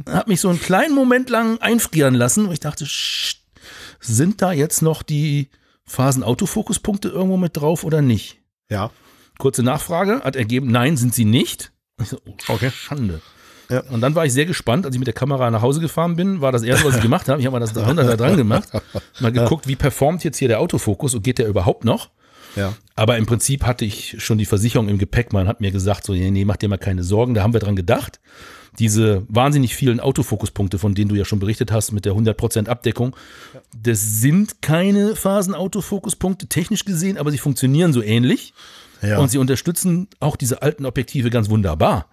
Hat 0.07 0.29
mich 0.29 0.41
so 0.43 0.49
einen 0.51 0.61
kleinen 0.61 0.95
Moment 0.95 1.29
lang 1.31 1.59
einfrieren 1.63 2.15
lassen, 2.15 2.49
wo 2.49 2.53
ich 2.53 2.61
dachte, 2.61 2.87
sind 4.01 4.41
da 4.43 4.53
jetzt 4.53 4.83
noch 4.83 5.03
die 5.03 5.49
Phasen-Autofokuspunkte 5.87 7.09
irgendwo 7.09 7.37
mit 7.37 7.57
drauf 7.57 7.85
oder 7.85 8.03
nicht? 8.03 8.39
Ja. 8.71 8.91
Kurze 9.39 9.63
Nachfrage, 9.63 10.21
hat 10.23 10.37
ergeben, 10.37 10.71
nein, 10.71 10.97
sind 10.97 11.15
sie 11.15 11.25
nicht. 11.25 11.73
Ich 12.01 12.09
so, 12.09 12.19
oh, 12.27 12.55
Okay. 12.55 12.71
Schande. 12.71 13.21
Ja. 13.69 13.81
Und 13.91 14.01
dann 14.01 14.15
war 14.15 14.25
ich 14.25 14.33
sehr 14.33 14.47
gespannt, 14.47 14.87
als 14.87 14.95
ich 14.95 14.99
mit 14.99 15.09
der 15.09 15.15
Kamera 15.15 15.51
nach 15.51 15.63
Hause 15.63 15.81
gefahren 15.81 16.15
bin, 16.15 16.41
war 16.41 16.53
das 16.53 16.63
erste, 16.63 16.87
was 16.87 16.97
ich 16.97 17.03
gemacht 17.03 17.29
habe. 17.29 17.41
Ich 17.41 17.47
habe 17.47 17.59
mal 17.59 17.61
das 17.61 17.75
300er 17.75 18.17
dran 18.17 18.37
gemacht, 18.37 18.69
mal 19.19 19.33
geguckt, 19.33 19.67
wie 19.67 19.75
performt 19.77 20.23
jetzt 20.23 20.39
hier 20.39 20.49
der 20.49 20.61
Autofokus 20.61 21.15
und 21.15 21.23
geht 21.23 21.39
der 21.39 21.49
überhaupt 21.49 21.85
noch? 21.85 22.11
Ja. 22.55 22.75
Aber 22.95 23.19
im 23.19 23.27
Prinzip 23.27 23.65
hatte 23.65 23.85
ich 23.85 24.23
schon 24.23 24.39
die 24.39 24.47
Versicherung 24.47 24.89
im 24.89 24.99
Gepäck. 24.99 25.33
Man 25.33 25.49
hat 25.49 25.61
mir 25.61 25.73
gesagt, 25.73 26.05
so, 26.05 26.13
nee, 26.13 26.31
nee, 26.31 26.45
mach 26.45 26.57
dir 26.57 26.69
mal 26.69 26.79
keine 26.79 27.03
Sorgen. 27.03 27.35
Da 27.35 27.43
haben 27.43 27.53
wir 27.53 27.61
dran 27.61 27.77
gedacht. 27.77 28.21
Diese 28.79 29.25
wahnsinnig 29.29 29.75
vielen 29.75 30.01
Autofokuspunkte, 30.01 30.79
von 30.79 30.95
denen 30.95 31.09
du 31.09 31.15
ja 31.15 31.25
schon 31.25 31.39
berichtet 31.39 31.73
hast, 31.73 31.93
mit 31.93 32.05
der 32.05 32.15
100% 32.15 32.69
Abdeckung, 32.69 33.17
das 33.77 34.21
sind 34.21 34.61
keine 34.63 35.17
Phasenautofokuspunkte 35.17 36.47
technisch 36.49 36.85
gesehen, 36.85 37.17
aber 37.19 37.31
sie 37.31 37.39
funktionieren 37.39 37.93
so 37.93 38.03
ähnlich. 38.03 38.53
Ja. 39.03 39.19
Und 39.19 39.31
sie 39.31 39.39
unterstützen 39.39 40.09
auch 40.21 40.37
diese 40.37 40.63
alten 40.63 40.87
Objektive 40.87 41.31
ganz 41.31 41.49
wunderbar. 41.51 42.07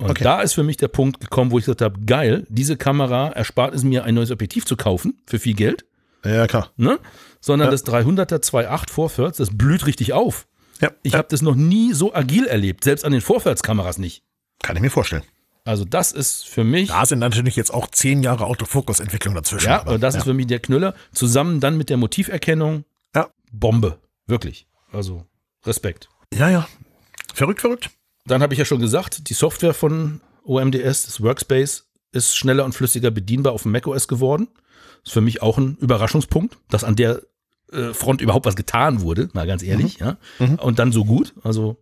Und 0.00 0.10
Okay. 0.10 0.24
da 0.24 0.40
ist 0.42 0.52
für 0.54 0.62
mich 0.62 0.76
der 0.76 0.88
Punkt 0.88 1.20
gekommen, 1.20 1.50
wo 1.50 1.58
ich 1.58 1.64
gesagt 1.64 1.82
habe, 1.82 1.98
geil, 2.06 2.46
diese 2.48 2.76
Kamera 2.76 3.28
erspart 3.30 3.74
es 3.74 3.82
mir, 3.82 4.04
ein 4.04 4.14
neues 4.14 4.30
Objektiv 4.30 4.64
zu 4.64 4.76
kaufen 4.76 5.20
für 5.26 5.38
viel 5.38 5.54
Geld 5.54 5.84
ja, 6.24 6.46
klar. 6.46 6.70
ne? 6.76 6.98
Sondern 7.40 7.66
Ja. 7.68 7.70
das 7.72 7.84
300er 7.84 8.40
2.8 8.42 8.90
Vorwärts, 8.90 9.38
das 9.38 9.56
blüht 9.56 9.86
richtig 9.86 10.12
auf. 10.12 10.46
Ja. 10.80 10.90
Ich 11.02 11.12
ja. 11.12 11.18
habe 11.18 11.28
das 11.30 11.42
noch 11.42 11.56
nie 11.56 11.92
so 11.92 12.14
agil 12.14 12.46
erlebt, 12.46 12.84
selbst 12.84 13.04
an 13.04 13.10
den 13.12 13.20
Vorwärtskameras 13.20 13.98
nicht. 13.98 14.22
Kann 14.62 14.76
ich 14.76 14.82
mir 14.82 14.90
vorstellen. 14.90 15.22
Also 15.68 15.84
das 15.84 16.12
ist 16.12 16.48
für 16.48 16.64
mich, 16.64 16.88
Da 16.88 17.04
sind 17.04 17.18
natürlich 17.18 17.54
jetzt 17.54 17.74
auch 17.74 17.88
zehn 17.88 18.22
Jahre 18.22 18.46
Autofokus-Entwicklung 18.46 19.34
dazwischen. 19.34 19.66
ja, 19.68 19.80
aber 19.82 19.98
das 19.98 20.14
ja. 20.14 20.20
ist 20.20 20.24
für 20.24 20.32
mich 20.32 20.46
der 20.46 20.60
Knüller, 20.60 20.94
zusammen 21.12 21.60
dann 21.60 21.76
mit 21.76 21.90
der 21.90 21.98
Motiverkennung, 21.98 22.86
Ja. 23.14 23.28
Bombe, 23.52 23.98
wirklich. 24.26 24.66
Also 24.92 25.26
Respekt. 25.66 26.08
Ja, 26.32 26.48
ja. 26.48 26.66
Verrückt, 27.34 27.60
verrückt. 27.60 27.90
Dann 28.24 28.40
habe 28.40 28.54
ich 28.54 28.58
ja 28.58 28.64
schon 28.64 28.80
gesagt, 28.80 29.28
die 29.28 29.34
Software 29.34 29.74
von 29.74 30.22
OMDS, 30.42 31.02
das 31.02 31.20
Workspace, 31.22 31.84
ist 32.12 32.34
schneller 32.34 32.64
und 32.64 32.72
flüssiger 32.72 33.10
bedienbar 33.10 33.52
auf 33.52 33.64
dem 33.64 33.72
macOS 33.72 34.08
geworden. 34.08 34.48
Ist 35.04 35.12
für 35.12 35.20
mich 35.20 35.42
auch 35.42 35.58
ein 35.58 35.76
Überraschungspunkt, 35.82 36.56
dass 36.70 36.82
an 36.82 36.96
der 36.96 37.20
äh, 37.72 37.92
Front 37.92 38.22
überhaupt 38.22 38.46
was 38.46 38.56
getan 38.56 39.02
wurde, 39.02 39.28
mal 39.34 39.46
ganz 39.46 39.62
ehrlich, 39.62 39.98
ja. 39.98 40.16
Und 40.38 40.78
dann 40.78 40.92
so 40.92 41.04
gut. 41.04 41.34
Also 41.42 41.76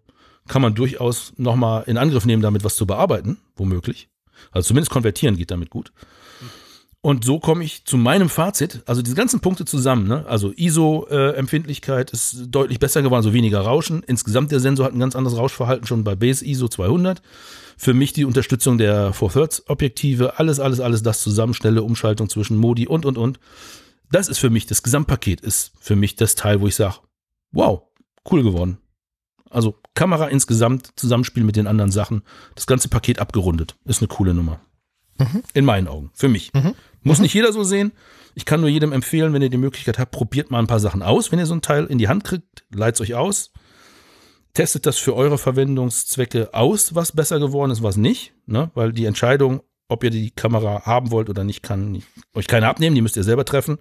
kann 0.49 0.63
man 0.63 0.75
durchaus 0.75 1.33
nochmal 1.37 1.85
in 1.87 1.99
Angriff 1.99 2.25
nehmen, 2.25 2.43
damit 2.43 2.65
was 2.65 2.77
zu 2.77 2.87
bearbeiten, 2.87 3.39
womöglich. 3.57 4.09
Also 4.53 4.69
zumindest 4.69 4.91
konvertieren 4.91 5.37
geht 5.37 5.51
damit 5.51 5.71
gut. 5.71 5.93
Und 7.07 7.25
so 7.25 7.39
komme 7.39 7.63
ich 7.63 7.85
zu 7.85 7.97
meinem 7.97 8.29
Fazit. 8.29 8.83
Also 8.85 9.01
diese 9.01 9.15
ganzen 9.15 9.39
Punkte 9.39 9.65
zusammen. 9.65 10.09
Ne? 10.09 10.27
Also 10.27 10.53
ISO-Empfindlichkeit 10.57 12.11
ist 12.11 12.47
deutlich 12.49 12.81
besser 12.81 13.01
geworden, 13.01 13.19
also 13.19 13.33
weniger 13.33 13.61
Rauschen. 13.61 14.03
Insgesamt 14.05 14.51
der 14.51 14.59
Sensor 14.59 14.87
hat 14.87 14.93
ein 14.93 14.99
ganz 14.99 15.15
anderes 15.15 15.39
Rauschverhalten 15.39 15.87
schon 15.87 16.03
bei 16.03 16.17
Base 16.17 16.45
ISO 16.45 16.67
200. 16.67 17.23
Für 17.77 17.95
mich 17.95 18.13
die 18.13 18.25
Unterstützung 18.25 18.77
der 18.77 19.13
4 19.13 19.29
Thirds 19.29 19.69
Objektive, 19.69 20.41
alles, 20.41 20.59
alles, 20.59 20.81
alles 20.81 21.05
das 21.05 21.23
zusammen, 21.23 21.55
schnelle 21.55 21.85
Umschaltung 21.85 22.29
zwischen 22.29 22.57
Modi 22.57 22.89
und, 22.89 23.07
und, 23.07 23.19
und. 23.19 23.39
Das 24.11 24.29
ist 24.29 24.39
für 24.39 24.51
mich, 24.51 24.67
das 24.67 24.83
Gesamtpaket 24.83 25.41
ist 25.43 25.75
für 25.79 25.95
mich 25.95 26.17
das 26.17 26.35
Teil, 26.35 26.61
wo 26.61 26.67
ich 26.67 26.75
sage, 26.75 26.97
wow, 27.53 27.83
cool 28.31 28.43
geworden. 28.43 28.79
Also 29.51 29.77
Kamera 29.95 30.27
insgesamt, 30.29 30.91
Zusammenspiel 30.97 31.45
mit 31.45 31.57
den 31.57 31.67
anderen 31.67 31.91
Sachen, 31.91 32.23
das 32.55 32.67
ganze 32.67 32.89
Paket 32.89 33.19
abgerundet. 33.19 33.77
Ist 33.85 34.01
eine 34.01 34.09
coole 34.09 34.35
Nummer. 34.35 34.61
Mhm. 35.19 35.43
In 35.55 35.65
meinen 35.65 35.89
Augen, 35.89 36.11
für 36.15 36.29
mich. 36.29 36.53
Mhm. 36.53 36.75
Muss 37.03 37.19
mhm. 37.19 37.23
nicht 37.23 37.35
jeder 37.35 37.53
so 37.53 37.63
sehen. 37.63 37.93
Ich 38.35 38.45
kann 38.45 38.61
nur 38.61 38.69
jedem 38.69 38.93
empfehlen, 38.93 39.33
wenn 39.33 39.43
ihr 39.43 39.49
die 39.49 39.57
Möglichkeit 39.57 39.99
habt, 39.99 40.13
probiert 40.13 40.51
mal 40.51 40.59
ein 40.59 40.67
paar 40.67 40.81
Sachen 40.81 41.03
aus. 41.03 41.33
Wenn 41.33 41.39
ihr 41.39 41.47
so 41.47 41.55
ein 41.55 41.63
Teil 41.63 41.87
in 41.87 41.99
die 41.99 42.09
Hand 42.09 42.25
kriegt, 42.25 42.65
leitet 42.71 43.01
euch 43.01 43.15
aus. 43.15 43.53
Testet 44.53 44.87
das 44.87 44.99
für 44.99 45.15
eure 45.15 45.39
Verwendungszwecke 45.39 46.53
aus, 46.53 46.95
was 46.95 47.13
besser 47.13 47.39
geworden 47.39 47.71
ist, 47.71 47.83
was 47.83 47.97
nicht. 47.97 48.35
Ne? 48.47 48.71
Weil 48.75 48.93
die 48.93 49.05
Entscheidung, 49.07 49.63
ob 49.89 50.03
ihr 50.05 50.11
die 50.11 50.31
Kamera 50.31 50.83
haben 50.85 51.11
wollt 51.11 51.29
oder 51.29 51.45
nicht, 51.45 51.63
kann 51.63 52.03
euch 52.35 52.47
keiner 52.47 52.69
abnehmen. 52.69 52.95
Die 52.95 53.03
müsst 53.03 53.17
ihr 53.17 53.25
selber 53.25 53.45
treffen 53.45 53.79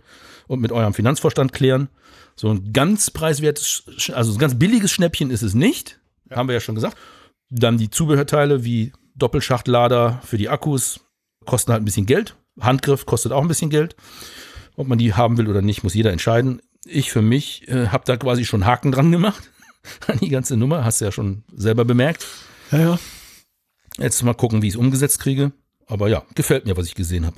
und 0.48 0.62
mit 0.62 0.72
eurem 0.72 0.94
Finanzvorstand 0.94 1.54
klären. 1.54 1.90
So 2.36 2.50
ein 2.50 2.74
ganz 2.74 3.12
preiswertes, 3.12 3.84
also 4.14 4.34
ein 4.34 4.38
ganz 4.38 4.60
billiges 4.60 4.92
Schnäppchen 4.92 5.32
ist 5.32 5.42
es 5.42 5.54
nicht. 5.54 6.00
Ja. 6.30 6.38
Haben 6.38 6.50
wir 6.50 6.54
ja 6.54 6.60
schon 6.60 6.76
gesagt. 6.76 6.98
Dann 7.50 7.78
die 7.78 7.90
Zubehörteile 7.90 8.64
wie 8.64 8.92
Doppelschachtlader 9.16 10.22
für 10.24 10.38
die 10.38 10.50
Akkus 10.50 11.00
kosten 11.46 11.72
halt 11.72 11.82
ein 11.82 11.86
bisschen 11.86 12.06
Geld. 12.06 12.36
Handgriff 12.60 13.06
kostet 13.06 13.32
auch 13.32 13.42
ein 13.42 13.48
bisschen 13.48 13.70
Geld. 13.70 13.96
Ob 14.76 14.88
man 14.88 14.98
die 14.98 15.14
haben 15.14 15.38
will 15.38 15.48
oder 15.48 15.62
nicht, 15.62 15.84
muss 15.84 15.94
jeder 15.94 16.12
entscheiden. 16.12 16.62
Ich 16.86 17.12
für 17.12 17.22
mich 17.22 17.68
äh, 17.68 17.88
habe 17.88 18.04
da 18.06 18.18
quasi 18.18 18.46
schon 18.46 18.66
Haken 18.66 18.92
dran 18.92 19.12
gemacht 19.12 19.50
an 20.08 20.20
die 20.20 20.30
ganze 20.30 20.58
Nummer. 20.58 20.84
Hast 20.84 21.02
du 21.02 21.06
ja 21.06 21.12
schon 21.12 21.44
selber 21.56 21.86
bemerkt. 21.86 22.26
Ja, 22.72 22.80
ja. 22.80 23.00
Jetzt 23.98 24.22
mal 24.24 24.34
gucken, 24.34 24.62
wie 24.62 24.68
ich 24.68 24.74
es 24.74 24.80
umgesetzt 24.80 25.20
kriege. 25.20 25.54
Aber 25.88 26.08
ja, 26.08 26.24
gefällt 26.36 26.66
mir, 26.66 26.78
was 26.78 26.88
ich 26.88 26.96
gesehen 26.96 27.26
habe. 27.26 27.38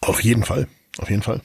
Auf 0.00 0.22
jeden 0.22 0.44
Fall. 0.44 0.68
Auf 0.98 1.10
jeden 1.10 1.22
Fall. 1.22 1.42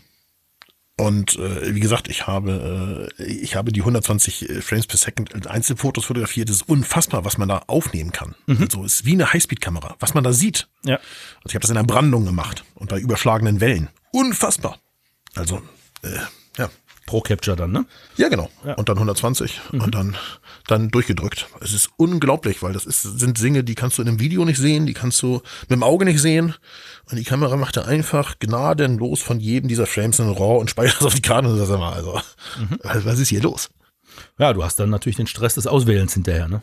Und 0.99 1.37
äh, 1.37 1.75
wie 1.75 1.79
gesagt, 1.79 2.07
ich 2.07 2.25
habe 2.25 3.11
äh, 3.19 3.23
ich 3.23 3.55
habe 3.55 3.71
die 3.71 3.81
120 3.81 4.49
äh, 4.49 4.61
Frames 4.61 4.87
per 4.87 4.97
Second 4.97 5.45
Einzelfotos 5.45 6.05
fotografiert. 6.05 6.49
Das 6.49 6.57
ist 6.57 6.69
unfassbar, 6.69 7.23
was 7.23 7.37
man 7.37 7.47
da 7.47 7.63
aufnehmen 7.67 8.11
kann. 8.11 8.33
Mhm. 8.47 8.63
Also 8.63 8.83
ist 8.83 9.05
wie 9.05 9.11
eine 9.11 9.31
Highspeed-Kamera, 9.31 9.95
was 9.99 10.15
man 10.15 10.23
da 10.23 10.33
sieht. 10.33 10.67
Ja. 10.83 10.95
Also 10.95 11.49
ich 11.49 11.53
habe 11.55 11.61
das 11.61 11.69
in 11.69 11.75
der 11.75 11.83
Brandung 11.83 12.25
gemacht 12.25 12.63
und 12.73 12.89
bei 12.89 12.99
überschlagenen 12.99 13.61
Wellen. 13.61 13.89
Unfassbar. 14.11 14.79
Also 15.35 15.61
äh, 16.01 16.17
ja. 16.57 16.71
Pro 17.07 17.21
Capture 17.21 17.55
dann, 17.55 17.71
ne? 17.71 17.85
Ja, 18.17 18.29
genau. 18.29 18.51
Ja. 18.63 18.75
Und 18.75 18.89
dann 18.89 18.97
120 18.97 19.61
mhm. 19.71 19.81
und 19.81 19.95
dann, 19.95 20.17
dann 20.67 20.89
durchgedrückt. 20.89 21.47
Es 21.61 21.73
ist 21.73 21.89
unglaublich, 21.97 22.61
weil 22.61 22.73
das 22.73 22.85
ist, 22.85 23.01
sind 23.01 23.41
Dinge, 23.41 23.63
die 23.63 23.73
kannst 23.73 23.97
du 23.97 24.03
in 24.03 24.09
einem 24.09 24.19
Video 24.19 24.45
nicht 24.45 24.59
sehen, 24.59 24.85
die 24.85 24.93
kannst 24.93 25.21
du 25.23 25.41
mit 25.61 25.71
dem 25.71 25.83
Auge 25.83 26.05
nicht 26.05 26.21
sehen. 26.21 26.53
Und 27.09 27.17
die 27.17 27.23
Kamera 27.23 27.55
macht 27.55 27.77
da 27.77 27.85
einfach 27.85 28.37
gnadenlos 28.37 29.21
von 29.21 29.39
jedem 29.39 29.69
dieser 29.69 29.87
Frames 29.87 30.19
einen 30.19 30.33
RAW 30.33 30.59
und 30.59 30.69
speichert 30.69 30.97
das 30.97 31.07
auf 31.07 31.15
die 31.15 31.21
Karte 31.21 31.47
und 31.47 31.57
das 31.57 31.71
also, 31.71 32.19
mhm. 32.59 32.77
was 32.83 33.19
ist 33.19 33.29
hier 33.29 33.41
los? 33.41 33.69
Ja, 34.37 34.53
du 34.53 34.63
hast 34.63 34.79
dann 34.79 34.89
natürlich 34.89 35.15
den 35.15 35.27
Stress 35.27 35.55
des 35.55 35.65
Auswählens 35.65 36.13
hinterher, 36.13 36.47
ne? 36.47 36.61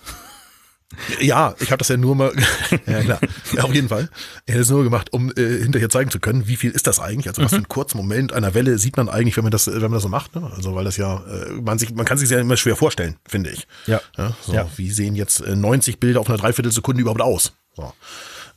Ja, 1.21 1.55
ich 1.61 1.71
habe 1.71 1.79
das 1.79 1.89
ja 1.89 1.97
nur 1.97 2.15
mal, 2.15 2.33
ja 2.87 3.03
klar, 3.03 3.21
ja, 3.53 3.63
auf 3.63 3.75
jeden 3.75 3.89
Fall. 3.89 4.09
Ich 4.47 4.53
hätte 4.53 4.63
es 4.63 4.71
nur 4.71 4.85
gemacht, 4.85 5.13
um 5.13 5.31
äh, 5.31 5.63
hinterher 5.63 5.89
zeigen 5.89 6.11
zu 6.11 6.21
können, 6.21 6.47
wie 6.47 6.57
viel 6.57 6.71
ist 6.71 6.87
das 6.87 7.01
eigentlich? 7.01 7.29
Also 7.29 7.43
was 7.43 7.51
für 7.51 7.57
einen 7.57 7.69
kurzen 7.69 7.97
Moment 7.97 8.33
einer 8.33 8.55
Welle 8.55 8.79
sieht 8.79 8.97
man 8.97 9.09
eigentlich, 9.09 9.37
wenn 9.37 9.45
man 9.45 9.51
das, 9.51 9.67
wenn 9.67 9.81
man 9.81 9.93
das 9.93 10.03
so 10.03 10.09
macht. 10.09 10.35
Ne? 10.35 10.51
Also 10.55 10.75
weil 10.75 10.85
das 10.85 10.97
ja, 10.97 11.17
äh, 11.27 11.53
man 11.61 11.79
sich, 11.79 11.95
man 11.95 12.05
kann 12.05 12.19
sich 12.19 12.31
ja 12.31 12.41
immer 12.41 12.57
schwer 12.57 12.77
vorstellen, 12.77 13.17
finde 13.27 13.51
ich. 13.51 13.67
Ja. 13.87 14.01
ja, 14.17 14.37
so, 14.41 14.53
ja. 14.53 14.69
Wie 14.77 14.91
sehen 14.91 15.15
jetzt 15.15 15.41
äh, 15.41 15.57
90 15.57 16.01
Bilder 16.01 16.21
auf 16.21 16.29
einer 16.29 16.39
Dreiviertelsekunde 16.39 17.03
überhaupt 17.03 17.23
aus? 17.23 17.53
So. 17.75 17.93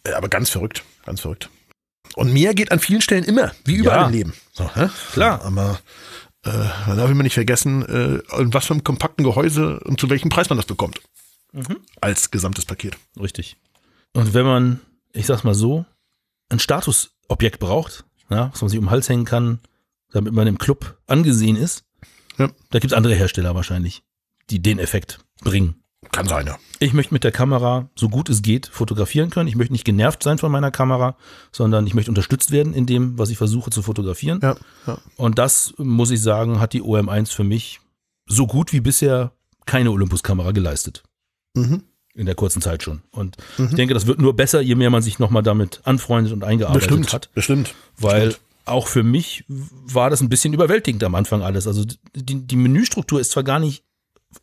Äh, 0.03 0.13
aber 0.13 0.29
ganz 0.29 0.49
verrückt, 0.49 0.83
ganz 1.05 1.21
verrückt. 1.21 1.49
Und 2.15 2.33
mehr 2.33 2.53
geht 2.53 2.71
an 2.71 2.79
vielen 2.79 3.01
Stellen 3.01 3.23
immer, 3.23 3.51
wie 3.65 3.75
überall 3.75 3.99
ja. 3.99 4.05
im 4.07 4.13
Leben. 4.13 4.33
So, 4.53 4.69
hä? 4.73 4.89
Klar. 5.13 5.43
Aber 5.43 5.79
äh, 6.45 6.49
man 6.87 6.97
darf 6.97 7.09
immer 7.11 7.23
nicht 7.23 7.33
vergessen, 7.33 7.85
äh, 7.85 8.41
in 8.41 8.53
was 8.53 8.65
für 8.65 8.73
einem 8.73 8.83
kompakten 8.83 9.23
Gehäuse 9.23 9.79
und 9.81 9.99
zu 9.99 10.09
welchem 10.09 10.29
Preis 10.29 10.49
man 10.49 10.57
das 10.57 10.65
bekommt. 10.65 11.01
Mhm. 11.53 11.77
Als 12.01 12.31
gesamtes 12.31 12.65
Paket. 12.65 12.97
Richtig. 13.19 13.57
Und 14.13 14.33
wenn 14.33 14.45
man, 14.45 14.79
ich 15.13 15.25
sag's 15.25 15.43
mal 15.43 15.55
so, 15.55 15.85
ein 16.49 16.59
Statusobjekt 16.59 17.59
braucht, 17.59 18.05
ja, 18.29 18.51
was 18.51 18.61
man 18.61 18.69
sich 18.69 18.79
um 18.79 18.85
den 18.85 18.91
Hals 18.91 19.09
hängen 19.09 19.25
kann, 19.25 19.59
damit 20.11 20.33
man 20.33 20.47
im 20.47 20.57
Club 20.57 20.97
angesehen 21.07 21.55
ist, 21.55 21.83
ja. 22.37 22.49
da 22.71 22.79
gibt's 22.79 22.93
andere 22.93 23.15
Hersteller 23.15 23.55
wahrscheinlich, 23.55 24.03
die 24.49 24.61
den 24.61 24.79
Effekt 24.79 25.19
bringen. 25.41 25.83
Kann 26.11 26.27
sein, 26.27 26.45
ja. 26.45 26.57
Ich 26.79 26.93
möchte 26.93 27.13
mit 27.13 27.23
der 27.23 27.31
Kamera, 27.31 27.89
so 27.95 28.07
gut 28.07 28.29
es 28.29 28.41
geht, 28.41 28.67
fotografieren 28.67 29.29
können. 29.29 29.47
Ich 29.47 29.55
möchte 29.55 29.73
nicht 29.73 29.83
genervt 29.83 30.23
sein 30.23 30.37
von 30.37 30.51
meiner 30.51 30.71
Kamera, 30.71 31.17
sondern 31.51 31.87
ich 31.87 31.93
möchte 31.93 32.11
unterstützt 32.11 32.51
werden 32.51 32.73
in 32.73 32.85
dem, 32.85 33.17
was 33.17 33.29
ich 33.29 33.37
versuche 33.37 33.71
zu 33.71 33.81
fotografieren. 33.81 34.39
Ja, 34.41 34.55
ja. 34.85 34.99
Und 35.15 35.39
das, 35.39 35.73
muss 35.77 36.11
ich 36.11 36.21
sagen, 36.21 36.59
hat 36.59 36.73
die 36.73 36.83
OM1 36.83 37.33
für 37.33 37.43
mich 37.43 37.81
so 38.27 38.47
gut 38.47 38.73
wie 38.73 38.79
bisher 38.79 39.31
keine 39.65 39.91
Olympus-Kamera 39.91 40.51
geleistet. 40.51 41.03
Mhm. 41.57 41.83
In 42.13 42.25
der 42.25 42.35
kurzen 42.35 42.61
Zeit 42.61 42.81
schon. 42.81 43.01
Und 43.11 43.37
mhm. 43.57 43.67
ich 43.67 43.75
denke, 43.75 43.93
das 43.93 44.07
wird 44.07 44.19
nur 44.19 44.35
besser, 44.35 44.59
je 44.59 44.75
mehr 44.75 44.89
man 44.89 45.03
sich 45.03 45.19
nochmal 45.19 45.43
damit 45.43 45.81
anfreundet 45.83 46.33
und 46.33 46.43
eingearbeitet 46.43 46.89
bestimmt, 46.89 47.13
hat. 47.13 47.33
Bestimmt. 47.35 47.75
Weil 47.97 48.27
bestimmt. 48.27 48.45
auch 48.65 48.87
für 48.87 49.03
mich 49.03 49.45
war 49.47 50.09
das 50.09 50.21
ein 50.21 50.29
bisschen 50.29 50.53
überwältigend 50.53 51.03
am 51.03 51.13
Anfang 51.13 51.43
alles. 51.43 51.67
Also 51.67 51.85
die, 52.15 52.47
die 52.47 52.55
Menüstruktur 52.55 53.19
ist 53.19 53.31
zwar 53.31 53.43
gar 53.43 53.59
nicht 53.59 53.83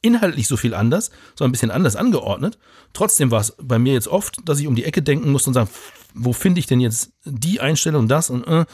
inhaltlich 0.02 0.48
so 0.48 0.56
viel 0.56 0.74
anders, 0.74 1.10
sondern 1.34 1.50
ein 1.50 1.52
bisschen 1.52 1.70
anders 1.70 1.96
angeordnet. 1.96 2.58
Trotzdem 2.92 3.30
war 3.30 3.40
es 3.40 3.54
bei 3.60 3.78
mir 3.78 3.92
jetzt 3.92 4.08
oft, 4.08 4.36
dass 4.44 4.60
ich 4.60 4.66
um 4.66 4.76
die 4.76 4.84
Ecke 4.84 5.02
denken 5.02 5.30
musste 5.30 5.50
und 5.50 5.54
sagen, 5.54 5.70
wo 6.14 6.32
finde 6.32 6.60
ich 6.60 6.66
denn 6.66 6.80
jetzt 6.80 7.12
die 7.24 7.60
Einstellung, 7.60 8.08
das 8.08 8.30
und 8.30 8.46
äh. 8.46 8.66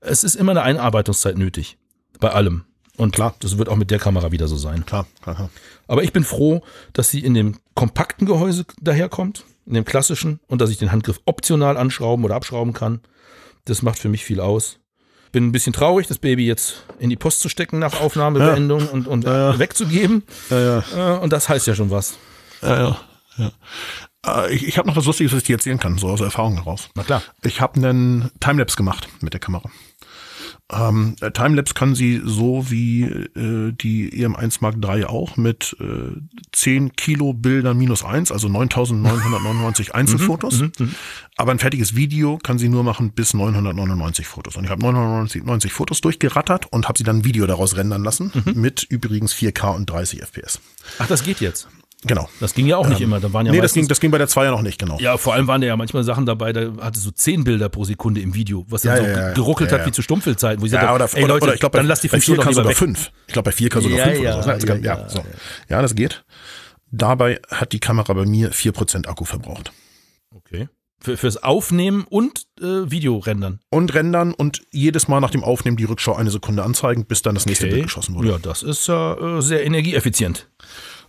es 0.00 0.24
ist 0.24 0.36
immer 0.36 0.52
eine 0.52 0.62
Einarbeitungszeit 0.62 1.36
nötig. 1.36 1.78
Bei 2.20 2.30
allem. 2.30 2.64
Und 2.96 3.14
klar, 3.14 3.34
das 3.40 3.58
wird 3.58 3.68
auch 3.68 3.76
mit 3.76 3.90
der 3.90 3.98
Kamera 3.98 4.32
wieder 4.32 4.48
so 4.48 4.56
sein. 4.56 4.86
Klar, 4.86 5.06
klar, 5.22 5.34
klar. 5.34 5.50
Aber 5.86 6.02
ich 6.02 6.12
bin 6.12 6.24
froh, 6.24 6.62
dass 6.92 7.10
sie 7.10 7.20
in 7.20 7.34
dem 7.34 7.58
kompakten 7.74 8.26
Gehäuse 8.26 8.64
daherkommt, 8.80 9.44
in 9.66 9.74
dem 9.74 9.84
klassischen, 9.84 10.40
und 10.46 10.60
dass 10.60 10.70
ich 10.70 10.78
den 10.78 10.92
Handgriff 10.92 11.20
optional 11.26 11.76
anschrauben 11.76 12.24
oder 12.24 12.34
abschrauben 12.34 12.72
kann. 12.72 13.00
Das 13.66 13.82
macht 13.82 13.98
für 13.98 14.08
mich 14.08 14.24
viel 14.24 14.40
aus. 14.40 14.78
Bin 15.32 15.46
ein 15.46 15.52
bisschen 15.52 15.72
traurig, 15.72 16.06
das 16.06 16.18
Baby 16.18 16.46
jetzt 16.46 16.84
in 16.98 17.10
die 17.10 17.16
Post 17.16 17.40
zu 17.40 17.48
stecken 17.48 17.78
nach 17.78 18.00
Aufnahmebeendung 18.00 18.80
ja. 18.80 18.86
und, 18.86 19.06
und 19.06 19.24
ja, 19.24 19.52
ja. 19.52 19.58
wegzugeben. 19.58 20.22
Äh, 20.50 20.80
und 21.20 21.32
das 21.32 21.48
heißt 21.48 21.66
ja 21.66 21.74
schon 21.74 21.90
was. 21.90 22.16
Ja, 22.62 22.96
ja. 23.36 23.52
Äh, 24.26 24.54
ich, 24.54 24.66
ich 24.66 24.78
habe 24.78 24.88
noch 24.88 24.96
was 24.96 25.04
Lustiges, 25.04 25.32
was 25.32 25.38
ich 25.38 25.44
dir 25.44 25.56
erzählen 25.56 25.78
kann, 25.78 25.98
so 25.98 26.08
aus 26.08 26.20
Erfahrung 26.20 26.54
heraus. 26.54 26.88
Na 26.94 27.02
klar. 27.02 27.22
Ich 27.42 27.60
habe 27.60 27.74
einen 27.76 28.30
Timelapse 28.40 28.76
gemacht 28.76 29.08
mit 29.20 29.32
der 29.32 29.40
Kamera. 29.40 29.70
Ähm, 30.72 31.14
Timelapse 31.32 31.74
kann 31.74 31.94
sie 31.94 32.20
so 32.24 32.70
wie 32.70 33.04
äh, 33.04 33.72
die 33.72 34.10
EM1 34.10 34.58
Mark 34.60 34.76
III 34.82 35.04
auch 35.04 35.36
mit 35.36 35.76
äh, 35.78 36.18
10 36.52 36.96
Kilo 36.96 37.34
Bildern 37.34 37.78
minus 37.78 38.04
1, 38.04 38.32
also 38.32 38.48
9999 38.48 39.94
Einzelfotos. 39.94 40.58
Mhm, 40.58 40.72
mhm, 40.78 40.86
mhm, 40.86 40.94
Aber 41.36 41.52
ein 41.52 41.60
fertiges 41.60 41.94
Video 41.94 42.38
kann 42.38 42.58
sie 42.58 42.68
nur 42.68 42.82
machen 42.82 43.12
bis 43.12 43.32
999 43.32 44.26
Fotos. 44.26 44.56
Und 44.56 44.64
ich 44.64 44.70
habe 44.70 44.82
999 44.82 45.72
Fotos 45.72 46.00
durchgerattert 46.00 46.66
und 46.72 46.88
habe 46.88 46.98
sie 46.98 47.04
dann 47.04 47.18
ein 47.18 47.24
Video 47.24 47.46
daraus 47.46 47.76
rendern 47.76 48.02
lassen 48.02 48.32
mit 48.54 48.82
übrigens 48.82 49.34
4K 49.34 49.76
und 49.76 49.86
30 49.86 50.22
FPS. 50.22 50.60
Ach, 50.98 51.06
das 51.06 51.22
geht 51.22 51.40
jetzt. 51.40 51.68
Genau. 52.06 52.28
Das 52.40 52.54
ging 52.54 52.66
ja 52.66 52.76
auch 52.76 52.88
nicht 52.88 53.00
ähm, 53.00 53.08
immer. 53.08 53.20
Da 53.20 53.32
waren 53.32 53.46
ja 53.46 53.52
nee, 53.52 53.60
das 53.60 53.72
ging, 53.72 53.88
das 53.88 54.00
ging 54.00 54.10
bei 54.10 54.18
der 54.18 54.28
2 54.28 54.44
ja 54.44 54.50
noch 54.50 54.62
nicht, 54.62 54.78
genau. 54.78 54.98
Ja, 55.00 55.16
vor 55.16 55.34
allem 55.34 55.46
waren 55.48 55.60
da 55.60 55.66
ja 55.66 55.76
manchmal 55.76 56.04
Sachen 56.04 56.24
dabei, 56.24 56.52
da 56.52 56.72
hatte 56.80 57.00
so 57.00 57.10
10 57.10 57.44
Bilder 57.44 57.68
pro 57.68 57.84
Sekunde 57.84 58.20
im 58.20 58.34
Video, 58.34 58.64
was 58.68 58.82
dann 58.82 58.96
ja, 58.96 59.02
so 59.02 59.20
ja, 59.20 59.32
geruckelt 59.32 59.72
ja, 59.72 59.78
hat 59.78 59.86
wie 59.86 59.92
zu 59.92 60.02
Stumpfelzeiten, 60.02 60.62
wo 60.62 60.66
ich 60.66 60.72
ja, 60.72 60.80
sagte, 60.80 60.94
oder, 60.94 61.08
ey, 61.12 61.26
Leute, 61.26 61.44
oder 61.44 61.54
ich 61.54 61.60
glaube, 61.60 61.78
dann 61.78 61.86
lass 61.86 62.00
die 62.00 62.08
bei 62.08 62.18
4K 62.18 62.52
sogar 62.52 62.70
weg. 62.70 62.76
5. 62.76 63.10
Ich 63.26 63.32
glaube, 63.32 63.50
bei 63.50 63.56
4K 63.56 63.80
sogar 63.80 63.98
5 64.06 64.20
oder 64.20 64.42
so. 64.42 64.50
Ja, 64.50 64.58
kann, 64.58 64.82
ja, 64.82 65.08
so. 65.08 65.24
ja, 65.68 65.82
das 65.82 65.94
geht. 65.94 66.24
Dabei 66.90 67.40
hat 67.50 67.72
die 67.72 67.80
Kamera 67.80 68.12
bei 68.12 68.24
mir 68.24 68.52
4% 68.52 69.06
Akku 69.06 69.24
verbraucht. 69.24 69.72
Okay. 70.34 70.68
Für, 70.98 71.16
fürs 71.16 71.42
Aufnehmen 71.42 72.04
und 72.08 72.46
äh, 72.58 72.90
Video 72.90 73.18
rendern. 73.18 73.60
Und 73.70 73.94
rendern 73.94 74.32
und 74.32 74.62
jedes 74.72 75.08
Mal 75.08 75.20
nach 75.20 75.30
dem 75.30 75.44
Aufnehmen 75.44 75.76
die 75.76 75.84
Rückschau 75.84 76.14
eine 76.14 76.30
Sekunde 76.30 76.64
anzeigen, 76.64 77.04
bis 77.04 77.22
dann 77.22 77.34
das 77.34 77.46
nächste 77.46 77.66
Bild 77.66 77.84
geschossen 77.84 78.14
wurde. 78.14 78.28
Ja, 78.30 78.38
das 78.38 78.62
ist 78.62 78.86
ja 78.88 79.14
äh, 79.38 79.42
sehr 79.42 79.64
energieeffizient. 79.64 80.48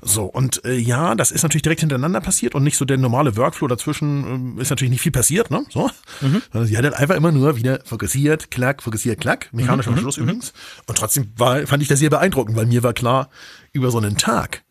So, 0.01 0.25
und 0.25 0.63
äh, 0.65 0.75
ja, 0.75 1.15
das 1.15 1.31
ist 1.31 1.43
natürlich 1.43 1.63
direkt 1.63 1.79
hintereinander 1.79 2.21
passiert 2.21 2.53
und 2.53 2.63
nicht 2.63 2.77
so 2.77 2.85
der 2.85 2.97
normale 2.97 3.35
Workflow 3.35 3.67
dazwischen 3.67 4.57
äh, 4.57 4.61
ist 4.61 4.69
natürlich 4.69 4.91
nicht 4.91 5.01
viel 5.01 5.11
passiert, 5.11 5.49
ne? 5.49 5.65
So. 5.69 5.89
Mhm. 6.21 6.41
Sie 6.65 6.77
hat 6.77 6.85
dann 6.85 6.93
einfach 6.93 7.15
immer 7.15 7.31
nur 7.31 7.55
wieder 7.57 7.79
fokussiert, 7.83 8.51
klack, 8.51 8.83
fokussiert, 8.83 9.19
klack, 9.19 9.49
mechanischer 9.53 9.91
mhm. 9.91 9.97
Schluss 9.99 10.17
mhm. 10.17 10.23
übrigens. 10.23 10.53
Und 10.85 10.97
trotzdem 10.97 11.31
war, 11.38 11.65
fand 11.65 11.81
ich 11.81 11.89
das 11.89 11.99
sehr 11.99 12.09
beeindruckend, 12.09 12.55
weil 12.55 12.67
mir 12.67 12.83
war 12.83 12.93
klar, 12.93 13.29
über 13.73 13.89
so 13.89 13.97
einen 13.97 14.17
Tag 14.17 14.63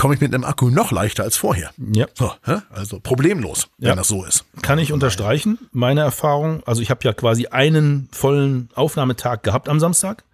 komme 0.00 0.14
ich 0.14 0.20
mit 0.22 0.34
einem 0.34 0.44
Akku 0.44 0.70
noch 0.70 0.92
leichter 0.92 1.22
als 1.24 1.36
vorher. 1.36 1.70
Ja. 1.92 2.06
So, 2.14 2.32
also 2.70 3.00
problemlos, 3.00 3.68
wenn 3.78 3.90
Ja. 3.90 3.94
das 3.96 4.08
so 4.08 4.24
ist. 4.24 4.44
Kann 4.62 4.78
ich 4.78 4.92
unterstreichen, 4.92 5.58
meine 5.72 6.00
Erfahrung. 6.00 6.62
Also 6.64 6.80
ich 6.80 6.90
habe 6.90 7.00
ja 7.04 7.12
quasi 7.12 7.46
einen 7.48 8.08
vollen 8.10 8.70
Aufnahmetag 8.74 9.42
gehabt 9.42 9.68
am 9.68 9.78
Samstag. 9.78 10.24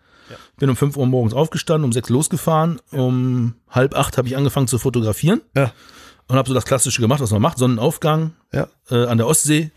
Bin 0.59 0.71
um 0.71 0.77
5 0.77 0.97
Uhr 0.97 1.07
morgens 1.07 1.35
aufgestanden, 1.35 1.85
um 1.85 1.93
6 1.93 2.09
losgefahren. 2.09 2.81
Um 2.93 3.55
halb 3.69 3.95
acht 3.97 4.17
habe 4.19 4.29
ich 4.29 4.37
angefangen 4.37 4.69
zu 4.69 4.79
fotografieren 4.79 5.41
Ja, 5.55 5.73
und 6.29 6.37
habe 6.37 6.49
so 6.49 6.55
das 6.55 6.65
Klassische 6.65 7.01
gemacht, 7.03 7.21
was 7.21 7.31
man 7.33 7.43
macht. 7.43 7.59
Sonnenaufgang 7.59 8.33
ja, 8.53 8.69
äh, 8.91 9.05
an 9.07 9.19
der 9.19 9.27
Ostsee. 9.27 9.71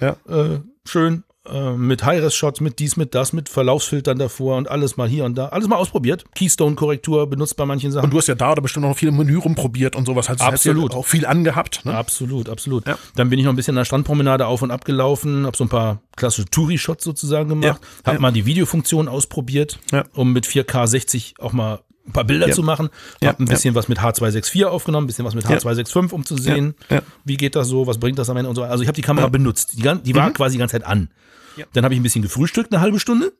ja. 0.00 0.16
Äh, 0.28 0.60
schön. 0.86 1.24
Äh, 1.44 1.72
mit 1.72 2.04
High-Res-Shots, 2.04 2.60
mit 2.60 2.78
dies, 2.78 2.96
mit 2.96 3.16
das, 3.16 3.32
mit 3.32 3.48
Verlaufsfiltern 3.48 4.16
davor 4.16 4.56
und 4.58 4.70
alles 4.70 4.96
mal 4.96 5.08
hier 5.08 5.24
und 5.24 5.34
da. 5.36 5.48
Alles 5.48 5.66
mal 5.66 5.74
ausprobiert. 5.74 6.24
Keystone-Korrektur 6.36 7.28
benutzt 7.28 7.56
bei 7.56 7.66
manchen 7.66 7.90
Sachen. 7.90 8.04
Und 8.04 8.10
du 8.12 8.18
hast 8.18 8.28
ja 8.28 8.36
da 8.36 8.54
bestimmt 8.54 8.86
noch 8.86 8.96
viel 8.96 9.08
im 9.08 9.16
Menü 9.16 9.38
rumprobiert 9.38 9.96
und 9.96 10.06
sowas. 10.06 10.28
Hast, 10.28 10.40
Absolut. 10.40 10.90
Hast 10.90 10.94
ja 10.94 10.98
auch 11.00 11.06
viel 11.06 11.26
angehabt. 11.26 11.84
Ne? 11.84 11.94
Absolut, 11.94 12.48
absolut. 12.48 12.86
Ja. 12.86 12.96
Dann 13.16 13.28
bin 13.28 13.40
ich 13.40 13.44
noch 13.44 13.52
ein 13.52 13.56
bisschen 13.56 13.72
an 13.72 13.80
der 13.80 13.86
Strandpromenade 13.86 14.46
auf 14.46 14.62
und 14.62 14.70
ab 14.70 14.84
gelaufen, 14.84 15.44
habe 15.44 15.56
so 15.56 15.64
ein 15.64 15.68
paar 15.68 16.00
klassische 16.14 16.48
Touri-Shots 16.48 17.02
sozusagen 17.02 17.48
gemacht, 17.48 17.80
Ja, 17.82 18.12
habe 18.12 18.20
mal 18.20 18.32
die 18.32 18.46
Videofunktion 18.46 19.08
ausprobiert, 19.08 19.80
um 20.14 20.32
mit 20.32 20.46
4K 20.46 20.86
60 20.86 21.34
auch 21.40 21.52
mal 21.52 21.80
ein 22.06 22.12
paar 22.12 22.24
Bilder 22.24 22.48
Ja. 22.48 22.54
zu 22.54 22.62
machen. 22.62 22.88
Ja, 23.20 23.28
Habe 23.28 23.42
ein 23.42 23.46
bisschen 23.46 23.74
was 23.74 23.88
mit 23.88 23.98
H264 24.00 24.64
aufgenommen, 24.64 25.04
ein 25.04 25.06
bisschen 25.06 25.24
was 25.24 25.34
mit 25.34 25.44
Ja. 25.48 25.56
H265, 25.56 26.12
um 26.12 26.24
zu 26.24 26.36
sehen, 26.36 26.74
Ja, 26.90 26.96
ja. 26.96 27.02
wie 27.24 27.36
geht 27.36 27.54
das 27.56 27.68
so, 27.68 27.86
was 27.86 27.98
bringt 27.98 28.18
das 28.18 28.28
am 28.30 28.36
Ende 28.36 28.48
und 28.48 28.56
so. 28.56 28.62
Also 28.64 28.82
ich 28.82 28.88
habe 28.88 28.96
die 28.96 29.02
Kamera 29.02 29.28
benutzt. 29.28 29.74
Die, 29.78 29.82
die 30.04 30.14
war 30.14 30.30
quasi 30.32 30.54
die 30.54 30.58
ganze 30.58 30.72
Zeit 30.72 30.84
an. 30.86 31.08
Ja. 31.56 31.64
Dann 31.74 31.84
habe 31.84 31.94
ich 31.94 32.00
ein 32.00 32.02
bisschen 32.02 32.22
gefrühstückt, 32.22 32.72
eine 32.72 32.80
halbe 32.80 32.98
Stunde. 32.98 33.32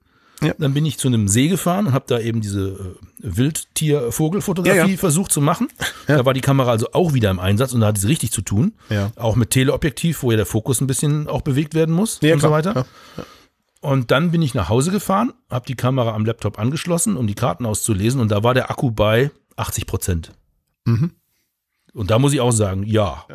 Ja. 0.42 0.54
Dann 0.58 0.74
bin 0.74 0.84
ich 0.84 0.98
zu 0.98 1.06
einem 1.08 1.28
See 1.28 1.46
gefahren 1.48 1.86
und 1.86 1.92
habe 1.92 2.04
da 2.08 2.18
eben 2.18 2.40
diese 2.40 2.70
äh, 2.70 2.96
Wildtier-Vogelfotografie 3.20 4.76
Ja, 4.78 4.86
ja. 4.86 4.96
versucht 4.96 5.30
zu 5.32 5.40
machen. 5.40 5.68
Da 6.08 6.24
war 6.24 6.34
die 6.34 6.40
Kamera 6.40 6.70
also 6.72 6.88
auch 6.92 7.14
wieder 7.14 7.30
im 7.30 7.38
Einsatz 7.38 7.72
und 7.72 7.80
da 7.80 7.86
hat 7.88 7.98
sie 7.98 8.08
richtig 8.08 8.32
zu 8.32 8.42
tun. 8.42 8.72
Ja. 8.90 9.12
Auch 9.16 9.36
mit 9.36 9.50
Teleobjektiv, 9.50 10.22
wo 10.24 10.30
ja 10.32 10.36
der 10.36 10.46
Fokus 10.46 10.80
ein 10.80 10.86
bisschen 10.88 11.28
auch 11.28 11.42
bewegt 11.42 11.74
werden 11.74 11.94
muss 11.94 12.18
Ja, 12.22 12.34
und 12.34 12.40
so 12.40 12.50
weiter. 12.50 12.86
Ja. 13.82 13.88
Und 13.88 14.10
dann 14.10 14.30
bin 14.30 14.42
ich 14.42 14.54
nach 14.54 14.68
Hause 14.68 14.90
gefahren, 14.90 15.32
habe 15.50 15.66
die 15.66 15.74
Kamera 15.74 16.14
am 16.14 16.24
Laptop 16.24 16.58
angeschlossen, 16.58 17.16
um 17.16 17.26
die 17.26 17.34
Karten 17.34 17.66
auszulesen 17.66 18.20
und 18.20 18.30
da 18.30 18.42
war 18.42 18.54
der 18.54 18.70
Akku 18.70 18.90
bei 18.90 19.30
80 19.56 19.86
Prozent. 19.86 20.32
Mhm. 20.84 21.12
Und 21.92 22.10
da 22.10 22.18
muss 22.18 22.32
ich 22.32 22.40
auch 22.40 22.52
sagen, 22.52 22.84
ja, 22.84 23.26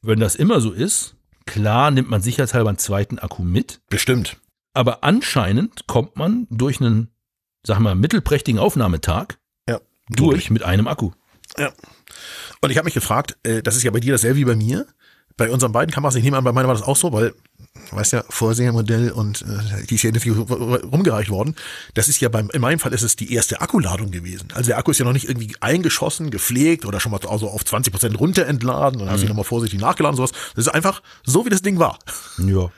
wenn 0.00 0.18
das 0.20 0.34
immer 0.34 0.60
so 0.60 0.70
ist, 0.72 1.14
klar 1.46 1.90
nimmt 1.90 2.08
man 2.10 2.22
sicherheitshalber 2.22 2.70
einen 2.70 2.78
zweiten 2.78 3.18
Akku 3.18 3.42
mit, 3.42 3.80
Bestimmt. 3.90 4.38
aber 4.72 5.04
anscheinend 5.04 5.86
kommt 5.86 6.16
man 6.16 6.46
durch 6.50 6.80
einen, 6.80 7.08
sag 7.66 7.78
mal, 7.80 7.94
mittelprächtigen 7.94 8.58
Aufnahmetag 8.60 9.38
Ja. 9.68 9.80
durch 10.08 10.50
mit 10.50 10.62
einem 10.62 10.86
Akku. 10.88 11.10
Ja. 11.58 11.70
Und 12.60 12.70
ich 12.70 12.78
habe 12.78 12.84
mich 12.86 12.94
gefragt, 12.94 13.36
äh, 13.42 13.62
das 13.62 13.76
ist 13.76 13.82
ja 13.82 13.90
bei 13.90 14.00
dir 14.00 14.12
dasselbe 14.12 14.38
wie 14.38 14.44
bei 14.44 14.56
mir. 14.56 14.86
Bei 15.36 15.50
unseren 15.50 15.72
beiden 15.72 15.92
Kameras, 15.92 16.14
ich 16.14 16.24
nehme 16.24 16.36
an, 16.36 16.44
bei 16.44 16.52
meiner 16.52 16.68
war 16.68 16.74
das 16.74 16.84
auch 16.84 16.96
so, 16.96 17.12
weil, 17.12 17.34
du 17.90 17.96
weißt 17.96 18.12
ja, 18.12 18.24
Vorsehermodell 18.28 19.10
und 19.10 19.42
äh, 19.42 19.86
die 19.86 19.94
ist 19.94 20.02
ja 20.02 20.10
nicht 20.10 20.22
viel 20.22 20.32
rumgereicht 20.32 21.30
worden. 21.30 21.56
Das 21.94 22.08
ist 22.08 22.20
ja 22.20 22.28
beim, 22.28 22.50
in 22.50 22.60
meinem 22.60 22.78
Fall 22.78 22.92
ist 22.92 23.02
es 23.02 23.16
die 23.16 23.32
erste 23.32 23.60
Akkuladung 23.60 24.10
gewesen. 24.10 24.48
Also 24.54 24.68
der 24.68 24.78
Akku 24.78 24.90
ist 24.90 24.98
ja 24.98 25.04
noch 25.04 25.12
nicht 25.12 25.28
irgendwie 25.28 25.54
eingeschossen, 25.60 26.30
gepflegt 26.30 26.84
oder 26.84 27.00
schon 27.00 27.12
mal 27.12 27.20
also 27.28 27.48
auf 27.48 27.64
20 27.64 27.92
Prozent 27.92 28.20
runter 28.20 28.46
entladen 28.46 29.00
und 29.00 29.06
dann 29.06 29.14
hast 29.14 29.22
du 29.22 29.28
nochmal 29.28 29.44
vorsichtig 29.44 29.80
nachgeladen 29.80 30.18
und 30.18 30.26
sowas. 30.26 30.38
Das 30.54 30.66
ist 30.66 30.72
einfach 30.72 31.02
so, 31.24 31.44
wie 31.46 31.50
das 31.50 31.62
Ding 31.62 31.78
war. 31.78 31.98
Ja. 32.38 32.70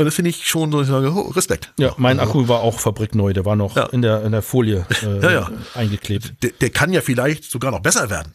Und 0.00 0.06
das 0.06 0.14
finde 0.14 0.30
ich 0.30 0.46
schon 0.46 0.72
so, 0.72 0.80
ich 0.80 0.88
sage, 0.88 1.12
oh, 1.12 1.28
Respekt. 1.32 1.72
Ja, 1.78 1.92
mein 1.98 2.20
Akku 2.20 2.48
war 2.48 2.60
auch 2.60 2.80
fabrikneu, 2.80 3.34
der 3.34 3.44
war 3.44 3.54
noch 3.54 3.76
Ja. 3.76 3.84
in, 3.86 4.00
der, 4.00 4.22
in 4.24 4.32
der 4.32 4.40
Folie 4.42 4.86
äh, 5.02 5.22
Ja, 5.22 5.30
ja. 5.30 5.50
eingeklebt. 5.74 6.42
Der, 6.42 6.50
der 6.58 6.70
kann 6.70 6.92
ja 6.92 7.02
vielleicht 7.02 7.44
sogar 7.44 7.70
noch 7.70 7.80
besser 7.80 8.08
werden. 8.08 8.32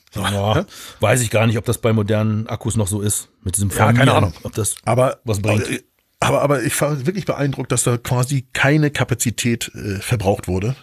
Weiß 1.00 1.22
ich 1.22 1.32
gar 1.32 1.48
nicht, 1.48 1.58
ob 1.58 1.66
das 1.66 1.80
bei 1.80 1.92
modernen 1.92 2.48
Akkus 2.48 2.78
noch 2.78 2.88
so 2.88 3.02
ist. 3.02 3.30
Mit 3.44 3.56
diesem 3.56 3.70
Ja, 3.70 3.78
keine 3.78 3.98
Formieren, 3.98 4.10
Ahnung. 4.18 4.34
Ob 4.44 4.54
das 4.54 4.76
Aber, 4.86 5.18
was 5.24 5.42
bringt. 5.42 5.84
aber, 6.20 6.42
aber 6.44 6.62
ich 6.64 6.80
war 6.80 7.06
wirklich 7.06 7.26
beeindruckt, 7.26 7.72
dass 7.72 7.84
da 7.84 7.98
quasi 7.98 8.46
keine 8.54 8.92
Kapazität 8.92 9.72
äh, 9.74 9.96
verbraucht 10.02 10.48
wurde 10.48 10.76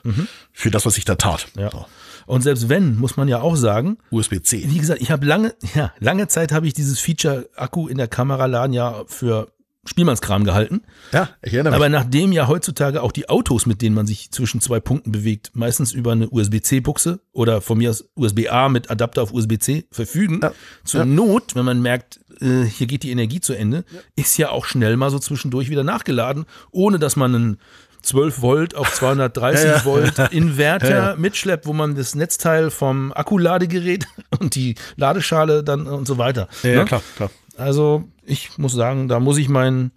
für 0.53 0.71
das, 0.73 0.85
was 0.85 0.99
ich 0.99 1.05
da 1.05 1.15
tat. 1.15 1.47
ja. 1.57 1.71
So. 1.71 1.87
Und 2.27 2.43
selbst 2.43 2.69
wenn, 2.69 2.99
muss 2.99 3.17
man 3.17 3.27
ja 3.27 3.41
auch 3.41 3.57
sagen, 3.57 3.99
USB-C. 4.13 4.65
wie 4.69 4.79
gesagt, 4.79 5.03
ich 5.03 5.11
habe 5.11 5.27
lange, 5.27 5.55
ja, 5.75 5.93
lange 5.99 6.29
Zeit 6.29 6.53
habe 6.53 6.67
ich 6.69 6.73
dieses 6.75 7.01
Feature 7.01 7.49
Akku 7.57 7.89
in 7.89 7.99
der 7.99 8.07
Kamera 8.09 8.47
laden 8.47 8.73
ja 8.73 9.03
für 9.07 9.49
Spielmannskram 9.85 10.45
gehalten. 10.45 10.83
Ja, 11.13 11.31
ich 11.43 11.55
erinnere 11.55 11.73
mich. 11.73 11.77
Aber 11.77 11.89
nachdem 11.89 12.31
ja 12.33 12.47
heutzutage 12.47 13.03
auch 13.03 13.11
die 13.11 13.29
Autos, 13.29 13.67
mit 13.67 13.83
denen 13.83 13.95
man 13.97 14.07
sich 14.07 14.31
zwischen 14.31 14.61
zwei 14.61 14.79
Punkten 14.79 15.11
bewegt, 15.11 15.51
meistens 15.55 15.93
über 15.93 16.13
eine 16.13 16.29
USB-C-Buchse 16.31 17.21
oder 17.33 17.61
von 17.61 17.79
mir 17.79 17.91
aus 17.91 18.05
USB-A 18.15 18.69
mit 18.69 18.91
Adapter 18.91 19.23
auf 19.23 19.33
USB-C 19.33 19.87
verfügen, 19.91 20.41
Ja. 20.43 20.53
zur 20.85 21.01
Ja. 21.01 21.05
Not, 21.07 21.55
wenn 21.57 21.65
man 21.65 21.83
merkt, 21.83 22.21
äh, 22.41 22.63
hier 22.63 22.87
geht 22.87 23.03
die 23.03 23.11
Energie 23.11 23.41
zu 23.41 23.55
Ende, 23.55 23.85
ist 24.15 24.37
ja 24.39 24.51
auch 24.51 24.67
schnell 24.67 24.97
mal 24.97 25.11
so 25.11 25.19
zwischendurch 25.19 25.69
wieder 25.69 25.83
nachgeladen, 25.85 26.45
ohne 26.71 26.99
dass 27.01 27.17
man 27.17 27.35
einen 27.35 27.59
12 28.03 28.41
Volt 28.43 28.75
auf 28.77 28.93
230 28.93 29.65
Ja, 29.65 29.77
ja. 29.79 29.85
Volt 29.85 30.19
Inverter 30.33 30.91
Ja, 30.91 31.11
ja. 31.11 31.17
mitschleppt, 31.17 31.67
wo 31.67 31.73
man 31.73 31.95
das 31.97 32.15
Netzteil 32.15 32.71
vom 32.71 33.13
Akkuladegerät 33.13 34.07
und 34.41 34.55
die 34.55 34.77
Ladeschale 34.97 35.63
dann 35.65 35.87
und 35.89 36.07
so 36.07 36.19
weiter. 36.19 36.49
ja, 36.63 36.71
ja, 36.71 36.79
ne? 36.81 36.85
klar, 36.85 37.03
klar. 37.17 37.31
Also 37.57 38.05
ich 38.25 38.59
muss 38.59 38.73
sagen, 38.73 39.09
da 39.09 39.21
muss 39.21 39.39
ich 39.39 39.49
mein 39.49 39.93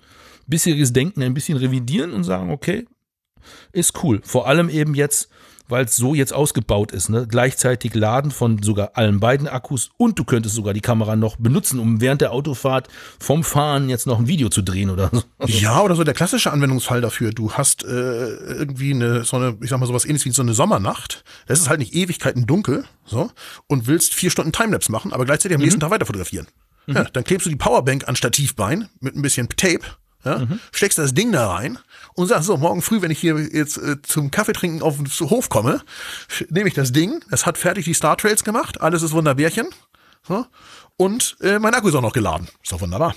bisheriges 0.48 0.94
Denken 0.94 1.24
ein 1.24 1.34
bisschen 1.34 1.58
revidieren 1.58 2.14
und 2.14 2.24
sagen, 2.24 2.52
okay, 2.52 2.86
ist 3.72 4.04
cool. 4.04 4.22
Vor 4.24 4.48
allem 4.48 4.70
eben 4.70 4.96
jetzt, 4.96 5.30
weil 5.68 5.86
es 5.86 5.96
so 5.96 6.14
jetzt 6.14 6.34
ausgebaut 6.34 6.92
ist, 6.92 7.10
ne? 7.10 7.28
gleichzeitig 7.28 7.94
laden 7.94 8.32
von 8.32 8.62
sogar 8.62 8.92
allen 8.94 9.20
beiden 9.20 9.48
Akkus 9.48 9.90
und 9.98 10.18
du 10.20 10.24
könntest 10.24 10.56
sogar 10.56 10.74
die 10.74 10.82
Kamera 10.82 11.16
noch 11.16 11.38
benutzen, 11.38 11.80
um 11.80 12.02
während 12.02 12.22
der 12.22 12.32
Autofahrt 12.32 12.88
vom 13.20 13.44
Fahren 13.44 13.90
jetzt 13.90 14.06
noch 14.08 14.20
ein 14.20 14.28
Video 14.28 14.50
zu 14.50 14.62
drehen 14.62 14.90
oder 14.90 15.10
so. 15.12 15.24
Ja, 15.46 15.82
oder 15.82 15.96
so 15.96 16.04
der 16.04 16.14
klassische 16.14 16.52
Anwendungsfall 16.52 17.02
dafür. 17.02 17.32
Du 17.32 17.54
hast 17.54 17.84
äh, 17.84 17.88
irgendwie 17.88 18.94
eine, 18.94 19.24
so 19.24 19.38
eine, 19.38 19.58
ich 19.62 19.70
sag 19.70 19.80
mal 19.80 19.86
sowas 19.86 20.06
ähnliches 20.06 20.26
wie 20.26 20.32
so 20.32 20.42
eine 20.42 20.54
Sommernacht. 20.54 21.24
Es 21.48 21.60
ist 21.60 21.70
halt 21.70 21.80
nicht 21.80 21.94
Ewigkeiten 21.94 22.46
dunkel, 22.46 22.86
so, 23.06 23.32
und 23.68 23.88
willst 23.88 24.14
vier 24.14 24.32
Stunden 24.32 24.52
Timelapse 24.52 24.92
machen, 24.92 25.14
aber 25.14 25.26
gleichzeitig 25.26 25.56
am 25.56 25.62
nächsten 25.62 25.80
Tag 25.80 25.92
weiter 25.92 26.06
fotografieren. 26.06 26.48
Ja, 26.88 27.04
dann 27.06 27.24
klebst 27.24 27.46
du 27.46 27.50
die 27.50 27.56
Powerbank 27.56 28.08
an 28.08 28.16
Stativbein 28.16 28.90
mit 29.00 29.16
ein 29.16 29.22
bisschen 29.22 29.50
Tape, 29.50 29.82
ja, 30.24 30.48
steckst 30.72 30.98
das 30.98 31.14
Ding 31.14 31.32
da 31.32 31.52
rein 31.52 31.78
und 32.16 32.28
sagst 32.28 32.48
so, 32.48 32.58
morgen 32.58 32.82
früh, 32.82 33.02
wenn 33.02 33.12
ich 33.12 33.20
hier 33.20 33.38
jetzt 33.40 33.78
äh, 33.78 34.02
zum 34.02 34.32
Kaffee 34.32 34.54
trinken 34.54 34.82
auf 34.82 34.98
den 34.98 35.08
Hof 35.30 35.50
komme, 35.50 35.82
nehme 36.50 36.68
ich 36.68 36.74
das 36.74 36.92
Ding, 36.92 37.24
es 37.32 37.46
hat 37.46 37.58
fertig 37.58 37.86
die 37.86 37.94
Star 37.94 38.18
Trails 38.18 38.44
gemacht, 38.44 38.82
alles 38.82 39.04
ist 39.04 39.12
wunderbärchen, 39.14 39.68
so, 40.28 40.46
und 40.98 41.38
äh, 41.42 41.60
mein 41.60 41.74
Akku 41.76 41.90
ist 41.90 41.96
auch 41.96 42.02
noch 42.02 42.14
geladen. 42.14 42.48
Ist 42.64 42.72
doch 42.72 42.82
wunderbar. 42.82 43.16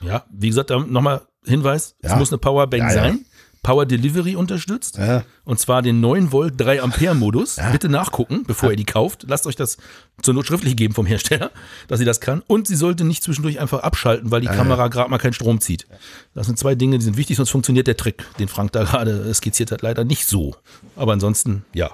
Ja, 0.00 0.24
wie 0.30 0.48
gesagt, 0.48 0.70
da 0.70 0.78
nochmal 0.78 1.22
Hinweis, 1.44 1.96
es 2.00 2.12
Ja. 2.12 2.16
muss 2.16 2.30
eine 2.30 2.38
Powerbank 2.38 2.82
ja. 2.84 2.90
sein. 2.90 3.26
Power 3.62 3.86
Delivery 3.86 4.36
unterstützt. 4.36 4.98
Ja. 4.98 5.24
Und 5.44 5.58
zwar 5.58 5.82
den 5.82 6.00
9 6.00 6.32
Volt 6.32 6.54
3 6.56 6.82
Ampere 6.82 7.14
Modus. 7.14 7.56
Bitte 7.72 7.88
nachgucken, 7.88 8.44
bevor 8.46 8.70
ihr 8.70 8.76
die 8.76 8.84
kauft. 8.84 9.24
Lasst 9.28 9.46
euch 9.46 9.56
das 9.56 9.78
zur 10.22 10.34
Not 10.34 10.46
schriftlich 10.46 10.76
geben 10.76 10.94
vom 10.94 11.06
Hersteller, 11.06 11.50
dass 11.88 11.98
sie 11.98 12.04
das 12.04 12.20
kann. 12.20 12.42
Und 12.46 12.66
sie 12.66 12.76
sollte 12.76 13.04
nicht 13.04 13.22
zwischendurch 13.22 13.60
einfach 13.60 13.80
abschalten, 13.80 14.30
weil 14.30 14.40
die 14.40 14.46
Kamera 14.46 14.88
gerade 14.88 15.10
mal 15.10 15.18
keinen 15.18 15.32
Strom 15.32 15.60
zieht. 15.60 15.86
Das 16.34 16.46
sind 16.46 16.58
zwei 16.58 16.74
Dinge, 16.74 16.98
die 16.98 17.04
sind 17.04 17.16
wichtig, 17.16 17.36
sonst 17.36 17.50
funktioniert 17.50 17.86
der 17.86 17.96
Trick, 17.96 18.24
den 18.38 18.48
Frank 18.48 18.72
da 18.72 18.84
gerade 18.84 19.32
skizziert 19.34 19.72
hat, 19.72 19.82
leider 19.82 20.04
nicht 20.04 20.26
so. 20.26 20.54
Aber 20.96 21.12
ansonsten, 21.12 21.64
ja, 21.74 21.90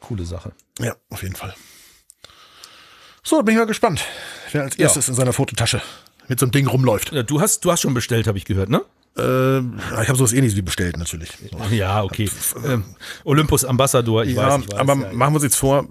coole 0.00 0.24
Sache. 0.24 0.52
Ja, 0.80 0.94
auf 1.10 1.22
jeden 1.22 1.34
Fall. 1.34 1.54
So, 3.22 3.42
bin 3.42 3.54
ich 3.54 3.58
mal 3.58 3.66
gespannt, 3.66 4.04
wer 4.52 4.62
als 4.62 4.76
erstes 4.76 5.08
in 5.08 5.14
seiner 5.14 5.32
Fototasche 5.32 5.82
mit 6.28 6.38
so 6.38 6.46
einem 6.46 6.52
Ding 6.52 6.66
rumläuft. 6.66 7.12
Ja, 7.12 7.22
du 7.22 7.40
hast, 7.40 7.64
du 7.64 7.72
hast 7.72 7.80
schon 7.80 7.94
bestellt, 7.94 8.26
habe 8.26 8.38
ich 8.38 8.44
gehört, 8.44 8.68
ne? 8.68 8.82
Ähm, 9.18 9.78
ich 10.02 10.08
habe 10.08 10.16
sowas 10.16 10.32
ähnliches 10.32 10.56
wie 10.56 10.62
bestellt, 10.62 10.96
natürlich. 10.96 11.30
Ja, 11.70 12.02
okay. 12.02 12.30
Ähm, 12.64 12.84
Olympus 13.24 13.64
Ambassador, 13.64 14.24
ich 14.24 14.34
Ja, 14.34 14.48
weiß, 14.58 14.60
ich 14.64 14.72
weiß. 14.72 14.78
aber 14.78 14.94
ja, 14.94 15.12
machen 15.12 15.32
wir 15.32 15.36
uns 15.36 15.44
jetzt 15.44 15.56
vor, 15.56 15.84
äh, 15.84 15.86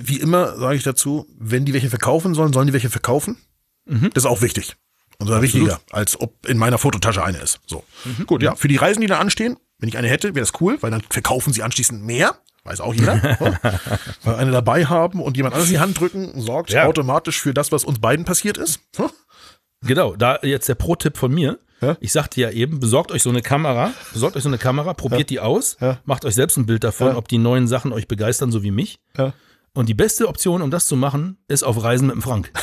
wie 0.00 0.18
immer 0.20 0.56
sage 0.58 0.76
ich 0.76 0.82
dazu, 0.82 1.26
wenn 1.38 1.64
die 1.64 1.72
welche 1.74 1.90
verkaufen 1.90 2.34
sollen, 2.34 2.52
sollen 2.52 2.66
die 2.66 2.72
welche 2.72 2.90
verkaufen. 2.90 3.36
Mhm. 3.86 4.10
Das 4.14 4.24
ist 4.24 4.30
auch 4.30 4.42
wichtig. 4.42 4.76
Und 5.18 5.26
zwar 5.26 5.42
wichtiger, 5.42 5.80
als 5.90 6.20
ob 6.20 6.46
in 6.46 6.58
meiner 6.58 6.78
Fototasche 6.78 7.24
eine 7.24 7.38
ist. 7.38 7.58
So. 7.66 7.82
Gut, 8.26 8.40
ja, 8.42 8.54
für 8.54 8.68
die 8.68 8.76
Reisen, 8.76 9.00
die 9.00 9.08
da 9.08 9.18
anstehen, 9.18 9.56
wenn 9.78 9.88
ich 9.88 9.98
eine 9.98 10.06
hätte, 10.08 10.34
wäre 10.36 10.46
das 10.46 10.52
cool, 10.60 10.78
weil 10.80 10.92
dann 10.92 11.02
verkaufen 11.10 11.52
sie 11.52 11.62
anschließend 11.64 12.04
mehr. 12.04 12.36
Weiß 12.64 12.80
auch 12.80 12.92
jeder. 12.94 13.14
Weil 14.24 14.34
eine 14.34 14.50
dabei 14.50 14.84
haben 14.84 15.22
und 15.22 15.36
jemand 15.38 15.54
anderes 15.54 15.70
in 15.70 15.76
die 15.76 15.80
Hand 15.80 15.98
drücken, 15.98 16.38
sorgt 16.40 16.70
Ja. 16.70 16.84
automatisch 16.84 17.40
für 17.40 17.54
das, 17.54 17.72
was 17.72 17.82
uns 17.84 17.98
beiden 17.98 18.24
passiert 18.26 18.58
ist. 18.58 18.80
Genau, 19.82 20.16
da 20.16 20.38
jetzt 20.42 20.68
der 20.68 20.74
Pro-Tipp 20.74 21.16
von 21.16 21.32
mir. 21.32 21.58
Ja? 21.80 21.96
Ich 22.00 22.12
sagte 22.12 22.40
ja 22.40 22.50
eben, 22.50 22.80
besorgt 22.80 23.12
euch 23.12 23.22
so 23.22 23.30
eine 23.30 23.42
Kamera, 23.42 23.92
besorgt 24.12 24.36
euch 24.36 24.42
so 24.42 24.48
eine 24.48 24.58
Kamera, 24.58 24.94
probiert 24.94 25.30
die 25.30 25.40
aus, 25.40 25.76
Ja. 25.80 25.98
macht 26.04 26.24
euch 26.24 26.34
selbst 26.34 26.56
ein 26.56 26.66
Bild 26.66 26.84
davon, 26.84 27.08
Ja. 27.08 27.16
ob 27.16 27.28
die 27.28 27.38
neuen 27.38 27.68
Sachen 27.68 27.92
euch 27.92 28.08
begeistern, 28.08 28.50
so 28.52 28.62
wie 28.62 28.70
mich. 28.70 28.98
Ja. 29.16 29.32
Und 29.74 29.88
die 29.88 29.94
beste 29.94 30.26
Option, 30.26 30.62
um 30.62 30.70
das 30.72 30.88
zu 30.88 30.96
machen, 30.96 31.36
ist 31.46 31.62
auf 31.62 31.80
Reisen 31.82 32.06
mit 32.08 32.16
dem 32.16 32.22
Frank. 32.22 32.50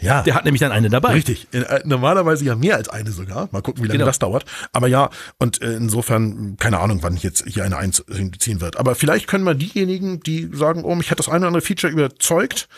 Ja. 0.00 0.22
Der 0.22 0.36
hat 0.36 0.44
nämlich 0.44 0.60
dann 0.60 0.70
eine 0.70 0.90
dabei. 0.90 1.14
Richtig. 1.14 1.48
Äh, 1.52 1.80
Normalerweise 1.84 2.44
ja 2.44 2.54
mehr 2.54 2.76
als 2.76 2.88
eine 2.88 3.10
sogar. 3.10 3.48
Mal 3.50 3.62
gucken, 3.62 3.82
wie 3.82 3.88
lange 3.88 3.98
Genau. 3.98 4.06
das 4.06 4.20
dauert. 4.20 4.44
Aber 4.72 4.86
ja, 4.86 5.10
und 5.40 5.60
äh, 5.60 5.72
insofern, 5.74 6.56
keine 6.56 6.78
Ahnung, 6.78 7.00
wann 7.02 7.16
jetzt 7.16 7.42
hier 7.48 7.64
eine 7.64 7.76
einziehen 7.78 8.60
wird. 8.60 8.76
Aber 8.76 8.94
vielleicht 8.94 9.26
können 9.26 9.42
wir 9.42 9.54
diejenigen, 9.54 10.20
die 10.20 10.48
sagen, 10.52 10.84
oh, 10.84 10.94
mich 10.94 11.10
hat 11.10 11.18
das 11.18 11.26
eine 11.28 11.38
oder 11.38 11.46
andere 11.48 11.62
Feature 11.62 11.92
überzeugt, 11.92 12.68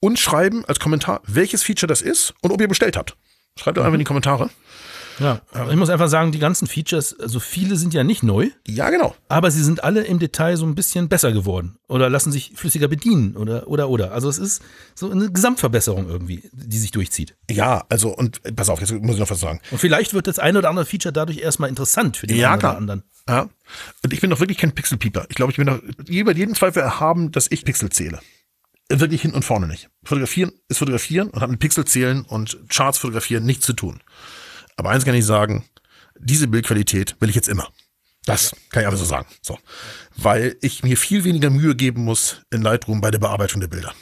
uns 0.00 0.20
schreiben 0.20 0.64
als 0.64 0.80
Kommentar, 0.80 1.20
welches 1.26 1.62
Feature 1.62 1.88
das 1.88 2.00
ist 2.00 2.32
und 2.40 2.52
ob 2.52 2.60
ihr 2.62 2.68
bestellt 2.68 2.96
habt. 2.96 3.16
Schreibt 3.58 3.76
doch 3.76 3.82
einfach 3.82 3.92
in 3.94 3.98
die 3.98 4.04
Kommentare. 4.06 4.48
Ja, 5.18 5.40
aber 5.52 5.70
ich 5.70 5.76
muss 5.76 5.90
einfach 5.90 6.08
sagen, 6.08 6.32
die 6.32 6.38
ganzen 6.38 6.66
Features, 6.66 7.18
also 7.18 7.40
viele 7.40 7.76
sind 7.76 7.94
ja 7.94 8.04
nicht 8.04 8.22
neu, 8.22 8.48
Ja, 8.66 8.90
genau. 8.90 9.14
aber 9.28 9.50
sie 9.50 9.62
sind 9.62 9.84
alle 9.84 10.02
im 10.04 10.18
Detail 10.18 10.56
so 10.56 10.64
ein 10.66 10.74
bisschen 10.74 11.08
besser 11.08 11.32
geworden 11.32 11.76
oder 11.88 12.08
lassen 12.10 12.32
sich 12.32 12.52
flüssiger 12.54 12.88
bedienen 12.88 13.36
oder 13.36 13.68
oder 13.68 13.88
oder. 13.88 14.12
Also 14.12 14.28
es 14.28 14.38
ist 14.38 14.62
so 14.94 15.10
eine 15.10 15.30
Gesamtverbesserung 15.30 16.08
irgendwie, 16.08 16.48
die 16.52 16.78
sich 16.78 16.90
durchzieht. 16.90 17.36
Ja, 17.50 17.84
also, 17.88 18.10
und 18.16 18.40
pass 18.56 18.68
auf, 18.68 18.80
jetzt 18.80 18.92
muss 18.92 19.14
ich 19.14 19.20
noch 19.20 19.30
was 19.30 19.40
sagen. 19.40 19.60
Und 19.70 19.78
vielleicht 19.78 20.14
wird 20.14 20.26
das 20.26 20.38
eine 20.38 20.58
oder 20.58 20.68
andere 20.70 20.86
Feature 20.86 21.12
dadurch 21.12 21.38
erstmal 21.38 21.68
interessant 21.68 22.16
für 22.16 22.26
den 22.26 22.36
Ja, 22.36 22.52
einen 22.52 22.58
oder 22.60 22.76
anderen. 22.76 23.02
Ja. 23.28 23.48
Und 24.02 24.12
ich 24.12 24.20
bin 24.20 24.30
doch 24.30 24.40
wirklich 24.40 24.58
kein 24.58 24.72
Pixelpieper. 24.72 25.26
Ich 25.28 25.36
glaube, 25.36 25.52
ich 25.52 25.56
bin 25.58 25.66
doch 25.66 25.80
über 26.08 26.34
jeden 26.34 26.54
Zweifel 26.54 26.82
erhaben, 26.82 27.30
dass 27.32 27.46
ich 27.50 27.64
Pixel 27.64 27.90
zähle. 27.90 28.18
Wirklich 28.88 29.22
hin 29.22 29.32
und 29.32 29.44
vorne 29.44 29.68
nicht. 29.68 29.88
Fotografieren 30.04 30.52
ist 30.68 30.78
fotografieren 30.78 31.30
und 31.30 31.40
hat 31.40 31.48
mit 31.50 31.60
Pixel 31.60 31.84
zählen 31.84 32.22
und 32.22 32.58
Charts 32.68 32.98
fotografieren 32.98 33.44
nichts 33.44 33.64
zu 33.64 33.72
tun. 33.72 34.00
Aber 34.82 34.90
eins 34.90 35.04
kann 35.04 35.14
ich 35.14 35.24
sagen, 35.24 35.64
diese 36.18 36.48
Bildqualität 36.48 37.14
will 37.20 37.28
ich 37.28 37.36
jetzt 37.36 37.48
immer. 37.48 37.68
Das 38.24 38.56
kann 38.70 38.82
ich 38.82 38.88
aber 38.88 38.96
so 38.96 39.04
sagen. 39.04 39.28
So. 39.40 39.58
Weil 40.16 40.56
ich 40.60 40.82
mir 40.82 40.96
viel 40.96 41.22
weniger 41.22 41.50
Mühe 41.50 41.76
geben 41.76 42.02
muss 42.02 42.40
in 42.50 42.62
Lightroom 42.62 43.00
bei 43.00 43.12
der 43.12 43.20
Bearbeitung 43.20 43.60
der 43.60 43.68
Bilder. 43.68 43.92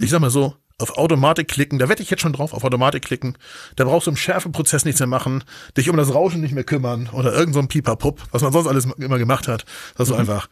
Ich 0.00 0.10
sag 0.10 0.20
mal 0.20 0.30
so, 0.30 0.56
auf 0.78 0.98
Automatik 0.98 1.46
klicken, 1.46 1.78
da 1.78 1.88
wette 1.88 2.02
ich 2.02 2.10
jetzt 2.10 2.22
schon 2.22 2.32
drauf, 2.32 2.52
auf 2.52 2.64
Automatik 2.64 3.04
klicken, 3.04 3.38
da 3.76 3.84
brauchst 3.84 4.08
du 4.08 4.10
im 4.10 4.16
Schärfeprozess 4.16 4.84
nichts 4.84 4.98
mehr 4.98 5.06
machen, 5.06 5.44
dich 5.76 5.88
um 5.88 5.96
das 5.96 6.12
Rauschen 6.12 6.40
nicht 6.40 6.54
mehr 6.54 6.64
kümmern 6.64 7.08
oder 7.12 7.32
irgend 7.32 7.54
so 7.54 7.60
ein 7.60 7.68
Pipapup, 7.68 8.20
was 8.32 8.42
man 8.42 8.52
sonst 8.52 8.66
alles 8.66 8.88
immer 8.98 9.18
gemacht 9.18 9.46
hat. 9.46 9.64
Das 9.96 10.08
ist 10.08 10.14
so 10.14 10.16
einfach 10.16 10.48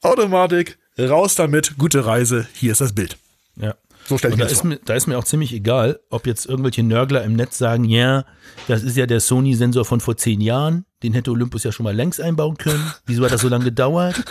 Automatik, 0.00 0.78
raus 0.98 1.34
damit, 1.34 1.76
gute 1.76 2.06
Reise, 2.06 2.48
hier 2.54 2.72
ist 2.72 2.80
das 2.80 2.94
Bild. 2.94 3.18
Ja. 3.56 3.74
So 4.08 4.16
stelle 4.16 4.34
ich 4.34 4.38
mir 4.38 4.44
da 4.44 4.48
das 4.48 4.52
ist, 4.52 4.60
vor. 4.60 4.70
mir, 4.70 4.80
da 4.84 4.94
ist 4.94 5.06
mir 5.06 5.18
auch 5.18 5.24
ziemlich 5.24 5.52
egal, 5.52 6.00
ob 6.08 6.26
jetzt 6.26 6.46
irgendwelche 6.46 6.82
Nörgler 6.82 7.22
im 7.24 7.34
Netz 7.34 7.58
sagen, 7.58 7.84
ja, 7.84 8.24
das 8.66 8.82
ist 8.82 8.96
ja 8.96 9.06
der 9.06 9.20
Sony-Sensor 9.20 9.84
von 9.84 10.00
vor 10.00 10.16
zehn 10.16 10.40
Jahren, 10.40 10.86
den 11.02 11.12
hätte 11.12 11.30
Olympus 11.30 11.64
ja 11.64 11.72
schon 11.72 11.84
mal 11.84 11.94
längst 11.94 12.20
einbauen 12.20 12.56
können. 12.56 12.92
Wieso 13.06 13.24
hat 13.24 13.32
das 13.32 13.42
so 13.42 13.48
lange 13.48 13.64
gedauert? 13.64 14.24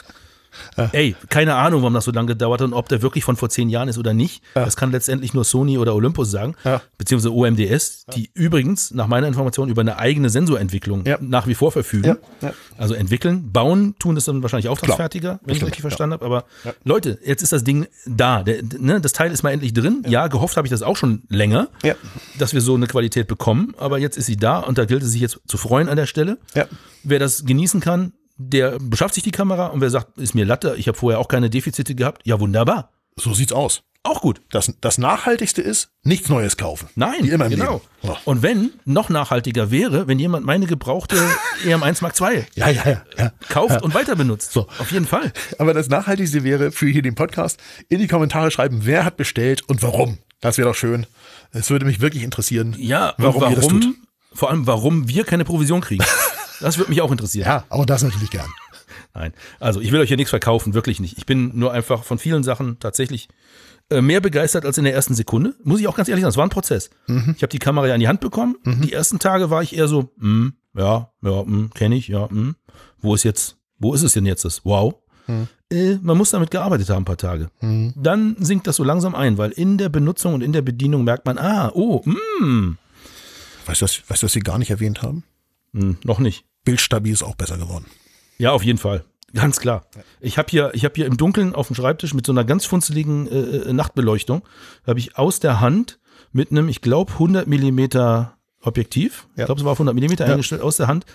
Ey, 0.92 1.16
keine 1.30 1.56
Ahnung, 1.56 1.82
warum 1.82 1.94
das 1.94 2.06
so 2.06 2.12
lange 2.12 2.28
gedauert 2.28 2.62
hat 2.62 2.68
und 2.68 2.74
ob 2.74 2.90
der 2.90 3.02
wirklich 3.02 3.24
von 3.24 3.36
vor 3.36 3.50
zehn 3.50 3.70
Jahren 3.70 3.88
ist 3.90 3.98
oder 3.98 4.14
nicht. 4.14 4.42
Das 4.54 4.76
kann 4.76 4.92
letztendlich 4.92 5.34
nur 5.34 5.44
Sony 5.44 5.78
oder 5.78 5.94
Olympus 5.96 6.32
sagen, 6.32 6.56
Ja. 6.64 6.82
beziehungsweise 6.98 7.34
OMDS, 7.34 8.06
die 8.16 8.30
übrigens 8.34 8.92
nach 8.92 9.08
meiner 9.08 9.28
Information 9.28 9.70
über 9.70 9.82
eine 9.82 9.98
eigene 10.00 10.30
Sensorentwicklung 10.30 11.06
Ja. 11.06 11.18
nach 11.22 11.48
wie 11.48 11.56
vor 11.56 11.72
verfügen. 11.72 12.08
Ja, 12.08 12.18
ja. 12.42 12.54
Also 12.78 12.94
entwickeln, 12.94 13.52
bauen 13.52 13.96
tun 14.00 14.16
das 14.16 14.26
dann 14.26 14.42
wahrscheinlich 14.42 14.70
Auftragsfertiger, 14.70 15.40
wenn 15.44 15.56
ich 15.56 15.64
richtig 15.64 15.82
verstanden 15.82 16.14
habe. 16.14 16.26
Aber 16.26 16.46
Leute, 16.84 17.20
jetzt 17.24 17.42
ist 17.44 17.52
das 17.54 17.64
Ding 17.64 17.88
da. 18.06 18.44
Der, 18.44 18.62
ne, 18.80 19.02
das 19.02 19.14
Teil 19.14 19.32
ist 19.32 19.44
mal 19.44 19.52
endlich 19.52 19.74
drin. 19.74 20.04
Ja, 20.08 20.28
gehofft 20.28 20.58
habe 20.58 20.68
ich 20.68 20.72
das 20.72 20.82
auch 20.82 20.98
schon 20.98 21.24
länger, 21.30 21.70
Ja. 21.84 21.96
dass 22.38 22.54
wir 22.54 22.62
so 22.62 22.76
eine 22.76 22.88
Qualität 22.88 23.28
bekommen. 23.28 23.74
Aber 23.78 23.98
jetzt 24.00 24.18
ist 24.18 24.26
sie 24.26 24.38
da 24.38 24.60
und 24.60 24.78
da 24.78 24.86
gilt 24.86 25.04
es 25.04 25.12
sich 25.12 25.22
jetzt 25.22 25.40
zu 25.48 25.58
freuen 25.58 25.90
an 25.90 25.96
der 25.98 26.06
Stelle. 26.06 26.38
Ja. 26.56 26.66
Wer 27.04 27.20
das 27.20 27.46
genießen 27.46 27.80
kann, 27.80 28.14
der 28.38 28.78
beschafft 28.80 29.16
sich 29.16 29.24
die 29.24 29.32
Kamera 29.32 29.68
und 29.68 29.82
wer 29.82 29.90
sagt, 29.90 30.18
ist 30.18 30.36
mir 30.36 30.46
Latte, 30.46 30.76
ich 30.78 30.88
habe 30.88 30.98
vorher 30.98 31.20
auch 31.20 31.28
keine 31.28 31.50
Defizite 31.50 31.96
gehabt, 31.96 32.22
ja 32.26 32.40
wunderbar. 32.40 32.92
So 33.16 33.34
sieht's 33.34 33.54
aus. 33.54 33.84
Auch 34.04 34.22
gut. 34.22 34.42
Das, 34.52 34.72
das 34.80 34.98
Nachhaltigste 35.00 35.62
ist, 35.62 35.90
nichts 36.04 36.30
Neues 36.30 36.56
kaufen. 36.56 36.88
Nein, 36.96 37.24
Wie 37.24 37.30
immer 37.30 37.46
im 37.46 37.52
genau. 37.52 37.74
Leben. 37.74 37.84
So. 38.04 38.18
Und 38.24 38.42
wenn, 38.42 38.72
noch 38.86 39.10
nachhaltiger 39.10 39.70
wäre, 39.70 40.08
wenn 40.08 40.18
jemand 40.18 40.46
meine 40.46 40.66
gebrauchte 40.66 41.18
EM1 41.66 42.02
Mark 42.02 42.20
II 42.22 42.46
Ja, 42.56 42.70
ja, 42.70 42.84
ja. 42.90 43.04
ja. 43.18 43.32
kauft 43.50 43.82
und 43.82 43.94
weiter 43.94 44.16
benutzt. 44.16 44.54
So. 44.54 44.62
Auf 44.80 44.92
jeden 44.94 45.08
Fall. 45.08 45.34
Aber 45.58 45.74
das 45.74 45.90
Nachhaltigste 45.90 46.46
wäre 46.46 46.72
für 46.72 46.88
hier 46.88 47.02
den 47.02 47.16
Podcast 47.16 47.60
in 47.90 48.00
die 48.00 48.08
Kommentare 48.08 48.50
schreiben, 48.50 48.82
wer 48.84 49.04
hat 49.04 49.18
bestellt 49.18 49.64
und 49.68 49.82
warum. 49.84 50.20
Das 50.40 50.58
wäre 50.58 50.70
doch 50.70 50.76
schön. 50.76 51.06
Es 51.52 51.70
würde 51.70 51.86
mich 51.86 52.00
wirklich 52.00 52.24
interessieren, 52.24 52.76
Ja, 52.78 53.14
warum, 53.18 53.42
warum, 53.42 53.96
vor 54.32 54.52
allem, 54.52 54.68
warum 54.68 55.10
wir 55.10 55.26
keine 55.26 55.44
Provision 55.44 55.82
kriegen. 55.82 56.06
Das 56.60 56.78
würde 56.78 56.90
mich 56.90 57.02
auch 57.02 57.12
interessieren. 57.12 57.48
Ja, 57.48 57.64
aber 57.70 57.86
das 57.86 58.04
natürlich 58.04 58.32
gern. 58.32 58.50
Nein, 59.14 59.34
also 59.60 59.82
ich 59.82 59.92
will 59.92 60.00
euch 60.00 60.08
hier 60.08 60.18
nichts 60.18 60.30
verkaufen, 60.30 60.74
wirklich 60.74 61.00
nicht. 61.00 61.18
Ich 61.18 61.26
bin 61.26 61.58
nur 61.58 61.72
einfach 61.72 62.04
von 62.04 62.20
vielen 62.20 62.44
Sachen 62.44 62.80
tatsächlich 62.80 63.30
äh, 63.90 64.02
mehr 64.02 64.22
begeistert 64.22 64.66
als 64.66 64.78
in 64.78 64.84
der 64.84 64.94
ersten 64.94 65.16
Sekunde. 65.16 65.56
Muss 65.64 65.80
ich 65.80 65.88
auch 65.88 65.96
ganz 65.96 66.10
ehrlich 66.10 66.22
sagen, 66.22 66.32
es 66.32 66.38
war 66.38 66.46
ein 66.46 66.50
Prozess. 66.50 66.90
Ich 67.36 67.42
habe 67.42 67.48
die 67.48 67.60
Kamera 67.60 67.88
ja 67.88 67.96
in 67.96 68.00
die 68.00 68.08
Hand 68.08 68.20
bekommen. 68.20 68.58
Die 68.84 68.94
ersten 68.94 69.20
Tage 69.20 69.50
war 69.50 69.64
ich 69.64 69.76
eher 69.76 69.88
so, 69.88 70.12
mm, 70.18 70.50
ja, 70.76 71.12
ja, 71.22 71.44
mm, 71.44 71.72
kenne 71.74 71.96
ich, 71.96 72.08
ja, 72.08 72.28
mm. 72.28 72.56
wo 73.00 73.16
ist 73.16 73.24
jetzt, 73.24 73.58
wo 73.80 73.94
ist 73.94 74.04
es 74.04 74.14
denn 74.14 74.26
jetzt 74.26 74.46
das? 74.46 74.66
Wow. 74.66 74.96
Äh, 75.72 75.96
man 76.02 76.18
muss 76.18 76.32
damit 76.32 76.52
gearbeitet 76.52 76.90
haben, 76.90 77.02
ein 77.02 77.06
paar 77.06 77.18
Tage. 77.18 77.50
Dann 77.96 78.36
sinkt 78.40 78.68
das 78.68 78.78
so 78.78 78.84
langsam 78.84 79.16
ein, 79.16 79.38
weil 79.38 79.52
in 79.52 79.78
der 79.78 79.90
Benutzung 79.90 80.34
und 80.34 80.42
in 80.42 80.54
der 80.54 80.62
Bedienung 80.62 81.04
merkt 81.04 81.26
man, 81.26 81.38
ah, 81.38 81.72
oh, 81.74 82.02
mm, 82.06 82.78
Weißt 83.68 83.82
du, 83.82 83.84
was, 83.84 84.10
weißt 84.10 84.24
du, 84.24 84.26
was 84.26 84.34
Sie 84.34 84.40
gar 84.40 84.58
nicht 84.58 84.72
erwähnt 84.72 85.02
haben? 85.02 85.24
Mm, 85.78 85.98
noch 86.04 86.20
nicht. 86.20 86.46
Bildstabil 86.66 87.14
ist 87.14 87.24
auch 87.24 87.36
besser 87.36 87.58
geworden. 87.58 87.86
Ja, 88.38 88.52
auf 88.52 88.64
jeden 88.64 88.78
Fall. 88.80 89.04
Ganz 89.34 89.60
klar. 89.60 89.86
Ich 90.20 90.38
habe 90.38 90.48
hier, 90.50 90.72
ich 90.74 90.86
habe 90.86 90.96
hier 90.96 91.06
im 91.06 91.18
Dunkeln 91.18 91.54
auf 91.54 91.68
dem 91.68 91.76
Schreibtisch 91.76 92.14
mit 92.14 92.26
so 92.26 92.32
einer 92.32 92.44
ganz 92.46 92.66
funzeligen 92.66 93.28
äh, 93.28 93.40
äh, 93.70 93.74
Nachtbeleuchtung, 93.74 94.44
habe 94.86 95.00
ich 95.00 95.18
aus 95.18 95.40
der 95.40 95.60
Hand 95.60 96.00
mit 96.32 96.52
einem, 96.52 96.70
ich 96.70 96.82
glaube, 96.82 97.14
100 97.14 97.48
Millimeter 97.48 98.38
Objektiv, 98.62 99.28
ich 99.34 99.40
Ja. 99.40 99.46
glaube, 99.46 99.60
es 99.60 99.66
war 99.66 99.74
auf 99.74 99.78
100 99.80 99.94
Millimeter 99.96 100.26
Ja. 100.26 100.32
eingestellt, 100.32 100.62
aus 100.62 100.78
der 100.78 100.88
Hand 100.88 101.06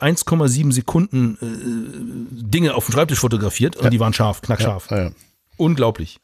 1,7 0.00 0.72
Sekunden 0.72 1.38
äh, 1.40 2.44
Dinge 2.50 2.74
auf 2.74 2.86
dem 2.86 2.92
Schreibtisch 2.92 3.18
fotografiert 3.20 3.76
und 3.76 3.90
die 3.92 4.00
waren 4.00 4.12
scharf, 4.12 4.42
knackscharf. 4.42 4.90
Ja, 4.90 5.04
ja. 5.04 5.10
Unglaublich. 5.56 6.20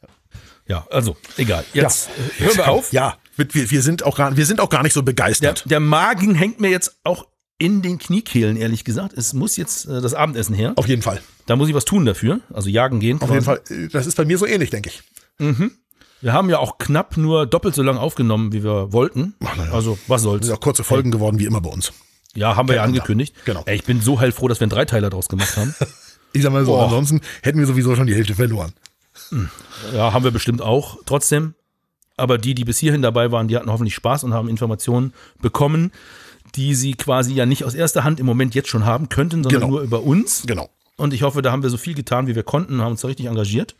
Ja, 0.67 0.85
also, 0.91 1.17
egal. 1.37 1.65
Jetzt 1.73 2.09
äh, 2.39 2.43
hören 2.43 2.57
wir 2.57 2.67
auf. 2.69 2.91
Ja, 2.93 3.17
wir, 3.37 3.71
wir, 3.71 3.81
sind 3.81 4.03
auch 4.03 4.17
gar, 4.17 4.35
wir 4.37 4.45
sind 4.45 4.59
auch 4.59 4.69
gar 4.69 4.83
nicht 4.83 4.93
so 4.93 5.01
Der, 5.01 5.05
begeistert. 5.05 5.63
der 5.69 5.79
Magen 5.79 6.35
hängt 6.35 6.59
mir 6.59 6.69
jetzt 6.69 6.99
auch 7.03 7.27
in 7.61 7.81
den 7.81 7.99
Kniekehlen, 7.99 8.57
ehrlich 8.57 8.83
gesagt. 8.83 9.13
Es 9.15 9.33
muss 9.33 9.55
jetzt 9.57 9.85
äh, 9.87 10.01
das 10.01 10.13
Abendessen 10.13 10.55
her. 10.55 10.73
Auf 10.75 10.87
jeden 10.87 11.01
Fall. 11.01 11.21
Da 11.45 11.55
muss 11.55 11.69
ich 11.69 11.75
was 11.75 11.85
tun 11.85 12.05
dafür. 12.05 12.39
Also 12.53 12.69
jagen 12.69 12.99
gehen. 12.99 13.21
Auf 13.21 13.29
quasi. 13.29 13.33
jeden 13.33 13.45
Fall. 13.45 13.61
Äh, 13.69 13.87
Das 13.89 14.07
ist 14.07 14.15
bei 14.17 14.25
mir 14.25 14.37
so 14.37 14.45
ähnlich, 14.45 14.69
denke 14.71 14.89
ich. 14.89 15.01
Wir 16.21 16.33
haben 16.33 16.49
ja 16.49 16.59
auch 16.59 16.77
knapp 16.77 17.17
nur 17.17 17.45
doppelt 17.47 17.73
so 17.75 17.81
lange 17.83 17.99
aufgenommen, 17.99 18.51
wie 18.53 18.63
wir 18.63 18.93
wollten. 18.93 19.33
na 19.39 19.65
ja. 19.65 19.71
Also, 19.71 19.97
was 20.07 20.21
Das 20.21 20.21
soll's. 20.23 20.45
sind 20.45 20.55
auch 20.55 20.59
kurze 20.59 20.83
Folgen 20.83 21.11
geworden, 21.11 21.39
wie 21.39 21.45
immer 21.45 21.61
bei 21.61 21.69
uns. 21.69 21.93
Ja, 22.35 22.55
haben 22.55 22.67
wir 22.69 22.75
ja 22.75 22.83
angekündigt. 22.83 23.35
Genau. 23.45 23.63
Ey, 23.65 23.75
ich 23.75 23.83
bin 23.83 24.01
so 24.01 24.19
heilfroh, 24.19 24.47
dass 24.47 24.59
wir 24.59 24.65
einen 24.65 24.71
Dreiteiler 24.71 25.09
draus 25.09 25.29
gemacht 25.29 25.55
haben. 25.57 25.73
Ich 26.33 26.43
sag 26.43 26.53
mal 26.53 26.63
so, 26.63 26.71
Boah. 26.71 26.85
ansonsten 26.85 27.19
hätten 27.41 27.59
wir 27.59 27.65
sowieso 27.65 27.93
schon 27.93 28.07
die 28.07 28.15
Hälfte 28.15 28.35
verloren. 28.35 28.71
ja, 29.93 30.13
haben 30.13 30.23
wir 30.23 30.31
bestimmt 30.31 30.61
auch. 30.61 30.97
Trotzdem. 31.05 31.55
Aber 32.15 32.37
die, 32.37 32.53
die 32.55 32.63
bis 32.63 32.77
hierhin 32.77 33.01
dabei 33.01 33.31
waren, 33.33 33.49
die 33.49 33.57
hatten 33.57 33.69
hoffentlich 33.69 33.95
Spaß 33.95 34.23
und 34.23 34.33
haben 34.33 34.47
Informationen 34.47 35.13
bekommen, 35.41 35.91
die 36.55 36.75
sie 36.75 36.93
quasi 36.93 37.33
ja 37.33 37.45
nicht 37.45 37.63
aus 37.63 37.73
erster 37.73 38.03
Hand 38.03 38.19
im 38.19 38.25
Moment 38.25 38.55
jetzt 38.55 38.69
schon 38.69 38.85
haben 38.85 39.09
könnten, 39.09 39.43
sondern 39.43 39.61
Genau. 39.61 39.71
nur 39.73 39.81
über 39.81 40.03
uns. 40.03 40.43
Genau. 40.45 40.69
Und 40.97 41.13
ich 41.13 41.23
hoffe, 41.23 41.41
da 41.41 41.51
haben 41.51 41.63
wir 41.63 41.69
so 41.69 41.77
viel 41.77 41.93
getan, 41.95 42.27
wie 42.27 42.35
wir 42.35 42.43
konnten, 42.43 42.81
haben 42.81 42.91
uns 42.91 43.01
da 43.01 43.07
richtig 43.07 43.25
engagiert. 43.27 43.75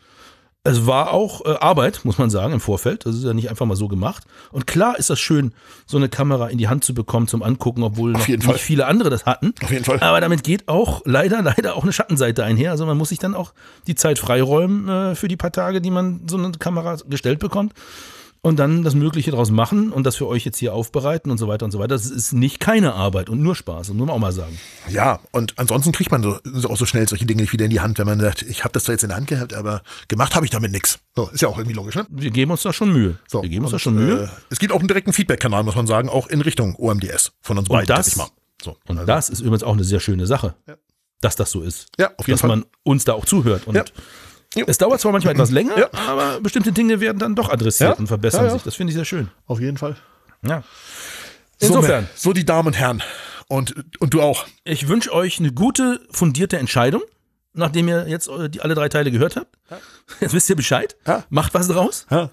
Es 0.64 0.86
war 0.86 1.12
auch 1.12 1.44
äh, 1.44 1.56
Arbeit, 1.60 2.02
muss 2.04 2.20
man 2.20 2.30
sagen, 2.30 2.54
im 2.54 2.60
Vorfeld. 2.60 3.08
Das 3.08 3.16
ist 3.16 3.24
ja 3.24 3.34
nicht 3.34 3.50
einfach 3.50 3.66
mal 3.66 3.76
so 3.76 3.88
gemacht. 3.88 4.26
Und 4.52 4.68
klar 4.68 4.98
ist 5.00 5.10
das 5.10 5.20
schön, 5.20 5.54
so 5.88 5.98
eine 5.98 6.08
Kamera 6.08 6.50
in 6.50 6.60
die 6.60 6.68
Hand 6.68 6.84
zu 6.84 6.94
bekommen 6.94 7.28
zum 7.28 7.42
Angucken, 7.42 7.82
obwohl 7.82 8.12
noch 8.12 8.28
nicht 8.28 8.44
Fall. 8.44 8.58
viele 8.60 8.86
andere 8.86 9.10
das 9.10 9.26
hatten. 9.26 9.56
Auf 9.64 9.72
jeden 9.72 9.86
Fall. 9.86 10.00
Aber 10.02 10.22
damit 10.22 10.44
geht 10.44 10.68
auch 10.68 11.02
leider, 11.04 11.42
leider 11.44 11.76
auch 11.76 11.82
eine 11.82 11.94
Schattenseite 11.94 12.44
einher. 12.44 12.70
Also 12.70 12.86
man 12.86 12.96
muss 12.96 13.10
sich 13.10 13.18
dann 13.18 13.34
auch 13.34 13.54
die 13.88 13.96
Zeit 13.96 14.20
freiräumen 14.20 14.88
äh, 14.88 15.16
für 15.16 15.28
die 15.28 15.36
paar 15.38 15.52
Tage, 15.52 15.82
die 15.82 15.90
man 15.90 16.22
so 16.28 16.38
eine 16.38 16.52
Kamera 16.52 16.98
gestellt 17.10 17.40
bekommt. 17.40 17.74
Und 18.44 18.58
dann 18.58 18.82
das 18.84 18.96
Mögliche 18.96 19.30
daraus 19.30 19.52
machen 19.52 19.92
und 19.92 20.04
das 20.04 20.16
für 20.16 20.26
euch 20.26 20.44
jetzt 20.46 20.58
hier 20.58 20.74
aufbereiten 20.74 21.30
und 21.30 21.38
so 21.38 21.48
weiter 21.48 21.64
und 21.64 21.70
so 21.72 21.78
weiter. 21.78 21.90
Das 21.90 22.08
ist 22.10 22.34
nicht 22.34 22.60
keine 22.60 22.94
Arbeit 22.96 23.30
und 23.30 23.40
nur 23.40 23.56
Spaß, 23.56 23.86
das 23.88 23.96
muss 23.96 24.08
man 24.08 24.16
auch 24.16 24.20
mal 24.20 24.32
sagen. 24.32 24.58
Ja, 24.90 25.20
und 25.32 25.54
ansonsten 25.60 25.92
kriegt 25.92 26.10
man 26.10 26.24
so, 26.24 26.40
auch 26.68 26.76
so 26.76 26.88
schnell 26.88 27.08
solche 27.08 27.28
Dinge 27.28 27.44
nicht 27.44 27.54
wieder 27.54 27.66
in 27.66 27.70
die 27.72 27.82
Hand, 27.82 28.00
wenn 28.00 28.08
man 28.08 28.20
sagt, 28.20 28.42
ich 28.42 28.64
habe 28.64 28.72
das 28.74 28.86
zwar 28.86 28.94
jetzt 28.94 29.04
in 29.04 29.10
der 29.10 29.18
Hand 29.18 29.28
gehabt, 29.28 29.54
aber 29.54 29.84
gemacht 30.08 30.34
habe 30.34 30.44
ich 30.46 30.50
damit 30.50 30.72
nichts. 30.72 30.98
So, 31.16 31.30
ist 31.30 31.42
ja 31.42 31.50
auch 31.50 31.58
irgendwie 31.60 31.76
logisch, 31.76 31.94
ne? 31.94 32.08
Wir 32.10 32.32
geben 32.32 32.50
uns 32.50 32.64
da 32.64 32.74
schon 32.74 32.92
Mühe. 32.92 33.20
So, 33.28 33.44
wir 33.44 33.50
geben 33.50 33.66
uns 33.66 33.74
und, 33.74 33.76
da 33.76 33.80
schon 33.80 33.94
Mühe. 33.94 34.24
Äh, 34.24 34.28
es 34.50 34.58
gibt 34.58 34.74
auch 34.74 34.80
einen 34.80 34.88
direkten 34.88 35.14
Feedback-Kanal, 35.14 35.62
muss 35.64 35.76
man 35.76 35.86
sagen, 35.86 36.10
auch 36.10 36.26
in 36.26 36.42
Richtung 36.42 36.76
OMDS 36.80 37.34
von 37.42 37.60
uns 37.60 37.70
beiden. 37.70 37.86
das- 37.86 38.08
sag 38.08 38.12
ich 38.14 38.18
mal. 38.18 38.30
So, 38.64 38.72
Und 38.88 38.98
also, 38.98 39.06
das 39.06 39.30
ist 39.30 39.42
übrigens 39.42 39.62
auch 39.64 39.74
eine 39.74 39.84
sehr 39.84 40.00
schöne 40.00 40.26
Sache, 40.26 40.56
dass 41.20 41.36
das 41.36 41.52
so 41.52 41.62
ist. 41.62 41.90
Ja, 42.00 42.08
auf 42.18 42.28
jeden 42.28 42.32
dass 42.32 42.42
Fall. 42.42 42.50
man 42.50 42.66
uns 42.82 43.06
da 43.06 43.14
auch 43.14 43.26
zuhört. 43.26 43.68
Und 43.68 43.76
Ja. 43.76 43.84
Jo. 44.56 44.66
es 44.68 44.78
dauert 44.78 45.00
zwar 45.02 45.12
manchmal 45.12 45.34
etwas 45.36 45.52
länger, 45.52 45.78
Ja. 45.78 45.90
aber 46.08 46.40
bestimmte 46.42 46.72
Dinge 46.72 47.00
werden 47.00 47.20
dann 47.20 47.36
doch 47.36 47.50
adressiert 47.50 47.92
Ja. 47.92 47.96
und 47.98 48.08
verbessern 48.08 48.42
Ja, 48.46 48.48
ja. 48.48 48.54
sich. 48.54 48.64
Das 48.64 48.76
finde 48.76 48.92
ich 48.92 48.96
sehr 48.96 49.06
schön. 49.06 49.30
auf 49.48 49.60
jeden 49.60 49.78
Fall. 49.78 49.96
Ja. 50.46 50.64
So, 51.60 51.68
Insofern, 51.68 52.10
so, 52.16 52.30
so 52.30 52.34
die 52.34 52.44
Damen 52.46 52.68
und 52.68 52.74
Herren. 52.74 53.04
Und, 53.48 53.76
und 54.00 54.14
du 54.14 54.22
auch. 54.22 54.46
ich 54.64 54.88
wünsche 54.88 55.12
euch 55.14 55.40
eine 55.40 55.52
gute, 55.52 56.00
fundierte 56.12 56.58
Entscheidung. 56.58 57.02
nachdem 57.54 57.88
ihr 57.90 58.08
jetzt 58.08 58.30
äh, 58.30 58.50
die 58.50 58.62
alle 58.62 58.76
drei 58.76 58.88
Teile 58.90 59.12
gehört 59.12 59.36
habt. 59.36 59.58
Jetzt 60.22 60.34
wisst 60.34 60.50
ihr 60.50 60.56
Bescheid. 60.56 60.96
Ja. 61.06 61.26
Macht 61.30 61.54
was 61.54 61.68
draus. 61.68 62.06
Ja. 62.10 62.30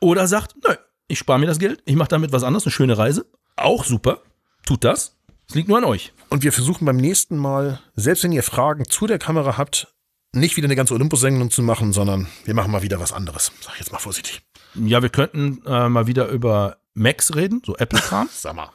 Oder 0.00 0.26
sagt, 0.28 0.54
nö, 0.66 0.74
ich 1.08 1.18
spare 1.18 1.38
mir 1.40 1.46
das 1.46 1.58
Geld, 1.58 1.82
ich 1.86 1.96
mache 1.96 2.08
damit 2.08 2.30
was 2.32 2.44
anderes, 2.44 2.64
eine 2.64 2.70
schöne 2.72 2.96
Reise. 2.96 3.26
Auch 3.56 3.84
super. 3.84 4.22
Tut 4.64 4.84
das. 4.84 5.16
Es 5.48 5.54
liegt 5.56 5.68
nur 5.68 5.78
an 5.78 5.84
euch. 5.84 6.12
Und 6.28 6.44
wir 6.44 6.52
versuchen 6.52 6.84
beim 6.84 6.96
nächsten 6.98 7.36
Mal, 7.36 7.80
selbst 7.96 8.22
wenn 8.22 8.30
ihr 8.32 8.44
Fragen 8.44 8.84
zu 8.88 9.08
der 9.08 9.18
Kamera 9.18 9.58
habt, 9.58 9.88
nicht 10.32 10.56
wieder 10.56 10.66
eine 10.66 10.76
ganze 10.76 10.94
Olympus-Sendung 10.94 11.50
zu 11.50 11.62
machen, 11.62 11.92
sondern 11.92 12.26
wir 12.44 12.54
machen 12.54 12.70
mal 12.70 12.82
wieder 12.82 13.00
was 13.00 13.12
anderes. 13.12 13.52
Sag 13.60 13.74
ich 13.74 13.80
jetzt 13.80 13.92
mal 13.92 13.98
vorsichtig. 13.98 14.42
Ja, 14.74 15.02
wir 15.02 15.08
könnten 15.08 15.62
äh, 15.66 15.88
mal 15.88 16.06
wieder 16.06 16.28
über 16.28 16.76
Macs 16.94 17.34
reden, 17.34 17.62
so 17.64 17.76
Apple-Kram. 17.76 18.28
Sag 18.34 18.54
mal. 18.54 18.70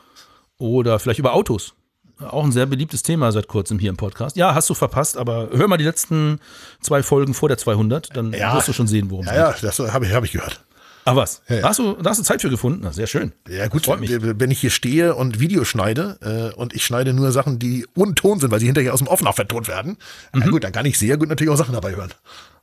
Oder 0.57 0.99
vielleicht 0.99 1.19
über 1.19 1.33
Autos. 1.33 1.73
Auch 2.19 2.43
ein 2.45 2.51
sehr 2.53 2.65
beliebtes 2.65 3.03
Thema 3.03 3.31
seit 3.33 3.47
kurzem 3.47 3.77
hier 3.77 3.89
im 3.89 3.97
Podcast. 3.97 4.37
Ja, 4.37 4.55
hast 4.55 4.69
du 4.69 4.73
verpasst, 4.73 5.17
aber 5.17 5.49
hör 5.51 5.67
mal 5.67 5.75
die 5.77 5.83
letzten 5.83 6.39
zwei 6.79 7.03
Folgen 7.03 7.33
vor 7.33 7.49
der 7.49 7.57
200, 7.57 8.15
dann 8.15 8.31
Ja. 8.31 8.55
wirst 8.55 8.69
du 8.69 8.73
schon 8.73 8.87
sehen, 8.87 9.09
worum 9.09 9.25
es 9.27 9.33
Ja, 9.35 9.51
geht. 9.51 9.61
ja, 9.61 9.67
das 9.67 9.79
habe 9.93 10.05
ich, 10.05 10.13
hab 10.13 10.23
ich 10.23 10.31
gehört. 10.31 10.63
Ah, 11.05 11.15
was? 11.15 11.41
Ja, 11.47 11.57
ja. 11.57 11.63
Hast, 11.69 11.79
du, 11.79 11.93
da 11.93 12.09
hast 12.09 12.17
du 12.19 12.23
Zeit 12.23 12.41
für 12.41 12.49
gefunden? 12.49 12.81
Na, 12.83 12.91
sehr 12.91 13.05
schön. 13.07 13.31
Ja 13.47 13.67
gut, 13.67 13.85
Freut 13.85 13.99
mich. 13.99 14.11
wenn 14.19 14.49
ich 14.51 14.59
hier 14.59 14.71
stehe 14.71 15.13
und 15.15 15.39
Video 15.39 15.63
schneide 15.63 16.17
äh, 16.53 16.59
und 16.59 16.73
ich 16.73 16.83
schneide 16.83 17.13
nur 17.13 17.31
Sachen, 17.31 17.59
die 17.59 17.85
ohne 17.95 18.15
Ton 18.15 18.39
sind, 18.39 18.49
weil 18.51 18.59
sie 18.59 18.65
hinterher 18.65 18.91
aus 18.93 18.99
dem 18.99 19.07
Off 19.07 19.21
noch 19.21 19.35
vertont 19.35 19.67
werden, 19.67 19.97
na 20.33 20.47
gut, 20.47 20.63
dann 20.63 20.71
kann 20.71 20.85
ich 20.85 20.97
sehr 20.97 21.17
gut 21.17 21.29
natürlich 21.29 21.53
auch 21.53 21.57
Sachen 21.57 21.73
dabei 21.73 21.95
hören. 21.95 22.11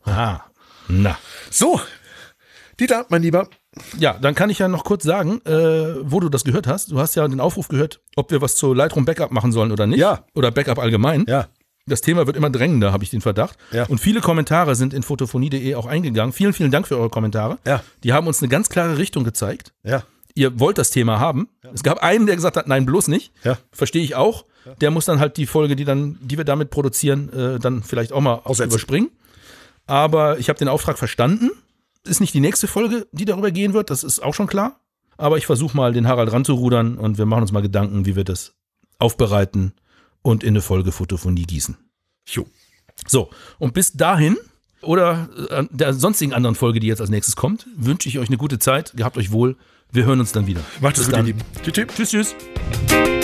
Ah, 0.04 0.40
na. 0.88 1.16
So, 1.50 1.80
Dieter, 2.80 3.06
mein 3.10 3.22
Lieber, 3.22 3.48
Ja, 3.98 4.14
dann 4.20 4.34
kann 4.34 4.50
ich 4.50 4.58
ja 4.58 4.66
noch 4.68 4.84
kurz 4.84 5.04
sagen, 5.04 5.40
äh, 5.46 5.94
wo 6.02 6.18
du 6.20 6.28
das 6.28 6.42
gehört 6.42 6.66
hast. 6.66 6.90
Du 6.90 6.98
hast 6.98 7.14
ja 7.14 7.28
den 7.28 7.38
Aufruf 7.40 7.68
gehört, 7.68 8.00
ob 8.16 8.30
wir 8.32 8.40
was 8.42 8.56
zu 8.56 8.74
Lightroom 8.74 9.04
Backup 9.04 9.30
machen 9.30 9.52
sollen 9.52 9.70
oder 9.70 9.86
nicht. 9.86 10.00
Ja. 10.00 10.24
Oder 10.34 10.50
Backup 10.50 10.78
allgemein. 10.78 11.24
ja, 11.28 11.46
Das 11.86 12.00
Thema 12.00 12.26
wird 12.26 12.36
immer 12.36 12.50
drängender, 12.50 12.92
habe 12.92 13.02
ich 13.02 13.10
den 13.10 13.20
Verdacht. 13.20 13.58
Ja. 13.72 13.86
Und 13.86 13.98
viele 13.98 14.20
Kommentare 14.20 14.74
sind 14.76 14.94
in 14.94 15.02
fotophonie.de 15.02 15.74
auch 15.74 15.86
eingegangen. 15.86 16.32
Vielen, 16.32 16.52
vielen 16.52 16.70
Dank 16.70 16.86
für 16.86 16.96
eure 16.96 17.10
Kommentare. 17.10 17.58
Ja. 17.66 17.82
Die 18.04 18.12
haben 18.12 18.26
uns 18.26 18.40
eine 18.40 18.48
ganz 18.48 18.68
klare 18.68 18.98
Richtung 18.98 19.24
gezeigt. 19.24 19.72
ja, 19.82 20.04
Ihr 20.34 20.58
wollt 20.58 20.78
das 20.78 20.90
Thema 20.90 21.20
haben. 21.20 21.48
Es 21.74 21.82
gab 21.82 21.98
einen, 21.98 22.24
der 22.26 22.36
gesagt 22.36 22.56
hat, 22.56 22.66
nein, 22.66 22.86
bloß 22.86 23.08
nicht. 23.08 23.32
Ja. 23.44 23.58
Verstehe 23.70 24.02
ich 24.02 24.14
auch. 24.14 24.46
Der 24.80 24.90
muss 24.90 25.04
dann 25.04 25.18
halt 25.20 25.36
die 25.36 25.44
Folge, 25.46 25.76
die 25.76 25.84
dann, 25.84 26.18
die 26.22 26.38
wir 26.38 26.44
damit 26.44 26.70
produzieren, 26.70 27.30
äh, 27.32 27.58
dann 27.58 27.82
vielleicht 27.82 28.12
auch 28.12 28.20
mal 28.20 28.40
Aussetzen. 28.44 28.70
überspringen. 28.70 29.10
Aber 29.86 30.38
ich 30.38 30.48
habe 30.48 30.58
den 30.58 30.68
Auftrag 30.68 30.98
verstanden. 30.98 31.50
Ist 32.04 32.20
nicht 32.20 32.32
die 32.32 32.40
nächste 32.40 32.66
Folge, 32.66 33.06
die 33.12 33.24
darüber 33.24 33.50
gehen 33.50 33.74
wird, 33.74 33.90
das 33.90 34.04
ist 34.04 34.20
auch 34.20 34.34
schon 34.34 34.46
klar. 34.46 34.80
Aber 35.18 35.36
ich 35.36 35.46
versuche 35.46 35.76
mal, 35.76 35.92
den 35.92 36.08
Harald 36.08 36.32
ranzurudern 36.32 36.96
und 36.96 37.18
wir 37.18 37.26
machen 37.26 37.42
uns 37.42 37.52
mal 37.52 37.60
Gedanken, 37.62 38.06
wie 38.06 38.16
wir 38.16 38.24
das 38.24 38.54
aufbereiten 38.98 39.74
und 40.22 40.42
in 40.42 40.50
eine 40.50 40.60
Folge 40.60 40.92
Fotophonie 40.92 41.44
gießen. 41.44 41.76
jo. 42.26 42.46
So, 43.06 43.30
und 43.58 43.74
bis 43.74 43.92
dahin 43.92 44.36
oder 44.82 45.28
äh, 45.50 45.64
der 45.70 45.94
sonstigen 45.94 46.32
anderen 46.32 46.54
Folge, 46.54 46.80
die 46.80 46.86
jetzt 46.86 47.00
als 47.00 47.10
nächstes 47.10 47.36
kommt, 47.36 47.66
wünsche 47.76 48.08
ich 48.08 48.18
euch 48.18 48.28
eine 48.28 48.36
gute 48.36 48.58
Zeit. 48.58 48.92
Gehabt 48.94 49.16
euch 49.16 49.32
wohl. 49.32 49.56
Wir 49.90 50.04
hören 50.04 50.20
uns 50.20 50.32
dann 50.32 50.46
wieder. 50.46 50.60
Macht 50.80 50.98
es 50.98 51.06
gut, 51.06 51.16
ihr. 51.16 51.22
Lieben. 51.22 51.40
Tschüss. 51.62 51.86
Tschüss, 51.94 52.10
tschüss. 52.10 53.21